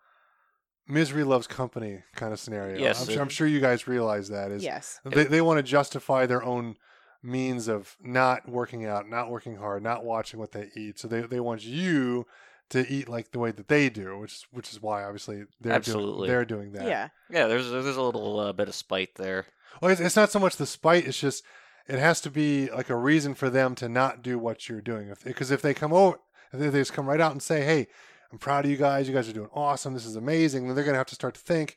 misery 0.89 1.24
loves 1.24 1.47
company 1.47 2.03
kind 2.14 2.32
of 2.32 2.41
scenario. 2.41 2.78
Yes, 2.78 3.03
I'm, 3.03 3.12
sure, 3.12 3.22
I'm 3.22 3.28
sure 3.28 3.47
you 3.47 3.61
guys 3.61 3.87
realize 3.87 4.28
that 4.28 4.51
is 4.51 4.62
Yes. 4.62 5.01
they 5.05 5.24
they 5.24 5.41
want 5.41 5.59
to 5.59 5.62
justify 5.62 6.26
their 6.26 6.43
own 6.43 6.76
means 7.22 7.68
of 7.68 7.97
not 8.01 8.49
working 8.49 8.84
out, 8.87 9.09
not 9.09 9.30
working 9.30 9.57
hard, 9.57 9.82
not 9.82 10.05
watching 10.05 10.39
what 10.39 10.53
they 10.53 10.70
eat. 10.76 10.99
So 10.99 11.09
they 11.09 11.22
they 11.22 11.41
want 11.41 11.64
you 11.64 12.26
to 12.70 12.91
eat 12.93 13.09
like 13.09 13.30
the 13.30 13.39
way 13.39 13.51
that 13.53 13.68
they 13.68 13.89
do, 13.89 14.18
which 14.18 14.32
is 14.32 14.47
which 14.51 14.72
is 14.72 14.80
why 14.82 15.05
obviously 15.05 15.45
they're 15.61 15.72
Absolutely. 15.72 16.26
doing, 16.26 16.28
they're 16.28 16.45
doing 16.45 16.72
that. 16.72 16.87
Yeah. 16.87 17.09
Yeah, 17.30 17.47
there's 17.47 17.70
there's 17.70 17.97
a 17.97 18.03
little 18.03 18.39
uh, 18.41 18.53
bit 18.53 18.68
of 18.68 18.74
spite 18.74 19.14
there. 19.16 19.47
Well, 19.80 19.91
it's, 19.91 20.01
it's 20.01 20.16
not 20.16 20.30
so 20.30 20.39
much 20.39 20.57
the 20.57 20.66
spite; 20.66 21.07
it's 21.07 21.20
just 21.20 21.45
it 21.89 21.99
has 21.99 22.20
to 22.22 22.30
be 22.30 22.70
like 22.70 22.91
a 22.91 22.97
reason 22.97 23.34
for 23.34 23.49
them 23.51 23.74
to 23.76 23.89
not 23.89 24.22
do 24.22 24.39
what 24.39 24.68
you're 24.68 24.80
doing. 24.80 25.12
Because 25.24 25.51
if, 25.51 25.62
they 25.62 25.74
come 25.74 25.93
over, 25.93 26.18
if 26.53 26.59
they 26.59 26.70
just 26.80 26.93
come 26.93 27.07
right 27.07 27.20
out 27.20 27.32
and 27.32 27.43
say, 27.43 27.62
"Hey, 27.64 27.87
I'm 28.32 28.39
proud 28.39 28.64
of 28.64 28.70
you 28.70 28.76
guys. 28.76 29.09
You 29.09 29.14
guys 29.14 29.28
are 29.28 29.32
doing 29.32 29.51
awesome. 29.55 29.95
This 29.95 30.07
is 30.07 30.16
amazing," 30.16 30.66
then 30.66 30.74
they're 30.74 30.84
gonna 30.84 30.99
have 30.99 31.07
to 31.09 31.14
start 31.14 31.34
to 31.34 31.41
think. 31.41 31.76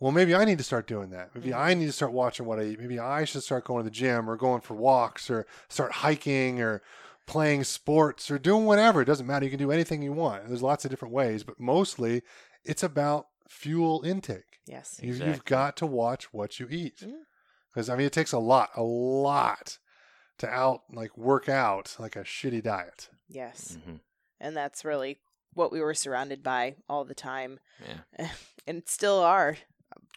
Well, 0.00 0.10
maybe 0.12 0.34
I 0.34 0.44
need 0.44 0.58
to 0.58 0.64
start 0.64 0.88
doing 0.88 1.10
that. 1.10 1.32
Maybe 1.34 1.54
I 1.54 1.74
need 1.74 1.86
to 1.86 1.92
start 1.92 2.12
watching 2.12 2.44
what 2.44 2.58
I 2.58 2.64
eat. 2.64 2.80
Maybe 2.80 2.98
I 2.98 3.24
should 3.24 3.44
start 3.44 3.64
going 3.64 3.84
to 3.84 3.90
the 3.90 3.94
gym 3.94 4.28
or 4.28 4.36
going 4.36 4.60
for 4.60 4.74
walks 4.74 5.30
or 5.30 5.46
start 5.68 5.92
hiking 5.92 6.60
or 6.60 6.82
playing 7.24 7.62
sports 7.62 8.28
or 8.28 8.36
doing 8.36 8.64
whatever. 8.64 9.00
It 9.00 9.04
doesn't 9.04 9.28
matter. 9.28 9.44
You 9.44 9.50
can 9.50 9.60
do 9.60 9.70
anything 9.70 10.02
you 10.02 10.12
want. 10.12 10.48
There's 10.48 10.60
lots 10.62 10.84
of 10.84 10.90
different 10.90 11.14
ways, 11.14 11.44
but 11.44 11.60
mostly 11.60 12.22
it's 12.64 12.82
about 12.82 13.28
fuel 13.48 14.02
intake. 14.04 14.58
Yes. 14.66 14.98
You, 15.00 15.10
Exactly. 15.10 15.32
You've 15.34 15.44
got 15.44 15.76
to 15.76 15.86
watch 15.86 16.32
what 16.32 16.58
you 16.58 16.66
eat. 16.68 16.96
Mhm. 17.02 17.12
Because, 17.72 17.88
I 17.88 17.96
mean, 17.96 18.06
it 18.06 18.12
takes 18.12 18.32
a 18.32 18.38
lot, 18.38 18.70
a 18.76 18.82
lot 18.82 19.78
to 20.38 20.48
out, 20.48 20.82
like, 20.92 21.16
work 21.16 21.48
out 21.48 21.96
like 21.98 22.16
a 22.16 22.20
shitty 22.24 22.62
diet. 22.62 23.08
Yes. 23.28 23.78
hmm 23.84 23.96
And 24.40 24.56
that's 24.56 24.84
really 24.84 25.18
what 25.54 25.70
we 25.72 25.80
were 25.80 25.94
surrounded 25.94 26.42
by 26.42 26.76
all 26.88 27.04
the 27.04 27.14
time 27.14 27.60
Yeah. 28.18 28.28
and 28.66 28.82
still 28.86 29.18
are. 29.20 29.56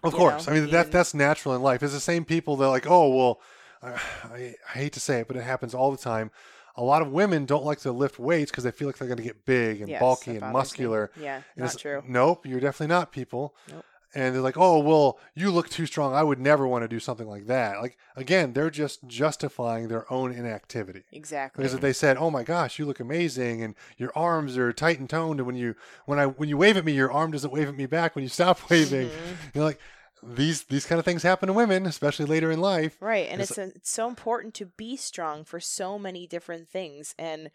Of 0.03 0.13
course. 0.13 0.47
know, 0.47 0.53
I 0.53 0.59
mean, 0.59 0.69
that 0.71 0.91
that's 0.91 1.13
natural 1.13 1.55
in 1.55 1.61
life. 1.61 1.81
It's 1.83 1.93
the 1.93 1.99
same 1.99 2.25
people 2.25 2.55
that, 2.57 2.67
like, 2.69 2.87
oh, 2.89 3.09
well, 3.09 3.41
I, 3.81 3.91
I, 4.23 4.55
I 4.73 4.77
hate 4.77 4.93
to 4.93 4.99
say 4.99 5.19
it, 5.21 5.27
but 5.27 5.35
it 5.37 5.43
happens 5.43 5.73
all 5.73 5.91
the 5.91 5.97
time. 5.97 6.31
A 6.77 6.83
lot 6.83 7.01
of 7.01 7.11
women 7.11 7.45
don't 7.45 7.63
like 7.63 7.79
to 7.79 7.91
lift 7.91 8.19
weights 8.19 8.51
because 8.51 8.65
they 8.65 8.71
feel 8.71 8.87
like 8.87 8.97
they're 8.97 9.07
going 9.07 9.17
to 9.17 9.23
get 9.23 9.45
big 9.45 9.79
and 9.81 9.89
Yes, 9.89 9.99
bulky 10.01 10.31
and 10.31 10.41
bothers 10.41 10.53
me. 10.53 10.57
muscular. 10.59 11.11
Yeah, 11.19 11.35
And 11.37 11.43
not 11.57 11.65
it's- 11.75 11.81
true. 11.81 12.03
Nope, 12.05 12.45
you're 12.45 12.59
definitely 12.59 12.93
not 12.93 13.11
people. 13.13 13.55
Nope. 13.71 13.85
And 14.15 14.33
they're 14.33 14.41
like, 14.41 14.57
oh, 14.57 14.79
well, 14.79 15.19
you 15.35 15.51
look 15.51 15.67
too 15.69 15.85
strong. 15.85 16.13
I 16.13 16.23
would 16.23 16.39
never 16.39 16.65
want 16.65 16.83
to 16.83 16.87
do 16.87 16.99
something 17.01 17.27
like 17.27 17.47
that. 17.47 17.81
Like, 17.81 17.97
again, 18.15 18.53
they're 18.53 18.69
just 18.69 19.05
justifying 19.07 19.89
their 19.89 20.11
own 20.11 20.31
inactivity. 20.31 21.03
Exactly. 21.11 21.61
Because 21.61 21.73
if 21.73 21.81
they 21.81 21.91
said, 21.93 22.15
"Oh 22.17 22.31
my 22.31 22.43
gosh, 22.43 22.79
you 22.79 22.85
look 22.85 23.01
amazing, 23.01 23.61
and 23.61 23.75
your 23.97 24.11
arms 24.15 24.57
are 24.57 24.71
tight 24.71 24.99
and 24.99 25.09
toned, 25.09 25.39
and 25.41 25.45
when 25.47 25.57
you 25.57 25.75
when 26.05 26.17
I 26.17 26.27
when 26.27 26.47
you 26.47 26.57
wave 26.57 26.77
at 26.77 26.85
me, 26.85 26.93
your 26.93 27.11
arm 27.11 27.31
doesn't 27.31 27.51
wave 27.51 27.67
at 27.67 27.75
me 27.75 27.85
back 27.87 28.15
when 28.15 28.23
you 28.23 28.29
stop 28.29 28.57
waving," 28.69 29.09
Mhm. 29.09 29.35
you're 29.53 29.63
like, 29.65 29.79
these 30.23 30.63
these 30.63 30.85
kind 30.85 30.97
of 30.97 31.03
things 31.05 31.23
happen 31.23 31.47
to 31.47 31.53
women, 31.53 31.85
especially 31.85 32.25
later 32.25 32.49
in 32.51 32.61
life. 32.61 32.95
Right, 33.01 33.27
and 33.29 33.41
It's- 33.41 33.57
it's 33.57 33.75
it's 33.75 33.89
so 33.91 34.07
important 34.07 34.53
to 34.55 34.65
be 34.65 34.95
strong 34.95 35.43
for 35.43 35.59
so 35.59 35.99
many 35.99 36.25
different 36.25 36.69
things, 36.69 37.13
and 37.19 37.51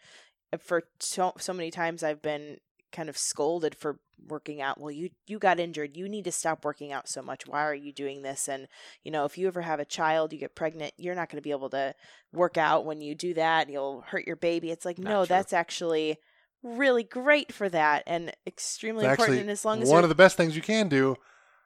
uh, 0.53 0.57
for 0.57 0.83
so 0.99 1.33
so 1.39 1.53
many 1.53 1.71
times 1.71 2.03
I've 2.03 2.21
been 2.21 2.59
kind 2.91 3.09
of 3.09 3.17
scolded 3.17 3.75
for 3.75 3.99
working 4.27 4.61
out. 4.61 4.79
Well, 4.79 4.91
you 4.91 5.09
you 5.27 5.39
got 5.39 5.59
injured. 5.59 5.97
You 5.97 6.07
need 6.07 6.25
to 6.25 6.31
stop 6.31 6.63
working 6.63 6.91
out 6.91 7.07
so 7.09 7.21
much. 7.21 7.47
Why 7.47 7.61
are 7.65 7.73
you 7.75 7.91
doing 7.91 8.21
this? 8.21 8.47
And 8.47 8.67
you 9.03 9.11
know, 9.11 9.25
if 9.25 9.37
you 9.37 9.47
ever 9.47 9.61
have 9.61 9.79
a 9.79 9.85
child, 9.85 10.31
you 10.33 10.39
get 10.39 10.55
pregnant, 10.55 10.93
you're 10.97 11.15
not 11.15 11.29
going 11.29 11.37
to 11.37 11.41
be 11.41 11.51
able 11.51 11.69
to 11.71 11.95
work 12.31 12.57
out 12.57 12.85
when 12.85 13.01
you 13.01 13.15
do 13.15 13.33
that. 13.33 13.69
You'll 13.69 14.01
hurt 14.01 14.27
your 14.27 14.35
baby. 14.35 14.71
It's 14.71 14.85
like 14.85 14.97
Not 14.99 15.09
no, 15.09 15.19
true. 15.25 15.35
that's 15.35 15.53
actually 15.53 16.17
really 16.63 17.03
great 17.03 17.51
for 17.51 17.67
that 17.69 18.03
and 18.05 18.31
extremely 18.45 19.05
It's 19.05 19.11
important. 19.13 19.39
And 19.39 19.49
as 19.49 19.65
long 19.65 19.81
as 19.81 19.89
one 19.89 20.03
of 20.03 20.09
the 20.09 20.15
best 20.15 20.37
things 20.37 20.55
you 20.55 20.61
can 20.61 20.89
do, 20.89 21.15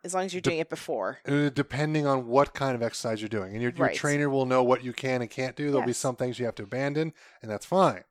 as 0.06 0.14
long 0.14 0.24
as 0.24 0.34
you're 0.34 0.40
de- 0.40 0.52
doing 0.52 0.60
it 0.62 0.70
before. 0.70 1.20
uh, 1.28 1.50
depending 1.50 2.06
on 2.08 2.28
what 2.28 2.54
kind 2.54 2.76
of 2.76 2.82
exercise 2.82 3.20
you're 3.22 3.28
doing, 3.28 3.52
and 3.54 3.62
your, 3.62 3.72
your 3.72 3.88
Right. 3.88 3.96
trainer 3.96 4.30
will 4.30 4.46
know 4.46 4.64
what 4.64 4.84
you 4.84 4.94
can 4.94 5.22
and 5.22 5.30
can't 5.30 5.56
do. 5.58 5.72
There'll 5.72 5.86
be 5.86 5.92
some 5.94 6.16
things 6.16 6.40
you 6.40 6.46
have 6.46 6.56
to 6.56 6.64
abandon, 6.64 7.12
and 7.42 7.52
that's 7.52 7.66
fine. 7.66 8.04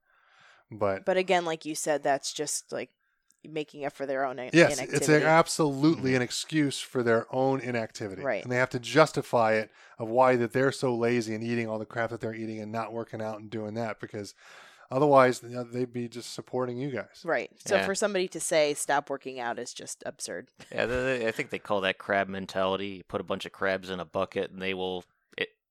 But 0.71 1.05
But 1.07 1.17
again, 1.17 1.45
like 1.45 1.65
you 1.65 1.75
said, 1.75 2.03
that's 2.03 2.33
just 2.33 2.71
like 2.73 2.91
making 3.49 3.85
up 3.85 3.93
for 3.93 4.07
their 4.07 4.25
own 4.25 4.39
in- 4.39 4.51
Yes, 4.53 4.79
inactivity. 4.79 4.97
it's 4.97 5.09
a, 5.09 5.27
absolutely 5.27 6.11
mm-hmm. 6.11 6.17
an 6.17 6.23
excuse 6.23 6.81
for 6.81 7.03
their 7.03 7.27
own 7.35 7.61
inactivity. 7.61 8.23
Right. 8.23 8.43
And 8.43 8.51
they 8.53 8.57
have 8.57 8.71
to 8.71 8.79
justify 8.79 9.55
it 9.55 9.71
of 9.99 10.09
why 10.09 10.37
that 10.37 10.53
they're 10.53 10.73
so 10.73 10.95
lazy 10.95 11.35
and 11.35 11.45
eating 11.45 11.69
all 11.69 11.79
the 11.79 11.87
crap 11.87 12.11
that 12.11 12.21
they're 12.21 12.35
eating 12.35 12.61
and 12.61 12.73
not 12.73 12.93
working 12.93 13.21
out 13.23 13.39
and 13.41 13.51
doing 13.51 13.75
that 13.75 14.01
because 14.01 14.35
otherwise 14.91 15.43
you 15.43 15.51
know, 15.51 15.65
they'd 15.65 15.93
be 15.93 16.09
just 16.09 16.33
supporting 16.35 16.77
you 16.79 16.91
guys. 16.91 17.23
Right. 17.25 17.51
So 17.67 17.77
Yeah. 17.77 17.87
for 17.87 17.95
somebody 17.95 18.29
to 18.29 18.41
say 18.41 18.75
stop 18.75 19.11
working 19.11 19.41
out 19.41 19.59
is 19.59 19.73
just 19.73 20.03
absurd. 20.07 20.49
Yeah, 20.73 20.87
they, 20.87 21.19
they- 21.19 21.27
I 21.29 21.31
think 21.31 21.51
they 21.51 21.59
call 21.59 21.81
that 21.83 21.99
crab 21.99 22.29
mentality. 22.29 22.89
You 22.89 23.03
put 23.05 23.21
a 23.21 23.25
bunch 23.25 23.47
of 23.47 23.53
crabs 23.53 23.91
in 23.91 24.01
a 24.01 24.05
bucket, 24.05 24.51
and 24.51 24.61
they 24.61 24.75
will. 24.75 25.05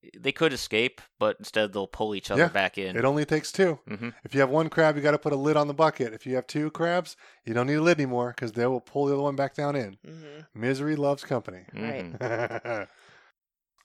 It, 0.03 0.21
they 0.21 0.31
could 0.31 0.53
escape, 0.53 1.01
but 1.19 1.37
instead 1.39 1.73
they'll 1.73 1.87
pull 1.87 2.13
each 2.13 2.29
other 2.29 2.43
Yeah, 2.43 2.49
back 2.49 2.77
in. 2.77 2.95
It 2.97 3.05
only 3.05 3.25
takes 3.25 3.51
two. 3.51 3.79
hmm 3.87 4.09
If 4.23 4.33
you 4.33 4.41
have 4.41 4.49
one 4.49 4.69
crab, 4.69 4.95
you 4.95 5.01
got 5.01 5.11
to 5.11 5.17
put 5.19 5.33
a 5.33 5.37
lid 5.37 5.57
on 5.57 5.67
the 5.67 5.73
bucket. 5.73 6.13
If 6.13 6.25
you 6.25 6.35
have 6.35 6.47
two 6.47 6.69
crabs, 6.71 7.15
you 7.45 7.53
don't 7.53 7.67
need 7.67 7.75
a 7.75 7.81
lid 7.81 7.97
anymore 7.99 8.33
because 8.35 8.51
they 8.51 8.65
will 8.67 8.81
pull 8.81 9.05
the 9.05 9.13
other 9.13 9.23
one 9.23 9.35
back 9.35 9.55
down 9.55 9.75
in. 9.75 9.97
hmm 10.05 10.41
Misery 10.53 10.95
loves 10.95 11.23
company. 11.23 11.63
Right. 11.73 12.05
Mm-hmm. 12.19 12.83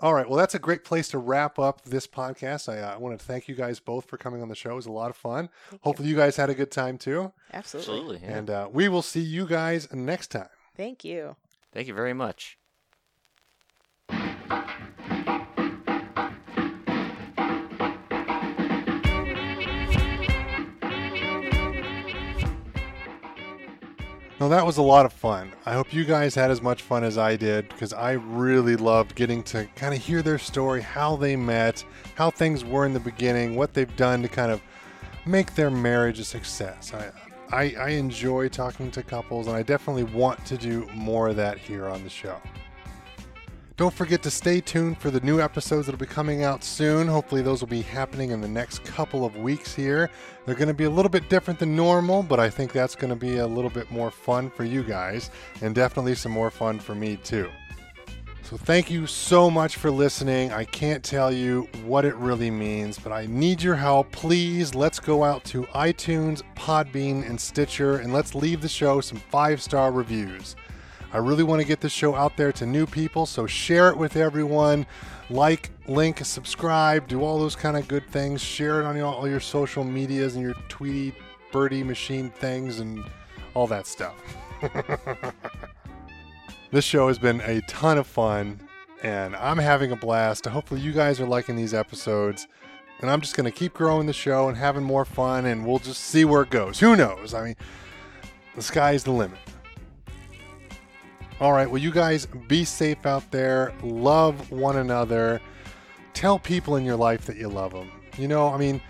All 0.00 0.14
right. 0.14 0.28
Well, 0.28 0.38
that's 0.38 0.54
a 0.54 0.60
great 0.60 0.84
place 0.84 1.08
to 1.08 1.18
wrap 1.18 1.58
up 1.58 1.82
this 1.84 2.06
podcast. 2.06 2.72
I, 2.72 2.78
uh, 2.80 2.94
I 2.94 2.96
want 2.98 3.18
to 3.18 3.24
thank 3.24 3.48
you 3.48 3.56
guys 3.56 3.80
both 3.80 4.04
for 4.04 4.16
coming 4.16 4.40
on 4.42 4.48
the 4.48 4.54
show. 4.54 4.70
It 4.70 4.76
was 4.76 4.86
a 4.86 4.92
lot 4.92 5.10
of 5.10 5.16
fun. 5.16 5.48
Thank 5.70 5.82
Hopefully, 5.82 6.08
you 6.08 6.14
guys 6.14 6.36
had 6.36 6.50
a 6.50 6.54
good 6.54 6.70
time 6.70 6.98
too. 6.98 7.32
Absolutely. 7.52 7.94
Absolutely. 7.96 8.20
Yeah. 8.22 8.36
And 8.38 8.50
uh, 8.50 8.68
we 8.70 8.88
will 8.88 9.02
see 9.02 9.20
you 9.20 9.44
guys 9.44 9.92
next 9.92 10.28
time. 10.28 10.48
Thank 10.76 11.02
you. 11.04 11.34
Thank 11.72 11.88
you 11.88 11.94
very 11.94 12.14
much. 12.14 12.58
No, 24.40 24.48
that 24.48 24.64
was 24.64 24.76
a 24.76 24.82
lot 24.82 25.04
of 25.04 25.12
fun. 25.12 25.50
I 25.66 25.72
hope 25.72 25.92
you 25.92 26.04
guys 26.04 26.36
had 26.36 26.52
as 26.52 26.62
much 26.62 26.82
fun 26.82 27.02
as 27.02 27.18
I 27.18 27.34
did 27.34 27.68
because 27.68 27.92
I 27.92 28.12
really 28.12 28.76
loved 28.76 29.16
getting 29.16 29.42
to 29.44 29.66
kind 29.74 29.92
of 29.92 30.00
hear 30.00 30.22
their 30.22 30.38
story, 30.38 30.80
how 30.80 31.16
they 31.16 31.34
met, 31.34 31.84
how 32.14 32.30
things 32.30 32.64
were 32.64 32.86
in 32.86 32.92
the 32.92 33.00
beginning, 33.00 33.56
what 33.56 33.74
they've 33.74 33.96
done 33.96 34.22
to 34.22 34.28
kind 34.28 34.52
of 34.52 34.62
make 35.26 35.56
their 35.56 35.70
marriage 35.70 36.20
a 36.20 36.24
success. 36.24 36.94
I, 36.94 37.10
I, 37.50 37.74
I 37.80 37.88
enjoy 37.90 38.48
talking 38.48 38.92
to 38.92 39.02
couples, 39.02 39.48
and 39.48 39.56
I 39.56 39.64
definitely 39.64 40.04
want 40.04 40.44
to 40.46 40.56
do 40.56 40.88
more 40.94 41.28
of 41.28 41.36
that 41.36 41.58
here 41.58 41.86
on 41.86 42.04
the 42.04 42.10
show. 42.10 42.40
Don't 43.78 43.94
forget 43.94 44.24
to 44.24 44.30
stay 44.32 44.60
tuned 44.60 44.98
for 44.98 45.08
the 45.08 45.20
new 45.20 45.40
episodes 45.40 45.86
that'll 45.86 46.00
be 46.00 46.04
coming 46.04 46.42
out 46.42 46.64
soon. 46.64 47.06
Hopefully, 47.06 47.42
those 47.42 47.60
will 47.60 47.68
be 47.68 47.82
happening 47.82 48.32
in 48.32 48.40
the 48.40 48.48
next 48.48 48.82
couple 48.82 49.24
of 49.24 49.36
weeks 49.36 49.72
here. 49.72 50.10
They're 50.44 50.56
going 50.56 50.66
to 50.66 50.74
be 50.74 50.82
a 50.82 50.90
little 50.90 51.08
bit 51.08 51.30
different 51.30 51.60
than 51.60 51.76
normal, 51.76 52.24
but 52.24 52.40
I 52.40 52.50
think 52.50 52.72
that's 52.72 52.96
going 52.96 53.10
to 53.10 53.16
be 53.16 53.36
a 53.36 53.46
little 53.46 53.70
bit 53.70 53.88
more 53.92 54.10
fun 54.10 54.50
for 54.50 54.64
you 54.64 54.82
guys, 54.82 55.30
and 55.62 55.76
definitely 55.76 56.16
some 56.16 56.32
more 56.32 56.50
fun 56.50 56.80
for 56.80 56.96
me 56.96 57.18
too. 57.18 57.48
So, 58.42 58.56
thank 58.56 58.90
you 58.90 59.06
so 59.06 59.48
much 59.48 59.76
for 59.76 59.92
listening. 59.92 60.50
I 60.50 60.64
can't 60.64 61.04
tell 61.04 61.30
you 61.30 61.68
what 61.84 62.04
it 62.04 62.16
really 62.16 62.50
means, 62.50 62.98
but 62.98 63.12
I 63.12 63.26
need 63.26 63.62
your 63.62 63.76
help. 63.76 64.10
Please, 64.10 64.74
let's 64.74 64.98
go 64.98 65.22
out 65.22 65.44
to 65.44 65.62
iTunes, 65.66 66.42
Podbean, 66.56 67.30
and 67.30 67.40
Stitcher, 67.40 67.98
and 67.98 68.12
let's 68.12 68.34
leave 68.34 68.60
the 68.60 68.68
show 68.68 69.00
some 69.00 69.18
five 69.18 69.62
star 69.62 69.92
reviews. 69.92 70.56
I 71.12 71.18
really 71.18 71.42
want 71.42 71.62
to 71.62 71.66
get 71.66 71.80
this 71.80 71.92
show 71.92 72.14
out 72.14 72.36
there 72.36 72.52
to 72.52 72.66
new 72.66 72.86
people, 72.86 73.24
so 73.24 73.46
share 73.46 73.88
it 73.88 73.96
with 73.96 74.16
everyone. 74.16 74.86
Like, 75.30 75.70
link, 75.86 76.24
subscribe, 76.24 77.08
do 77.08 77.22
all 77.22 77.38
those 77.38 77.56
kind 77.56 77.76
of 77.76 77.88
good 77.88 78.06
things. 78.08 78.42
Share 78.42 78.80
it 78.80 78.84
on 78.84 78.96
your, 78.96 79.06
all 79.06 79.28
your 79.28 79.40
social 79.40 79.84
medias 79.84 80.34
and 80.34 80.44
your 80.44 80.54
Tweety 80.68 81.14
Birdie 81.50 81.82
machine 81.82 82.30
things 82.30 82.80
and 82.80 83.02
all 83.54 83.66
that 83.68 83.86
stuff. 83.86 84.14
this 86.70 86.84
show 86.84 87.08
has 87.08 87.18
been 87.18 87.40
a 87.42 87.62
ton 87.62 87.96
of 87.96 88.06
fun, 88.06 88.60
and 89.02 89.34
I'm 89.36 89.58
having 89.58 89.92
a 89.92 89.96
blast. 89.96 90.44
Hopefully, 90.44 90.80
you 90.80 90.92
guys 90.92 91.20
are 91.20 91.26
liking 91.26 91.56
these 91.56 91.72
episodes. 91.74 92.46
And 93.00 93.08
I'm 93.08 93.20
just 93.20 93.36
going 93.36 93.44
to 93.44 93.56
keep 93.56 93.74
growing 93.74 94.06
the 94.06 94.12
show 94.12 94.48
and 94.48 94.56
having 94.56 94.82
more 94.82 95.04
fun, 95.04 95.46
and 95.46 95.64
we'll 95.64 95.78
just 95.78 96.02
see 96.02 96.24
where 96.24 96.42
it 96.42 96.50
goes. 96.50 96.80
Who 96.80 96.96
knows? 96.96 97.32
I 97.32 97.44
mean, 97.44 97.56
the 98.56 98.62
sky's 98.62 99.04
the 99.04 99.12
limit. 99.12 99.38
All 101.40 101.52
right. 101.52 101.70
Well, 101.70 101.80
you 101.80 101.92
guys 101.92 102.26
be 102.48 102.64
safe 102.64 103.06
out 103.06 103.30
there. 103.30 103.72
Love 103.82 104.50
one 104.50 104.76
another. 104.76 105.40
Tell 106.12 106.38
people 106.38 106.74
in 106.76 106.84
your 106.84 106.96
life 106.96 107.26
that 107.26 107.36
you 107.36 107.48
love 107.48 107.72
them. 107.72 107.92
You 108.16 108.26
know, 108.26 108.48
I 108.48 108.56
mean, 108.56 108.80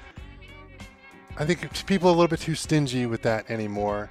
I 1.36 1.44
think 1.44 1.86
people 1.86 2.08
are 2.08 2.12
a 2.12 2.14
little 2.14 2.28
bit 2.28 2.40
too 2.40 2.54
stingy 2.54 3.04
with 3.04 3.20
that 3.22 3.50
anymore. 3.50 4.08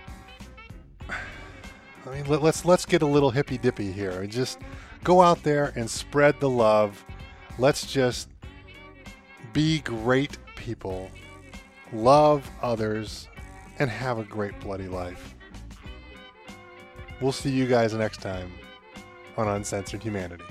I 1.09 2.11
mean, 2.11 2.26
let, 2.27 2.43
let's 2.43 2.64
let's 2.64 2.85
get 2.85 3.01
a 3.01 3.05
little 3.07 3.31
hippy 3.31 3.57
dippy 3.57 3.91
here. 3.91 4.26
Just 4.27 4.59
go 5.03 5.22
out 5.22 5.41
there 5.43 5.73
and 5.76 5.89
spread 5.89 6.39
the 6.39 6.49
love. 6.49 7.03
Let's 7.57 7.91
just 7.91 8.30
be 9.51 9.80
great 9.80 10.38
people, 10.55 11.09
love 11.91 12.49
others, 12.61 13.27
and 13.80 13.89
have 13.89 14.19
a 14.19 14.23
great 14.23 14.57
bloody 14.59 14.88
life. 14.88 15.35
We'll 17.19 17.31
see 17.31 17.49
you 17.49 17.65
guys 17.65 17.94
next 17.94 18.22
time 18.22 18.52
on 19.38 19.48
Uncensored 19.48 20.03
Humanity. 20.03 20.44